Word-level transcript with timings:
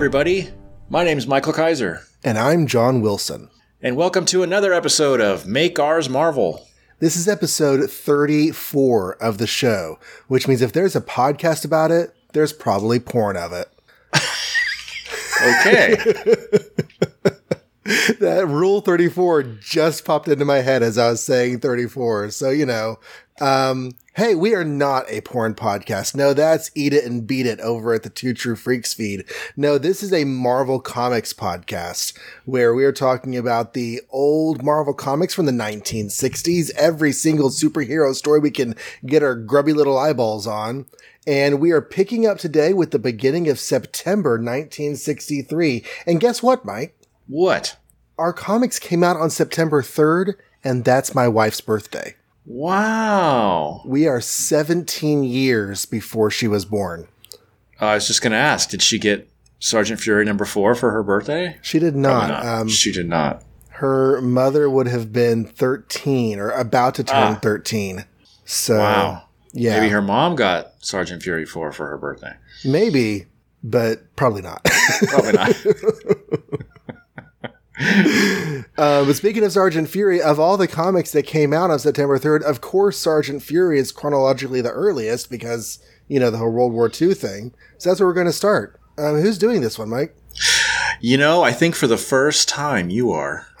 everybody. 0.00 0.48
My 0.88 1.04
name 1.04 1.18
is 1.18 1.26
Michael 1.26 1.52
Kaiser, 1.52 2.00
And 2.24 2.38
I'm 2.38 2.66
John 2.66 3.02
Wilson. 3.02 3.50
and 3.82 3.98
welcome 3.98 4.24
to 4.24 4.42
another 4.42 4.72
episode 4.72 5.20
of 5.20 5.46
Make 5.46 5.78
Ours 5.78 6.08
Marvel. 6.08 6.66
This 7.00 7.16
is 7.16 7.28
episode 7.28 7.90
34 7.90 9.16
of 9.22 9.36
the 9.36 9.46
show, 9.46 9.98
which 10.26 10.48
means 10.48 10.62
if 10.62 10.72
there's 10.72 10.96
a 10.96 11.02
podcast 11.02 11.66
about 11.66 11.90
it, 11.90 12.14
there's 12.32 12.54
probably 12.54 12.98
porn 12.98 13.36
of 13.36 13.52
it. 13.52 13.68
Okay. 15.42 15.96
That 18.20 18.46
rule 18.46 18.82
34 18.82 19.42
just 19.42 20.04
popped 20.04 20.28
into 20.28 20.44
my 20.44 20.58
head 20.58 20.82
as 20.82 20.96
I 20.98 21.10
was 21.10 21.24
saying 21.24 21.60
34. 21.60 22.30
So, 22.30 22.50
you 22.50 22.64
know, 22.66 23.00
um, 23.40 23.92
hey, 24.20 24.34
we 24.34 24.54
are 24.54 24.66
not 24.66 25.06
a 25.08 25.22
porn 25.22 25.54
podcast. 25.54 26.14
No, 26.14 26.34
that's 26.34 26.70
Eat 26.74 26.92
It 26.92 27.06
and 27.06 27.26
Beat 27.26 27.46
It 27.46 27.58
over 27.60 27.94
at 27.94 28.02
the 28.02 28.10
Two 28.10 28.34
True 28.34 28.54
Freaks 28.54 28.92
feed. 28.92 29.24
No, 29.56 29.78
this 29.78 30.02
is 30.02 30.12
a 30.12 30.24
Marvel 30.24 30.78
Comics 30.78 31.32
podcast 31.32 32.12
where 32.44 32.74
we 32.74 32.84
are 32.84 32.92
talking 32.92 33.34
about 33.34 33.72
the 33.72 34.02
old 34.10 34.62
Marvel 34.62 34.92
comics 34.92 35.32
from 35.32 35.46
the 35.46 35.52
1960s, 35.52 36.70
every 36.76 37.12
single 37.12 37.48
superhero 37.48 38.14
story 38.14 38.40
we 38.40 38.50
can 38.50 38.74
get 39.06 39.22
our 39.22 39.34
grubby 39.34 39.72
little 39.72 39.96
eyeballs 39.96 40.46
on. 40.46 40.84
And 41.26 41.58
we 41.58 41.70
are 41.70 41.80
picking 41.80 42.26
up 42.26 42.36
today 42.36 42.74
with 42.74 42.90
the 42.90 42.98
beginning 42.98 43.48
of 43.48 43.58
September 43.58 44.32
1963. 44.32 45.82
And 46.06 46.20
guess 46.20 46.42
what, 46.42 46.66
Mike? 46.66 46.94
what? 47.26 47.78
Our 48.18 48.34
comics 48.34 48.78
came 48.78 49.02
out 49.02 49.16
on 49.16 49.30
September 49.30 49.80
3rd, 49.80 50.34
and 50.62 50.84
that's 50.84 51.14
my 51.14 51.26
wife's 51.26 51.62
birthday. 51.62 52.16
Wow. 52.46 53.82
We 53.84 54.06
are 54.06 54.20
17 54.20 55.24
years 55.24 55.86
before 55.86 56.30
she 56.30 56.48
was 56.48 56.64
born. 56.64 57.06
Uh, 57.80 57.86
I 57.86 57.94
was 57.94 58.06
just 58.06 58.22
going 58.22 58.32
to 58.32 58.38
ask, 58.38 58.68
did 58.70 58.82
she 58.82 58.98
get 58.98 59.28
Sergeant 59.58 60.00
Fury 60.00 60.24
number 60.24 60.44
four 60.44 60.74
for 60.74 60.90
her 60.90 61.02
birthday? 61.02 61.56
She 61.62 61.78
did 61.78 61.96
not. 61.96 62.28
not. 62.28 62.46
Um, 62.46 62.68
she 62.68 62.92
did 62.92 63.08
not. 63.08 63.42
her 63.74 64.20
mother 64.20 64.68
would 64.68 64.86
have 64.88 65.10
been 65.12 65.44
13 65.46 66.38
or 66.38 66.50
about 66.50 66.94
to 66.96 67.04
turn 67.04 67.34
Ah. 67.36 67.38
13. 67.40 68.04
So, 68.44 68.76
Wow. 68.78 69.22
yeah. 69.54 69.78
Maybe 69.80 69.88
her 69.90 70.02
mom 70.02 70.36
got 70.36 70.72
Sergeant 70.80 71.22
Fury 71.22 71.46
4 71.46 71.72
for 71.72 71.86
her 71.88 71.96
birthday. 71.96 72.34
Maybe, 72.64 73.24
but 73.64 74.14
probably 74.16 74.42
not. 74.42 74.62
Probably 75.08 75.32
not. 75.32 75.54
Uh, 78.78 79.04
but 79.04 79.14
speaking 79.14 79.44
of 79.44 79.52
Sergeant 79.52 79.90
Fury, 79.90 80.22
of 80.22 80.40
all 80.40 80.56
the 80.56 80.68
comics 80.68 81.12
that 81.12 81.24
came 81.24 81.52
out 81.52 81.70
on 81.70 81.78
September 81.78 82.18
3rd, 82.18 82.42
of 82.42 82.62
course, 82.62 82.96
Sergeant 82.96 83.42
Fury 83.42 83.78
is 83.78 83.92
chronologically 83.92 84.62
the 84.62 84.70
earliest 84.70 85.28
because, 85.30 85.80
you 86.08 86.18
know, 86.18 86.30
the 86.30 86.38
whole 86.38 86.50
World 86.50 86.72
War 86.72 86.88
II 86.88 87.12
thing. 87.12 87.52
So 87.76 87.90
that's 87.90 88.00
where 88.00 88.06
we're 88.06 88.14
going 88.14 88.26
to 88.26 88.32
start. 88.32 88.80
Um, 88.96 89.20
who's 89.20 89.36
doing 89.36 89.60
this 89.60 89.78
one, 89.78 89.90
Mike? 89.90 90.16
you 91.00 91.18
know, 91.18 91.42
I 91.42 91.52
think 91.52 91.74
for 91.74 91.86
the 91.86 91.98
first 91.98 92.48
time 92.48 92.88
you 92.88 93.10
are. 93.10 93.46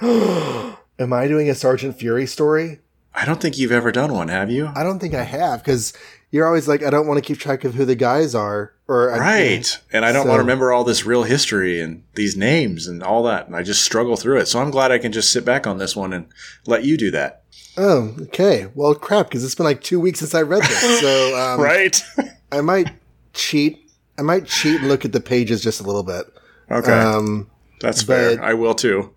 Am 0.98 1.12
I 1.12 1.28
doing 1.28 1.50
a 1.50 1.54
Sergeant 1.54 1.98
Fury 1.98 2.26
story? 2.26 2.80
I 3.14 3.24
don't 3.24 3.40
think 3.40 3.58
you've 3.58 3.72
ever 3.72 3.92
done 3.92 4.12
one, 4.12 4.28
have 4.28 4.50
you? 4.50 4.70
I 4.74 4.82
don't 4.82 5.00
think 5.00 5.14
I 5.14 5.24
have 5.24 5.60
because 5.62 5.92
you're 6.30 6.46
always 6.46 6.68
like, 6.68 6.82
I 6.82 6.90
don't 6.90 7.06
want 7.06 7.18
to 7.18 7.26
keep 7.26 7.38
track 7.38 7.64
of 7.64 7.74
who 7.74 7.84
the 7.84 7.94
guys 7.96 8.34
are. 8.34 8.72
Or 8.88 9.12
I- 9.12 9.18
Right. 9.18 9.78
And 9.92 10.04
I 10.04 10.12
don't 10.12 10.24
So- 10.24 10.28
want 10.30 10.38
to 10.38 10.42
remember 10.42 10.72
all 10.72 10.84
this 10.84 11.04
real 11.06 11.22
history 11.24 11.80
and 11.80 12.02
these 12.14 12.36
names 12.36 12.86
and 12.86 13.02
all 13.02 13.22
that. 13.24 13.46
And 13.46 13.56
I 13.56 13.62
just 13.62 13.82
struggle 13.82 14.16
through 14.16 14.38
it. 14.38 14.46
So 14.48 14.60
I'm 14.60 14.70
glad 14.70 14.90
I 14.92 14.98
can 14.98 15.12
just 15.12 15.32
sit 15.32 15.44
back 15.44 15.66
on 15.66 15.78
this 15.78 15.94
one 15.96 16.12
and 16.12 16.26
let 16.66 16.84
you 16.84 16.96
do 16.96 17.10
that. 17.12 17.42
Oh, 17.76 18.14
okay. 18.22 18.68
Well, 18.74 18.94
crap, 18.94 19.28
because 19.28 19.44
it's 19.44 19.54
been 19.54 19.64
like 19.64 19.82
two 19.82 20.00
weeks 20.00 20.18
since 20.20 20.34
I 20.34 20.42
read 20.42 20.62
this. 20.62 21.00
So 21.00 21.36
um, 21.54 21.60
Right. 21.60 22.00
I 22.52 22.60
might 22.60 22.88
cheat. 23.32 23.78
I 24.18 24.22
might 24.22 24.46
cheat 24.46 24.80
and 24.80 24.88
look 24.88 25.04
at 25.04 25.12
the 25.12 25.20
pages 25.20 25.62
just 25.62 25.80
a 25.80 25.84
little 25.84 26.02
bit. 26.02 26.26
okay. 26.70 26.92
Um, 26.92 27.48
That's 27.80 28.02
fair. 28.02 28.42
I 28.42 28.54
will 28.54 28.74
too. 28.74 29.12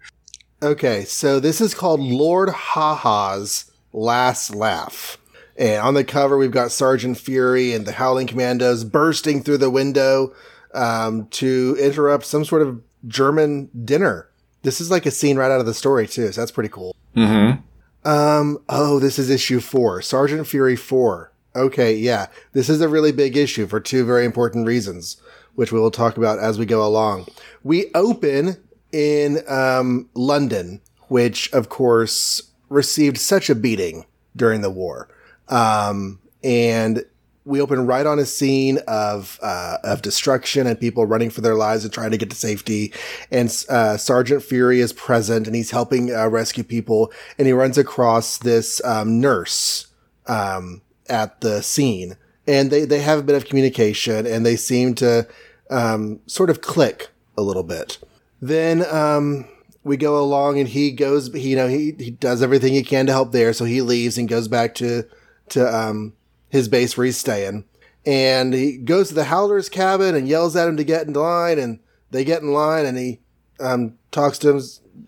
Okay, 0.62 1.04
so 1.04 1.40
this 1.42 1.60
is 1.60 1.74
called 1.74 2.00
Lord 2.00 2.50
Haha's 2.50 3.66
Last 3.92 4.56
Laugh. 4.56 5.18
And 5.58 5.82
on 5.82 5.94
the 5.94 6.04
cover, 6.04 6.38
we've 6.38 6.52
got 6.52 6.72
Sergeant 6.72 7.18
Fury 7.18 7.74
and 7.74 7.86
the 7.86 7.94
Howling 7.94 8.28
Commandos 8.28 8.84
bursting 8.84 9.44
through 9.44 9.60
the 9.60 9.70
window 9.70 10.34
um, 10.74 11.28
to 11.28 11.78
interrupt 11.80 12.26
some 12.26 12.44
sort 12.44 12.64
of 12.64 12.82
German 13.08 13.70
dinner. 13.86 14.30
This 14.64 14.82
is 14.82 14.90
like 14.90 15.06
a 15.06 15.12
scene 15.12 15.38
right 15.38 15.52
out 15.52 15.60
of 15.60 15.66
the 15.66 15.74
story, 15.74 16.08
too, 16.08 16.32
so 16.32 16.42
that's 16.42 16.52
pretty 16.52 16.70
cool. 16.70 16.96
Mm-hmm. 17.16 17.62
Um, 18.08 18.60
oh, 18.68 19.00
this 19.00 19.20
is 19.20 19.30
issue 19.30 19.60
four, 19.60 20.02
Sergeant 20.02 20.48
Fury 20.48 20.76
4. 20.76 21.32
Okay, 21.56 21.96
yeah, 21.96 22.28
this 22.54 22.68
is 22.68 22.82
a 22.82 22.90
really 22.90 23.12
big 23.12 23.38
issue 23.38 23.68
for 23.68 23.80
two 23.80 24.06
very 24.06 24.26
important 24.26 24.66
reasons, 24.66 25.18
which 25.54 25.72
we 25.72 25.80
will 25.80 25.92
talk 25.92 26.18
about 26.18 26.40
as 26.40 26.58
we 26.58 26.66
go 26.66 26.86
along. 26.86 27.28
We 27.64 27.92
open 27.94 28.58
in 28.92 29.42
um, 29.48 30.10
London, 30.16 30.82
which 31.10 31.52
of 31.54 31.70
course 31.70 32.42
received 32.70 33.20
such 33.20 33.50
a 33.50 33.56
beating 33.56 34.06
during 34.36 34.62
the 34.62 34.72
war. 34.72 35.08
Um, 35.50 36.20
and 36.44 37.06
we 37.46 37.60
open 37.60 37.86
right 37.86 38.06
on 38.06 38.20
a 38.20 38.26
scene 38.26 38.80
of 38.88 39.38
uh, 39.42 39.78
of 39.84 40.02
destruction 40.02 40.66
and 40.66 40.80
people 40.80 41.06
running 41.06 41.30
for 41.30 41.42
their 41.42 41.56
lives 41.56 41.84
and 41.84 41.94
trying 41.94 42.12
to 42.12 42.18
get 42.18 42.30
to 42.30 42.36
safety. 42.36 42.94
And 43.32 43.50
uh, 43.70 43.98
Sergeant 43.98 44.44
Fury 44.44 44.80
is 44.80 44.94
present 44.94 45.48
and 45.48 45.56
he's 45.56 45.72
helping 45.72 46.14
uh, 46.14 46.28
rescue 46.30 46.64
people. 46.64 47.12
And 47.38 47.46
he 47.48 47.54
runs 47.54 47.78
across 47.78 48.38
this 48.38 48.84
um, 48.86 49.20
nurse 49.20 49.88
um, 50.28 50.82
at 51.10 51.42
the 51.42 51.62
scene, 51.62 52.16
and 52.48 52.72
they 52.72 52.86
they 52.86 53.00
have 53.00 53.20
a 53.20 53.24
bit 53.24 53.36
of 53.36 53.46
communication 53.46 54.26
and 54.26 54.46
they 54.46 54.56
seem 54.56 54.96
to 54.96 55.28
um, 55.70 56.22
sort 56.28 56.50
of 56.50 56.62
click 56.62 57.10
a 57.38 57.42
little 57.42 57.64
bit. 57.64 57.98
Then 58.42 58.86
um, 58.94 59.48
we 59.84 59.98
go 59.98 60.20
along 60.20 60.60
and 60.60 60.68
he 60.68 60.92
goes, 60.92 61.34
you 61.34 61.56
know, 61.56 61.68
he, 61.68 61.96
he 61.98 62.12
does 62.12 62.42
everything 62.42 62.74
he 62.74 62.84
can 62.84 63.06
to 63.08 63.12
help 63.12 63.32
there. 63.32 63.54
So 63.54 63.66
he 63.66 63.82
leaves 63.82 64.18
and 64.18 64.30
goes 64.30 64.48
back 64.48 64.76
to, 64.76 65.04
to, 65.50 65.76
um, 65.76 66.14
his 66.50 66.68
base 66.68 66.98
where 66.98 67.06
he's 67.06 67.18
staying. 67.18 67.66
And 68.06 68.54
he 68.54 68.78
goes 68.78 69.10
to 69.10 69.14
the 69.14 69.26
Howler's 69.26 69.70
cabin 69.70 70.16
and 70.16 70.28
yells 70.28 70.56
at 70.56 70.68
him 70.68 70.78
to 70.78 70.84
get 70.84 71.08
in 71.08 71.14
line 71.14 71.58
and 71.58 71.80
they 72.12 72.24
get 72.24 72.42
in 72.42 72.52
line 72.52 72.86
and 72.86 72.98
he, 72.98 73.20
um, 73.60 73.98
talks 74.12 74.38
to 74.40 74.50
him. 74.50 74.62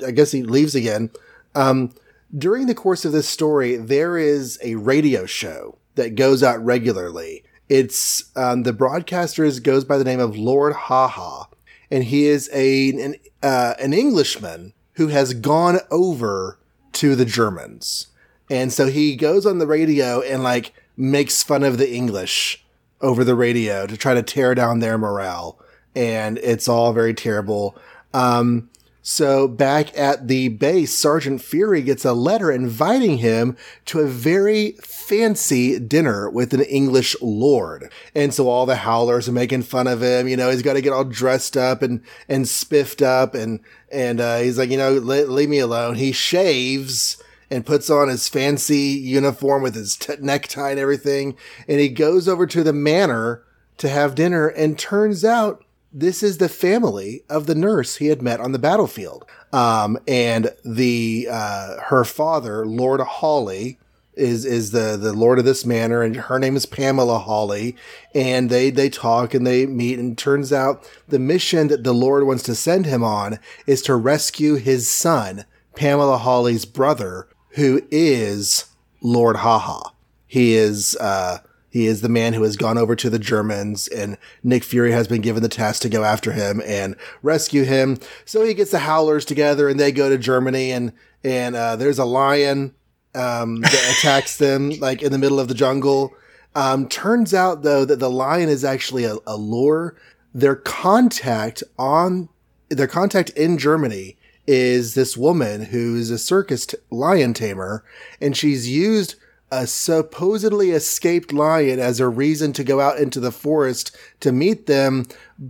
I 0.06 0.12
guess 0.12 0.32
he 0.32 0.44
leaves 0.44 0.76
again. 0.76 1.12
Um, 1.54 1.94
during 2.36 2.68
the 2.68 2.76
course 2.76 3.06
of 3.06 3.12
this 3.12 3.28
story, 3.28 3.76
there 3.76 4.18
is 4.18 4.58
a 4.64 4.76
radio 4.76 5.26
show 5.26 5.78
that 5.96 6.16
goes 6.16 6.42
out 6.42 6.64
regularly. 6.64 7.44
It's, 7.70 8.32
um, 8.36 8.64
the 8.64 8.74
broadcaster 8.74 9.44
is, 9.44 9.60
goes 9.60 9.86
by 9.86 9.98
the 9.98 10.04
name 10.04 10.20
of 10.20 10.38
Lord 10.38 10.74
Haha 10.74 11.46
and 11.92 12.04
he 12.04 12.26
is 12.26 12.50
a 12.54 12.90
an, 12.90 13.16
uh, 13.44 13.74
an 13.80 13.94
Englishman 13.94 14.74
who 14.94 15.08
has 15.08 15.34
gone 15.34 15.80
over 15.92 16.60
to 16.94 17.16
the 17.16 17.26
Germans, 17.26 18.08
and 18.50 18.72
so 18.72 18.88
he 18.88 19.16
goes 19.16 19.46
on 19.46 19.60
the 19.60 19.68
radio 19.68 20.22
and 20.22 20.44
like 20.44 20.74
makes 20.98 21.44
fun 21.44 21.64
of 21.64 21.78
the 21.78 21.92
English 21.92 22.66
over 23.02 23.24
the 23.24 23.36
radio 23.36 23.86
to 23.86 23.98
try 23.98 24.14
to 24.14 24.24
tear 24.24 24.56
down 24.56 24.80
their 24.80 24.98
morale, 24.98 25.60
and 25.96 26.38
it's 26.40 26.68
all 26.68 26.94
very 26.94 27.14
terrible. 27.14 27.78
Um, 28.14 28.70
so 29.08 29.48
back 29.48 29.96
at 29.96 30.28
the 30.28 30.48
base, 30.48 30.92
Sergeant 30.92 31.40
Fury 31.40 31.84
gets 31.84 32.06
a 32.06 32.14
letter 32.14 32.52
inviting 32.52 33.20
him 33.20 33.56
to 33.86 34.00
a 34.00 34.08
very 34.08 34.72
fancy 34.82 35.78
dinner 35.78 36.28
with 36.28 36.56
an 36.56 36.62
English 36.62 37.16
lord. 37.22 37.92
And 38.16 38.34
so 38.34 38.50
all 38.50 38.66
the 38.66 38.78
howlers 38.78 39.30
are 39.30 39.32
making 39.32 39.62
fun 39.62 39.86
of 39.86 40.02
him. 40.02 40.28
You 40.28 40.36
know, 40.36 40.50
he's 40.50 40.64
got 40.64 40.74
to 40.74 40.82
get 40.82 40.92
all 40.92 41.04
dressed 41.04 41.56
up 41.56 41.84
and, 41.84 42.02
and 42.28 42.48
spiffed 42.48 43.04
up. 43.04 43.36
And, 43.36 43.60
and, 43.92 44.20
uh, 44.20 44.40
he's 44.40 44.58
like, 44.58 44.72
you 44.72 44.78
know, 44.78 44.94
le- 44.94 45.28
leave 45.28 45.50
me 45.50 45.60
alone. 45.60 45.94
He 45.94 46.12
shaves 46.12 47.22
and 47.50 47.66
puts 47.66 47.90
on 47.90 48.10
his 48.10 48.28
fancy 48.28 48.78
uniform 48.78 49.62
with 49.64 49.76
his 49.76 49.96
t- 49.96 50.14
necktie 50.20 50.72
and 50.72 50.80
everything. 50.80 51.38
And 51.68 51.80
he 51.80 51.90
goes 51.90 52.28
over 52.28 52.46
to 52.48 52.64
the 52.64 52.74
manor 52.74 53.44
to 53.78 53.90
have 53.90 54.16
dinner 54.16 54.48
and 54.48 54.80
turns 54.80 55.24
out 55.24 55.64
this 55.92 56.22
is 56.22 56.38
the 56.38 56.50
family 56.50 57.24
of 57.30 57.46
the 57.46 57.56
nurse 57.56 57.98
he 57.98 58.08
had 58.08 58.22
met 58.22 58.42
on 58.42 58.52
the 58.52 58.60
battlefield. 58.60 59.26
Um, 59.54 59.98
and 60.08 60.54
the, 60.66 61.28
uh, 61.32 61.80
her 61.84 62.04
father, 62.04 62.66
Lord 62.66 63.00
Hawley, 63.00 63.80
is 64.16 64.46
is 64.46 64.72
the 64.72 64.98
the 64.98 65.14
lord 65.14 65.40
of 65.40 65.46
this 65.46 65.66
manor 65.66 66.02
and 66.02 66.16
her 66.16 66.40
name 66.40 66.56
is 66.56 66.66
Pamela 66.66 67.20
Hawley 67.20 67.76
and 68.14 68.50
they 68.50 68.70
they 68.70 68.90
talk 68.90 69.34
and 69.34 69.46
they 69.46 69.66
meet 69.66 70.00
and 70.00 70.18
turns 70.18 70.54
out 70.54 70.90
the 71.08 71.20
mission 71.20 71.68
that 71.68 71.84
the 71.84 71.94
lord 71.94 72.26
wants 72.26 72.44
to 72.44 72.56
send 72.56 72.86
him 72.86 73.04
on 73.04 73.40
is 73.68 73.82
to 73.84 73.96
rescue 73.96 74.56
his 74.56 74.90
son 74.90 75.46
Pamela 75.76 76.18
Hawley's 76.18 76.66
brother 76.66 77.28
who 77.56 77.82
is 77.92 78.66
Lord 79.02 79.38
Haha 79.38 79.90
he 80.28 80.56
is 80.56 80.96
uh 80.98 81.40
he 81.70 81.88
is 81.88 82.00
the 82.00 82.10
man 82.10 82.32
who 82.34 82.44
has 82.44 82.56
gone 82.56 82.78
over 82.78 82.96
to 82.96 83.10
the 83.10 83.20
Germans 83.20 83.90
and 83.90 84.18
Nick 84.44 84.64
Fury 84.64 84.94
has 84.94 85.10
been 85.10 85.20
given 85.20 85.44
the 85.44 85.50
task 85.50 85.82
to 85.82 85.90
go 85.90 86.06
after 86.06 86.32
him 86.32 86.62
and 86.66 86.96
rescue 87.22 87.66
him. 87.66 87.98
So 88.24 88.46
he 88.46 88.54
gets 88.54 88.72
the 88.72 88.80
Howlers 88.80 89.26
together 89.26 89.68
and 89.68 89.78
they 89.78 89.92
go 89.92 90.08
to 90.08 90.18
Germany 90.18 90.72
and, 90.72 90.94
and, 91.22 91.54
uh, 91.54 91.76
there's 91.76 92.00
a 92.00 92.06
lion, 92.06 92.74
um, 93.14 93.60
that 93.60 93.96
attacks 93.98 94.38
them 94.38 94.70
like 94.80 95.02
in 95.02 95.12
the 95.12 95.18
middle 95.18 95.38
of 95.38 95.50
the 95.50 95.54
jungle. 95.54 96.14
Um, 96.56 96.88
turns 96.88 97.34
out 97.34 97.64
though 97.64 97.84
that 97.84 98.00
the 98.00 98.10
lion 98.10 98.48
is 98.48 98.64
actually 98.64 99.04
a, 99.04 99.18
a 99.28 99.36
lure 99.36 99.98
their 100.34 100.56
contact 100.56 101.62
on 101.78 102.30
their 102.70 102.88
contact 102.88 103.32
in 103.32 103.58
Germany 103.58 104.18
is 104.48 104.94
this 104.94 105.18
woman 105.18 105.66
who's 105.66 106.10
a 106.12 106.18
circus 106.18 106.66
t- 106.66 106.78
lion 106.90 107.34
tamer, 107.34 107.84
and 108.22 108.36
she's 108.36 108.70
used 108.70 109.16
a 109.52 109.68
supposedly 109.68 110.72
escaped 110.72 111.32
lion 111.32 111.80
as 111.80 112.00
a 112.00 112.08
reason 112.10 112.52
to 112.52 112.64
go 112.64 112.82
out 112.82 112.98
into 112.98 113.20
the 113.20 113.32
forest 113.32 113.96
to 114.20 114.32
meet 114.32 114.66
them, 114.66 115.06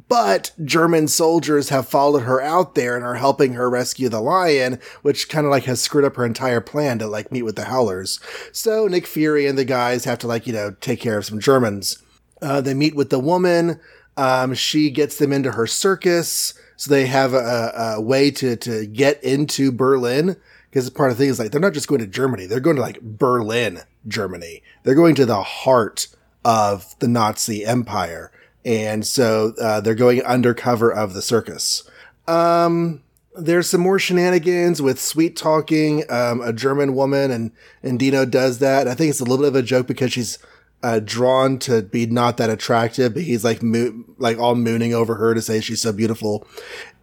but 0.10 0.52
German 0.64 1.08
soldiers 1.08 1.70
have 1.70 1.88
followed 1.88 2.24
her 2.24 2.42
out 2.42 2.76
there 2.76 2.96
and 2.96 3.06
are 3.06 3.16
helping 3.16 3.54
her 3.54 3.70
rescue 3.70 4.10
the 4.10 4.20
lion, 4.20 4.80
which 5.02 5.30
kind 5.30 5.46
of 5.46 5.52
like 5.52 5.64
has 5.64 5.82
screwed 5.82 6.04
up 6.04 6.18
her 6.18 6.26
entire 6.26 6.62
plan 6.62 7.00
to 7.00 7.08
like 7.08 7.32
meet 7.32 7.44
with 7.44 7.56
the 7.56 7.66
Howlers. 7.66 8.20
So 8.52 8.88
Nick 8.88 9.08
Fury 9.08 9.48
and 9.48 9.58
the 9.58 9.66
guys 9.66 10.04
have 10.04 10.20
to 10.20 10.28
like, 10.28 10.46
you 10.46 10.54
know, 10.54 10.76
take 10.82 11.00
care 11.00 11.18
of 11.18 11.26
some 11.26 11.40
Germans. 11.40 12.02
Uh, 12.42 12.62
they 12.62 12.74
meet 12.74 12.96
with 12.96 13.10
the 13.10 13.20
woman. 13.20 13.80
Um, 14.18 14.54
she 14.54 14.90
gets 14.90 15.18
them 15.18 15.32
into 15.32 15.54
her 15.54 15.68
circus. 15.68 16.54
So 16.78 16.92
they 16.92 17.06
have 17.06 17.34
a, 17.34 17.96
a 17.98 18.02
way 18.02 18.32
to, 18.32 18.56
to 18.58 18.86
get 18.86 19.24
into 19.24 19.72
Berlin 19.72 20.36
because 20.70 20.90
part 20.90 21.12
of 21.12 21.18
the 21.18 21.24
thing 21.24 21.32
is 21.32 21.40
like, 21.40 21.52
they're 21.52 21.62
not 21.62 21.74
just 21.74 21.88
going 21.88 22.02
to 22.02 22.08
Germany. 22.08 22.46
They're 22.48 22.60
going 22.60 22.76
to 22.76 22.82
like 22.82 23.00
Berlin, 23.02 23.82
Germany. 24.08 24.62
They're 24.84 24.96
going 24.96 25.16
to 25.16 25.26
the 25.26 25.42
heart 25.42 26.08
of 26.44 26.98
the 27.00 27.08
Nazi 27.08 27.66
empire. 27.66 28.32
And 28.66 29.06
so, 29.06 29.54
uh, 29.62 29.80
they're 29.80 29.96
going 29.96 30.22
undercover 30.24 30.92
of 30.92 31.14
the 31.14 31.22
circus. 31.22 31.90
Um, 32.28 33.04
there's 33.38 33.70
some 33.70 33.82
more 33.82 34.00
shenanigans 34.00 34.82
with 34.82 35.00
sweet 35.00 35.36
talking, 35.38 36.04
um, 36.10 36.42
a 36.42 36.52
German 36.52 36.96
woman 36.96 37.32
and, 37.32 37.52
and 37.84 38.00
Dino 38.00 38.26
does 38.26 38.60
that. 38.60 38.88
I 38.88 38.96
think 38.96 39.10
it's 39.12 39.20
a 39.20 39.26
little 39.26 39.46
bit 39.46 39.50
of 39.50 39.56
a 39.56 39.62
joke 39.62 39.88
because 39.88 40.12
she's, 40.12 40.40
uh, 40.86 41.00
drawn 41.00 41.58
to 41.58 41.82
be 41.82 42.06
not 42.06 42.38
that 42.38 42.52
attractive, 42.52 43.16
but 43.16 43.24
he's 43.24 43.44
like, 43.44 43.64
mo- 43.64 44.04
like 44.20 44.38
all 44.38 44.54
mooning 44.54 44.94
over 44.94 45.16
her 45.16 45.34
to 45.34 45.42
say 45.42 45.60
she's 45.60 45.82
so 45.82 45.92
beautiful. 45.92 46.48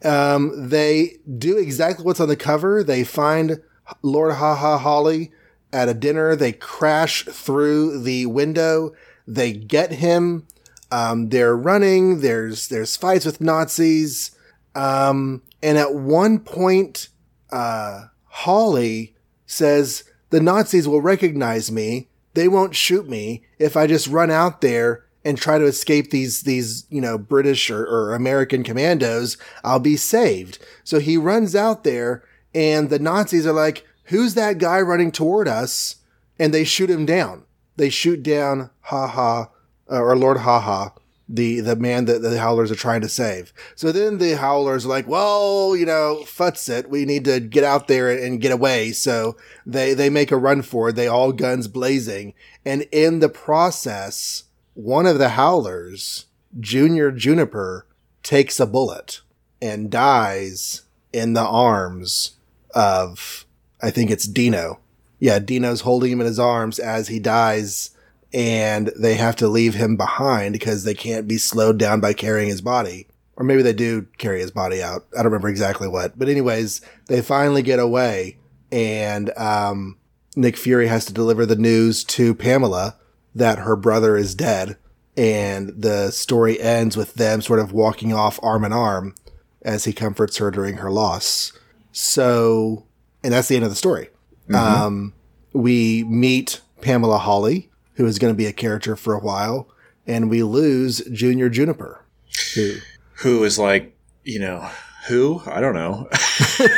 Um, 0.05 0.69
they 0.69 1.17
do 1.37 1.59
exactly 1.59 2.05
what's 2.05 2.21
on 2.21 2.29
the 2.29 2.37
cover. 2.37 2.85
They 2.85 3.03
find 3.03 3.61
Lord 4.01 4.35
Ha 4.35 4.55
Ha 4.55 4.79
Hawley 4.79 5.33
at 5.73 5.89
a 5.89 5.95
dinner. 5.95 6.37
They 6.37 6.53
crash 6.53 7.25
through 7.25 8.05
the 8.05 8.27
window. 8.27 8.95
They 9.27 9.53
get 9.53 9.95
him. 9.95 10.47
Um, 10.93 11.31
they're 11.31 11.57
running. 11.57 12.21
There's, 12.21 12.69
there's 12.69 12.97
fights 12.97 13.25
with 13.25 13.41
Nazis. 13.41 14.31
Um, 14.77 15.43
and 15.61 15.77
at 15.77 15.93
one 15.93 16.39
point, 16.39 17.09
uh, 17.51 18.05
Hawley 18.27 19.17
says, 19.45 20.05
the 20.31 20.41
Nazis 20.41 20.87
will 20.87 21.01
recognize 21.01 21.73
me. 21.73 22.11
They 22.35 22.49
won't 22.49 22.75
shoot 22.75 23.09
me 23.09 23.45
if 23.59 23.77
I 23.77 23.87
just 23.87 24.07
run 24.07 24.31
out 24.31 24.61
there 24.61 25.05
and 25.25 25.39
try 25.39 25.59
to 25.59 25.67
escape 25.67 26.11
these, 26.11 26.43
these, 26.43 26.87
you 26.91 27.01
know, 27.01 27.17
British 27.17 27.71
or, 27.71 27.85
or 27.85 28.15
American 28.15 28.65
commandos. 28.65 29.37
I'll 29.63 29.79
be 29.79 29.97
saved. 29.97 30.59
So 30.85 30.99
he 30.99 31.17
runs 31.17 31.55
out 31.55 31.85
there 31.85 32.25
and 32.55 32.91
the 32.91 32.99
Nazis 32.99 33.47
are 33.47 33.53
like, 33.53 33.87
who's 34.05 34.35
that 34.35 34.59
guy 34.59 34.81
running 34.81 35.13
toward 35.13 35.49
us? 35.49 35.97
And 36.39 36.53
they 36.53 36.65
shoot 36.65 36.91
him 36.91 37.07
down. 37.07 37.45
They 37.77 37.89
shoot 37.89 38.23
down 38.23 38.71
Ha 38.83 39.07
Ha, 39.07 39.49
uh, 39.91 40.01
or 40.01 40.17
Lord 40.17 40.39
Ha 40.39 40.61
Ha, 40.61 40.93
the, 41.33 41.61
the 41.61 41.77
man 41.77 42.05
that 42.05 42.21
the 42.21 42.39
Howlers 42.39 42.71
are 42.71 42.77
trying 42.77 43.01
to 43.01 43.09
save. 43.09 43.55
So 43.75 43.91
then 43.91 44.19
the 44.19 44.37
Howlers 44.37 44.85
are 44.85 44.91
like, 44.91 45.09
well, 45.09 45.75
you 45.75 45.87
know, 45.87 46.25
futz 46.25 46.69
it. 46.69 46.91
We 46.91 47.07
need 47.07 47.25
to 47.25 47.41
get 47.41 47.65
out 47.65 47.89
there 47.89 48.11
and 48.11 48.41
get 48.41 48.53
away. 48.53 48.93
So 48.93 49.37
they, 49.65 49.95
they 49.95 50.11
make 50.11 50.31
a 50.31 50.37
run 50.37 50.61
for 50.61 50.91
it. 50.91 50.97
They 50.97 51.09
all 51.09 51.33
guns 51.33 51.69
blazing. 51.69 52.35
And 52.67 52.83
in 52.93 53.21
the 53.21 53.31
process, 53.31 54.45
one 54.75 55.07
of 55.07 55.19
the 55.19 55.31
Howlers, 55.31 56.27
Junior 56.61 57.11
Juniper, 57.11 57.87
takes 58.23 58.61
a 58.61 58.67
bullet 58.67 59.23
and 59.61 59.91
dies 59.91 60.83
in 61.13 61.33
the 61.33 61.41
arms 61.41 62.37
of, 62.75 63.47
I 63.81 63.91
think 63.91 64.11
it's 64.11 64.27
Dino. 64.27 64.81
Yeah, 65.19 65.39
Dino's 65.39 65.83
holding 65.83 66.13
him 66.13 66.21
in 66.21 66.27
his 66.27 66.39
arms 66.39 66.79
as 66.79 67.09
he 67.09 67.19
dies, 67.19 67.91
and 68.33 68.91
they 68.97 69.15
have 69.15 69.37
to 69.37 69.49
leave 69.49 69.75
him 69.75 69.97
behind 69.97 70.53
because 70.53 70.85
they 70.85 70.95
can't 70.95 71.29
be 71.29 71.39
slowed 71.39 71.79
down 71.79 72.01
by 72.01 72.13
carrying 72.13 72.49
his 72.49 72.61
body. 72.61 73.07
Or 73.37 73.45
maybe 73.45 73.63
they 73.63 73.73
do 73.73 74.07
carry 74.19 74.41
his 74.41 74.51
body 74.51 74.83
out. 74.83 75.07
I 75.13 75.23
don't 75.23 75.27
remember 75.27 75.49
exactly 75.49 75.89
what. 75.89 76.19
But, 76.19 76.29
anyways, 76.29 76.83
they 77.09 77.23
finally 77.23 77.63
get 77.63 77.79
away, 77.79 78.37
and 78.71 79.37
um, 79.39 79.97
Nick 80.37 80.57
Fury 80.57 80.87
has 80.87 81.07
to 81.07 81.15
deliver 81.15 81.47
the 81.47 81.57
news 81.57 82.05
to 82.05 82.35
Pamela 82.35 82.97
that 83.35 83.61
her 83.61 83.75
brother 83.75 84.17
is 84.17 84.35
dead. 84.35 84.77
And 85.17 85.71
the 85.71 86.11
story 86.11 86.61
ends 86.61 86.97
with 86.97 87.15
them 87.15 87.43
sort 87.43 87.59
of 87.59 87.73
walking 87.73 88.13
off 88.13 88.39
arm 88.43 88.65
in 88.65 88.73
arm 88.73 89.15
as 89.63 89.85
he 89.85 89.93
comforts 89.93 90.37
her 90.39 90.51
during 90.51 90.77
her 90.77 90.91
loss. 90.91 91.53
So, 91.93 92.87
and 93.23 93.33
that's 93.33 93.49
the 93.49 93.57
end 93.57 93.65
of 93.65 93.71
the 93.71 93.77
story. 93.77 94.09
Mm-hmm. 94.49 94.55
Um, 94.55 95.15
we 95.53 96.05
meet 96.05 96.61
Pamela 96.81 97.19
Hawley, 97.19 97.71
who 97.95 98.07
is 98.07 98.19
going 98.19 98.33
to 98.33 98.37
be 98.37 98.47
a 98.47 98.53
character 98.53 98.97
for 98.97 99.15
a 99.15 99.21
while, 99.21 99.69
and 100.07 100.31
we 100.31 100.43
lose 100.43 101.05
Junior 101.11 101.49
Juniper, 101.49 102.05
who 102.55 102.77
who 103.17 103.45
is 103.45 103.59
like, 103.59 103.97
you 104.25 104.39
know, 104.39 104.69
who 105.09 105.43
I 105.47 105.61
don't 105.61 105.75
know. 105.75 106.09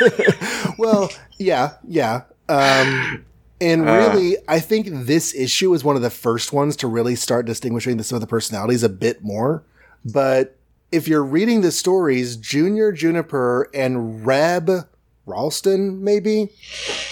well, 0.77 1.09
yeah, 1.37 1.73
yeah. 1.87 2.23
Um, 2.47 3.25
and 3.61 3.87
uh. 3.87 3.93
really, 3.93 4.37
uh, 4.37 4.41
I 4.47 4.59
think 4.59 4.87
this 4.89 5.33
issue 5.33 5.73
is 5.73 5.83
one 5.83 5.95
of 5.95 6.01
the 6.01 6.09
first 6.09 6.53
ones 6.53 6.75
to 6.77 6.87
really 6.87 7.15
start 7.15 7.45
distinguishing 7.45 8.01
some 8.03 8.15
of 8.15 8.21
the 8.21 8.27
personalities 8.27 8.83
a 8.83 8.89
bit 8.89 9.23
more. 9.23 9.63
But 10.03 10.57
if 10.91 11.07
you're 11.07 11.23
reading 11.23 11.61
the 11.61 11.71
stories, 11.71 12.35
Junior 12.37 12.91
Juniper 12.91 13.69
and 13.73 14.25
Reb 14.25 14.87
Ralston, 15.25 16.03
maybe, 16.03 16.51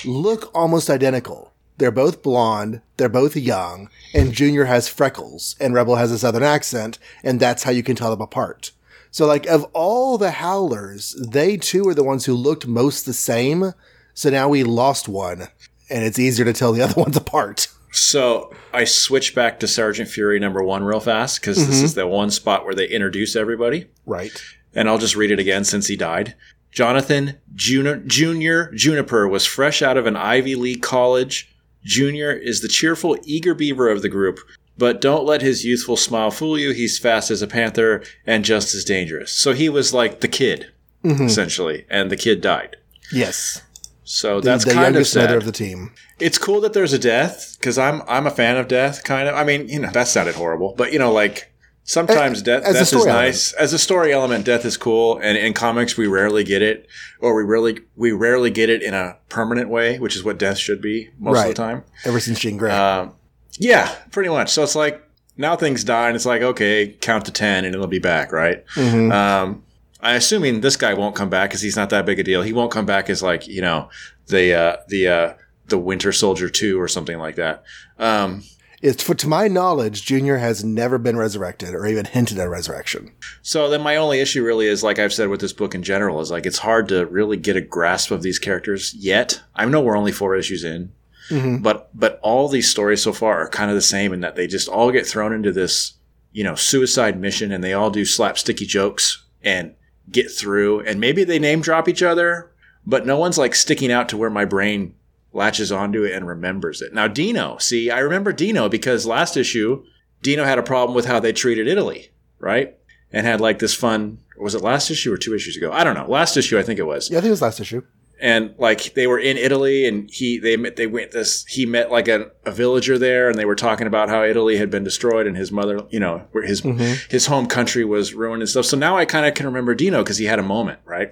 look 0.05 0.51
almost 0.53 0.89
identical. 0.89 1.52
They're 1.77 1.91
both 1.91 2.21
blonde, 2.21 2.81
they're 2.97 3.09
both 3.09 3.35
young, 3.35 3.89
and 4.13 4.31
Junior 4.31 4.65
has 4.65 4.87
freckles, 4.87 5.55
and 5.59 5.73
Rebel 5.73 5.95
has 5.95 6.11
a 6.11 6.19
southern 6.19 6.43
accent, 6.43 6.99
and 7.23 7.39
that's 7.39 7.63
how 7.63 7.71
you 7.71 7.83
can 7.83 7.95
tell 7.95 8.11
them 8.11 8.21
apart. 8.21 8.71
So, 9.09 9.25
like, 9.25 9.45
of 9.45 9.63
all 9.73 10.17
the 10.17 10.31
Howlers, 10.31 11.15
they 11.19 11.57
two 11.57 11.87
are 11.87 11.93
the 11.93 12.03
ones 12.03 12.25
who 12.25 12.33
looked 12.33 12.65
most 12.65 13.05
the 13.05 13.13
same. 13.13 13.73
So 14.15 14.29
now 14.29 14.49
we 14.49 14.63
lost 14.63 15.07
one, 15.07 15.49
and 15.89 16.03
it's 16.03 16.19
easier 16.19 16.45
to 16.45 16.53
tell 16.53 16.73
the 16.73 16.81
other 16.83 16.99
ones 16.99 17.17
apart. 17.17 17.67
So 17.91 18.51
I 18.73 18.85
switch 18.85 19.35
back 19.35 19.59
to 19.59 19.67
Sergeant 19.67 20.09
Fury 20.09 20.39
number 20.39 20.63
one 20.63 20.83
real 20.83 20.99
fast 20.99 21.39
because 21.39 21.59
mm-hmm. 21.59 21.69
this 21.69 21.83
is 21.83 21.93
the 21.93 22.07
one 22.07 22.31
spot 22.31 22.65
where 22.65 22.73
they 22.73 22.87
introduce 22.87 23.35
everybody. 23.35 23.85
Right. 24.05 24.31
And 24.73 24.89
I'll 24.89 24.97
just 24.97 25.15
read 25.15 25.29
it 25.29 25.39
again 25.39 25.63
since 25.63 25.87
he 25.87 25.95
died. 25.95 26.33
Jonathan 26.71 27.37
Jun- 27.53 28.03
Junior 28.07 28.71
Juniper 28.73 29.27
was 29.27 29.45
fresh 29.45 29.83
out 29.83 29.95
of 29.95 30.07
an 30.07 30.15
Ivy 30.15 30.55
League 30.55 30.81
college. 30.81 31.52
Junior 31.83 32.31
is 32.31 32.61
the 32.61 32.67
cheerful, 32.67 33.17
eager 33.23 33.53
beaver 33.53 33.89
of 33.89 34.01
the 34.01 34.09
group, 34.09 34.39
but 34.77 35.01
don't 35.01 35.25
let 35.25 35.41
his 35.41 35.65
youthful 35.65 35.97
smile 35.97 36.31
fool 36.31 36.57
you. 36.57 36.71
He's 36.71 36.97
fast 36.97 37.29
as 37.29 37.41
a 37.41 37.47
panther 37.47 38.03
and 38.25 38.45
just 38.45 38.73
as 38.73 38.83
dangerous. 38.83 39.31
So 39.31 39.53
he 39.53 39.69
was 39.69 39.93
like 39.93 40.21
the 40.21 40.27
kid, 40.27 40.71
mm-hmm. 41.03 41.25
essentially, 41.25 41.85
and 41.89 42.09
the 42.09 42.17
kid 42.17 42.41
died. 42.41 42.77
Yes. 43.11 43.61
So 44.03 44.41
that's 44.41 44.65
the, 44.65 44.71
the 44.71 44.75
kind 44.75 44.95
of 44.95 45.07
sad. 45.07 45.31
of 45.31 45.45
the 45.45 45.51
team. 45.51 45.91
It's 46.19 46.37
cool 46.37 46.61
that 46.61 46.73
there's 46.73 46.93
a 46.93 46.99
death 46.99 47.55
because 47.59 47.77
I'm 47.77 48.01
I'm 48.07 48.27
a 48.27 48.31
fan 48.31 48.57
of 48.57 48.67
death. 48.67 49.03
Kind 49.03 49.27
of. 49.27 49.35
I 49.35 49.43
mean, 49.43 49.69
you 49.69 49.79
know, 49.79 49.91
that 49.91 50.07
sounded 50.07 50.35
horrible, 50.35 50.73
but 50.77 50.91
you 50.91 50.99
know, 50.99 51.11
like 51.11 51.52
sometimes 51.83 52.39
as, 52.39 52.43
death, 52.43 52.63
death 52.63 52.93
is 52.93 53.05
nice 53.05 53.53
as 53.53 53.73
a 53.73 53.79
story 53.79 54.13
element. 54.13 54.45
Death 54.45 54.65
is 54.65 54.77
cool, 54.77 55.17
and 55.19 55.37
in 55.37 55.53
comics 55.53 55.97
we 55.97 56.07
rarely 56.07 56.43
get 56.43 56.61
it, 56.61 56.87
or 57.19 57.35
we 57.35 57.43
really 57.43 57.79
we 57.95 58.11
rarely 58.11 58.49
get 58.49 58.69
it 58.69 58.81
in 58.81 58.93
a 58.93 59.17
permanent 59.29 59.69
way, 59.69 59.99
which 59.99 60.15
is 60.15 60.23
what 60.23 60.37
death 60.37 60.57
should 60.57 60.81
be 60.81 61.09
most 61.19 61.35
right. 61.35 61.49
of 61.49 61.55
the 61.55 61.61
time. 61.61 61.83
Ever 62.05 62.19
since 62.19 62.39
Jean 62.39 62.57
Grey. 62.57 62.71
Um, 62.71 63.13
yeah, 63.59 63.93
pretty 64.11 64.29
much. 64.29 64.51
So 64.51 64.63
it's 64.63 64.75
like 64.75 65.01
now 65.37 65.55
things 65.55 65.83
die, 65.83 66.07
and 66.07 66.15
it's 66.15 66.25
like 66.25 66.41
okay, 66.41 66.95
count 67.01 67.25
to 67.25 67.31
ten, 67.31 67.65
and 67.65 67.73
it'll 67.75 67.87
be 67.87 67.99
back, 67.99 68.31
right? 68.31 68.65
Mm-hmm. 68.75 69.11
Um, 69.11 69.63
I'm 70.01 70.17
assuming 70.17 70.61
this 70.61 70.75
guy 70.75 70.93
won't 70.93 71.15
come 71.15 71.29
back 71.29 71.49
because 71.49 71.61
he's 71.61 71.77
not 71.77 71.89
that 71.91 72.05
big 72.05 72.19
a 72.19 72.23
deal. 72.23 72.41
He 72.41 72.53
won't 72.53 72.71
come 72.71 72.85
back 72.85 73.09
as 73.09 73.23
like 73.23 73.47
you 73.47 73.61
know 73.61 73.89
the 74.27 74.53
uh, 74.53 74.77
the 74.87 75.07
uh, 75.07 75.33
the 75.67 75.77
Winter 75.77 76.11
Soldier 76.11 76.49
two 76.49 76.79
or 76.79 76.87
something 76.87 77.17
like 77.17 77.35
that. 77.35 77.63
Um, 77.97 78.43
it's 78.83 79.01
for, 79.01 79.15
to 79.15 79.29
my 79.29 79.47
knowledge, 79.47 80.03
Junior 80.03 80.37
has 80.37 80.61
never 80.61 80.97
been 80.97 81.15
resurrected 81.15 81.73
or 81.73 81.87
even 81.87 82.03
hinted 82.03 82.37
at 82.37 82.49
resurrection. 82.49 83.13
So 83.41 83.69
then 83.69 83.81
my 83.81 83.95
only 83.95 84.19
issue 84.19 84.43
really 84.43 84.67
is, 84.67 84.83
like 84.83 84.99
I've 84.99 85.13
said 85.13 85.29
with 85.29 85.39
this 85.39 85.53
book 85.53 85.73
in 85.73 85.83
general, 85.83 86.19
is 86.19 86.29
like 86.29 86.45
it's 86.45 86.59
hard 86.59 86.89
to 86.89 87.05
really 87.05 87.37
get 87.37 87.55
a 87.55 87.61
grasp 87.61 88.11
of 88.11 88.23
these 88.23 88.39
characters 88.39 88.93
yet. 88.93 89.41
I 89.55 89.63
know 89.65 89.79
we're 89.79 89.97
only 89.97 90.11
four 90.11 90.35
issues 90.35 90.65
in, 90.65 90.91
mm-hmm. 91.29 91.63
but 91.63 91.97
but 91.97 92.19
all 92.21 92.49
these 92.49 92.69
stories 92.69 93.01
so 93.01 93.13
far 93.13 93.39
are 93.39 93.47
kind 93.47 93.71
of 93.71 93.75
the 93.75 93.81
same 93.81 94.11
in 94.11 94.19
that 94.19 94.35
they 94.35 94.47
just 94.47 94.67
all 94.67 94.91
get 94.91 95.07
thrown 95.07 95.31
into 95.31 95.53
this 95.53 95.93
you 96.33 96.43
know 96.43 96.55
suicide 96.55 97.17
mission 97.17 97.53
and 97.53 97.63
they 97.63 97.71
all 97.71 97.89
do 97.89 98.01
slapsticky 98.01 98.67
jokes 98.67 99.23
and 99.41 99.75
get 100.11 100.29
through 100.29 100.81
and 100.81 100.99
maybe 100.99 101.23
they 101.23 101.39
name 101.39 101.61
drop 101.61 101.87
each 101.87 102.03
other, 102.03 102.51
but 102.85 103.05
no 103.05 103.17
one's 103.17 103.37
like 103.37 103.55
sticking 103.55 103.93
out 103.93 104.09
to 104.09 104.17
where 104.17 104.29
my 104.29 104.43
brain 104.43 104.93
latches 105.33 105.71
onto 105.71 106.03
it 106.03 106.13
and 106.13 106.27
remembers 106.27 106.81
it. 106.81 106.93
Now, 106.93 107.07
Dino, 107.07 107.57
see, 107.57 107.89
I 107.89 107.99
remember 107.99 108.31
Dino 108.31 108.69
because 108.69 109.05
last 109.05 109.35
issue, 109.35 109.83
Dino 110.21 110.45
had 110.45 110.59
a 110.59 110.63
problem 110.63 110.95
with 110.95 111.05
how 111.05 111.19
they 111.19 111.33
treated 111.33 111.67
Italy, 111.67 112.11
right? 112.39 112.77
and 113.13 113.27
had 113.27 113.39
like 113.39 113.59
this 113.59 113.75
fun. 113.75 114.17
Was 114.37 114.55
it 114.55 114.61
last 114.61 114.89
issue 114.89 115.13
or 115.13 115.17
two 115.17 115.35
issues 115.35 115.55
ago? 115.55 115.71
I 115.71 115.83
don't 115.83 115.93
know. 115.93 116.09
Last 116.09 116.35
issue, 116.35 116.57
I 116.57 116.63
think 116.63 116.79
it 116.79 116.87
was. 116.87 117.09
Yeah, 117.09 117.19
I 117.19 117.21
think 117.21 117.27
it 117.27 117.31
was 117.31 117.41
last 117.41 117.59
issue. 117.59 117.83
And 118.19 118.55
like 118.57 118.93
they 118.93 119.05
were 119.05 119.19
in 119.19 119.37
Italy, 119.37 119.85
and 119.87 120.09
he 120.09 120.39
they 120.39 120.57
met 120.57 120.75
they 120.75 120.87
went 120.87 121.11
this 121.11 121.45
he 121.45 121.65
met 121.65 121.91
like 121.91 122.07
a, 122.07 122.31
a 122.45 122.51
villager 122.51 122.97
there, 122.97 123.29
and 123.29 123.37
they 123.37 123.45
were 123.45 123.55
talking 123.55 123.85
about 123.85 124.09
how 124.09 124.23
Italy 124.23 124.57
had 124.57 124.69
been 124.69 124.83
destroyed, 124.83 125.27
and 125.27 125.37
his 125.37 125.51
mother, 125.51 125.81
you 125.89 125.99
know, 125.99 126.25
where 126.31 126.45
his 126.45 126.61
mm-hmm. 126.61 127.09
his 127.09 127.27
home 127.27 127.47
country 127.47 127.85
was 127.85 128.13
ruined 128.13 128.41
and 128.41 128.49
stuff. 128.49 128.65
So 128.65 128.77
now 128.77 128.97
I 128.97 129.05
kind 129.05 129.25
of 129.25 129.33
can 129.33 129.45
remember 129.45 129.75
Dino 129.75 130.03
because 130.03 130.17
he 130.17 130.25
had 130.25 130.39
a 130.39 130.43
moment, 130.43 130.79
right? 130.85 131.11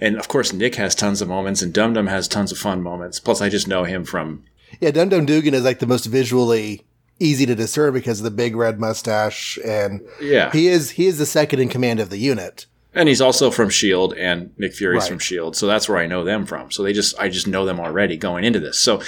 And 0.00 0.16
of 0.18 0.28
course, 0.28 0.52
Nick 0.52 0.74
has 0.76 0.94
tons 0.94 1.20
of 1.22 1.28
moments, 1.28 1.62
and 1.62 1.72
Dum 1.72 1.92
Dum 1.94 2.06
has 2.08 2.28
tons 2.28 2.50
of 2.52 2.58
fun 2.58 2.82
moments. 2.82 3.20
Plus, 3.20 3.40
I 3.40 3.48
just 3.48 3.68
know 3.68 3.84
him 3.84 4.04
from 4.04 4.44
Yeah, 4.80 4.90
Dum 4.90 5.08
Dum 5.08 5.26
Dugan 5.26 5.54
is 5.54 5.62
like 5.64 5.78
the 5.78 5.86
most 5.86 6.06
visually 6.06 6.82
easy 7.20 7.46
to 7.46 7.54
discern 7.54 7.94
because 7.94 8.18
of 8.20 8.24
the 8.24 8.30
big 8.30 8.56
red 8.56 8.80
mustache, 8.80 9.58
and 9.64 10.00
yeah, 10.20 10.50
he 10.52 10.66
is 10.68 10.90
he 10.90 11.06
is 11.06 11.18
the 11.18 11.26
second 11.26 11.60
in 11.60 11.68
command 11.68 12.00
of 12.00 12.10
the 12.10 12.18
unit. 12.18 12.66
and 12.96 13.08
he's 13.08 13.20
also 13.20 13.50
from 13.50 13.70
Shield, 13.70 14.14
and 14.14 14.50
Nick 14.58 14.74
Fury's 14.74 15.02
Right. 15.02 15.08
from 15.10 15.18
Shield, 15.20 15.56
so 15.56 15.66
that's 15.66 15.88
where 15.88 15.98
I 15.98 16.06
know 16.06 16.24
them 16.24 16.44
from. 16.46 16.70
So 16.72 16.82
they 16.82 16.92
just 16.92 17.18
I 17.18 17.28
just 17.28 17.46
know 17.46 17.64
them 17.64 17.78
already 17.80 18.16
going 18.16 18.42
into 18.44 18.58
this. 18.60 18.78
So 18.80 19.00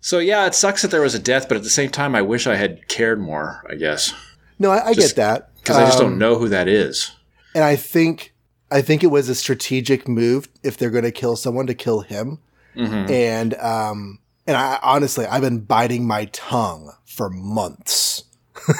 so 0.00 0.18
yeah, 0.18 0.46
it 0.46 0.54
sucks 0.56 0.82
that 0.82 0.90
there 0.90 1.00
was 1.02 1.14
a 1.14 1.18
death, 1.20 1.46
but 1.48 1.56
at 1.56 1.62
the 1.62 1.70
same 1.70 1.90
time, 1.90 2.16
I 2.16 2.22
wish 2.22 2.48
I 2.48 2.56
had 2.56 2.88
cared 2.88 3.20
more. 3.20 3.64
I 3.70 3.76
guess 3.76 4.12
No, 4.58 4.70
I, 4.72 4.88
I 4.88 4.94
Just- 4.94 5.14
get 5.14 5.22
that 5.22 5.54
because 5.56 5.76
I 5.76 5.84
just 5.86 5.98
Um, 6.00 6.10
don't 6.10 6.18
know 6.18 6.36
who 6.38 6.48
that 6.48 6.66
is. 6.66 7.12
and 7.54 7.62
I 7.62 7.76
think 7.76 8.31
I 8.72 8.82
think 8.82 9.04
it 9.04 9.08
was 9.08 9.28
a 9.28 9.34
strategic 9.34 10.08
move 10.08 10.48
if 10.62 10.76
they're 10.76 10.90
going 10.90 11.04
to 11.04 11.12
kill 11.12 11.36
someone 11.36 11.66
to 11.66 11.74
kill 11.74 12.00
him. 12.00 12.38
Mhm. 12.76 13.10
And 13.10 13.54
um, 13.54 14.18
and 14.46 14.56
I 14.56 14.78
honestly, 14.82 15.26
I've 15.26 15.42
been 15.42 15.60
biting 15.60 16.06
my 16.06 16.24
tongue 16.32 16.92
for 17.04 17.28
months. 17.30 18.24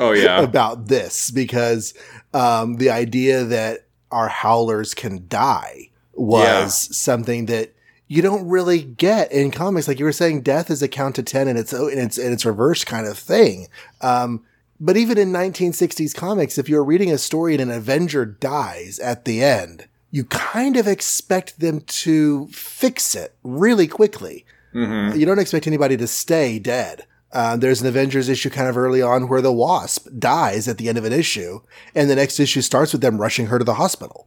Oh 0.00 0.12
yeah, 0.12 0.40
about 0.42 0.86
this 0.88 1.30
because 1.30 1.94
um, 2.34 2.76
the 2.76 2.90
idea 2.90 3.42
that 3.44 3.86
our 4.12 4.28
howlers 4.28 4.94
can 4.94 5.24
die 5.28 5.90
was 6.14 6.42
Yeah. 6.88 6.94
something 6.94 7.46
that 7.46 7.72
you 8.06 8.22
don't 8.22 8.46
really 8.48 8.82
get 8.82 9.32
in 9.32 9.50
comics. 9.50 9.88
Like 9.88 9.98
you 9.98 10.04
were 10.04 10.12
saying, 10.12 10.42
death 10.42 10.70
is 10.70 10.82
a 10.82 10.88
count 10.88 11.16
to 11.16 11.22
ten, 11.22 11.48
and 11.48 11.58
it's 11.58 11.72
and 11.72 11.98
it's 11.98 12.16
and 12.18 12.32
it's 12.32 12.44
reverse 12.44 12.84
kind 12.84 13.06
of 13.06 13.18
thing. 13.18 13.66
Um, 14.00 14.44
but 14.80 14.96
even 14.96 15.18
in 15.18 15.32
1960s 15.32 16.14
comics, 16.14 16.58
if 16.58 16.68
you're 16.68 16.84
reading 16.84 17.10
a 17.12 17.18
story 17.18 17.54
and 17.54 17.62
an 17.62 17.70
Avenger 17.70 18.24
dies 18.24 18.98
at 18.98 19.24
the 19.24 19.42
end, 19.42 19.88
you 20.10 20.24
kind 20.24 20.76
of 20.76 20.86
expect 20.86 21.60
them 21.60 21.80
to 21.82 22.46
fix 22.48 23.14
it 23.14 23.34
really 23.42 23.86
quickly. 23.86 24.44
Mhm. 24.74 25.18
You 25.18 25.26
don't 25.26 25.38
expect 25.38 25.66
anybody 25.66 25.96
to 25.96 26.06
stay 26.06 26.58
dead. 26.58 27.04
Uh, 27.32 27.56
there's 27.56 27.82
an 27.82 27.86
Avengers 27.86 28.28
issue 28.28 28.48
kind 28.48 28.68
of 28.68 28.76
early 28.78 29.02
on 29.02 29.28
where 29.28 29.42
the 29.42 29.52
Wasp 29.52 30.08
dies 30.18 30.66
at 30.66 30.78
the 30.78 30.88
end 30.88 30.96
of 30.96 31.04
an 31.04 31.12
issue, 31.12 31.60
and 31.94 32.08
the 32.08 32.16
next 32.16 32.40
issue 32.40 32.62
starts 32.62 32.92
with 32.92 33.02
them 33.02 33.18
rushing 33.20 33.46
her 33.46 33.58
to 33.58 33.64
the 33.64 33.74
hospital. 33.74 34.26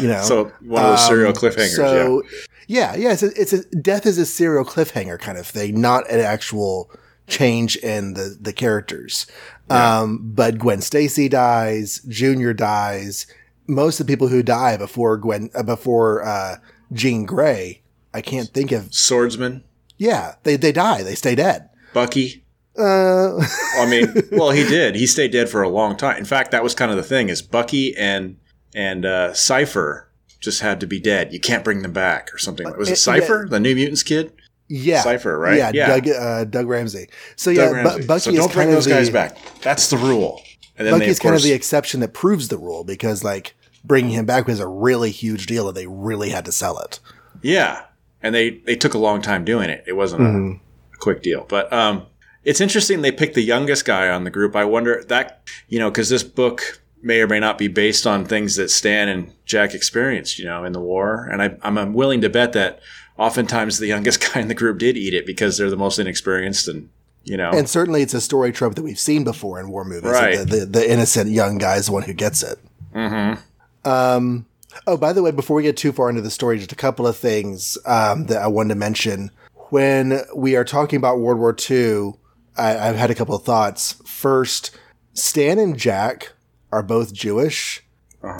You 0.00 0.08
know, 0.08 0.22
So 0.22 0.52
one 0.60 0.82
of 0.84 0.90
those 0.90 1.06
serial 1.06 1.28
Um, 1.28 1.34
cliffhangers. 1.34 1.76
So 1.76 2.22
yeah, 2.66 2.96
yeah, 2.96 3.12
it's 3.12 3.22
a, 3.22 3.40
it's 3.40 3.52
a 3.52 3.62
death 3.76 4.04
is 4.06 4.18
a 4.18 4.26
serial 4.26 4.64
cliffhanger 4.64 5.18
kind 5.20 5.38
of 5.38 5.46
thing, 5.46 5.80
not 5.80 6.10
an 6.10 6.18
actual 6.18 6.90
change 7.28 7.76
in 7.76 8.14
the 8.14 8.36
the 8.40 8.52
characters. 8.52 9.26
Um, 9.70 10.20
but 10.34 10.58
Gwen 10.58 10.80
Stacy 10.80 11.28
dies, 11.28 12.00
Junior 12.08 12.52
dies. 12.52 13.26
Most 13.66 13.98
of 13.98 14.06
the 14.06 14.12
people 14.12 14.28
who 14.28 14.42
die 14.42 14.76
before 14.76 15.16
Gwen 15.16 15.50
uh, 15.54 15.62
before 15.62 16.22
uh, 16.24 16.56
Jean 16.92 17.24
Grey, 17.24 17.80
I 18.12 18.20
can't 18.20 18.48
think 18.50 18.72
of. 18.72 18.92
swordsman, 18.94 19.64
Yeah, 19.96 20.34
they 20.42 20.56
they 20.56 20.72
die. 20.72 21.02
They 21.02 21.14
stay 21.14 21.34
dead. 21.34 21.70
Bucky. 21.94 22.44
Uh, 22.76 23.38
I 23.78 23.86
mean, 23.88 24.12
well, 24.32 24.50
he 24.50 24.64
did. 24.64 24.96
He 24.96 25.06
stayed 25.06 25.30
dead 25.32 25.48
for 25.48 25.62
a 25.62 25.68
long 25.68 25.96
time. 25.96 26.18
In 26.18 26.24
fact, 26.24 26.50
that 26.50 26.62
was 26.62 26.74
kind 26.74 26.90
of 26.90 26.96
the 26.96 27.02
thing: 27.02 27.28
is 27.30 27.40
Bucky 27.40 27.96
and 27.96 28.36
and 28.74 29.06
uh, 29.06 29.32
Cypher 29.32 30.10
just 30.40 30.60
had 30.60 30.78
to 30.80 30.86
be 30.86 31.00
dead. 31.00 31.32
You 31.32 31.40
can't 31.40 31.64
bring 31.64 31.80
them 31.82 31.92
back 31.92 32.28
or 32.34 32.38
something. 32.38 32.66
Was 32.76 32.88
Uh, 32.90 32.92
it 32.92 32.96
Cypher, 32.96 33.46
the 33.48 33.60
New 33.60 33.74
Mutants 33.74 34.02
kid? 34.02 34.32
Yeah, 34.68 35.02
Cypher, 35.02 35.38
right? 35.38 35.58
Yeah, 35.58 35.70
Yeah. 35.74 35.86
Doug, 35.88 36.08
uh, 36.08 36.44
Doug 36.44 36.66
Ramsey. 36.68 37.08
So 37.36 37.50
yeah, 37.50 37.70
Ramsey. 37.70 38.06
Bucky 38.06 38.20
so 38.20 38.30
is 38.30 38.36
don't 38.36 38.52
bring 38.52 38.66
kind 38.66 38.70
of 38.70 38.74
those 38.76 38.86
guys 38.86 39.06
the, 39.08 39.12
back. 39.12 39.36
That's 39.60 39.90
the 39.90 39.96
rule. 39.98 40.40
And 40.76 40.86
then 40.86 40.94
they, 40.94 41.00
Bucky's 41.06 41.18
of 41.18 41.22
kind 41.22 41.34
of 41.36 41.42
the 41.42 41.52
exception 41.52 42.00
that 42.00 42.14
proves 42.14 42.48
the 42.48 42.58
rule 42.58 42.82
because 42.84 43.22
like 43.22 43.54
bringing 43.84 44.12
him 44.12 44.24
back 44.26 44.46
was 44.46 44.60
a 44.60 44.66
really 44.66 45.10
huge 45.10 45.46
deal 45.46 45.68
and 45.68 45.76
they 45.76 45.86
really 45.86 46.30
had 46.30 46.44
to 46.46 46.52
sell 46.52 46.78
it. 46.80 46.98
yeah, 47.42 47.82
and 48.22 48.34
they 48.34 48.50
they 48.64 48.74
took 48.74 48.94
a 48.94 48.98
long 48.98 49.20
time 49.20 49.44
doing 49.44 49.68
it. 49.70 49.84
It 49.86 49.92
wasn't 49.92 50.22
Mm-hmm. 50.22 50.52
a, 50.52 50.54
a 50.54 50.98
quick 50.98 51.22
deal, 51.22 51.44
but 51.48 51.70
um, 51.72 52.06
it's 52.42 52.60
interesting 52.60 53.02
they 53.02 53.12
picked 53.12 53.34
the 53.34 53.42
youngest 53.42 53.84
guy 53.84 54.08
on 54.08 54.24
the 54.24 54.30
group. 54.30 54.56
I 54.56 54.64
wonder 54.64 55.04
that 55.08 55.42
you 55.68 55.78
know 55.78 55.90
because 55.90 56.08
this 56.08 56.22
book 56.22 56.80
may 57.02 57.20
or 57.20 57.26
may 57.28 57.38
not 57.38 57.58
be 57.58 57.68
based 57.68 58.06
on 58.06 58.24
things 58.24 58.56
that 58.56 58.70
Stan 58.70 59.10
and 59.10 59.30
Jack 59.44 59.74
experienced, 59.74 60.38
you 60.38 60.46
know, 60.46 60.64
in 60.64 60.72
the 60.72 60.80
war, 60.80 61.28
and 61.30 61.42
I, 61.42 61.54
I'm, 61.60 61.76
I'm 61.76 61.92
willing 61.92 62.22
to 62.22 62.30
bet 62.30 62.54
that 62.54 62.80
oftentimes 63.18 63.78
the 63.78 63.86
youngest 63.86 64.20
guy 64.32 64.40
in 64.40 64.48
the 64.48 64.54
group 64.54 64.78
did 64.78 64.96
eat 64.96 65.14
it 65.14 65.26
because 65.26 65.58
they're 65.58 65.70
the 65.70 65.76
most 65.76 65.98
inexperienced 65.98 66.68
and 66.68 66.88
you 67.24 67.36
know 67.36 67.50
And 67.50 67.68
certainly 67.68 68.02
it's 68.02 68.14
a 68.14 68.20
story 68.20 68.52
trope 68.52 68.74
that 68.74 68.82
we've 68.82 68.98
seen 68.98 69.24
before 69.24 69.58
in 69.60 69.70
war 69.70 69.84
movies. 69.84 70.10
Right. 70.10 70.38
The, 70.38 70.44
the, 70.44 70.66
the 70.66 70.92
innocent 70.92 71.30
young 71.30 71.58
guy 71.58 71.76
is 71.76 71.86
the 71.86 71.92
one 71.92 72.02
who 72.02 72.12
gets 72.12 72.42
it. 72.42 72.58
Mhm. 72.94 73.38
Um, 73.84 74.46
oh, 74.86 74.96
by 74.96 75.12
the 75.12 75.22
way, 75.22 75.30
before 75.30 75.56
we 75.56 75.62
get 75.62 75.76
too 75.76 75.92
far 75.92 76.08
into 76.10 76.22
the 76.22 76.30
story, 76.30 76.58
just 76.58 76.72
a 76.72 76.76
couple 76.76 77.06
of 77.06 77.16
things 77.16 77.78
um, 77.86 78.26
that 78.26 78.42
I 78.42 78.46
wanted 78.46 78.70
to 78.70 78.74
mention. 78.74 79.30
When 79.70 80.20
we 80.34 80.56
are 80.56 80.64
talking 80.64 80.96
about 80.96 81.18
World 81.18 81.38
War 81.38 81.56
II, 81.70 82.12
I, 82.56 82.78
I've 82.88 82.96
had 82.96 83.10
a 83.10 83.14
couple 83.14 83.34
of 83.34 83.42
thoughts. 83.44 83.92
First, 84.04 84.70
Stan 85.14 85.58
and 85.58 85.78
Jack 85.78 86.32
are 86.72 86.82
both 86.82 87.12
Jewish. 87.12 87.83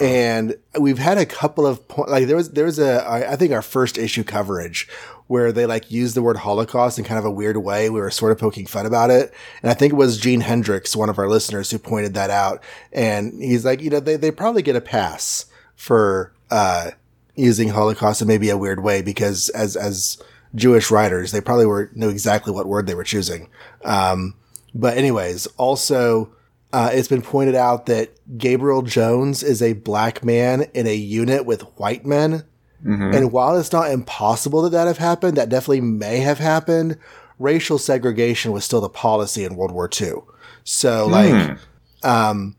And 0.01 0.55
we've 0.79 0.97
had 0.97 1.17
a 1.17 1.25
couple 1.25 1.65
of 1.65 1.87
po- 1.87 2.05
like 2.07 2.27
there 2.27 2.35
was 2.35 2.51
there 2.51 2.65
was 2.65 2.79
a 2.79 3.05
I 3.07 3.35
think 3.35 3.51
our 3.51 3.61
first 3.61 3.97
issue 3.97 4.23
coverage 4.23 4.87
where 5.27 5.51
they 5.51 5.65
like 5.65 5.91
used 5.91 6.15
the 6.15 6.21
word 6.21 6.37
Holocaust 6.37 6.99
in 6.99 7.05
kind 7.05 7.17
of 7.19 7.25
a 7.25 7.31
weird 7.31 7.57
way. 7.57 7.89
We 7.89 7.99
were 7.99 8.11
sort 8.11 8.31
of 8.31 8.37
poking 8.37 8.65
fun 8.65 8.85
about 8.85 9.09
it, 9.09 9.33
and 9.61 9.71
I 9.71 9.73
think 9.73 9.93
it 9.93 9.95
was 9.95 10.17
Gene 10.17 10.41
Hendricks, 10.41 10.95
one 10.95 11.09
of 11.09 11.17
our 11.19 11.29
listeners, 11.29 11.71
who 11.71 11.79
pointed 11.79 12.13
that 12.13 12.29
out. 12.29 12.63
And 12.93 13.41
he's 13.41 13.65
like, 13.65 13.81
you 13.81 13.89
know, 13.89 13.99
they 13.99 14.15
they 14.15 14.31
probably 14.31 14.61
get 14.61 14.75
a 14.75 14.81
pass 14.81 15.45
for 15.75 16.33
uh, 16.51 16.91
using 17.35 17.69
Holocaust 17.69 18.21
in 18.21 18.27
maybe 18.27 18.49
a 18.49 18.57
weird 18.57 18.83
way 18.83 19.01
because 19.01 19.49
as 19.49 19.75
as 19.75 20.21
Jewish 20.53 20.91
writers, 20.91 21.31
they 21.31 21.41
probably 21.41 21.65
were 21.65 21.91
knew 21.93 22.09
exactly 22.09 22.53
what 22.53 22.67
word 22.67 22.87
they 22.87 22.95
were 22.95 23.03
choosing. 23.03 23.49
Um, 23.83 24.35
but 24.73 24.97
anyways, 24.97 25.47
also 25.57 26.34
uh, 26.75 26.89
it's 26.91 27.07
been 27.07 27.21
pointed 27.21 27.55
out 27.55 27.85
that 27.85 28.09
Gabriel 28.37 28.81
Jones 28.81 29.43
is 29.43 29.61
a 29.61 29.71
black 29.71 30.25
man 30.25 30.63
in 30.73 30.87
a 30.87 30.93
unit 30.95 31.45
with 31.45 31.61
white 31.77 32.05
men. 32.05 32.43
And 33.15 33.31
while 33.31 33.57
it's 33.57 33.71
not 33.71 33.89
impossible 33.91 34.61
that 34.63 34.71
that 34.71 34.85
have 34.85 34.97
happened, 34.97 35.37
that 35.37 35.47
definitely 35.47 35.79
may 35.79 36.19
have 36.19 36.39
happened. 36.39 36.97
Racial 37.39 37.77
segregation 37.77 38.51
was 38.51 38.65
still 38.65 38.81
the 38.81 38.89
policy 38.89 39.45
in 39.45 39.55
World 39.55 39.71
War 39.71 39.89
II. 39.89 40.15
So, 40.65 41.07
like, 41.07 41.57
um, 42.03 42.57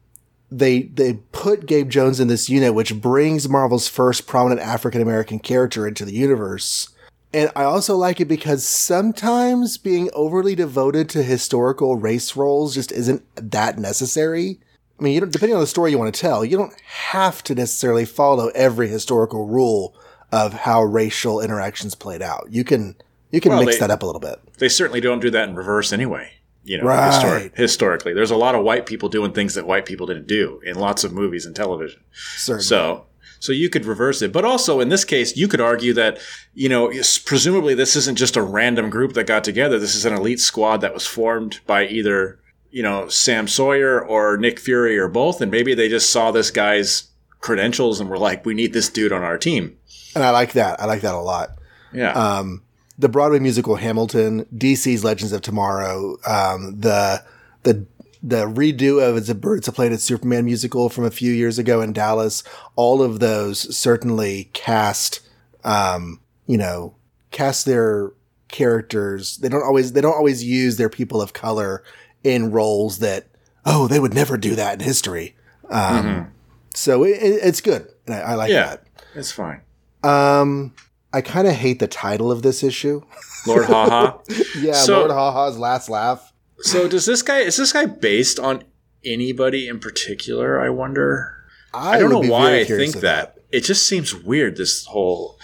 they 0.50 0.84
they 0.84 1.14
put 1.32 1.66
Gabe 1.66 1.90
Jones 1.90 2.18
in 2.18 2.28
this 2.28 2.48
unit, 2.48 2.72
which 2.72 2.98
brings 2.98 3.50
Marvel's 3.50 3.86
first 3.86 4.26
prominent 4.26 4.62
African 4.62 5.02
American 5.02 5.38
character 5.38 5.86
into 5.86 6.06
the 6.06 6.14
universe. 6.14 6.88
And 7.36 7.50
I 7.54 7.64
also 7.64 7.96
like 7.96 8.18
it 8.20 8.24
because 8.28 8.66
sometimes 8.66 9.76
being 9.76 10.08
overly 10.14 10.54
devoted 10.54 11.08
to 11.10 11.22
historical 11.22 11.96
race 11.96 12.34
roles 12.34 12.74
just 12.74 12.90
isn't 12.92 13.22
that 13.36 13.78
necessary. 13.78 14.58
I 14.98 15.02
mean, 15.02 15.12
you 15.12 15.20
don't, 15.20 15.30
depending 15.30 15.54
on 15.54 15.60
the 15.60 15.66
story 15.66 15.90
you 15.90 15.98
want 15.98 16.14
to 16.14 16.18
tell, 16.20 16.44
you 16.44 16.56
don't 16.56 16.72
have 16.80 17.44
to 17.44 17.54
necessarily 17.54 18.06
follow 18.06 18.48
every 18.54 18.88
historical 18.88 19.46
rule 19.46 19.94
of 20.32 20.54
how 20.54 20.82
racial 20.82 21.40
interactions 21.42 21.94
played 21.94 22.22
out. 22.22 22.46
You 22.50 22.64
can 22.64 22.96
you 23.30 23.40
can 23.42 23.52
Well, 23.52 23.60
mix 23.64 23.74
they- 23.74 23.80
that 23.80 23.90
up 23.90 24.02
a 24.02 24.06
little 24.06 24.20
bit. 24.20 24.38
they 24.58 24.68
certainly 24.70 25.00
don't 25.02 25.20
do 25.20 25.30
that 25.30 25.48
in 25.48 25.54
reverse 25.56 25.92
anyway. 25.92 26.30
You 26.64 26.78
know, 26.78 26.84
Right. 26.84 27.12
histori- 27.12 27.56
historically, 27.56 28.14
there's 28.14 28.30
a 28.30 28.36
lot 28.36 28.54
of 28.54 28.64
white 28.64 28.86
people 28.86 29.08
doing 29.10 29.32
things 29.32 29.54
that 29.54 29.66
white 29.66 29.84
people 29.84 30.06
didn't 30.06 30.26
do 30.26 30.60
in 30.64 30.76
lots 30.76 31.04
of 31.04 31.12
movies 31.12 31.44
and 31.44 31.54
television. 31.54 32.00
Certainly. 32.38 32.64
So, 32.64 33.04
so 33.38 33.52
you 33.52 33.68
could 33.68 33.84
reverse 33.84 34.22
it, 34.22 34.32
but 34.32 34.44
also 34.44 34.80
in 34.80 34.88
this 34.88 35.04
case, 35.04 35.36
you 35.36 35.48
could 35.48 35.60
argue 35.60 35.92
that 35.94 36.18
you 36.54 36.68
know, 36.68 36.92
presumably 37.24 37.74
this 37.74 37.96
isn't 37.96 38.16
just 38.16 38.36
a 38.36 38.42
random 38.42 38.90
group 38.90 39.12
that 39.14 39.26
got 39.26 39.44
together. 39.44 39.78
This 39.78 39.94
is 39.94 40.04
an 40.04 40.14
elite 40.14 40.40
squad 40.40 40.78
that 40.78 40.94
was 40.94 41.06
formed 41.06 41.60
by 41.66 41.86
either 41.86 42.38
you 42.70 42.82
know 42.82 43.08
Sam 43.08 43.48
Sawyer 43.48 44.04
or 44.04 44.36
Nick 44.36 44.58
Fury 44.58 44.98
or 44.98 45.08
both, 45.08 45.40
and 45.40 45.50
maybe 45.50 45.74
they 45.74 45.88
just 45.88 46.10
saw 46.10 46.30
this 46.30 46.50
guy's 46.50 47.08
credentials 47.40 48.00
and 48.00 48.10
were 48.10 48.18
like, 48.18 48.44
"We 48.44 48.54
need 48.54 48.72
this 48.72 48.88
dude 48.88 49.12
on 49.12 49.22
our 49.22 49.38
team." 49.38 49.76
and 50.16 50.24
I 50.24 50.30
like 50.30 50.54
that. 50.54 50.80
I 50.80 50.86
like 50.86 51.02
that 51.02 51.14
a 51.14 51.20
lot. 51.20 51.58
Yeah, 51.92 52.12
um, 52.12 52.62
the 52.98 53.08
Broadway 53.08 53.38
musical 53.38 53.76
Hamilton, 53.76 54.46
DC's 54.56 55.04
Legends 55.04 55.32
of 55.32 55.42
Tomorrow, 55.42 56.16
um, 56.26 56.80
the 56.80 57.22
the 57.62 57.86
the 58.22 58.46
redo 58.46 59.02
of 59.06 59.16
It's 59.16 59.28
a 59.28 59.34
Birds 59.34 59.68
of 59.68 59.74
Planet 59.74 60.00
Superman 60.00 60.44
musical 60.46 60.88
from 60.88 61.04
a 61.04 61.10
few 61.10 61.32
years 61.32 61.58
ago 61.58 61.80
in 61.80 61.92
Dallas. 61.92 62.42
All 62.74 63.02
of 63.02 63.20
those 63.20 63.76
certainly 63.76 64.50
cast, 64.52 65.20
um, 65.64 66.20
you 66.46 66.56
know, 66.58 66.94
cast 67.30 67.66
their 67.66 68.12
characters. 68.48 69.36
They 69.38 69.48
don't 69.48 69.62
always 69.62 69.92
they 69.92 70.00
don't 70.00 70.14
always 70.16 70.42
use 70.42 70.76
their 70.76 70.88
people 70.88 71.20
of 71.20 71.32
color 71.32 71.82
in 72.24 72.50
roles 72.50 72.98
that 73.00 73.26
oh 73.64 73.86
they 73.88 74.00
would 74.00 74.14
never 74.14 74.36
do 74.36 74.54
that 74.54 74.74
in 74.74 74.80
history. 74.80 75.36
Um, 75.68 76.32
So 76.74 77.04
it, 77.04 77.10
it, 77.22 77.40
it's 77.42 77.60
good. 77.60 77.88
And 78.06 78.14
I, 78.14 78.18
I 78.20 78.34
like 78.34 78.50
Yeah, 78.50 78.66
that. 78.76 78.84
it's 79.14 79.32
fine. 79.32 79.60
Um, 80.02 80.74
I 81.12 81.20
kind 81.22 81.46
of 81.48 81.54
hate 81.54 81.78
the 81.80 81.88
title 81.88 82.30
of 82.30 82.42
this 82.42 82.62
issue. 82.62 83.02
Lord 83.46 83.64
Haha. 83.66 84.18
Yeah, 84.58 84.72
So- 84.74 84.98
Lord 85.00 85.10
Haha's 85.10 85.58
last 85.58 85.88
laugh. 85.88 86.32
So 86.60 86.88
does 86.88 87.06
this 87.06 87.22
guy 87.22 87.38
is 87.40 87.56
this 87.56 87.72
guy 87.72 87.86
based 87.86 88.38
on 88.38 88.64
anybody 89.04 89.68
in 89.68 89.78
particular? 89.78 90.60
I 90.60 90.70
wonder. 90.70 91.32
I, 91.74 91.98
don't 91.98 92.10
know 92.10 92.30
why 92.30 92.60
I 92.60 92.64
think 92.64 92.94
of 92.94 93.02
that. 93.02 93.36
It 93.52 93.60
just 93.60 93.86
seems 93.86 94.14
weird. 94.14 94.56
This 94.56 94.86
whole 94.86 95.38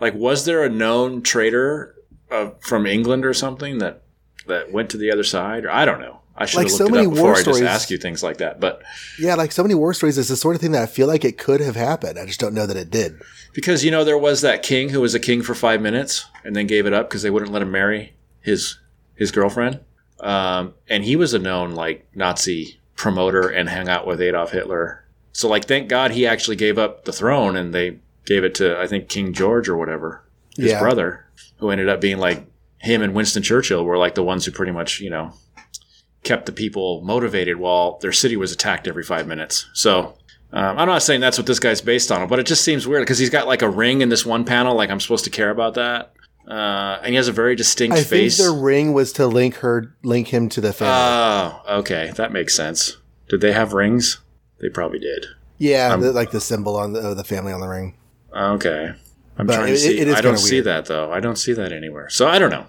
like, 0.00 0.14
was 0.14 0.44
there 0.44 0.62
a 0.62 0.68
known 0.68 1.22
traitor 1.22 1.94
uh, 2.30 2.50
from 2.60 2.86
England 2.86 3.24
or 3.24 3.32
something 3.32 3.78
that 3.78 4.02
that 4.46 4.70
went 4.70 4.90
to 4.90 4.96
the 4.98 5.10
other 5.10 5.24
side? 5.24 5.64
Or 5.64 5.70
I 5.70 5.84
don't 5.84 6.00
know. 6.00 6.20
I 6.40 6.44
should 6.46 6.58
Like 6.58 6.66
have 6.68 6.76
so 6.76 6.88
many 6.88 7.02
it 7.04 7.06
up 7.08 7.12
before 7.14 7.30
war 7.30 7.36
I 7.36 7.40
stories- 7.40 7.62
ask 7.62 7.90
you 7.90 7.98
things 7.98 8.22
like 8.22 8.36
that. 8.38 8.60
But 8.60 8.82
Yeah, 9.18 9.34
like 9.34 9.50
so 9.50 9.62
many 9.62 9.74
war 9.74 9.92
stories, 9.92 10.16
it's 10.18 10.28
the 10.28 10.36
sort 10.36 10.54
of 10.54 10.60
thing 10.60 10.70
that 10.72 10.82
I 10.82 10.86
feel 10.86 11.08
like 11.08 11.24
it 11.24 11.36
could 11.36 11.60
have 11.60 11.74
happened. 11.74 12.16
I 12.18 12.26
just 12.26 12.38
don't 12.38 12.54
know 12.54 12.64
that 12.66 12.76
it 12.76 12.90
did. 12.90 13.20
because 13.54 13.84
you 13.84 13.90
know 13.90 14.04
there 14.04 14.18
was 14.18 14.40
that 14.42 14.62
king 14.62 14.90
who 14.90 15.00
was 15.00 15.14
a 15.14 15.20
king 15.20 15.42
for 15.42 15.54
five 15.54 15.80
minutes 15.82 16.26
and 16.44 16.54
then 16.54 16.66
gave 16.68 16.86
it 16.86 16.92
up 16.92 17.08
because 17.08 17.22
they 17.22 17.30
wouldn't 17.30 17.50
let 17.50 17.62
him 17.62 17.72
marry 17.72 18.12
his 18.40 18.78
his 19.16 19.32
girlfriend, 19.32 19.80
um, 20.20 20.74
and 20.88 21.04
he 21.04 21.16
was 21.16 21.34
a 21.34 21.38
known 21.38 21.72
like 21.72 22.06
Nazi 22.14 22.78
promoter 22.96 23.48
and 23.48 23.68
hung 23.68 23.88
out 23.88 24.06
with 24.06 24.20
Adolf 24.20 24.50
Hitler. 24.52 25.04
So 25.32 25.48
like, 25.48 25.66
thank 25.66 25.88
God 25.88 26.10
he 26.10 26.26
actually 26.26 26.56
gave 26.56 26.78
up 26.78 27.04
the 27.04 27.12
throne 27.12 27.56
and 27.56 27.72
they 27.72 27.98
gave 28.26 28.44
it 28.44 28.54
to 28.56 28.78
I 28.78 28.86
think 28.86 29.08
King 29.08 29.32
George 29.32 29.68
or 29.68 29.76
whatever, 29.76 30.24
his 30.56 30.72
Yeah. 30.72 30.80
brother, 30.80 31.26
who 31.58 31.70
ended 31.70 31.88
up 31.88 32.00
being 32.00 32.18
like 32.18 32.44
him 32.78 33.02
and 33.02 33.14
Winston 33.14 33.42
Churchill 33.42 33.84
were 33.84 33.98
like 33.98 34.14
the 34.14 34.22
ones 34.22 34.44
who 34.44 34.52
pretty 34.52 34.72
much 34.72 35.00
you 35.00 35.10
know 35.10 35.32
kept 36.24 36.46
the 36.46 36.52
people 36.52 37.00
motivated 37.02 37.56
while 37.56 37.98
their 38.02 38.12
city 38.12 38.36
was 38.36 38.52
attacked 38.52 38.88
every 38.88 39.02
five 39.04 39.26
minutes. 39.26 39.68
So 39.72 40.16
um, 40.52 40.78
I'm 40.78 40.88
not 40.88 41.02
saying 41.02 41.20
that's 41.20 41.38
what 41.38 41.46
this 41.46 41.60
guy's 41.60 41.80
based 41.80 42.10
on, 42.10 42.26
but 42.28 42.38
it 42.38 42.46
just 42.46 42.64
seems 42.64 42.86
weird 42.86 43.02
because 43.02 43.18
he's 43.18 43.30
got 43.30 43.46
like 43.46 43.62
a 43.62 43.68
ring 43.68 44.00
in 44.00 44.08
this 44.08 44.26
one 44.26 44.44
panel. 44.44 44.74
Like 44.74 44.90
I'm 44.90 45.00
supposed 45.00 45.24
to 45.24 45.30
care 45.30 45.50
about 45.50 45.74
that, 45.74 46.12
uh, 46.48 46.98
and 47.02 47.10
he 47.10 47.14
has 47.16 47.28
a 47.28 47.32
very 47.32 47.54
distinct 47.54 47.96
I 47.96 48.02
face. 48.02 48.36
think 48.38 48.48
the 48.48 48.56
ring 48.60 48.92
was 48.92 49.12
to 49.14 49.26
link 49.26 49.56
her, 49.56 49.94
link 50.02 50.28
him 50.28 50.48
to 50.50 50.60
the 50.60 50.72
family. 50.72 50.94
Oh, 51.68 51.78
okay, 51.80 52.12
that 52.16 52.32
makes 52.32 52.54
sense. 52.56 52.96
Did 53.28 53.40
they 53.40 53.52
have 53.52 53.72
rings? 53.74 54.18
They 54.60 54.68
probably 54.70 54.98
did. 54.98 55.26
yeah, 55.58 55.94
the, 55.96 56.12
like 56.12 56.30
the 56.30 56.40
symbol 56.40 56.76
on 56.76 56.92
the, 56.94 57.00
of 57.00 57.16
the 57.16 57.24
family 57.24 57.52
on 57.52 57.60
the 57.60 57.68
ring. 57.68 57.96
Okay, 58.34 58.92
I'm 59.36 59.46
But 59.46 59.54
trying 59.56 59.68
it- 59.68 59.72
to 59.72 59.78
see. 59.78 59.98
it 60.00 60.08
is 60.08 60.14
I 60.14 60.20
don't 60.20 60.32
kinda 60.34 60.38
see 60.48 60.56
weird. 60.56 60.64
that 60.66 60.86
though. 60.86 61.12
I 61.12 61.20
don't 61.20 61.36
see 61.36 61.52
that 61.52 61.72
anywhere. 61.72 62.08
So 62.10 62.26
I 62.28 62.38
don't 62.38 62.50
know. 62.50 62.66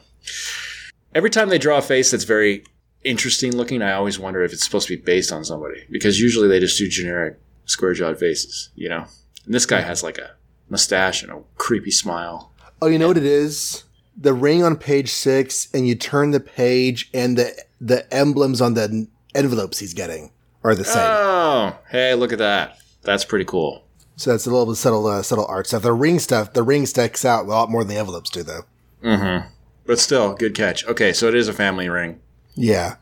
Every 1.15 1.29
time 1.29 1.49
they 1.49 1.57
draw 1.57 1.77
a 1.79 1.81
face 1.81 2.11
that's 2.11 2.23
very 2.25 2.63
interesting 3.03 3.55
looking, 3.55 3.81
I 3.81 3.93
always 3.93 4.19
wonder 4.19 4.43
if 4.43 4.53
it's 4.53 4.63
supposed 4.63 4.87
to 4.89 4.95
be 4.97 5.01
based 5.01 5.31
on 5.31 5.43
somebody 5.43 5.83
because 5.89 6.19
usually 6.19 6.47
they 6.47 6.59
just 6.59 6.77
do 6.77 6.87
generic 6.87 7.39
square 7.65 7.93
jawed 7.93 8.19
faces, 8.19 8.69
you 8.75 8.89
know. 8.89 9.05
And 9.45 9.53
this 9.53 9.65
guy 9.65 9.81
has 9.81 10.03
like 10.03 10.17
a 10.17 10.31
mustache 10.69 11.23
and 11.23 11.31
a 11.31 11.41
creepy 11.57 11.91
smile. 11.91 12.48
Oh, 12.81 12.87
you 12.87 12.97
know 12.99 13.07
what 13.07 13.17
it 13.17 13.25
is? 13.25 13.83
The 14.17 14.33
ring 14.33 14.63
on 14.63 14.75
page 14.77 15.09
six, 15.11 15.67
and 15.73 15.87
you 15.87 15.95
turn 15.95 16.31
the 16.31 16.39
page, 16.39 17.09
and 17.13 17.37
the 17.37 17.53
the 17.79 18.11
emblems 18.13 18.61
on 18.61 18.73
the 18.73 19.07
envelopes 19.35 19.79
he's 19.79 19.93
getting 19.93 20.31
are 20.63 20.75
the 20.75 20.83
same. 20.83 21.01
Oh, 21.03 21.77
hey, 21.89 22.13
look 22.15 22.33
at 22.33 22.39
that. 22.39 22.77
That's 23.03 23.23
pretty 23.23 23.45
cool. 23.45 23.85
so 24.17 24.31
that's 24.31 24.45
a 24.45 24.49
little 24.49 24.65
bit 24.65 24.75
subtle, 24.75 25.07
uh, 25.07 25.21
subtle 25.23 25.45
art 25.45 25.67
stuff. 25.67 25.83
The 25.83 25.93
ring 25.93 26.19
stuff, 26.19 26.51
the 26.53 26.63
ring 26.63 26.85
sticks 26.85 27.23
out 27.23 27.45
a 27.45 27.47
lot 27.47 27.69
more 27.69 27.81
than 27.83 27.93
the 27.93 27.99
envelopes 27.99 28.29
do, 28.29 28.43
though. 28.43 28.63
Mm-hmm. 29.03 29.47
But 29.85 29.99
still, 29.99 30.33
good 30.35 30.53
catch. 30.53 30.85
Okay, 30.85 31.13
so 31.13 31.27
it 31.29 31.35
is 31.35 31.47
a 31.47 31.53
family 31.53 31.87
ring. 31.87 32.19
Yeah. 32.55 32.95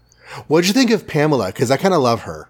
What'd 0.48 0.68
you 0.68 0.74
think 0.74 0.92
of 0.92 1.08
Pamela? 1.08 1.48
Because 1.48 1.72
I 1.72 1.78
kind 1.78 1.94
of 1.96 2.02
love 2.02 2.22
her. 2.22 2.50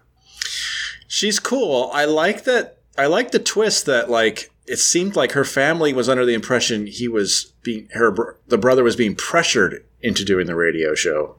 She's 1.06 1.40
cool. 1.40 1.90
I 1.94 2.04
like 2.04 2.44
that. 2.44 2.76
I 2.98 3.06
like 3.06 3.30
the 3.30 3.38
twist 3.38 3.86
that 3.86 4.10
like 4.10 4.50
it 4.68 4.78
seemed 4.78 5.16
like 5.16 5.32
her 5.32 5.44
family 5.44 5.92
was 5.92 6.08
under 6.08 6.24
the 6.26 6.34
impression 6.34 6.86
he 6.86 7.08
was 7.08 7.52
being 7.62 7.88
her 7.92 8.36
the 8.48 8.58
brother 8.58 8.84
was 8.84 8.96
being 8.96 9.14
pressured 9.14 9.84
into 10.00 10.24
doing 10.24 10.46
the 10.46 10.54
radio 10.54 10.94
show, 10.94 11.36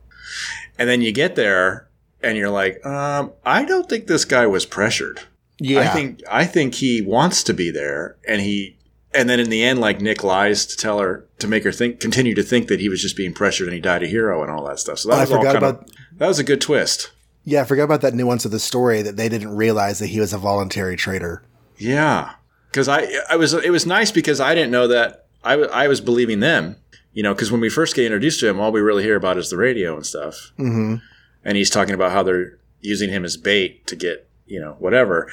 and 0.77 0.89
then 0.89 1.01
you 1.01 1.11
get 1.11 1.35
there 1.35 1.87
and 2.21 2.37
you're 2.37 2.49
like, 2.49 2.85
um, 2.85 3.31
I 3.45 3.63
don't 3.63 3.87
think 3.87 4.07
this 4.07 4.25
guy 4.25 4.45
was 4.47 4.65
pressured. 4.65 5.21
Yeah. 5.59 5.81
I 5.81 5.87
think 5.87 6.21
I 6.29 6.45
think 6.45 6.75
he 6.75 7.01
wants 7.01 7.43
to 7.43 7.53
be 7.53 7.69
there, 7.71 8.17
and 8.27 8.41
he 8.41 8.77
and 9.13 9.29
then 9.29 9.39
in 9.39 9.49
the 9.49 9.63
end, 9.63 9.79
like 9.79 10.01
Nick 10.01 10.23
lies 10.23 10.65
to 10.67 10.77
tell 10.77 10.99
her 10.99 11.25
to 11.39 11.47
make 11.47 11.63
her 11.63 11.71
think 11.71 11.99
continue 11.99 12.35
to 12.35 12.43
think 12.43 12.67
that 12.67 12.79
he 12.79 12.89
was 12.89 13.01
just 13.01 13.15
being 13.17 13.33
pressured 13.33 13.67
and 13.67 13.73
he 13.75 13.81
died 13.81 14.03
a 14.03 14.07
hero 14.07 14.41
and 14.43 14.51
all 14.51 14.65
that 14.67 14.79
stuff. 14.79 14.99
So 14.99 15.09
that 15.09 15.17
I 15.17 15.21
was 15.21 15.31
all 15.31 15.37
forgot 15.39 15.53
kind 15.53 15.65
about- 15.65 15.83
of 15.89 15.95
that 16.17 16.27
was 16.27 16.39
a 16.39 16.43
good 16.43 16.61
twist. 16.61 17.11
Yeah, 17.45 17.61
I 17.61 17.63
forgot 17.65 17.85
about 17.85 18.01
that 18.01 18.13
nuance 18.13 18.45
of 18.45 18.51
the 18.51 18.59
story 18.59 19.01
that 19.01 19.15
they 19.15 19.29
didn't 19.29 19.55
realize 19.55 19.99
that 19.99 20.07
he 20.07 20.19
was 20.19 20.33
a 20.33 20.37
voluntary 20.37 20.95
traitor. 20.97 21.41
Yeah, 21.77 22.33
because 22.71 22.88
I 22.88 23.08
I 23.29 23.36
was 23.36 23.53
it 23.53 23.71
was 23.71 23.86
nice 23.86 24.12
because 24.12 24.39
I 24.39 24.55
didn't 24.55 24.71
know 24.71 24.88
that 24.88 25.25
I 25.43 25.53
I 25.53 25.88
was 25.88 26.01
believing 26.01 26.39
them. 26.39 26.75
You 27.13 27.23
know, 27.23 27.34
because 27.34 27.51
when 27.51 27.60
we 27.62 27.69
first 27.69 27.95
get 27.95 28.05
introduced 28.05 28.39
to 28.41 28.47
him, 28.47 28.60
all 28.60 28.71
we 28.71 28.82
really 28.82 29.03
hear 29.03 29.15
about 29.15 29.38
is 29.38 29.49
the 29.49 29.58
radio 29.58 29.95
and 29.95 30.05
stuff. 30.05 30.51
Mm-hmm. 30.60 30.95
and 31.43 31.58
he's 31.58 31.69
talking 31.71 31.95
about 31.95 32.12
how 32.12 32.21
they're 32.23 32.58
using 32.82 33.10
him 33.10 33.25
as 33.25 33.36
bait 33.36 33.86
to 33.88 33.95
get 33.95 34.27
you 34.45 34.60
know 34.60 34.75
whatever 34.79 35.29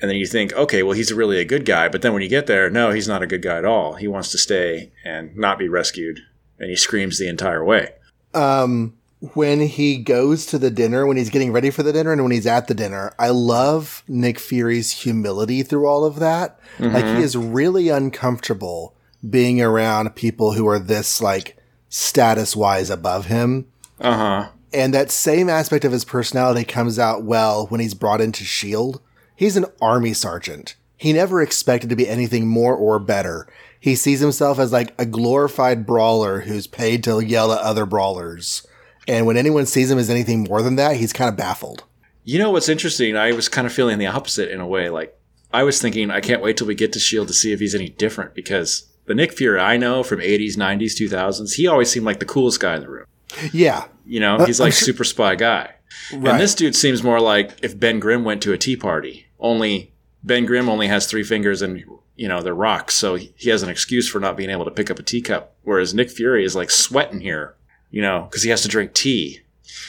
and 0.00 0.10
then 0.10 0.16
you 0.18 0.26
think 0.26 0.52
okay 0.52 0.82
well 0.82 0.92
he's 0.92 1.12
really 1.12 1.38
a 1.40 1.44
good 1.44 1.64
guy 1.64 1.88
but 1.88 2.02
then 2.02 2.12
when 2.12 2.20
you 2.22 2.28
get 2.28 2.46
there 2.46 2.68
no 2.68 2.90
he's 2.90 3.08
not 3.08 3.22
a 3.22 3.26
good 3.26 3.40
guy 3.42 3.56
at 3.58 3.64
all 3.64 3.94
he 3.94 4.06
wants 4.06 4.30
to 4.30 4.38
stay 4.38 4.92
and 5.04 5.34
not 5.36 5.58
be 5.58 5.68
rescued 5.68 6.20
and 6.58 6.68
he 6.68 6.76
screams 6.76 7.18
the 7.18 7.26
entire 7.28 7.64
way 7.64 7.90
Um, 8.34 8.94
when 9.32 9.60
he 9.60 9.96
goes 9.96 10.44
to 10.46 10.58
the 10.58 10.70
dinner, 10.70 11.06
when 11.06 11.16
he's 11.16 11.30
getting 11.30 11.52
ready 11.52 11.70
for 11.70 11.82
the 11.82 11.92
dinner, 11.92 12.12
and 12.12 12.22
when 12.22 12.32
he's 12.32 12.46
at 12.46 12.68
the 12.68 12.74
dinner, 12.74 13.14
I 13.18 13.30
love 13.30 14.04
Nick 14.06 14.38
Fury's 14.38 14.90
humility 14.90 15.62
through 15.62 15.86
all 15.86 16.04
of 16.04 16.18
that. 16.18 16.58
Like 16.78 17.04
he 17.04 17.22
is 17.22 17.36
really 17.36 17.88
uncomfortable 17.88 18.94
being 19.28 19.62
around 19.62 20.14
people 20.14 20.52
who 20.52 20.66
are 20.66 20.78
this 20.78 21.22
like 21.22 21.56
status 21.88 22.54
wise 22.54 22.90
above 22.90 23.26
him. 23.26 23.66
uh-huh 24.00 24.50
And 24.72 24.92
that 24.92 25.10
same 25.10 25.48
aspect 25.48 25.84
of 25.84 25.92
his 25.92 26.04
personality 26.04 26.64
comes 26.64 26.98
out 26.98 27.22
well 27.22 27.66
when 27.68 27.80
he's 27.80 27.94
brought 27.94 28.20
into 28.20 28.42
S.H.I.E.L.D. 28.42 28.98
He's 29.36 29.56
an 29.56 29.66
army 29.80 30.12
sergeant. 30.12 30.76
He 30.96 31.12
never 31.12 31.40
expected 31.40 31.88
to 31.90 31.96
be 31.96 32.08
anything 32.08 32.46
more 32.46 32.74
or 32.74 32.98
better. 32.98 33.46
He 33.80 33.94
sees 33.94 34.20
himself 34.20 34.58
as 34.58 34.72
like 34.72 34.94
a 34.98 35.06
glorified 35.06 35.86
brawler 35.86 36.40
who's 36.40 36.66
paid 36.66 37.04
to 37.04 37.20
yell 37.20 37.52
at 37.52 37.60
other 37.60 37.86
brawlers. 37.86 38.66
And 39.06 39.26
when 39.26 39.36
anyone 39.36 39.66
sees 39.66 39.90
him 39.90 39.98
as 39.98 40.08
anything 40.10 40.44
more 40.44 40.62
than 40.62 40.76
that, 40.76 40.96
he's 40.96 41.12
kind 41.12 41.28
of 41.28 41.36
baffled. 41.36 41.84
you 42.24 42.38
know 42.38 42.50
what's 42.50 42.68
interesting 42.70 43.16
i 43.16 43.32
was 43.32 43.48
kind 43.50 43.66
of 43.66 43.72
feeling 43.72 43.98
the 43.98 44.06
opposite 44.06 44.50
in 44.50 44.58
a 44.60 44.66
way 44.66 44.88
like 44.88 45.14
i 45.52 45.62
was 45.62 45.78
thinking 45.82 46.10
i 46.10 46.20
can't 46.22 46.40
wait 46.40 46.56
till 46.56 46.66
we 46.66 46.74
get 46.74 46.90
to 46.94 46.98
shield 46.98 47.28
to 47.28 47.34
see 47.34 47.52
if 47.52 47.60
he's 47.60 47.74
any 47.74 47.90
different 47.90 48.34
because 48.34 48.86
the 49.04 49.14
nick 49.14 49.30
fury 49.34 49.60
i 49.60 49.76
know 49.76 50.02
from 50.02 50.20
80s 50.20 50.56
90s 50.56 50.94
2000s 50.98 51.52
he 51.56 51.66
always 51.66 51.90
seemed 51.90 52.06
like 52.06 52.20
the 52.20 52.24
coolest 52.24 52.60
guy 52.60 52.76
in 52.76 52.80
the 52.80 52.88
room 52.88 53.04
Yeah. 53.52 53.84
You 54.06 54.20
know, 54.20 54.36
Uh, 54.36 54.46
he's 54.46 54.58
like 54.60 54.72
sure- 54.72 54.86
super 54.86 55.04
spy 55.04 55.34
guy. 55.34 55.74
Right. 56.12 56.32
And 56.32 56.40
this 56.40 56.54
dude 56.54 56.76
seems 56.76 57.02
more 57.02 57.20
like 57.20 57.50
if 57.62 57.78
Ben 57.78 57.98
Grimm 58.00 58.22
went 58.24 58.42
to 58.42 58.52
a 58.52 58.58
tea 58.58 58.76
party. 58.76 59.26
Only 59.38 59.92
Ben 60.22 60.44
Grimm 60.46 60.68
only 60.68 60.86
has 60.88 61.06
three 61.06 61.24
fingers 61.24 61.60
and 61.62 61.82
you 62.16 62.28
know 62.28 62.40
they're 62.42 62.54
rocks, 62.54 62.94
so 62.94 63.16
he 63.16 63.50
has 63.50 63.62
an 63.62 63.68
excuse 63.70 64.08
for 64.08 64.20
not 64.20 64.36
being 64.36 64.50
able 64.50 64.64
to 64.66 64.70
pick 64.70 64.90
up 64.90 64.98
a 64.98 65.02
teacup. 65.02 65.54
Whereas 65.62 65.94
Nick 65.94 66.10
Fury 66.10 66.44
is 66.44 66.54
like 66.54 66.70
sweating 66.70 67.20
here, 67.20 67.54
you 67.94 68.02
know, 68.02 68.26
because 68.28 68.42
he 68.42 68.50
has 68.50 68.60
to 68.62 68.68
drink 68.68 68.92
tea. 68.92 69.38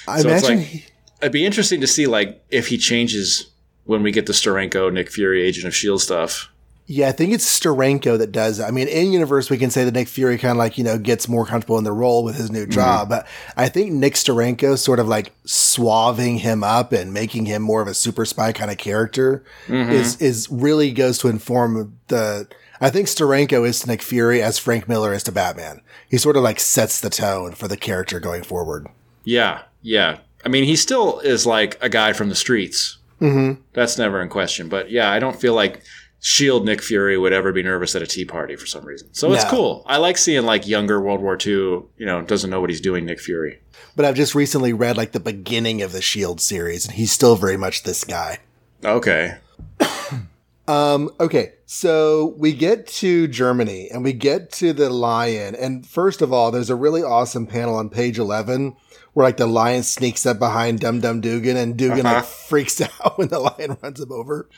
I 0.07 0.21
So 0.21 0.29
it's 0.29 0.43
imagine 0.43 0.57
like- 0.59 0.67
he- 0.67 0.85
It'd 1.21 1.31
be 1.31 1.45
interesting 1.45 1.81
to 1.81 1.87
see 1.87 2.05
like 2.05 2.43
if 2.51 2.67
he 2.67 2.77
changes 2.77 3.47
when 3.85 4.03
we 4.03 4.11
get 4.11 4.27
the 4.27 4.33
Steranko, 4.33 4.93
Nick 4.93 5.09
Fury, 5.09 5.41
Agent 5.41 5.65
of 5.65 5.73
Shield 5.73 6.01
stuff. 6.01 6.51
Yeah, 6.87 7.07
I 7.07 7.13
think 7.13 7.33
it's 7.33 7.59
Steranko 7.59 8.19
that 8.19 8.31
does 8.31 8.59
it. 8.59 8.63
I 8.65 8.69
mean, 8.69 8.87
in 8.87 9.11
universe, 9.11 9.49
we 9.49 9.57
can 9.57 9.71
say 9.71 9.85
that 9.85 9.93
Nick 9.95 10.07
Fury 10.07 10.37
kind 10.37 10.51
of 10.51 10.57
like, 10.57 10.77
you 10.77 10.83
know, 10.83 10.99
gets 10.99 11.27
more 11.27 11.43
comfortable 11.43 11.79
in 11.79 11.83
the 11.83 11.91
role 11.91 12.23
with 12.23 12.35
his 12.35 12.51
new 12.51 12.63
mm-hmm. 12.63 12.71
job. 12.73 13.09
But 13.09 13.25
I 13.57 13.69
think 13.69 13.91
Nick 13.93 14.13
Steranko 14.13 14.77
sort 14.77 14.99
of 14.99 15.07
like 15.07 15.33
suaving 15.45 16.37
him 16.37 16.63
up 16.63 16.91
and 16.91 17.11
making 17.11 17.47
him 17.47 17.63
more 17.63 17.81
of 17.81 17.87
a 17.87 17.95
super 17.95 18.23
spy 18.23 18.51
kind 18.51 18.69
of 18.69 18.77
character 18.77 19.43
mm-hmm. 19.65 19.89
is, 19.89 20.21
is 20.21 20.47
really 20.51 20.91
goes 20.91 21.17
to 21.19 21.27
inform 21.27 21.97
the, 22.09 22.47
I 22.85 22.91
think 22.91 23.07
Steranko 23.07 23.67
is 23.67 23.79
to 23.79 23.87
Nick 23.87 24.03
Fury 24.03 24.43
as 24.43 24.59
Frank 24.59 24.87
Miller 24.87 25.11
is 25.11 25.23
to 25.23 25.31
Batman. 25.31 25.81
He 26.07 26.19
sort 26.19 26.37
of 26.37 26.43
like 26.43 26.59
sets 26.59 27.01
the 27.01 27.09
tone 27.09 27.53
for 27.53 27.67
the 27.67 27.77
character 27.77 28.19
going 28.19 28.43
forward. 28.43 28.85
Yeah, 29.23 29.63
yeah. 29.81 30.19
I 30.45 30.49
mean, 30.49 30.65
he 30.65 30.75
still 30.75 31.17
is 31.21 31.47
like 31.47 31.79
a 31.81 31.89
guy 31.89 32.13
from 32.13 32.29
the 32.29 32.35
streets. 32.35 32.99
Mm-hmm. 33.19 33.59
That's 33.73 33.97
never 33.97 34.21
in 34.21 34.29
question. 34.29 34.69
But 34.69 34.91
yeah, 34.91 35.09
I 35.11 35.17
don't 35.17 35.35
feel 35.41 35.55
like 35.55 35.81
Shield 36.19 36.63
Nick 36.63 36.79
Fury 36.79 37.17
would 37.17 37.33
ever 37.33 37.51
be 37.51 37.63
nervous 37.63 37.95
at 37.95 38.03
a 38.03 38.05
tea 38.05 38.23
party 38.23 38.55
for 38.55 38.67
some 38.67 38.85
reason. 38.85 39.11
So 39.15 39.33
it's 39.33 39.43
No. 39.45 39.49
cool. 39.49 39.83
I 39.87 39.97
like 39.97 40.19
seeing 40.19 40.45
like 40.45 40.67
younger 40.67 41.01
World 41.01 41.21
War 41.21 41.39
II, 41.43 41.53
you 41.97 42.05
know, 42.05 42.21
doesn't 42.21 42.51
know 42.51 42.61
what 42.61 42.69
he's 42.69 42.81
doing, 42.81 43.03
Nick 43.07 43.19
Fury. 43.19 43.61
But 43.95 44.05
I've 44.05 44.13
just 44.13 44.35
recently 44.35 44.73
read 44.73 44.95
like 44.95 45.11
the 45.11 45.19
beginning 45.19 45.81
of 45.81 45.91
the 45.91 46.03
Shield 46.03 46.39
series 46.39 46.85
and 46.85 46.93
he's 46.93 47.11
still 47.11 47.35
very 47.35 47.57
much 47.57 47.81
this 47.81 48.03
guy. 48.03 48.37
Okay. 48.83 49.37
Um, 50.67 51.11
okay, 51.19 51.53
so 51.65 52.33
we 52.37 52.53
get 52.53 52.87
to 52.87 53.27
Germany 53.27 53.89
and 53.91 54.03
we 54.03 54.13
get 54.13 54.51
to 54.53 54.73
the 54.73 54.89
lion. 54.89 55.55
And 55.55 55.85
first 55.85 56.21
of 56.21 56.33
all, 56.33 56.49
there's 56.51 56.69
a 56.71 56.75
really 56.75 57.03
awesome 57.03 57.45
panel 57.45 57.75
on 57.75 57.89
page 57.89 58.17
11 58.17 58.75
where 59.13 59.25
like 59.27 59.37
the 59.37 59.45
lion 59.47 59.83
sneaks 59.83 60.25
up 60.25 60.39
behind 60.39 60.79
Dum 60.79 60.99
Dum 61.01 61.21
Dugan 61.21 61.55
and 61.55 61.77
Dugan 61.77 62.05
Uh-huh. 62.05 62.15
like 62.15 62.25
freaks 62.25 62.81
out 62.81 63.17
when 63.17 63.27
the 63.29 63.39
lion 63.39 63.77
runs 63.81 63.99
him 63.99 64.11
over. 64.11 64.49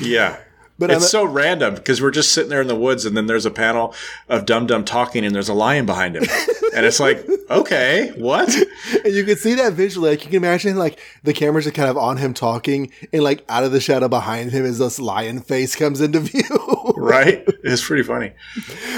Yeah. 0.00 0.38
But 0.80 0.90
it's 0.90 1.10
so 1.10 1.24
random 1.24 1.74
because 1.74 2.00
we're 2.00 2.10
just 2.10 2.32
sitting 2.32 2.48
there 2.48 2.62
in 2.62 2.66
the 2.66 2.74
woods 2.74 3.04
and 3.04 3.14
then 3.14 3.26
there's 3.26 3.44
a 3.44 3.50
panel 3.50 3.94
of 4.30 4.46
Dum 4.46 4.66
Dum 4.66 4.82
talking 4.82 5.26
and 5.26 5.34
there's 5.34 5.50
a 5.50 5.54
lion 5.54 5.84
behind 5.84 6.16
him. 6.16 6.22
and 6.74 6.86
it's 6.86 6.98
like, 6.98 7.22
okay, 7.50 8.12
what? 8.16 8.48
And 9.04 9.14
you 9.14 9.24
can 9.24 9.36
see 9.36 9.54
that 9.56 9.74
visually. 9.74 10.10
Like 10.10 10.24
you 10.24 10.30
can 10.30 10.38
imagine 10.38 10.76
like 10.76 10.98
the 11.22 11.34
camera's 11.34 11.66
are 11.66 11.70
kind 11.70 11.90
of 11.90 11.98
on 11.98 12.16
him 12.16 12.32
talking 12.32 12.90
and 13.12 13.22
like 13.22 13.44
out 13.50 13.62
of 13.62 13.72
the 13.72 13.80
shadow 13.80 14.08
behind 14.08 14.52
him 14.52 14.64
is 14.64 14.78
this 14.78 14.98
lion 14.98 15.40
face 15.40 15.76
comes 15.76 16.00
into 16.00 16.20
view. 16.20 16.94
Right? 16.96 17.44
It's 17.62 17.86
pretty 17.86 18.02
funny. 18.02 18.32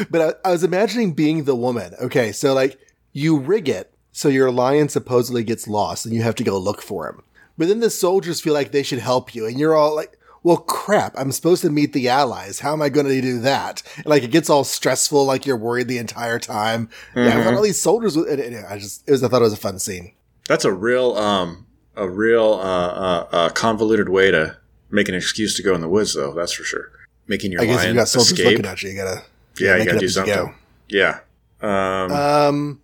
But 0.08 0.38
I, 0.44 0.48
I 0.48 0.52
was 0.52 0.62
imagining 0.62 1.14
being 1.14 1.44
the 1.44 1.56
woman. 1.56 1.94
Okay, 2.00 2.30
so 2.30 2.54
like 2.54 2.78
you 3.12 3.38
rig 3.38 3.68
it 3.68 3.92
so 4.12 4.28
your 4.28 4.52
lion 4.52 4.88
supposedly 4.88 5.42
gets 5.42 5.66
lost 5.66 6.06
and 6.06 6.14
you 6.14 6.22
have 6.22 6.36
to 6.36 6.44
go 6.44 6.58
look 6.58 6.80
for 6.80 7.08
him. 7.08 7.22
But 7.58 7.68
then 7.68 7.80
the 7.80 7.90
soldiers 7.90 8.40
feel 8.40 8.54
like 8.54 8.72
they 8.72 8.82
should 8.82 8.98
help 8.98 9.34
you, 9.34 9.46
and 9.46 9.58
you're 9.58 9.76
all 9.76 9.94
like, 9.94 10.18
"Well, 10.42 10.56
crap! 10.58 11.14
I'm 11.16 11.32
supposed 11.32 11.62
to 11.62 11.70
meet 11.70 11.92
the 11.92 12.08
allies. 12.08 12.60
How 12.60 12.72
am 12.72 12.82
I 12.82 12.88
going 12.88 13.06
to 13.06 13.20
do 13.20 13.40
that?" 13.40 13.82
And, 13.96 14.06
like 14.06 14.22
it 14.22 14.30
gets 14.30 14.48
all 14.50 14.64
stressful, 14.64 15.24
like 15.24 15.46
you're 15.46 15.56
worried 15.56 15.88
the 15.88 15.98
entire 15.98 16.38
time. 16.38 16.88
Yeah, 17.16 17.38
I 17.38 17.44
thought 17.44 17.54
all 17.54 17.62
these 17.62 17.80
soldiers. 17.80 18.16
would- 18.16 18.28
And, 18.28 18.66
I 18.66 18.78
just, 18.78 19.02
it 19.08 19.12
was. 19.12 19.22
I 19.22 19.28
thought 19.28 19.40
it 19.42 19.44
was 19.44 19.52
a 19.52 19.56
fun 19.56 19.78
scene. 19.78 20.12
That's 20.48 20.64
a 20.64 20.72
real, 20.72 21.16
um, 21.16 21.66
a 21.96 22.08
real 22.08 22.54
uh, 22.54 22.88
uh, 22.88 23.26
uh, 23.32 23.48
convoluted 23.50 24.08
way 24.08 24.30
to 24.30 24.56
make 24.90 25.08
an 25.08 25.14
excuse 25.14 25.56
to 25.56 25.62
go 25.62 25.74
in 25.74 25.80
the 25.80 25.88
woods, 25.88 26.14
though. 26.14 26.32
That's 26.32 26.52
for 26.52 26.64
sure. 26.64 26.90
Making 27.28 27.52
your 27.52 27.62
I 27.62 27.66
guess 27.66 27.84
you 27.86 27.94
got 27.94 28.08
soldiers 28.08 28.32
escape. 28.32 28.46
looking 28.58 28.66
at 28.66 28.82
you, 28.82 28.90
you 28.90 28.96
gotta. 28.96 29.22
yeah, 29.58 29.72
you 29.74 29.78
make 29.78 29.82
it 29.82 29.86
got 29.86 29.92
to 29.92 29.98
do 30.00 30.06
you 30.06 30.26
go. 30.26 30.34
something. 30.34 30.54
Yeah. 30.88 31.18
Um, 31.60 32.12
Um, 32.12 32.80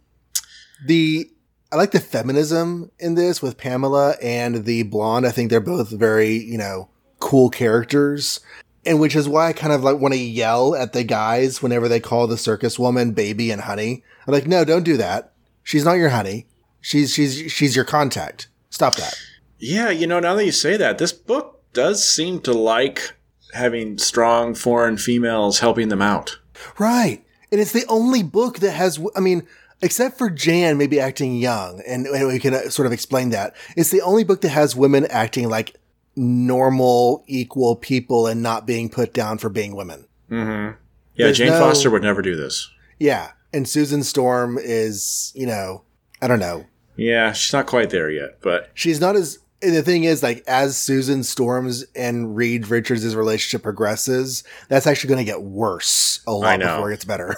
the 0.87 1.29
I 1.73 1.77
like 1.77 1.91
the 1.91 2.01
feminism 2.01 2.91
in 2.99 3.15
this 3.15 3.43
with 3.43 3.59
Pamela 3.59 4.15
and 4.23 4.65
the 4.65 4.85
blonde. 4.85 5.27
I 5.27 5.31
think 5.31 5.51
they're 5.51 5.61
both 5.61 5.91
very 5.91 6.37
you 6.37 6.57
know 6.57 6.89
cool 7.19 7.51
characters, 7.51 8.41
and 8.85 9.01
which 9.01 9.17
is 9.17 9.29
why 9.29 9.49
I 9.49 9.53
kind 9.53 9.73
of 9.73 9.83
like 9.85 9.99
want 9.99 10.15
to 10.15 10.21
yell 10.21 10.75
at 10.75 10.93
the 10.93 11.05
guys 11.05 11.63
whenever 11.63 11.89
they 11.89 12.01
call 12.01 12.27
the 12.27 12.39
circus 12.39 12.79
woman 12.79 13.13
baby 13.13 13.51
and 13.51 13.63
honey. 13.63 14.03
I'm 14.27 14.33
like, 14.33 14.47
no, 14.47 14.65
don't 14.65 14.85
do 14.85 14.97
that. 14.97 15.33
She's 15.63 15.85
not 15.85 15.95
your 15.95 16.11
honey. 16.11 16.47
She's 16.81 17.13
she's 17.13 17.51
she's 17.53 17.77
your 17.77 17.85
contact. 17.85 18.49
Stop 18.71 18.97
that. 18.97 19.19
yeah, 19.59 19.91
you 19.91 20.07
know, 20.07 20.21
now 20.21 20.35
that 20.35 20.45
you 20.45 20.53
say 20.53 20.77
that, 20.77 20.99
this 20.99 21.13
book 21.13 21.63
does 21.73 22.07
seem 22.07 22.41
to 22.43 22.53
like 22.53 23.15
having 23.53 23.99
strong 23.99 24.55
foreign 24.55 24.97
females 24.97 25.59
helping 25.61 25.89
them 25.89 26.03
out. 26.03 26.39
Right. 26.79 27.25
And 27.51 27.61
it's 27.61 27.73
the 27.73 27.87
only 27.89 28.23
book 28.23 28.59
that 28.59 28.73
has, 28.73 29.01
I 29.17 29.21
mean, 29.21 29.47
except 29.81 30.19
for 30.19 30.29
Jan 30.29 30.77
maybe 30.77 31.01
acting 31.01 31.37
young, 31.37 31.83
and, 31.87 32.07
and 32.07 32.29
we 32.29 32.39
can 32.39 32.55
uh, 32.55 32.69
sort 32.69 32.87
of 32.87 32.93
explain 32.93 33.31
that. 33.31 33.55
It's 33.77 33.91
the 33.91 34.03
only 34.03 34.25
book 34.25 34.43
that 34.43 34.51
has 34.51 34.77
women 34.77 35.07
acting 35.07 35.49
like 35.49 35.77
normal, 36.19 37.25
equal 37.27 37.77
people 37.77 38.27
and 38.27 38.43
not 38.43 38.67
being 38.67 38.89
put 38.89 39.15
down 39.15 39.39
for 39.39 39.49
being 39.49 39.75
women. 39.77 40.07
Mm-hmm. 40.31 40.77
Yeah, 41.15 41.27
There's 41.27 41.39
Jane 41.39 41.49
no- 41.49 41.59
Foster 41.59 41.91
would 41.91 42.03
never 42.03 42.21
do 42.23 42.37
this. 42.37 42.71
Yeah. 42.99 43.31
And 43.53 43.67
Susan 43.69 44.03
Storm 44.03 44.59
is, 44.61 45.33
you 45.35 45.47
know, 45.47 45.83
I 46.21 46.29
don't 46.29 46.41
know. 46.41 46.67
Yeah, 46.97 47.33
she's 47.33 47.53
not 47.53 47.67
quite 47.67 47.91
there 47.91 48.11
yet, 48.11 48.41
but 48.43 48.71
She's 48.75 49.01
not 49.01 49.15
as, 49.15 49.39
the 49.61 49.83
thing 49.83 50.03
is, 50.05 50.23
like, 50.23 50.43
as 50.49 50.77
Susan 50.77 51.23
Storms 51.23 51.85
and 51.95 52.37
Reed 52.37 52.67
Richards' 52.69 53.15
relationship 53.15 53.63
progresses, 53.63 54.43
that's 54.69 54.87
actually 54.87 55.09
going 55.09 55.25
to 55.25 55.31
get 55.33 55.43
worse 55.43 56.21
a 56.27 56.33
lot 56.33 56.59
before 56.59 56.91
it 56.91 56.95
gets 56.95 57.05
better. 57.05 57.37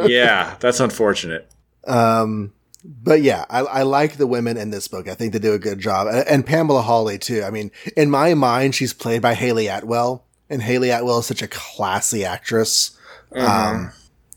yeah, 0.06 0.54
that's 0.60 0.80
unfortunate. 0.80 1.50
Um, 1.86 2.52
but 2.84 3.22
yeah, 3.22 3.44
I, 3.50 3.60
I 3.60 3.82
like 3.82 4.16
the 4.16 4.26
women 4.26 4.56
in 4.56 4.70
this 4.70 4.88
book. 4.88 5.08
I 5.08 5.14
think 5.14 5.32
they 5.32 5.38
do 5.38 5.52
a 5.52 5.58
good 5.58 5.78
job, 5.78 6.06
and, 6.06 6.26
and 6.28 6.46
Pamela 6.46 6.82
Hawley 6.82 7.18
too. 7.18 7.42
I 7.42 7.50
mean, 7.50 7.70
in 7.96 8.10
my 8.10 8.34
mind, 8.34 8.74
she's 8.74 8.92
played 8.92 9.22
by 9.22 9.34
Hayley 9.34 9.68
Atwell, 9.68 10.24
and 10.48 10.62
Hayley 10.62 10.90
Atwell 10.90 11.18
is 11.18 11.26
such 11.26 11.42
a 11.42 11.48
classy 11.48 12.24
actress. 12.24 12.96
Um, 13.32 13.92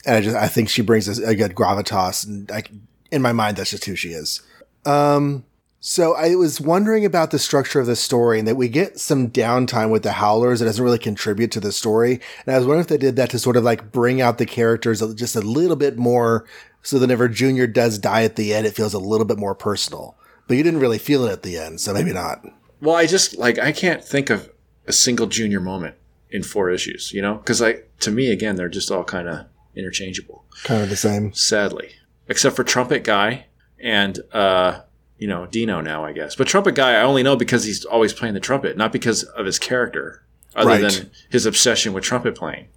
and 0.05 0.15
I 0.15 0.21
just 0.21 0.35
I 0.35 0.47
think 0.47 0.69
she 0.69 0.81
brings 0.81 1.07
a, 1.07 1.29
a 1.29 1.35
good 1.35 1.55
gravitas, 1.55 2.27
and 2.27 2.51
I, 2.51 2.63
in 3.11 3.21
my 3.21 3.31
mind, 3.31 3.57
that's 3.57 3.71
just 3.71 3.85
who 3.85 3.95
she 3.95 4.09
is. 4.09 4.41
Um, 4.85 5.45
so 5.79 6.15
I 6.15 6.35
was 6.35 6.61
wondering 6.61 7.03
about 7.03 7.31
the 7.31 7.39
structure 7.39 7.79
of 7.79 7.87
the 7.87 7.95
story, 7.95 8.39
and 8.39 8.47
that 8.47 8.55
we 8.55 8.69
get 8.69 8.99
some 8.99 9.29
downtime 9.29 9.89
with 9.89 10.03
the 10.03 10.13
Howlers 10.13 10.59
that 10.59 10.65
doesn't 10.65 10.83
really 10.83 10.99
contribute 10.99 11.51
to 11.51 11.59
the 11.59 11.71
story. 11.71 12.21
And 12.45 12.55
I 12.55 12.57
was 12.57 12.65
wondering 12.65 12.81
if 12.81 12.87
they 12.87 12.97
did 12.97 13.15
that 13.17 13.29
to 13.31 13.39
sort 13.39 13.57
of 13.57 13.63
like 13.63 13.91
bring 13.91 14.21
out 14.21 14.37
the 14.37 14.45
characters 14.45 15.01
just 15.15 15.35
a 15.35 15.41
little 15.41 15.75
bit 15.75 15.97
more, 15.97 16.45
so 16.83 16.97
that 16.99 17.05
whenever 17.05 17.27
Junior 17.27 17.65
does 17.65 17.97
die 17.97 18.23
at 18.23 18.35
the 18.35 18.53
end, 18.53 18.67
it 18.67 18.75
feels 18.75 18.93
a 18.93 18.99
little 18.99 19.25
bit 19.25 19.39
more 19.39 19.55
personal. 19.55 20.15
But 20.47 20.57
you 20.57 20.63
didn't 20.63 20.81
really 20.81 20.99
feel 20.99 21.25
it 21.25 21.31
at 21.31 21.41
the 21.41 21.57
end, 21.57 21.81
so 21.81 21.93
maybe 21.93 22.13
not. 22.13 22.45
Well, 22.81 22.95
I 22.95 23.07
just 23.07 23.37
like 23.37 23.57
I 23.57 23.71
can't 23.71 24.03
think 24.03 24.29
of 24.29 24.49
a 24.85 24.93
single 24.93 25.25
junior 25.27 25.59
moment 25.61 25.95
in 26.29 26.43
four 26.43 26.69
issues, 26.69 27.11
you 27.13 27.21
know, 27.21 27.35
because 27.35 27.61
like 27.61 27.89
to 28.01 28.11
me 28.11 28.31
again, 28.31 28.55
they're 28.57 28.67
just 28.69 28.91
all 28.91 29.03
kind 29.05 29.27
of 29.29 29.45
interchangeable. 29.75 30.43
Kind 30.63 30.83
of 30.83 30.89
the 30.89 30.95
same. 30.97 31.33
Sadly, 31.33 31.91
except 32.27 32.55
for 32.55 32.63
Trumpet 32.63 33.03
Guy 33.05 33.45
and 33.79 34.19
uh, 34.33 34.81
you 35.17 35.27
know 35.27 35.45
Dino 35.45 35.79
now, 35.79 36.03
I 36.03 36.11
guess. 36.11 36.35
But 36.35 36.47
Trumpet 36.47 36.75
Guy, 36.75 36.91
I 36.99 37.03
only 37.03 37.23
know 37.23 37.37
because 37.37 37.63
he's 37.63 37.85
always 37.85 38.11
playing 38.11 38.33
the 38.33 38.39
trumpet, 38.41 38.75
not 38.75 38.91
because 38.91 39.23
of 39.23 39.45
his 39.45 39.57
character, 39.59 40.23
other 40.55 40.69
Right. 40.71 40.81
than 40.81 41.11
his 41.29 41.45
obsession 41.45 41.93
with 41.93 42.03
trumpet 42.03 42.35
playing. 42.35 42.67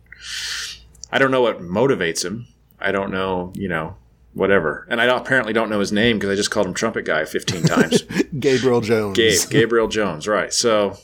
I 1.10 1.18
don't 1.18 1.30
know 1.32 1.42
what 1.42 1.60
motivates 1.60 2.24
him. 2.24 2.46
I 2.80 2.92
don't 2.92 3.10
know, 3.10 3.52
you 3.54 3.68
know, 3.68 3.96
whatever. 4.34 4.86
And 4.90 5.00
I 5.00 5.04
apparently 5.04 5.52
don't 5.52 5.70
know 5.70 5.80
his 5.80 5.92
name 5.92 6.18
because 6.18 6.30
I 6.30 6.34
just 6.34 6.50
called 6.50 6.66
him 6.66 6.74
Trumpet 6.74 7.04
Guy 7.04 7.24
15 7.24 7.62
times. 7.64 8.02
Gabriel 8.38 8.80
Jones. 8.80 9.16
Gabe, 9.16 9.50
Gabriel 9.50 9.88
Jones, 9.88 10.28
right. 10.28 10.52
So, 10.52 10.96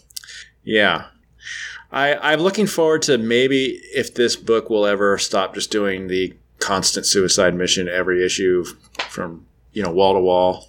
yeah. 0.63 1.07
I, 1.91 2.15
I'm 2.33 2.41
looking 2.41 2.67
forward 2.67 3.03
to 3.03 3.19
maybe 3.19 3.81
if 3.95 4.15
this 4.15 4.37
book 4.37 4.71
will 4.71 4.87
ever 4.87 5.19
stop 5.19 5.55
just 5.55 5.71
doing 5.71 6.09
the 6.09 6.35
constant 6.59 7.07
suicide 7.07 7.55
mission 7.55 7.89
every 7.89 8.25
issue 8.25 8.65
from, 9.09 9.47
you 9.73 9.83
know, 9.83 9.91
wall 9.91 10.15
to 10.15 10.21
wall. 10.21 10.69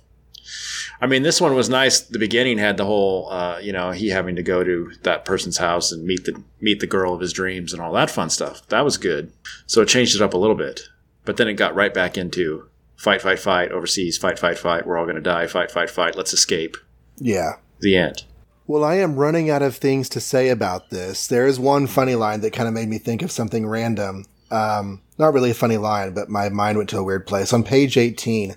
I 1.00 1.06
mean, 1.06 1.24
this 1.24 1.42
one 1.42 1.54
was 1.54 1.70
nice. 1.70 2.00
The 2.00 2.20
beginning 2.20 2.58
had 2.58 2.78
the 2.78 2.86
whole, 2.86 3.30
uh, 3.30 3.60
you 3.60 3.74
know, 3.74 3.92
he 3.92 4.10
having 4.10 4.36
to 4.38 4.44
go 4.44 4.64
to 4.64 4.92
that 5.04 5.26
person's 5.26 5.58
house 5.58 5.92
and 5.92 6.06
meet 6.06 6.24
the 6.24 6.42
meet 6.62 6.80
the 6.80 6.88
girl 6.88 7.14
of 7.14 7.20
his 7.20 7.34
dreams 7.34 7.74
and 7.74 7.82
all 7.82 7.92
that 7.94 8.10
fun 8.10 8.30
stuff. 8.30 8.66
That 8.70 8.86
was 8.86 8.98
good. 8.98 9.32
So 9.66 9.82
it 9.82 9.88
changed 9.88 10.16
it 10.16 10.22
up 10.22 10.34
a 10.34 10.38
little 10.38 10.56
bit, 10.56 10.82
but 11.26 11.38
then 11.38 11.48
it 11.48 11.54
got 11.54 11.76
right 11.76 11.94
back 11.94 12.18
into 12.18 12.68
fight, 12.96 13.22
fight, 13.22 13.40
fight 13.40 13.72
overseas, 13.72 14.18
fight, 14.18 14.40
fight, 14.40 14.58
fight. 14.58 14.86
We're 14.86 14.98
all 14.98 15.06
going 15.06 15.16
to 15.16 15.22
die. 15.22 15.48
Fight, 15.48 15.72
fight, 15.72 15.90
fight. 15.90 16.16
Let's 16.16 16.34
escape. 16.34 16.78
Yeah. 17.18 17.54
The 17.80 17.98
end. 17.98 18.24
Well, 18.66 18.84
I 18.84 18.96
am 18.96 19.16
running 19.18 19.50
out 19.50 19.62
of 19.62 19.76
things 19.76 20.08
to 20.10 20.22
say 20.22 20.50
about 20.50 20.90
this. 20.90 21.28
There 21.28 21.46
is 21.46 21.60
one 21.60 21.86
funny 21.86 22.16
line 22.16 22.42
that 22.42 22.54
kind 22.54 22.68
of 22.68 22.74
made 22.74 22.88
me 22.88 22.98
think 22.98 23.22
of 23.22 23.32
something 23.32 23.68
random. 23.68 24.26
Um, 24.52 25.02
not 25.18 25.34
really 25.34 25.52
a 25.52 25.56
funny 25.56 25.78
line, 25.78 26.14
but 26.14 26.30
my 26.30 26.48
mind 26.50 26.78
went 26.78 26.90
to 26.92 26.98
a 26.98 27.04
weird 27.04 27.28
place. 27.28 27.52
On 27.52 27.64
page 27.64 27.98
18, 27.98 28.56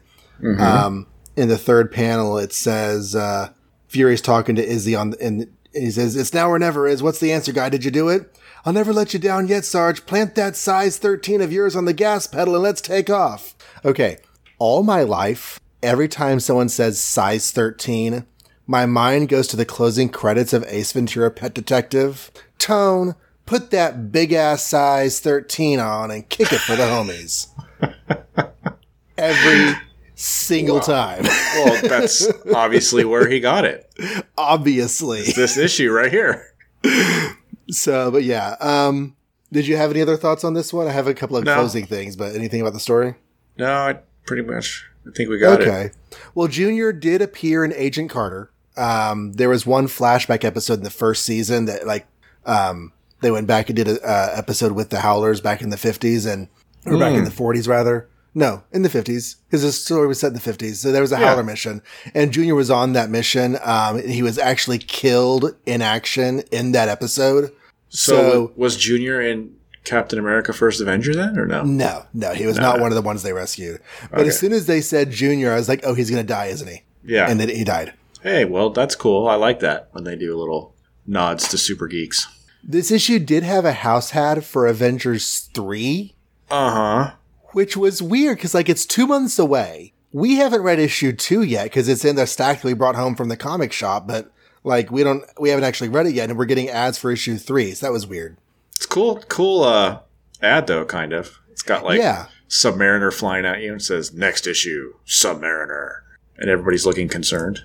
um, 0.58 1.06
in 1.34 1.48
the 1.48 1.58
third 1.58 1.90
panel, 1.90 2.38
it 2.38 2.52
says, 2.52 3.16
uh, 3.16 3.50
Fury's 3.88 4.20
talking 4.20 4.54
to 4.56 4.64
Izzy 4.64 4.94
on, 4.94 5.14
and 5.20 5.50
he 5.72 5.90
says, 5.90 6.14
It's 6.16 6.34
now 6.34 6.48
or 6.50 6.58
never, 6.58 6.86
Is. 6.86 7.02
What's 7.02 7.18
the 7.18 7.32
answer, 7.32 7.52
guy? 7.52 7.68
Did 7.68 7.84
you 7.84 7.90
do 7.90 8.08
it? 8.08 8.38
I'll 8.66 8.72
never 8.72 8.92
let 8.92 9.14
you 9.14 9.20
down 9.20 9.46
yet, 9.46 9.64
Sarge. 9.64 10.06
Plant 10.06 10.34
that 10.34 10.56
size 10.56 10.98
13 10.98 11.40
of 11.40 11.52
yours 11.52 11.76
on 11.76 11.84
the 11.84 11.92
gas 11.92 12.26
pedal 12.26 12.54
and 12.54 12.64
let's 12.64 12.80
take 12.80 13.08
off. 13.08 13.54
Okay. 13.84 14.18
All 14.58 14.82
my 14.82 15.02
life, 15.02 15.60
every 15.84 16.08
time 16.08 16.40
someone 16.40 16.68
says 16.68 16.98
size 16.98 17.52
13, 17.52 18.26
my 18.66 18.84
mind 18.84 19.28
goes 19.28 19.46
to 19.48 19.56
the 19.56 19.64
closing 19.64 20.08
credits 20.08 20.52
of 20.52 20.64
Ace 20.66 20.90
Ventura 20.90 21.30
Pet 21.30 21.54
Detective. 21.54 22.32
Tone, 22.58 23.14
put 23.46 23.70
that 23.70 24.10
big 24.10 24.32
ass 24.32 24.64
size 24.64 25.20
13 25.20 25.78
on 25.78 26.10
and 26.10 26.28
kick 26.28 26.52
it 26.52 26.58
for 26.58 26.74
the 26.74 26.82
homies. 26.82 27.46
Every 29.16 29.80
single 30.16 30.80
time. 30.80 31.22
Well, 31.22 31.88
that's 31.88 32.26
obviously 32.52 33.04
where 33.04 33.28
he 33.28 33.38
got 33.38 33.64
it. 33.64 33.88
Obviously. 34.36 35.22
This 35.22 35.56
issue 35.56 35.92
right 35.92 36.10
here. 36.10 36.52
So, 37.68 38.10
but 38.10 38.24
yeah. 38.24 38.56
Um, 38.60 39.16
did 39.52 39.66
you 39.66 39.76
have 39.76 39.90
any 39.90 40.00
other 40.02 40.16
thoughts 40.16 40.44
on 40.44 40.54
this 40.54 40.72
one? 40.72 40.86
I 40.86 40.90
have 40.92 41.06
a 41.06 41.14
couple 41.14 41.36
of 41.36 41.44
No. 41.44 41.54
closing 41.54 41.86
things, 41.86 42.16
but 42.16 42.34
anything 42.34 42.60
about 42.60 42.72
the 42.72 42.80
story? 42.80 43.14
No, 43.56 43.70
I 43.72 43.98
pretty 44.26 44.42
much. 44.42 44.86
I 45.06 45.10
think 45.16 45.30
we 45.30 45.38
got 45.38 45.60
it. 45.62 45.68
okay. 45.68 45.90
Well, 46.34 46.48
Junior 46.48 46.92
did 46.92 47.22
appear 47.22 47.64
in 47.64 47.72
Agent 47.72 48.10
Carter. 48.10 48.50
Um, 48.76 49.32
there 49.34 49.48
was 49.48 49.64
one 49.64 49.86
flashback 49.86 50.44
episode 50.44 50.74
in 50.74 50.82
the 50.82 50.90
first 50.90 51.24
season 51.24 51.64
that, 51.66 51.86
like, 51.86 52.06
um, 52.44 52.92
they 53.22 53.30
went 53.30 53.46
back 53.46 53.68
and 53.68 53.76
did 53.76 53.88
a 53.88 54.02
uh, 54.02 54.32
episode 54.34 54.72
with 54.72 54.90
the 54.90 55.00
Howlers 55.00 55.40
back 55.40 55.62
in 55.62 55.70
the 55.70 55.76
fifties 55.78 56.26
and 56.26 56.48
or 56.84 56.98
back 56.98 57.14
in 57.14 57.24
the 57.24 57.30
forties 57.30 57.66
rather. 57.66 58.08
No, 58.38 58.64
in 58.70 58.82
the 58.82 58.90
fifties 58.90 59.36
because 59.48 59.62
the 59.62 59.72
story 59.72 60.06
was 60.06 60.20
set 60.20 60.26
in 60.28 60.34
the 60.34 60.40
fifties. 60.40 60.78
So 60.80 60.92
there 60.92 61.00
was 61.00 61.10
a 61.10 61.18
Yeah. 61.18 61.28
Howler 61.28 61.42
mission, 61.42 61.80
and 62.14 62.32
Junior 62.32 62.54
was 62.54 62.70
on 62.70 62.92
that 62.92 63.08
mission. 63.08 63.56
Um, 63.64 63.96
and 63.96 64.10
he 64.10 64.22
was 64.22 64.38
actually 64.38 64.76
killed 64.78 65.54
in 65.64 65.80
action 65.80 66.40
in 66.52 66.72
that 66.72 66.90
episode. 66.90 67.50
So, 67.88 68.12
So- 68.14 68.52
was 68.54 68.76
Junior 68.76 69.22
in 69.22 69.52
Captain 69.84 70.18
America: 70.18 70.52
First 70.52 70.82
Avenger 70.82 71.14
then, 71.14 71.38
or 71.38 71.46
no? 71.46 71.62
No, 71.62 72.02
no, 72.12 72.34
he 72.34 72.44
was 72.44 72.58
not 72.58 72.78
one 72.78 72.92
of 72.92 72.94
the 72.96 73.00
ones 73.02 73.22
they 73.22 73.32
rescued. 73.32 73.80
But 74.10 74.20
Okay. 74.20 74.28
as 74.28 74.38
soon 74.38 74.52
as 74.52 74.66
they 74.66 74.82
said 74.82 75.10
Junior, 75.12 75.52
I 75.52 75.56
was 75.56 75.68
like, 75.68 75.80
oh, 75.84 75.94
he's 75.94 76.10
going 76.10 76.22
to 76.22 76.28
die, 76.28 76.46
isn't 76.46 76.68
he? 76.68 76.82
Yeah. 77.06 77.30
And 77.30 77.40
then 77.40 77.48
he 77.48 77.64
died. 77.64 77.94
hey, 78.22 78.44
well, 78.44 78.68
that's 78.70 78.96
cool. 78.96 79.28
I 79.28 79.36
like 79.36 79.60
that 79.60 79.88
when 79.92 80.04
they 80.04 80.16
do 80.16 80.36
little 80.36 80.74
nods 81.06 81.46
to 81.48 81.56
super 81.56 81.86
geeks. 81.86 82.26
This 82.62 82.90
issue 82.90 83.18
did 83.20 83.44
have 83.44 83.64
a 83.64 83.72
house 83.72 84.10
hat 84.10 84.42
for 84.44 84.66
Avengers 84.66 85.48
3, 85.54 86.12
Uh 86.50 86.70
huh. 86.70 87.10
Which 87.56 87.74
was 87.74 88.02
weird 88.02 88.36
because, 88.36 88.52
like, 88.52 88.68
it's 88.68 88.84
two 88.84 89.06
months 89.06 89.38
away. 89.38 89.94
We 90.12 90.36
haven't 90.36 90.60
read 90.60 90.78
issue 90.78 91.12
two 91.12 91.40
yet 91.40 91.64
because 91.64 91.88
it's 91.88 92.04
in 92.04 92.14
the 92.14 92.26
stack 92.26 92.60
that 92.60 92.68
we 92.68 92.74
brought 92.74 92.96
home 92.96 93.16
from 93.16 93.30
the 93.30 93.36
comic 93.36 93.72
shop, 93.72 94.06
but 94.06 94.30
like 94.62 94.90
we 94.90 95.02
don't, 95.02 95.24
we 95.40 95.48
haven't 95.48 95.64
actually 95.64 95.88
read 95.88 96.04
it 96.04 96.12
yet, 96.12 96.28
and 96.28 96.38
we're 96.38 96.44
getting 96.44 96.68
ads 96.68 96.98
for 96.98 97.10
issue 97.10 97.38
three, 97.38 97.72
so 97.72 97.86
that 97.86 97.92
was 97.92 98.06
weird. 98.06 98.36
It's 98.74 98.84
cool. 98.84 99.22
Cool. 99.28 99.62
Uh, 99.62 100.00
ad 100.42 100.66
though, 100.66 100.84
kind 100.84 101.14
of. 101.14 101.38
It's 101.50 101.62
got 101.62 101.82
like 101.82 101.98
yeah, 101.98 102.26
Submariner 102.50 103.10
flying 103.10 103.46
at 103.46 103.62
you 103.62 103.72
and 103.72 103.80
says 103.80 104.12
next 104.12 104.46
issue 104.46 104.92
Submariner, 105.06 106.00
and 106.36 106.50
everybody's 106.50 106.84
looking 106.84 107.08
concerned. 107.08 107.60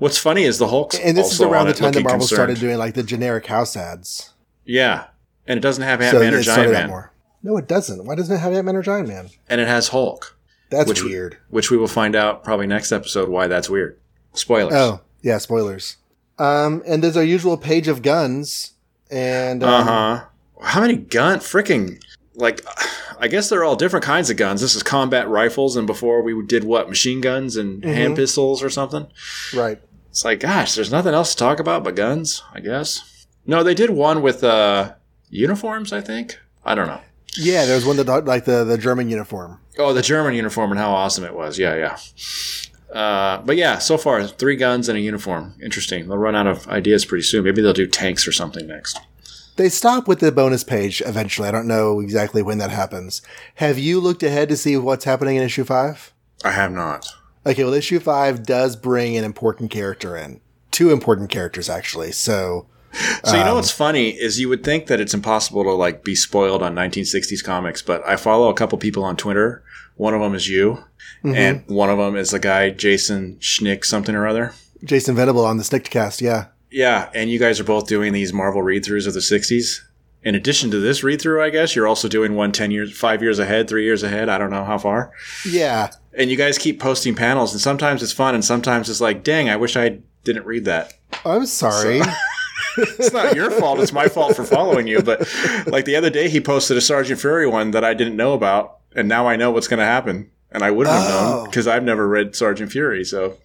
What's 0.00 0.18
funny 0.18 0.42
is 0.42 0.58
the 0.58 0.66
Hulk's 0.66 0.98
and 0.98 1.16
this 1.16 1.32
is 1.32 1.40
around 1.40 1.68
the 1.68 1.74
time 1.74 1.92
that 1.92 2.02
Marvel 2.02 2.18
concerned. 2.18 2.36
started 2.36 2.58
doing 2.58 2.78
like 2.78 2.94
the 2.94 3.04
generic 3.04 3.46
house 3.46 3.76
ads. 3.76 4.32
Yeah, 4.64 5.04
and 5.46 5.56
it 5.56 5.60
doesn't 5.60 5.84
have 5.84 6.00
Ant 6.00 6.16
So 6.16 6.18
Man 6.18 6.34
or 6.34 6.42
Giant 6.42 6.72
Man, 6.72 6.88
more. 6.88 7.12
No, 7.42 7.56
it 7.56 7.66
doesn't. 7.68 8.04
Why 8.04 8.14
doesn't 8.14 8.34
it 8.34 8.38
have 8.38 8.52
Ant 8.52 8.66
Man 8.66 8.76
or 8.76 8.82
Giant 8.82 9.08
Man? 9.08 9.30
and 9.48 9.60
it 9.60 9.66
has 9.68 9.88
Hulk, 9.88 10.36
That's 10.70 10.88
Which- 10.88 11.02
weird. 11.02 11.38
which 11.48 11.70
we 11.70 11.76
will 11.76 11.88
find 11.88 12.14
out 12.14 12.44
probably 12.44 12.66
next 12.66 12.92
episode 12.92 13.28
why 13.28 13.46
that's 13.46 13.68
weird. 13.70 13.98
Spoilers. 14.34 14.72
Oh, 14.74 15.00
yeah, 15.22 15.38
spoilers. 15.38 15.96
Um, 16.38 16.82
and 16.86 17.02
there's 17.02 17.16
our 17.16 17.22
usual 17.24 17.56
page 17.58 17.88
of 17.88 18.02
guns, 18.02 18.72
and 19.10 19.62
um, 19.64 19.68
Uh 19.70 19.84
huh. 19.84 20.24
How 20.62 20.80
many 20.80 20.96
gun 20.96 21.38
freaking 21.38 22.00
like? 22.34 22.60
I 23.18 23.28
guess 23.28 23.48
they're 23.50 23.64
all 23.64 23.76
different 23.76 24.04
kinds 24.04 24.30
of 24.30 24.36
guns. 24.38 24.60
This 24.60 24.74
is 24.74 24.82
combat 24.82 25.28
rifles, 25.28 25.76
and 25.76 25.86
before 25.86 26.22
we 26.22 26.40
did 26.46 26.64
what 26.64 26.88
machine 26.88 27.20
guns 27.20 27.56
and 27.56 27.82
Mm-hmm. 27.82 27.92
hand 27.92 28.16
pistols 28.16 28.62
or 28.62 28.70
something. 28.70 29.06
right. 29.54 29.78
It's 30.10 30.24
like, 30.24 30.40
gosh, 30.40 30.74
there's 30.74 30.90
nothing 30.90 31.14
else 31.14 31.30
to 31.32 31.36
talk 31.38 31.60
about 31.60 31.84
but 31.84 31.94
guns. 31.94 32.42
I 32.54 32.60
guess. 32.60 33.26
No, 33.46 33.62
they 33.62 33.74
did 33.74 33.90
one 33.90 34.22
with 34.22 34.42
uh 34.44 34.94
uniforms. 35.30 35.92
I 35.92 36.00
think. 36.00 36.38
I 36.64 36.74
don't 36.74 36.86
know. 36.86 37.00
Yeah, 37.36 37.64
there 37.64 37.76
was 37.76 37.84
one 37.84 37.96
that 37.96 38.26
like 38.26 38.44
the 38.44 38.64
the 38.64 38.78
German 38.78 39.08
uniform. 39.08 39.60
Oh, 39.78 39.92
the 39.92 40.02
German 40.02 40.34
uniform 40.34 40.70
and 40.72 40.80
how 40.80 40.90
awesome 40.90 41.24
it 41.24 41.34
was. 41.34 41.58
Yeah, 41.58 41.76
yeah. 41.76 41.96
Uh, 42.92 43.40
but 43.42 43.56
yeah, 43.56 43.78
so 43.78 43.96
far 43.96 44.26
three 44.26 44.56
guns 44.56 44.88
and 44.88 44.98
a 44.98 45.00
uniform. 45.00 45.54
Interesting. 45.62 46.08
They'll 46.08 46.18
run 46.18 46.34
out 46.34 46.46
of 46.46 46.66
ideas 46.68 47.04
pretty 47.04 47.22
soon. 47.22 47.44
Maybe 47.44 47.62
they'll 47.62 47.72
do 47.72 47.86
tanks 47.86 48.26
or 48.26 48.32
something 48.32 48.66
next. 48.66 48.98
They 49.56 49.68
stop 49.68 50.08
with 50.08 50.20
the 50.20 50.32
bonus 50.32 50.64
page 50.64 51.02
eventually. 51.04 51.46
I 51.46 51.52
don't 51.52 51.68
know 51.68 52.00
exactly 52.00 52.42
when 52.42 52.58
that 52.58 52.70
happens. 52.70 53.22
Have 53.56 53.78
you 53.78 54.00
looked 54.00 54.22
ahead 54.22 54.48
to 54.48 54.56
see 54.56 54.76
what's 54.76 55.04
happening 55.04 55.36
in 55.36 55.42
issue 55.42 55.64
five? 55.64 56.12
I 56.42 56.52
have 56.52 56.72
not. 56.72 57.06
Okay, 57.46 57.64
well, 57.64 57.74
issue 57.74 58.00
five 58.00 58.44
does 58.44 58.74
bring 58.74 59.16
an 59.16 59.24
important 59.24 59.70
character 59.70 60.16
in. 60.16 60.40
Two 60.70 60.90
important 60.90 61.30
characters, 61.30 61.68
actually. 61.68 62.12
So, 62.12 62.66
So 63.24 63.36
you 63.36 63.44
know 63.44 63.50
Um, 63.50 63.54
what's 63.56 63.70
funny 63.70 64.10
is 64.10 64.40
you 64.40 64.48
would 64.48 64.64
think 64.64 64.86
that 64.86 65.00
it's 65.00 65.14
impossible 65.14 65.62
to 65.64 65.70
like 65.72 66.02
be 66.02 66.14
spoiled 66.14 66.62
on 66.62 66.74
1960s 66.74 67.44
comics, 67.44 67.82
but 67.82 68.02
I 68.06 68.16
follow 68.16 68.48
a 68.48 68.54
couple 68.54 68.78
people 68.78 69.04
on 69.04 69.16
Twitter. 69.16 69.62
One 69.96 70.14
of 70.14 70.20
them 70.20 70.34
is 70.34 70.48
you, 70.48 70.84
Mm-hmm. 71.22 71.34
and 71.36 71.64
one 71.68 71.90
of 71.90 71.98
them 71.98 72.16
is 72.16 72.30
the 72.30 72.38
guy 72.38 72.70
Jason 72.70 73.36
Schnick 73.40 73.84
something 73.84 74.14
or 74.14 74.26
other. 74.26 74.54
Jason 74.82 75.14
Venable 75.14 75.44
on 75.44 75.58
the 75.58 75.62
Snickcast, 75.62 76.22
yeah. 76.22 76.46
Yeah, 76.70 77.10
and 77.14 77.28
you 77.30 77.38
guys 77.38 77.60
are 77.60 77.64
both 77.64 77.86
doing 77.86 78.14
these 78.14 78.32
Marvel 78.32 78.62
read-throughs 78.62 79.06
of 79.06 79.12
the 79.12 79.20
60s. 79.20 79.80
In 80.22 80.34
addition 80.34 80.70
to 80.70 80.78
this 80.78 81.02
read-through, 81.02 81.42
I 81.42 81.50
guess 81.50 81.76
you're 81.76 81.86
also 81.86 82.08
doing 82.08 82.34
one 82.34 82.52
10 82.52 82.70
years, 82.70 82.96
five 82.96 83.20
years 83.22 83.38
ahead, 83.38 83.68
three 83.68 83.84
years 83.84 84.02
ahead. 84.02 84.30
I 84.30 84.38
don't 84.38 84.50
know 84.50 84.64
how 84.64 84.78
far. 84.78 85.12
Yeah. 85.46 85.90
And 86.16 86.30
you 86.30 86.36
guys 86.38 86.56
keep 86.56 86.80
posting 86.80 87.14
panels, 87.14 87.52
and 87.52 87.60
sometimes 87.60 88.02
it's 88.02 88.12
fun, 88.12 88.34
and 88.34 88.42
sometimes 88.44 88.88
it's 88.88 89.00
like, 89.02 89.22
dang, 89.22 89.50
I 89.50 89.56
wish 89.56 89.76
I 89.76 89.98
didn't 90.24 90.46
read 90.46 90.64
that. 90.64 90.94
I'm 91.26 91.44
sorry. 91.44 92.00
it's 92.78 93.12
not 93.12 93.34
your 93.34 93.50
fault. 93.50 93.80
It's 93.80 93.92
my 93.92 94.08
fault 94.08 94.36
for 94.36 94.44
following 94.44 94.86
you. 94.86 95.02
But 95.02 95.20
like 95.66 95.84
the 95.84 95.96
other 95.96 96.10
day, 96.10 96.28
he 96.28 96.40
posted 96.40 96.76
a 96.76 96.80
Sergeant 96.80 97.20
Fury 97.20 97.46
one 97.46 97.70
that 97.72 97.84
I 97.84 97.94
didn't 97.94 98.16
know 98.16 98.32
about, 98.34 98.78
and 98.94 99.08
now 99.08 99.26
I 99.26 99.36
know 99.36 99.50
what's 99.50 99.68
going 99.68 99.78
to 99.80 99.84
happen, 99.84 100.30
and 100.50 100.62
I 100.62 100.70
wouldn't 100.70 100.94
have 100.96 101.10
Oh. 101.10 101.34
known 101.36 101.44
because 101.46 101.66
I've 101.66 101.84
never 101.84 102.08
read 102.08 102.34
Sergeant 102.36 102.70
Fury. 102.72 103.04
So 103.04 103.36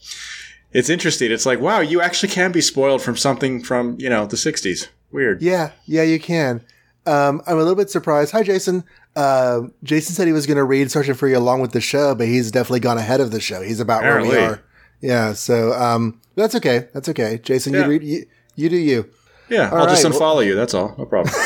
it's 0.72 0.90
interesting. 0.90 1.32
It's 1.32 1.46
like, 1.46 1.60
wow, 1.60 1.80
you 1.80 2.02
actually 2.02 2.30
can 2.30 2.52
be 2.52 2.62
spoiled 2.62 3.02
from 3.02 3.18
something 3.18 3.64
from 3.64 3.98
you 4.00 4.10
know 4.10 4.26
the 4.26 4.38
'60s. 4.38 4.88
Weird. 5.12 5.42
Yeah, 5.42 5.72
yeah, 5.86 6.04
you 6.04 6.20
can. 6.20 6.62
Um, 7.06 7.42
I'm 7.48 7.56
a 7.56 7.60
little 7.60 7.76
bit 7.76 7.90
surprised. 7.90 8.32
Hi, 8.32 8.44
Jason. 8.44 8.84
Uh, 9.16 9.62
Jason 9.84 10.14
said 10.14 10.28
he 10.28 10.34
was 10.34 10.46
going 10.46 10.58
to 10.58 10.64
read 10.64 10.92
Sergeant 10.92 11.18
Fury 11.18 11.34
along 11.34 11.62
with 11.62 11.72
the 11.72 11.80
show, 11.80 12.14
but 12.16 12.28
he's 12.28 12.52
definitely 12.52 12.82
gone 12.82 12.98
ahead 12.98 13.22
of 13.22 13.32
the 13.32 13.40
show. 13.40 13.62
He's 13.62 13.80
about 13.80 14.02
where 14.04 14.22
we 14.22 14.36
are. 14.36 14.62
Yeah, 15.02 15.34
so 15.34 15.72
um, 15.74 16.20
that's 16.36 16.56
okay. 16.56 16.88
That's 16.94 17.08
okay. 17.10 17.40
Jason, 17.44 17.74
Yeah. 17.74 17.84
you 17.84 17.90
read. 17.90 18.04
You, 18.04 18.26
you 18.56 18.70
do 18.70 18.78
you. 18.78 19.10
Yeah, 19.50 19.70
All 19.70 19.80
I'll 19.80 19.88
just 19.88 20.04
right, 20.04 20.14
unfollow 20.14 20.46
you. 20.46 20.56
That's 20.56 20.74
all. 20.74 20.96
No 20.98 21.06
problem. 21.06 21.34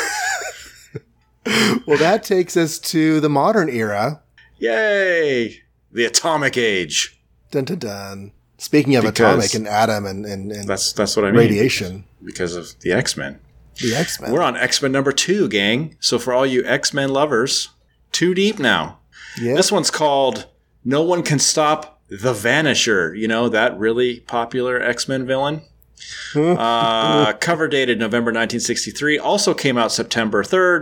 Well, 1.87 1.97
that 1.97 2.23
takes 2.23 2.55
us 2.57 2.77
to 2.79 3.19
the 3.19 3.29
modern 3.29 3.69
era. 3.69 4.21
Yay! 4.59 5.61
The 5.91 6.05
atomic 6.05 6.57
age. 6.57 7.19
Dun 7.49 7.65
dun 7.65 7.79
dun. 7.79 8.31
Speaking 8.57 8.95
of 8.95 9.03
Because- 9.03 9.19
atomic 9.19 9.53
and 9.55 9.67
atom 9.67 10.05
and, 10.05 10.25
and, 10.25 10.51
and 10.51 10.67
That's 10.69 10.93
that's 10.93 11.15
what 11.15 11.25
I 11.25 11.31
mean. 11.31 11.39
radiation, 11.39 12.03
because 12.23 12.55
of 12.55 12.77
the 12.81 12.91
X 12.91 13.17
Men. 13.17 13.39
the 13.81 13.95
X 13.95 14.19
Men. 14.21 14.31
We're 14.31 14.43
on 14.43 14.57
X 14.57 14.81
Men 14.81 14.91
number 14.91 15.11
two, 15.11 15.47
gang. 15.47 15.95
So 15.99 16.19
for 16.19 16.33
all 16.33 16.45
you 16.45 16.63
X 16.65 16.93
Men 16.93 17.09
lovers, 17.09 17.69
too 18.11 18.35
deep 18.35 18.59
now. 18.59 18.99
Yeah. 19.41 19.55
This 19.55 19.71
one's 19.71 19.89
called 19.89 20.45
No 20.85 21.01
One 21.01 21.23
Can 21.23 21.39
Stop 21.39 22.01
the 22.09 22.33
Vanisher. 22.33 23.17
You 23.17 23.27
know, 23.27 23.49
that 23.49 23.79
really 23.79 24.19
popular 24.19 24.79
X 24.79 25.07
Men 25.07 25.25
villain? 25.25 25.61
uh, 26.35 27.33
cover 27.33 27.67
dated 27.67 27.99
November 27.99 28.29
1963. 28.29 29.17
Also 29.17 29.53
came 29.53 29.77
out 29.77 29.91
September 29.91 30.43
3rd, 30.43 30.81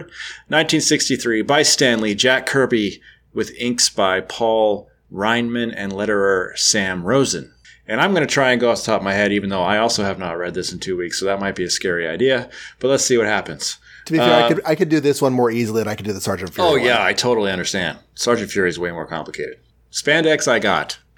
1963 0.49 1.41
by 1.41 1.63
Stan 1.63 2.01
Lee, 2.01 2.15
Jack 2.15 2.45
Kirby, 2.45 3.01
with 3.33 3.55
inks 3.57 3.89
by 3.89 4.21
Paul 4.21 4.89
Reinman 5.11 5.73
and 5.75 5.91
letterer 5.91 6.57
Sam 6.57 7.03
Rosen. 7.03 7.53
And 7.87 8.01
I'm 8.01 8.13
going 8.13 8.27
to 8.27 8.33
try 8.33 8.51
and 8.51 8.59
go 8.59 8.69
off 8.69 8.79
the 8.79 8.87
top 8.87 8.99
of 8.99 9.05
my 9.05 9.13
head, 9.13 9.31
even 9.31 9.49
though 9.49 9.63
I 9.63 9.77
also 9.77 10.03
have 10.03 10.19
not 10.19 10.37
read 10.37 10.53
this 10.53 10.73
in 10.73 10.79
two 10.79 10.97
weeks, 10.97 11.19
so 11.19 11.25
that 11.25 11.39
might 11.39 11.55
be 11.55 11.63
a 11.63 11.69
scary 11.69 12.05
idea. 12.05 12.49
But 12.79 12.89
let's 12.89 13.05
see 13.05 13.17
what 13.17 13.27
happens. 13.27 13.77
to 14.05 14.11
be 14.13 14.19
fair, 14.19 14.43
uh, 14.43 14.45
I 14.45 14.47
could 14.49 14.61
I 14.65 14.75
could 14.75 14.89
do 14.89 14.99
this 14.99 15.21
one 15.21 15.31
more 15.31 15.49
easily 15.49 15.81
than 15.81 15.87
I 15.87 15.95
could 15.95 16.05
do 16.05 16.11
the 16.11 16.19
Sergeant 16.19 16.53
Fury. 16.53 16.67
Oh 16.67 16.71
one. 16.73 16.83
yeah, 16.83 17.01
I 17.01 17.13
totally 17.13 17.51
understand. 17.51 17.99
Sergeant 18.15 18.51
Fury 18.51 18.69
is 18.69 18.77
way 18.77 18.91
more 18.91 19.07
complicated. 19.07 19.59
Spandex, 19.91 20.47
I 20.47 20.59
got. 20.59 20.99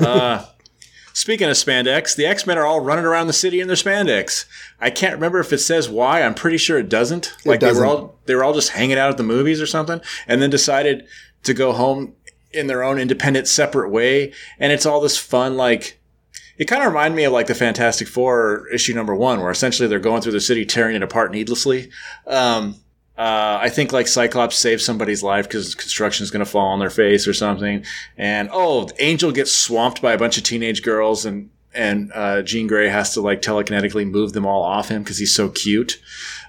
Uh, 0.00 0.44
speaking 1.18 1.48
of 1.48 1.56
spandex, 1.56 2.14
the 2.14 2.24
X 2.24 2.46
Men 2.46 2.58
are 2.58 2.64
all 2.64 2.78
running 2.78 3.04
around 3.04 3.26
the 3.26 3.32
city 3.32 3.60
in 3.60 3.66
their 3.66 3.76
spandex. 3.76 4.44
I 4.80 4.90
can't 4.90 5.14
remember 5.14 5.40
if 5.40 5.52
it 5.52 5.58
says 5.58 5.88
why. 5.88 6.22
I'm 6.22 6.34
pretty 6.34 6.58
sure 6.58 6.78
it 6.78 6.88
doesn't. 6.88 7.32
Like 7.44 7.58
they 7.58 7.66
doesn't. 7.66 7.82
were 7.82 7.88
all 7.88 8.18
they 8.26 8.36
were 8.36 8.44
all 8.44 8.54
just 8.54 8.70
hanging 8.70 8.98
out 8.98 9.10
at 9.10 9.16
the 9.16 9.24
movies 9.24 9.60
or 9.60 9.66
something, 9.66 10.00
and 10.28 10.40
then 10.40 10.48
decided 10.48 11.06
to 11.42 11.54
go 11.54 11.72
home 11.72 12.14
in 12.52 12.68
their 12.68 12.84
own 12.84 13.00
independent, 13.00 13.48
separate 13.48 13.90
way. 13.90 14.32
And 14.60 14.72
it's 14.72 14.86
all 14.86 15.00
this 15.00 15.18
fun, 15.18 15.56
like. 15.56 15.96
It 16.56 16.66
kind 16.66 16.82
of 16.82 16.88
reminded 16.88 17.16
me 17.16 17.22
of 17.22 17.32
like 17.32 17.46
the 17.46 17.54
Fantastic 17.54 18.08
Four 18.08 18.66
issue 18.72 18.92
number 18.92 19.14
one, 19.14 19.40
where 19.40 19.50
essentially 19.50 19.88
they're 19.88 20.00
going 20.00 20.22
through 20.22 20.32
the 20.32 20.40
city, 20.40 20.66
tearing 20.66 20.96
it 20.96 21.04
apart 21.04 21.30
needlessly. 21.30 21.88
Um, 22.26 22.74
uh, 23.18 23.58
I 23.60 23.68
think 23.68 23.92
like 23.92 24.06
Cyclops 24.06 24.56
saves 24.56 24.84
somebody's 24.84 25.24
life 25.24 25.48
because 25.48 25.74
construction 25.74 26.22
is 26.22 26.30
going 26.30 26.44
to 26.44 26.50
fall 26.50 26.68
on 26.68 26.78
their 26.78 26.88
face 26.88 27.26
or 27.26 27.34
something. 27.34 27.84
And 28.16 28.48
oh, 28.52 28.88
Angel 29.00 29.32
gets 29.32 29.52
swamped 29.52 30.00
by 30.00 30.12
a 30.12 30.18
bunch 30.18 30.38
of 30.38 30.44
teenage 30.44 30.84
girls, 30.84 31.26
and 31.26 31.50
and 31.74 32.12
uh, 32.14 32.42
Jean 32.42 32.68
Grey 32.68 32.88
has 32.88 33.14
to 33.14 33.20
like 33.20 33.42
telekinetically 33.42 34.08
move 34.08 34.34
them 34.34 34.46
all 34.46 34.62
off 34.62 34.88
him 34.88 35.02
because 35.02 35.18
he's 35.18 35.34
so 35.34 35.48
cute. 35.48 36.00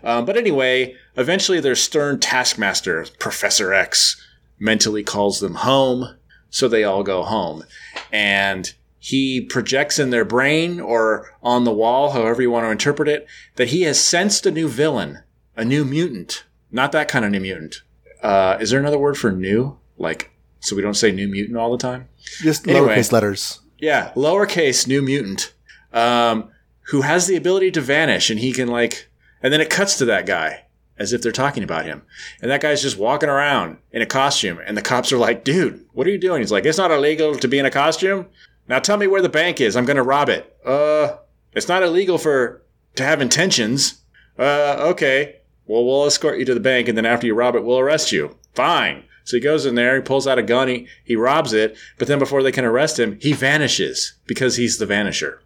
Um, 0.03 0.25
but 0.25 0.37
anyway, 0.37 0.95
eventually 1.17 1.59
their 1.59 1.75
stern 1.75 2.19
taskmaster, 2.19 3.07
Professor 3.17 3.73
X, 3.73 4.23
mentally 4.59 5.01
calls 5.01 5.39
them 5.39 5.55
home, 5.55 6.17
so 6.51 6.67
they 6.67 6.83
all 6.83 7.01
go 7.01 7.23
home, 7.23 7.63
and 8.11 8.75
he 8.99 9.41
projects 9.41 9.97
in 9.97 10.11
their 10.11 10.25
brain 10.25 10.79
or 10.79 11.33
on 11.41 11.63
the 11.63 11.73
wall, 11.73 12.11
however 12.11 12.43
you 12.43 12.51
want 12.51 12.65
to 12.65 12.71
interpret 12.71 13.07
it, 13.07 13.25
that 13.55 13.69
he 13.69 13.81
has 13.83 13.99
sensed 13.99 14.45
a 14.45 14.51
new 14.51 14.67
villain, 14.67 15.23
a 15.55 15.65
new 15.65 15.83
mutant. 15.83 16.43
Not 16.71 16.91
that 16.91 17.07
kind 17.07 17.25
of 17.25 17.31
new 17.31 17.39
mutant. 17.39 17.81
Uh, 18.21 18.57
is 18.59 18.69
there 18.69 18.79
another 18.79 18.97
word 18.99 19.17
for 19.17 19.31
new? 19.31 19.77
Like, 19.97 20.31
so 20.59 20.75
we 20.75 20.81
don't 20.81 20.93
say 20.95 21.11
new 21.11 21.27
mutant 21.27 21.57
all 21.57 21.71
the 21.71 21.77
time? 21.77 22.07
just 22.41 22.67
Anyway. 22.67 22.95
lowercase 22.95 23.11
letters. 23.11 23.59
Yeah, 23.79 24.11
lowercase 24.15 24.87
new 24.87 25.01
mutant, 25.01 25.53
um, 25.93 26.49
who 26.89 27.01
has 27.01 27.27
the 27.27 27.35
ability 27.37 27.71
to 27.71 27.81
vanish, 27.81 28.29
and 28.29 28.39
he 28.39 28.51
can 28.51 28.67
like, 28.67 29.09
and 29.41 29.53
then 29.53 29.61
it 29.61 29.69
cuts 29.69 29.97
to 29.97 30.05
that 30.05 30.25
guy 30.25 30.65
as 30.97 31.13
if 31.13 31.21
they're 31.21 31.31
talking 31.31 31.63
about 31.63 31.85
him, 31.85 32.01
and 32.41 32.51
that 32.51 32.59
guy's 32.61 32.81
just 32.81 32.97
walking 32.97 33.29
around 33.29 33.77
in 33.93 34.01
a 34.01 34.05
costume, 34.05 34.59
and 34.65 34.75
the 34.75 34.81
cops 34.81 35.13
are 35.13 35.17
like, 35.17 35.45
"Dude, 35.45 35.85
what 35.93 36.05
are 36.05 36.09
you 36.09 36.17
doing?" 36.17 36.41
He's 36.41 36.51
like, 36.51 36.65
"It's 36.65 36.77
not 36.77 36.91
illegal 36.91 37.35
to 37.35 37.47
be 37.47 37.57
in 37.57 37.65
a 37.65 37.71
costume. 37.71 38.25
Now 38.67 38.79
tell 38.79 38.97
me 38.97 39.07
where 39.07 39.21
the 39.21 39.29
bank 39.29 39.61
is. 39.61 39.77
I'm 39.77 39.85
going 39.85 39.95
to 39.95 40.03
rob 40.03 40.27
it." 40.27 40.53
Uh, 40.65 41.15
it's 41.53 41.69
not 41.69 41.83
illegal 41.83 42.17
for 42.17 42.61
to 42.95 43.03
have 43.05 43.21
intentions. 43.21 44.01
Uh, 44.37 44.75
okay. 44.91 45.37
Well, 45.69 45.85
we'll 45.85 46.05
escort 46.05 46.39
you 46.39 46.45
to 46.45 46.53
the 46.55 46.59
bank, 46.59 46.87
and 46.87 46.97
then 46.97 47.05
after 47.05 47.27
you 47.27 47.35
rob 47.35 47.55
it, 47.55 47.63
we'll 47.63 47.77
arrest 47.77 48.11
you. 48.11 48.35
Fine. 48.55 49.03
So 49.23 49.37
he 49.37 49.41
goes 49.41 49.67
in 49.67 49.75
there, 49.75 49.97
he 49.97 50.01
pulls 50.01 50.25
out 50.25 50.39
a 50.39 50.43
gun, 50.43 50.67
he, 50.67 50.87
he 51.03 51.15
robs 51.15 51.53
it, 51.53 51.77
but 51.99 52.07
then 52.07 52.17
before 52.17 52.41
they 52.41 52.51
can 52.51 52.65
arrest 52.65 52.97
him, 52.97 53.19
he 53.21 53.33
vanishes 53.33 54.15
because 54.25 54.55
he's 54.55 54.79
the 54.79 54.87
Vanisher. 54.87 55.37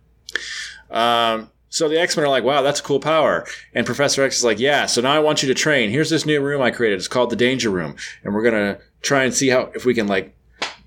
Um, 0.90 1.50
so 1.68 1.90
the 1.90 2.00
X 2.00 2.16
Men 2.16 2.26
are 2.26 2.30
like, 2.30 2.46
wow, 2.46 2.62
that's 2.62 2.80
a 2.80 2.84
cool 2.84 3.02
power. 3.02 3.46
And 3.74 3.86
Professor 3.86 4.24
X 4.24 4.38
is 4.38 4.44
like, 4.46 4.60
yeah, 4.60 4.86
so 4.86 5.02
now 5.02 5.12
I 5.12 5.20
want 5.20 5.44
you 5.44 5.50
to 5.50 5.54
train. 5.54 5.90
Here's 5.90 6.10
this 6.10 6.26
new 6.26 6.40
room 6.40 6.62
I 6.62 6.72
created. 6.72 7.00
It's 7.00 7.10
called 7.10 7.30
the 7.30 7.36
Danger 7.36 7.70
Room. 7.70 7.98
And 8.24 8.34
we're 8.34 8.50
going 8.50 8.76
to 8.76 8.82
try 9.02 9.26
and 9.26 9.34
see 9.34 9.50
how, 9.50 9.72
if 9.76 9.84
we 9.84 9.94
can, 9.94 10.08
like, 10.08 10.34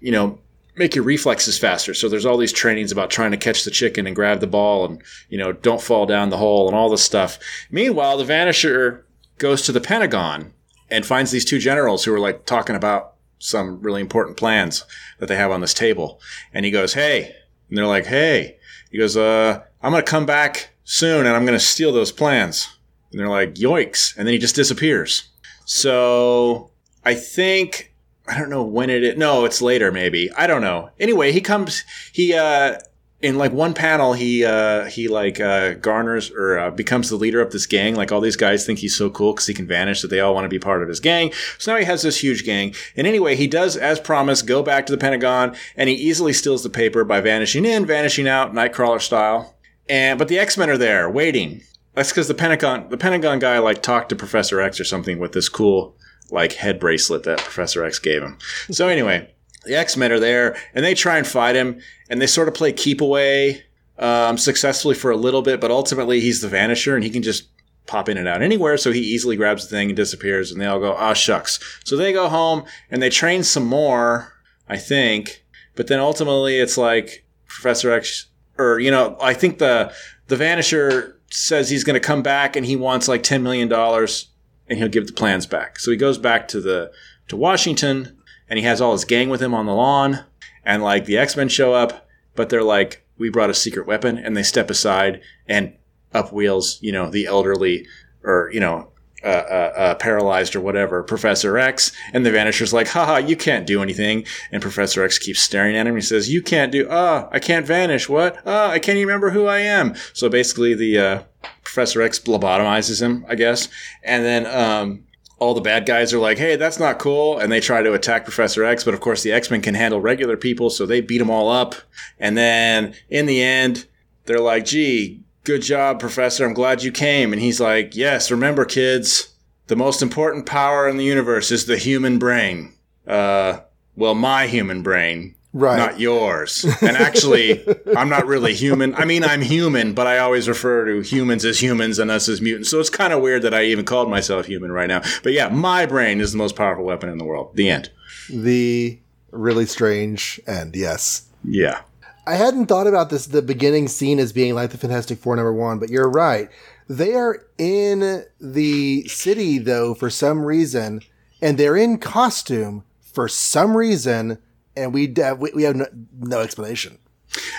you 0.01 0.13
know, 0.13 0.39
make 0.77 0.95
your 0.95 1.05
reflexes 1.05 1.59
faster. 1.59 1.93
So 1.93 2.09
there's 2.09 2.25
all 2.25 2.39
these 2.39 2.53
trainings 2.53 2.93
about 2.93 3.11
trying 3.11 3.33
to 3.33 3.37
catch 3.37 3.65
the 3.65 3.71
chicken 3.71 4.07
and 4.07 4.17
grab 4.17 4.41
the 4.41 4.47
ball 4.47 4.87
and, 4.87 5.03
you 5.29 5.37
know, 5.37 5.53
don't 5.53 5.83
fall 5.83 6.07
down 6.07 6.31
the 6.31 6.37
hole 6.37 6.69
and 6.69 6.77
all 6.77 6.89
this 6.89 7.03
stuff. 7.03 7.39
Meanwhile, 7.71 8.17
the 8.17 8.25
Vanisher 8.25 9.03
goes 9.39 9.63
to 9.63 9.73
the 9.73 9.81
Pentagon 9.81 10.53
and 10.91 11.05
finds 11.05 11.31
these 11.31 11.45
two 11.45 11.59
generals 11.59 12.05
who 12.05 12.15
are 12.15 12.21
like 12.21 12.47
talking 12.47 12.77
about 12.77 13.15
some 13.39 13.81
really 13.83 14.01
important 14.01 14.37
plans 14.37 14.85
that 15.19 15.27
they 15.27 15.37
have 15.37 15.51
on 15.51 15.61
this 15.61 15.75
table. 15.75 16.21
And 16.53 16.65
he 16.65 16.71
goes, 16.71 16.95
Hey, 16.95 17.35
and 17.69 17.77
they're 17.77 17.87
like, 17.87 18.07
Hey, 18.07 18.59
he 18.91 18.99
goes, 18.99 19.17
uh, 19.17 19.63
I'm 19.83 19.93
going 19.93 20.05
to 20.05 20.11
come 20.11 20.27
back 20.27 20.71
soon 20.85 21.27
and 21.27 21.37
I'm 21.37 21.45
going 21.45 21.59
to 21.59 21.65
steal 21.65 21.93
those 21.93 22.13
plans. 22.13 22.77
And 23.11 23.21
they're 23.21 23.29
like, 23.29 23.55
Yoicks. 23.55 24.17
And 24.17 24.27
then 24.27 24.33
he 24.33 24.39
just 24.39 24.55
disappears. 24.55 25.29
So 25.65 26.71
I 27.05 27.15
think 27.15 27.95
I 28.29 28.39
don't 28.39 28.51
know 28.51 28.65
when 28.65 28.91
it 28.91 29.05
is. 29.05 29.17
No, 29.17 29.45
it's 29.45 29.63
later 29.63 29.93
maybe. 29.93 30.31
I 30.33 30.47
don't 30.47 30.63
know. 30.63 30.91
Anyway, 30.99 31.33
he 31.33 31.41
comes 31.41 31.85
he 32.13 32.35
uh 32.35 32.79
in 33.23 33.39
like 33.39 33.53
one 33.53 33.73
panel 33.73 34.13
he 34.13 34.45
uh 34.45 34.85
he 34.85 35.09
like 35.09 35.41
uh 35.41 35.75
garners 35.75 36.31
or 36.31 36.59
uh, 36.59 36.71
becomes 36.71 37.09
the 37.09 37.17
leader 37.17 37.41
of 37.41 37.51
this 37.51 37.67
gang. 37.67 37.95
Like 37.95 38.13
all 38.13 38.21
these 38.21 38.37
guys 38.37 38.67
think 38.67 38.81
he's 38.81 38.97
so 38.97 39.09
cool 39.09 39.33
because 39.33 39.47
he 39.47 39.55
can 39.55 39.67
vanish 39.67 40.03
that 40.03 40.09
they 40.09 40.21
all 40.21 40.35
want 40.35 40.45
to 40.45 40.51
be 40.51 40.59
part 40.59 40.83
of 40.83 40.89
his 40.89 41.01
gang. 41.01 41.33
So 41.59 41.73
now 41.73 41.79
he 41.79 41.85
has 41.85 42.03
this 42.03 42.23
huge 42.23 42.45
gang. 42.45 42.75
And 42.97 43.07
anyway 43.07 43.35
he 43.37 43.47
does 43.47 43.77
as 43.77 44.01
promised 44.01 44.47
go 44.47 44.63
back 44.63 44.87
to 44.87 44.93
the 44.93 44.99
pentagon 44.99 45.57
and 45.77 45.89
he 45.89 45.95
easily 45.95 46.33
steals 46.33 46.63
the 46.63 46.71
paper 46.71 47.05
by 47.05 47.21
vanishing 47.21 47.65
in 47.65 47.87
vanishing 47.87 48.29
out 48.29 48.53
nightcrawler 48.53 49.01
style. 49.01 49.57
And 49.89 50.19
but 50.19 50.29
the 50.29 50.39
x-men 50.39 50.71
are 50.71 50.79
there 50.79 51.09
waiting. 51.09 51.63
That's 51.95 52.11
because 52.11 52.29
the 52.29 52.35
pentagon 52.35 52.91
the 52.91 52.99
pentagon 52.99 53.39
guy 53.39 53.59
like 53.59 53.83
talked 53.83 54.11
to 54.11 54.17
professor 54.17 54.61
x 54.61 54.79
or 54.79 54.85
something 54.85 55.19
with 55.19 55.33
this 55.33 55.49
cool 55.49 55.97
like 56.31 56.55
head 56.55 56.79
bracelet 56.79 57.23
that 57.23 57.39
professor 57.39 57.83
x 57.83 57.99
gave 57.99 58.23
him. 58.23 58.37
So 58.71 58.89
anyway 58.89 59.33
the 59.67 59.77
X-Men 59.77 60.13
are 60.13 60.21
there 60.21 60.57
and 60.75 60.85
they 60.85 60.95
try 60.95 61.19
and 61.19 61.27
fight 61.27 61.57
him 61.57 61.81
and 62.09 62.21
they 62.21 62.27
sort 62.27 62.49
of 62.49 62.55
play 62.55 62.73
keep 62.73 63.01
away 63.01 63.65
um, 63.99 64.39
successfully 64.39 64.95
for 64.95 65.11
a 65.11 65.17
little 65.17 65.43
bit, 65.43 65.61
but 65.61 65.71
ultimately 65.71 66.21
he's 66.21 66.41
the 66.41 66.49
Vanisher 66.49 66.95
and 66.95 67.05
he 67.05 67.11
can 67.11 67.23
just 67.23 67.49
pop 67.87 68.09
in 68.09 68.19
and 68.19 68.29
out 68.29 68.43
anywhere. 68.43 68.77
So 68.77 68.93
he 68.93 69.01
easily 69.01 69.37
grabs 69.37 69.65
the 69.67 69.77
thing 69.77 69.89
and 69.89 69.97
disappears 69.97 70.51
and 70.51 70.61
they 70.61 70.67
all 70.67 70.81
go, 70.81 70.95
ah, 70.95 71.13
shucks. 71.13 71.59
So 71.85 71.97
they 71.97 72.13
go 72.13 72.29
home 72.29 72.65
and 72.91 73.03
they 73.03 73.11
train 73.11 73.43
some 73.43 73.65
more, 73.65 74.33
I 74.69 74.77
think. 74.77 75.45
But 75.75 75.87
then 75.87 76.01
ultimately 76.01 76.59
it's 76.59 76.77
like 76.77 77.25
Professor 77.47 77.91
X, 77.91 78.27
or, 78.59 78.79
you 78.79 78.91
know, 78.91 79.17
I 79.21 79.35
think 79.35 79.59
the, 79.59 79.93
the 80.29 80.37
Vanisher 80.37 81.15
says 81.31 81.71
he's 81.71 81.85
going 81.85 81.95
to 81.95 82.07
come 82.07 82.23
back 82.23 82.57
and 82.57 82.67
he 82.67 82.77
wants 82.77 83.09
like 83.09 83.23
$10 83.23 83.43
million 83.43 83.73
and 83.73 84.79
he'll 84.79 84.89
give 84.89 85.07
the 85.07 85.13
plans 85.13 85.47
back. 85.47 85.79
So 85.79 85.91
he 85.91 85.97
goes 85.97 86.19
back 86.19 86.49
to 86.49 86.61
the, 86.61 86.93
to 87.29 87.37
Washington 87.37 88.16
and 88.49 88.59
he 88.59 88.65
has 88.65 88.81
all 88.81 88.93
his 88.93 89.05
gang 89.05 89.29
with 89.29 89.43
him 89.43 89.55
on 89.55 89.67
the 89.67 89.75
lawn. 89.75 90.25
And 90.65 90.83
like 90.83 91.05
the 91.05 91.19
X 91.19 91.37
Men 91.37 91.49
show 91.49 91.75
up, 91.75 92.09
but 92.35 92.49
they're 92.49 92.63
like, 92.63 93.05
we 93.19 93.31
brought 93.31 93.51
a 93.51 93.55
secret 93.55 93.87
weapon, 93.87 94.19
and 94.19 94.37
they 94.37 94.43
step 94.43 94.69
aside, 94.69 95.21
and 95.47 95.75
up 96.13 96.33
wheels, 96.33 96.79
you 96.81 96.93
know, 96.93 97.09
the 97.11 97.27
elderly 97.27 97.87
or 98.25 98.51
you 98.53 98.61
know, 98.61 98.91
uh, 99.25 99.29
uh, 99.29 99.73
uh, 99.77 99.95
paralyzed 99.97 100.55
or 100.55 100.61
whatever, 100.61 101.03
Professor 101.03 101.59
X, 101.59 101.91
and 102.13 102.25
the 102.25 102.31
Vanisher's 102.31 102.73
like, 102.73 102.89
haha, 102.89 103.17
you 103.17 103.35
can't 103.35 103.67
do 103.67 103.83
anything. 103.83 104.25
And 104.53 104.61
Professor 104.63 105.03
X 105.03 105.19
keeps 105.19 105.41
staring 105.41 105.77
at 105.77 105.87
him. 105.87 105.95
He 105.95 106.01
says, 106.01 106.33
you 106.33 106.43
can't 106.43 106.71
do, 106.71 106.87
ah, 106.91 107.29
I 107.33 107.39
can't 107.39 107.67
vanish. 107.67 108.09
What? 108.09 108.41
Ah, 108.45 108.71
I 108.71 108.79
can't 108.79 108.99
even 108.99 109.09
remember 109.09 109.31
who 109.31 109.47
I 109.47 109.61
am. 109.61 109.95
So 110.13 110.29
basically 110.29 110.75
the, 110.75 110.99
uh, 110.99 111.23
Professor 111.65 112.03
X 112.03 112.21
lobotomizes 112.21 113.01
him, 113.01 113.25
I 113.29 113.35
guess. 113.35 113.69
And 114.05 114.25
then, 114.25 114.47
um, 114.47 115.05
all 115.39 115.55
the 115.55 115.61
bad 115.61 115.87
guys 115.87 116.15
are 116.15 116.19
like, 116.19 116.39
hey, 116.39 116.57
that's 116.57 116.79
not 116.79 116.99
cool. 116.99 117.39
And 117.39 117.53
they 117.53 117.61
try 117.61 117.83
to 117.83 117.93
attack 117.93 118.25
Professor 118.25 118.65
X. 118.65 118.85
But 118.85 118.95
of 118.95 119.01
course, 119.01 119.23
the 119.23 119.33
X 119.33 119.51
Men 119.51 119.63
can 119.63 119.75
handle 119.75 120.01
regular 120.01 120.37
people. 120.37 120.71
So 120.71 120.87
they 120.87 121.01
beat 121.01 121.19
them 121.19 121.31
all 121.31 121.51
up. 121.51 121.75
And 122.19 122.37
then 122.37 122.95
in 123.11 123.27
the 123.27 123.43
end, 123.43 123.87
they're 124.25 124.41
like, 124.41 124.65
gee, 124.65 125.23
good 125.45 125.63
job, 125.63 126.01
Professor. 126.01 126.45
I'm 126.45 126.55
glad 126.55 126.83
you 126.83 126.91
came. 126.91 127.33
And 127.33 127.41
he's 127.41 127.61
like, 127.61 127.95
yes, 127.95 128.31
remember, 128.31 128.65
kids, 128.65 129.35
the 129.69 129.77
most 129.77 130.03
important 130.03 130.47
power 130.47 130.89
in 130.89 130.97
the 130.97 131.05
universe 131.05 131.51
is 131.51 131.67
the 131.67 131.77
human 131.77 132.19
brain. 132.19 132.73
Uh, 133.07 133.61
well, 133.95 134.15
my 134.15 134.47
human 134.47 134.83
brain 134.83 135.36
right. 135.57 135.77
not 135.77 135.99
yours. 135.99 136.65
And 136.83 136.97
actually, 136.97 137.65
I'm 137.97 138.09
not 138.09 138.27
really 138.27 138.55
human. 138.55 138.95
I 138.95 139.05
mean, 139.05 139.25
I'm 139.25 139.41
human, 139.41 139.95
but 139.95 140.07
I 140.07 140.19
always 140.19 140.49
refer 140.49 140.85
to 140.87 141.01
humans 141.01 141.45
as 141.45 141.61
humans 141.61 141.99
and 141.99 142.11
us 142.11 142.29
as 142.29 142.41
mutants. 142.41 142.71
So 142.71 142.79
it's 142.79 142.91
kind 142.91 143.13
of 143.13 143.23
weird 143.23 143.43
that 143.43 143.55
I 143.55 143.65
even 143.65 143.85
called 143.85 144.11
myself 144.11 144.47
human 144.47 144.71
right 144.71 144.89
now. 144.89 145.03
But 145.23 145.33
yeah, 145.33 145.49
my 145.49 145.87
brain 145.87 146.21
is 146.21 146.33
the 146.33 146.39
most 146.39 146.57
powerful 146.57 146.85
weapon 146.85 147.09
in 147.09 147.19
the 147.19 147.25
world. 147.25 147.53
The 147.55 147.71
end. 147.71 147.91
The 148.29 148.99
really 149.31 149.67
strange 149.67 150.41
end, 150.47 150.77
yes. 150.77 151.29
Yeah. 151.45 151.81
I 152.27 152.35
hadn't 152.35 152.67
thought 152.67 152.87
about 152.87 153.11
this, 153.11 153.27
the 153.27 153.43
beginning 153.43 153.89
scene 153.89 154.19
as 154.19 154.33
being 154.33 154.55
like 154.55 154.71
the 154.71 154.79
Fantastic 154.79 155.19
Four 155.19 155.37
number 155.37 155.53
one, 155.53 155.79
but 155.79 155.91
you're 155.91 156.11
right. 156.11 156.49
They 156.89 157.15
are 157.15 157.45
in 157.59 158.25
the 158.41 159.07
city, 159.09 159.59
though, 159.59 159.95
for 159.95 160.11
some 160.11 160.45
reason, 160.45 161.01
and 161.41 161.59
they're 161.59 161.77
in 161.77 161.99
costume 161.99 162.85
for 163.01 163.29
some 163.29 163.77
reason 163.77 164.39
and 164.77 164.93
we 164.93 165.13
have, 165.17 165.39
we 165.39 165.63
have 165.63 165.77
no, 165.77 165.87
no, 166.19 166.41
explanation. 166.41 166.99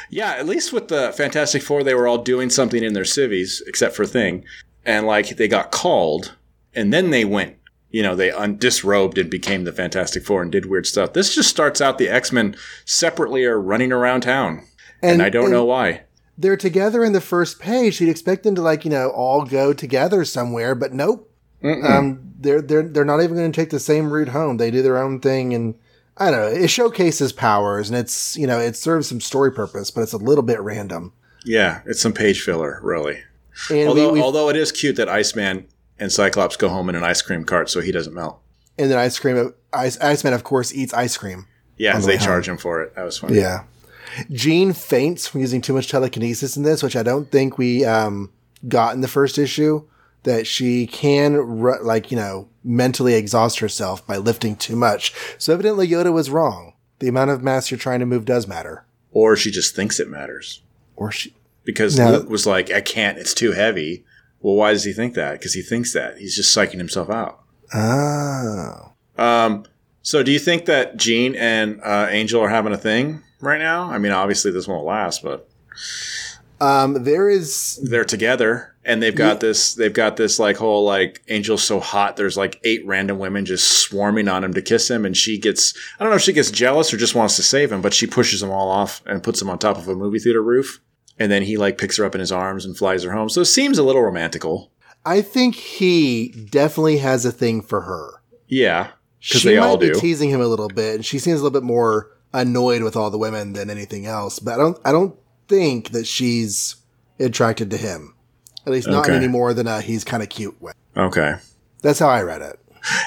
Yeah, 0.10 0.32
at 0.32 0.46
least 0.46 0.72
with 0.72 0.88
the 0.88 1.14
Fantastic 1.16 1.62
Four, 1.62 1.84
they 1.84 1.94
were 1.94 2.08
all 2.08 2.20
doing 2.20 2.50
something 2.50 2.84
in 2.84 2.94
their 2.94 3.06
civies, 3.06 3.62
except 3.68 3.96
for 3.96 4.06
Thing, 4.06 4.46
and 4.86 5.06
like 5.06 5.38
they 5.38 5.48
got 5.48 5.72
called, 5.72 6.36
and 6.74 6.94
then 6.94 7.12
they 7.12 7.26
went. 7.26 7.56
You 7.90 8.04
know, 8.04 8.16
they 8.16 8.32
un- 8.32 8.58
disrobed 8.58 9.18
and 9.18 9.30
became 9.30 9.64
the 9.64 9.72
Fantastic 9.72 10.26
Four 10.26 10.42
and 10.42 10.52
did 10.52 10.66
weird 10.66 10.86
stuff. 10.86 11.14
This 11.14 11.34
just 11.34 11.50
starts 11.50 11.82
out 11.82 11.98
the 11.98 12.10
X 12.10 12.32
Men 12.32 12.56
separately 12.86 13.46
are 13.46 13.60
running 13.60 13.92
around 13.92 14.22
town, 14.22 14.66
and, 15.02 15.14
and 15.14 15.22
I 15.22 15.30
don't 15.30 15.46
and 15.46 15.54
know 15.54 15.66
why. 15.66 16.04
They're 16.38 16.58
together 16.58 17.04
in 17.04 17.14
the 17.14 17.22
first 17.22 17.60
page. 17.60 18.00
You'd 18.00 18.10
expect 18.10 18.44
them 18.44 18.56
to 18.56 18.62
like 18.62 18.86
you 18.86 18.92
know 18.92 19.10
all 19.10 19.44
go 19.44 19.74
together 19.74 20.24
somewhere, 20.26 20.76
but 20.76 20.94
nope. 20.94 21.32
Um, 21.64 22.34
they're 22.40 22.62
they're 22.62 22.88
they're 22.88 23.06
not 23.06 23.22
even 23.22 23.36
going 23.36 23.52
to 23.52 23.62
take 23.62 23.72
the 23.72 23.80
same 23.80 24.12
route 24.12 24.30
home. 24.30 24.58
They 24.58 24.72
do 24.72 24.84
their 24.84 24.98
own 24.98 25.20
thing 25.20 25.54
and 25.54 25.76
I 26.20 26.32
don't 26.32 26.40
know. 26.40 26.62
It 26.64 26.70
showcases 26.70 27.32
powers 27.32 27.90
and 27.90 27.98
it's, 27.98 28.36
you 28.38 28.48
know, 28.48 28.60
it 28.60 28.76
serves 28.76 29.08
some 29.08 29.22
story 29.22 29.52
purpose, 29.52 29.92
but 29.92 30.02
it's 30.02 30.14
a 30.14 30.18
little 30.18 30.44
bit 30.44 30.60
random. 30.60 31.14
Yeah, 31.46 31.82
it's 31.86 32.02
some 32.02 32.14
page 32.14 32.42
filler, 32.42 32.80
really. 32.84 33.22
And 33.70 33.88
although, 33.88 34.12
we, 34.12 34.22
although 34.22 34.50
it 34.50 34.56
is 34.56 34.72
cute 34.72 34.96
that 34.98 35.10
Iceman 35.10 35.68
and 36.00 36.12
Cyclops 36.12 36.58
go 36.58 36.70
home 36.70 36.90
in 36.90 36.96
an 36.96 37.04
ice 37.04 37.22
cream 37.22 37.44
cart 37.44 37.70
so 37.70 37.82
he 37.82 37.92
doesn't 37.92 38.14
melt. 38.14 38.40
And 38.78 38.92
then 38.92 38.98
ice 39.00 39.18
cream, 39.18 39.54
Ice, 39.74 40.00
Iceman, 40.00 40.34
of 40.34 40.44
course, 40.44 40.74
eats 40.74 40.94
ice 40.94 41.18
cream. 41.18 41.48
Yeah, 41.78 41.98
the 42.00 42.06
they 42.06 42.18
charge 42.18 42.48
him 42.48 42.58
for 42.58 42.82
it. 42.82 42.96
That 42.96 43.04
was 43.04 43.18
funny. 43.18 43.38
Yeah. 43.38 43.64
Jean 44.32 44.74
faints 44.74 45.28
from 45.28 45.42
using 45.42 45.62
too 45.62 45.74
much 45.74 45.90
telekinesis 45.90 46.58
in 46.58 46.64
this, 46.64 46.82
which 46.82 46.96
I 46.96 47.04
don't 47.04 47.32
think 47.32 47.58
we 47.58 47.86
um, 47.86 48.32
got 48.68 48.96
in 48.96 49.02
the 49.02 49.08
first 49.08 49.38
issue 49.38 49.88
that 50.24 50.48
she 50.48 50.88
can 50.88 51.62
like 51.84 52.12
you 52.12 52.18
know 52.18 52.50
mentally 52.64 53.14
exhaust 53.14 53.60
herself 53.60 54.06
by 54.06 54.18
lifting 54.18 54.56
too 54.56 54.76
much. 54.76 55.14
So 55.38 55.54
evidently 55.54 55.88
Yoda 55.88 56.12
was 56.12 56.30
wrong. 56.30 56.74
The 57.00 57.08
amount 57.08 57.32
of 57.32 57.44
mass 57.44 57.70
you're 57.70 57.78
trying 57.78 58.00
to 58.00 58.06
move 58.06 58.26
does 58.26 58.48
matter. 58.48 58.86
Or 59.12 59.36
she 59.36 59.52
just 59.52 59.76
thinks 59.76 60.00
it 60.00 60.10
matters. 60.10 60.62
Or 60.96 61.12
she 61.12 61.34
because 61.64 61.98
now, 61.98 62.12
Luke 62.12 62.30
was 62.30 62.48
like, 62.48 62.72
"I 62.72 62.82
can't. 62.82 63.18
It's 63.18 63.34
too 63.34 63.52
heavy." 63.52 64.06
Well, 64.40 64.56
why 64.56 64.72
does 64.72 64.84
he 64.84 64.94
think 64.94 65.16
that? 65.16 65.34
Because 65.34 65.54
he 65.54 65.62
thinks 65.62 65.94
that 65.94 66.18
he's 66.18 66.36
just 66.36 66.56
psyching 66.56 66.78
himself 66.78 67.10
out. 67.10 67.44
Oh. 67.74 68.94
Um. 69.18 69.66
So, 70.02 70.24
do 70.24 70.32
you 70.32 70.40
think 70.40 70.66
that 70.66 70.96
Jean 70.96 71.36
and 71.36 71.82
uh, 71.84 72.08
Angel 72.10 72.42
are 72.42 72.50
having 72.50 72.72
a 72.72 72.78
thing 72.78 73.22
right 73.42 73.60
now? 73.60 73.92
I 73.92 73.98
mean, 73.98 74.14
obviously 74.14 74.52
this 74.52 74.68
won't 74.68 74.86
last, 74.86 75.22
but 75.22 75.50
um, 76.60 77.04
there 77.04 77.30
is 77.30 77.80
they're 77.84 78.06
together 78.06 78.76
and 78.84 79.02
they've 79.02 79.16
got 79.16 79.36
yeah. 79.36 79.40
this 79.40 79.74
they've 79.76 79.94
got 79.94 80.18
this 80.18 80.40
like 80.40 80.58
whole 80.58 80.86
like 80.86 81.22
angel's 81.28 81.64
so 81.64 81.80
hot 81.80 82.16
there's 82.16 82.38
like 82.38 82.60
eight 82.64 82.86
random 82.86 83.20
women 83.20 83.46
just 83.46 83.80
swarming 83.80 84.28
on 84.28 84.44
him 84.44 84.54
to 84.54 84.62
kiss 84.62 84.90
him 84.90 85.06
and 85.06 85.16
she 85.16 85.38
gets 85.38 85.74
i 86.00 86.04
don't 86.04 86.12
know 86.12 86.16
if 86.16 86.22
she 86.22 86.34
gets 86.34 86.50
jealous 86.50 86.94
or 86.94 86.98
just 86.98 87.16
wants 87.16 87.36
to 87.36 87.44
save 87.44 87.72
him 87.72 87.82
but 87.82 87.94
she 87.94 88.08
pushes 88.08 88.40
them 88.40 88.50
all 88.50 88.70
off 88.70 89.02
and 89.06 89.24
puts 89.24 89.40
them 89.40 89.50
on 89.50 89.60
top 89.60 89.78
of 89.78 89.88
a 89.88 89.96
movie 89.96 90.20
theater 90.20 90.42
roof 90.42 90.82
and 91.20 91.32
then 91.32 91.44
he 91.44 91.58
like 91.58 91.78
picks 91.78 91.98
her 91.98 92.06
up 92.06 92.16
in 92.16 92.20
his 92.20 92.32
arms 92.32 92.66
and 92.66 92.78
flies 92.78 93.04
her 93.04 93.12
home. 93.12 93.30
So 93.30 93.42
it 93.42 93.46
seems 93.46 93.78
a 93.78 93.84
little 93.84 94.04
romantical. 94.04 94.70
I 95.06 95.22
think 95.22 95.56
he 95.56 96.30
definitely 96.52 96.98
has 96.98 97.26
a 97.26 97.32
thing 97.32 97.62
for 97.62 97.82
her. 97.82 98.22
Yeah 98.48 98.92
because 99.20 99.44
they 99.44 99.58
all 99.58 99.78
do. 99.78 99.94
teasing 99.96 100.30
him 100.30 100.42
a 100.42 100.48
little 100.48 100.68
bit 100.68 100.96
and 100.96 101.06
she 101.06 101.20
seems 101.20 101.40
a 101.40 101.44
little 101.44 101.60
bit 101.60 101.66
more 101.66 102.12
annoyed 102.34 102.84
with 102.84 102.96
all 102.96 103.10
the 103.10 103.18
women 103.18 103.54
than 103.54 103.70
anything 103.70 104.06
else 104.06 104.38
but 104.38 104.54
i 104.54 104.58
don't 104.58 104.78
i 104.86 104.92
don't 104.92 105.18
think 105.48 105.90
that 105.92 106.08
she's 106.08 106.76
attracted 107.20 107.72
to 107.72 107.78
him 107.78 108.14
at 108.68 108.74
least 108.74 108.88
not 108.90 109.06
okay. 109.06 109.16
any 109.16 109.30
more 109.30 109.54
than 109.54 109.66
a 109.66 109.80
he's 109.82 110.04
kind 110.04 110.22
of 110.22 110.28
cute 110.28 110.62
way. 110.62 110.74
Okay. 110.96 111.36
That's 111.82 112.00
how 112.00 112.10
I 112.10 112.22
read 112.22 112.42
it. 112.42 112.60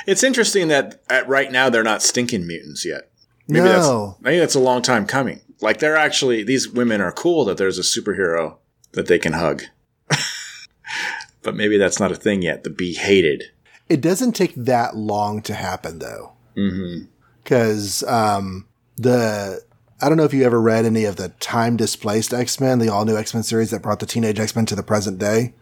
It's 0.06 0.22
interesting 0.22 0.68
that 0.68 1.02
at 1.10 1.28
right 1.28 1.52
now 1.52 1.68
they're 1.68 1.84
not 1.84 2.02
stinking 2.02 2.46
mutants 2.46 2.84
yet. 2.84 3.10
Maybe 3.46 3.64
No. 3.64 4.06
that's 4.06 4.22
maybe 4.22 4.38
that's 4.38 4.54
a 4.54 4.60
long 4.60 4.80
time 4.80 5.06
coming. 5.06 5.42
Like 5.60 5.78
they're 5.78 5.96
actually 5.96 6.42
these 6.42 6.66
women 6.68 7.02
are 7.02 7.12
cool 7.12 7.44
that 7.44 7.58
there's 7.58 7.78
a 7.78 7.82
superhero 7.82 8.56
that 8.92 9.06
they 9.06 9.18
can 9.18 9.34
hug. 9.34 9.64
but 11.42 11.54
maybe 11.54 11.76
that's 11.76 12.00
not 12.00 12.10
a 12.10 12.16
thing 12.16 12.40
yet. 12.40 12.64
The 12.64 12.70
be 12.70 12.94
hated. 12.94 13.44
It 13.90 14.00
doesn't 14.00 14.32
take 14.32 14.54
that 14.54 14.96
long 14.96 15.42
to 15.42 15.54
happen 15.54 15.98
though. 15.98 16.32
Mm-hmm. 16.56 17.04
because 17.42 18.02
um, 18.04 18.66
the 18.96 19.62
I 20.02 20.08
don't 20.08 20.16
know 20.16 20.24
if 20.24 20.32
you 20.32 20.44
ever 20.44 20.60
read 20.60 20.84
any 20.84 21.04
of 21.04 21.16
the 21.16 21.28
time 21.40 21.76
displaced 21.76 22.32
X 22.32 22.60
Men, 22.60 22.78
the 22.78 22.88
all 22.88 23.04
new 23.04 23.16
X 23.16 23.34
Men 23.34 23.42
series 23.42 23.70
that 23.70 23.82
brought 23.82 24.00
the 24.00 24.06
teenage 24.06 24.38
X 24.40 24.56
Men 24.56 24.66
to 24.66 24.74
the 24.74 24.82
present 24.82 25.18
day. 25.18 25.54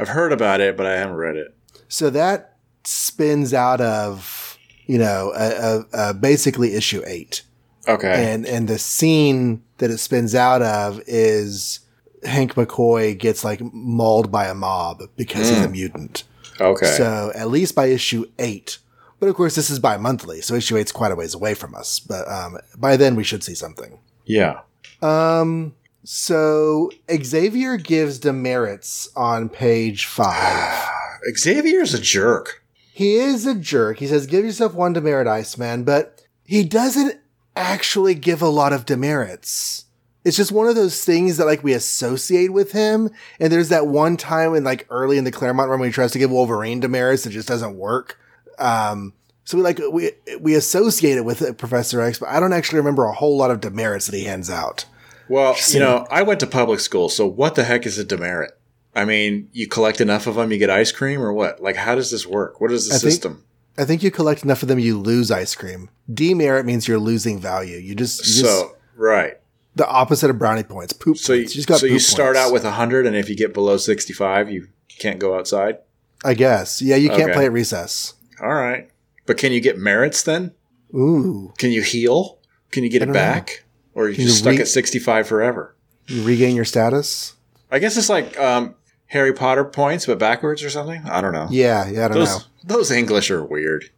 I've 0.00 0.08
heard 0.08 0.32
about 0.32 0.60
it, 0.60 0.76
but 0.76 0.86
I 0.86 0.94
haven't 0.96 1.16
read 1.16 1.36
it. 1.36 1.54
So 1.88 2.08
that 2.10 2.56
spins 2.84 3.52
out 3.52 3.80
of 3.80 4.58
you 4.86 4.98
know 4.98 5.32
a, 5.36 5.48
a, 5.48 6.08
a 6.10 6.14
basically 6.14 6.74
issue 6.74 7.02
eight, 7.06 7.42
Okay. 7.86 8.32
and 8.32 8.46
and 8.46 8.68
the 8.68 8.78
scene 8.78 9.62
that 9.78 9.90
it 9.90 9.98
spins 9.98 10.34
out 10.34 10.62
of 10.62 11.00
is 11.06 11.80
Hank 12.24 12.54
McCoy 12.54 13.18
gets 13.18 13.44
like 13.44 13.60
mauled 13.60 14.32
by 14.32 14.46
a 14.46 14.54
mob 14.54 15.02
because 15.16 15.48
he's 15.48 15.58
hmm. 15.58 15.64
a 15.64 15.68
mutant. 15.68 16.24
okay. 16.60 16.86
So 16.86 17.32
at 17.34 17.48
least 17.48 17.74
by 17.74 17.86
issue 17.86 18.24
eight. 18.38 18.78
But 19.22 19.28
of 19.28 19.36
course, 19.36 19.54
this 19.54 19.70
is 19.70 19.78
bi-monthly, 19.78 20.40
so 20.40 20.56
issue 20.56 20.76
eight's 20.76 20.90
quite 20.90 21.12
a 21.12 21.14
ways 21.14 21.32
away 21.32 21.54
from 21.54 21.76
us. 21.76 22.00
But 22.00 22.26
um, 22.26 22.58
by 22.76 22.96
then, 22.96 23.14
we 23.14 23.22
should 23.22 23.44
see 23.44 23.54
something. 23.54 24.00
yeah. 24.26 24.62
Um, 25.00 25.76
so 26.02 26.90
Xavier 27.08 27.76
gives 27.76 28.18
demerits 28.18 29.08
on 29.14 29.48
page 29.48 30.06
five. 30.06 30.88
Xavier's 31.36 31.94
a 31.94 32.00
jerk. 32.00 32.64
he 32.92 33.14
is 33.14 33.46
a 33.46 33.54
jerk. 33.54 33.98
He 33.98 34.08
says, 34.08 34.26
"Give 34.26 34.44
yourself 34.44 34.74
one 34.74 34.92
demerit, 34.92 35.28
Iceman," 35.28 35.84
but 35.84 36.22
he 36.44 36.64
doesn't 36.64 37.20
actually 37.54 38.16
give 38.16 38.42
a 38.42 38.48
lot 38.48 38.72
of 38.72 38.86
demerits. 38.86 39.84
It's 40.24 40.36
just 40.36 40.50
one 40.50 40.66
of 40.66 40.74
those 40.74 41.04
things 41.04 41.36
that 41.36 41.46
like 41.46 41.62
we 41.62 41.74
associate 41.74 42.52
with 42.52 42.72
him. 42.72 43.08
And 43.38 43.52
there's 43.52 43.68
that 43.68 43.86
one 43.86 44.16
time 44.16 44.56
in 44.56 44.64
like 44.64 44.84
early 44.90 45.16
in 45.16 45.22
the 45.22 45.30
Claremont 45.30 45.70
run 45.70 45.78
when 45.78 45.90
he 45.90 45.92
tries 45.92 46.10
to 46.10 46.18
give 46.18 46.32
Wolverine 46.32 46.80
demerits, 46.80 47.24
it 47.24 47.30
just 47.30 47.46
doesn't 47.46 47.76
work. 47.76 48.18
Um, 48.62 49.12
so 49.44 49.56
we 49.56 49.62
like 49.64 49.80
we 49.90 50.12
we 50.40 50.54
associate 50.54 51.16
it 51.16 51.24
with 51.24 51.58
Professor 51.58 52.00
X, 52.00 52.18
but 52.18 52.28
I 52.28 52.38
don't 52.40 52.52
actually 52.52 52.78
remember 52.78 53.04
a 53.04 53.12
whole 53.12 53.36
lot 53.36 53.50
of 53.50 53.60
demerits 53.60 54.06
that 54.06 54.16
he 54.16 54.24
hands 54.24 54.48
out. 54.48 54.84
Well, 55.28 55.56
you 55.68 55.80
know, 55.80 56.06
I 56.10 56.22
went 56.22 56.40
to 56.40 56.46
public 56.46 56.80
school, 56.80 57.08
so 57.08 57.26
what 57.26 57.54
the 57.54 57.64
heck 57.64 57.86
is 57.86 57.98
a 57.98 58.04
demerit? 58.04 58.52
I 58.94 59.04
mean, 59.06 59.48
you 59.52 59.66
collect 59.66 60.00
enough 60.00 60.26
of 60.26 60.34
them, 60.34 60.52
you 60.52 60.58
get 60.58 60.68
ice 60.68 60.92
cream, 60.92 61.22
or 61.22 61.32
what? 61.32 61.62
Like, 61.62 61.76
how 61.76 61.94
does 61.94 62.10
this 62.10 62.26
work? 62.26 62.60
What 62.60 62.70
is 62.70 62.88
the 62.88 62.94
I 62.96 62.98
think- 62.98 63.12
system? 63.12 63.44
I 63.78 63.86
think 63.86 64.02
you 64.02 64.10
collect 64.10 64.44
enough 64.44 64.60
of 64.62 64.68
them, 64.68 64.78
you 64.78 64.98
lose 64.98 65.30
ice 65.30 65.54
cream. 65.54 65.88
Demerit 66.12 66.66
means 66.66 66.86
you're 66.86 66.98
losing 66.98 67.40
value. 67.40 67.78
You 67.78 67.94
just, 67.94 68.18
you 68.26 68.42
just 68.42 68.44
so 68.44 68.76
right. 68.96 69.38
the 69.74 69.88
opposite 69.88 70.28
of 70.28 70.38
brownie 70.38 70.62
points. 70.62 70.92
Poop 70.92 71.16
So 71.16 71.32
you, 71.32 71.42
points. 71.44 71.54
just 71.54 71.68
got 71.68 71.80
so 71.80 71.86
you 71.86 71.98
start 71.98 72.36
points. 72.36 72.48
out 72.48 72.52
with 72.52 72.64
hundred, 72.64 73.06
and 73.06 73.16
if 73.16 73.30
you 73.30 73.34
get 73.36 73.54
below 73.54 73.78
sixty-five, 73.78 74.50
you 74.50 74.68
can't 74.98 75.18
go 75.18 75.34
outside. 75.38 75.78
I 76.22 76.34
guess. 76.34 76.82
Yeah, 76.82 76.96
you 76.96 77.08
can't 77.08 77.22
Okay. 77.22 77.32
play 77.32 77.44
at 77.46 77.52
recess. 77.52 78.12
All 78.42 78.54
right, 78.54 78.90
but 79.26 79.38
can 79.38 79.52
you 79.52 79.60
get 79.60 79.78
merits 79.78 80.22
then? 80.22 80.52
Ooh. 80.94 81.52
Can 81.58 81.70
you 81.70 81.82
heal? 81.82 82.38
Can 82.70 82.82
you 82.84 82.90
get 82.90 83.02
it 83.02 83.06
don't 83.06 83.14
know. 83.14 83.20
back, 83.20 83.64
or 83.94 84.04
are 84.04 84.08
you 84.08 84.16
Can 84.16 84.24
just 84.24 84.38
you 84.38 84.42
stuck 84.42 84.56
re- 84.56 84.60
at 84.62 84.68
sixty-five 84.68 85.26
forever? 85.26 85.76
You 86.08 86.22
regain 86.24 86.56
your 86.56 86.64
status? 86.64 87.34
I 87.70 87.78
guess 87.78 87.96
it's 87.96 88.08
like 88.08 88.38
um, 88.38 88.74
Harry 89.06 89.32
Potter 89.32 89.64
points, 89.64 90.06
but 90.06 90.18
backwards 90.18 90.62
or 90.62 90.70
something. 90.70 91.02
I 91.04 91.20
don't 91.20 91.32
know. 91.32 91.46
Yeah, 91.50 91.88
yeah, 91.88 92.06
I 92.06 92.08
don't 92.08 92.18
know. 92.18 92.24
those 92.24 92.48
those 92.64 92.90
English 92.90 93.30
are 93.30 93.44
weird. 93.44 93.90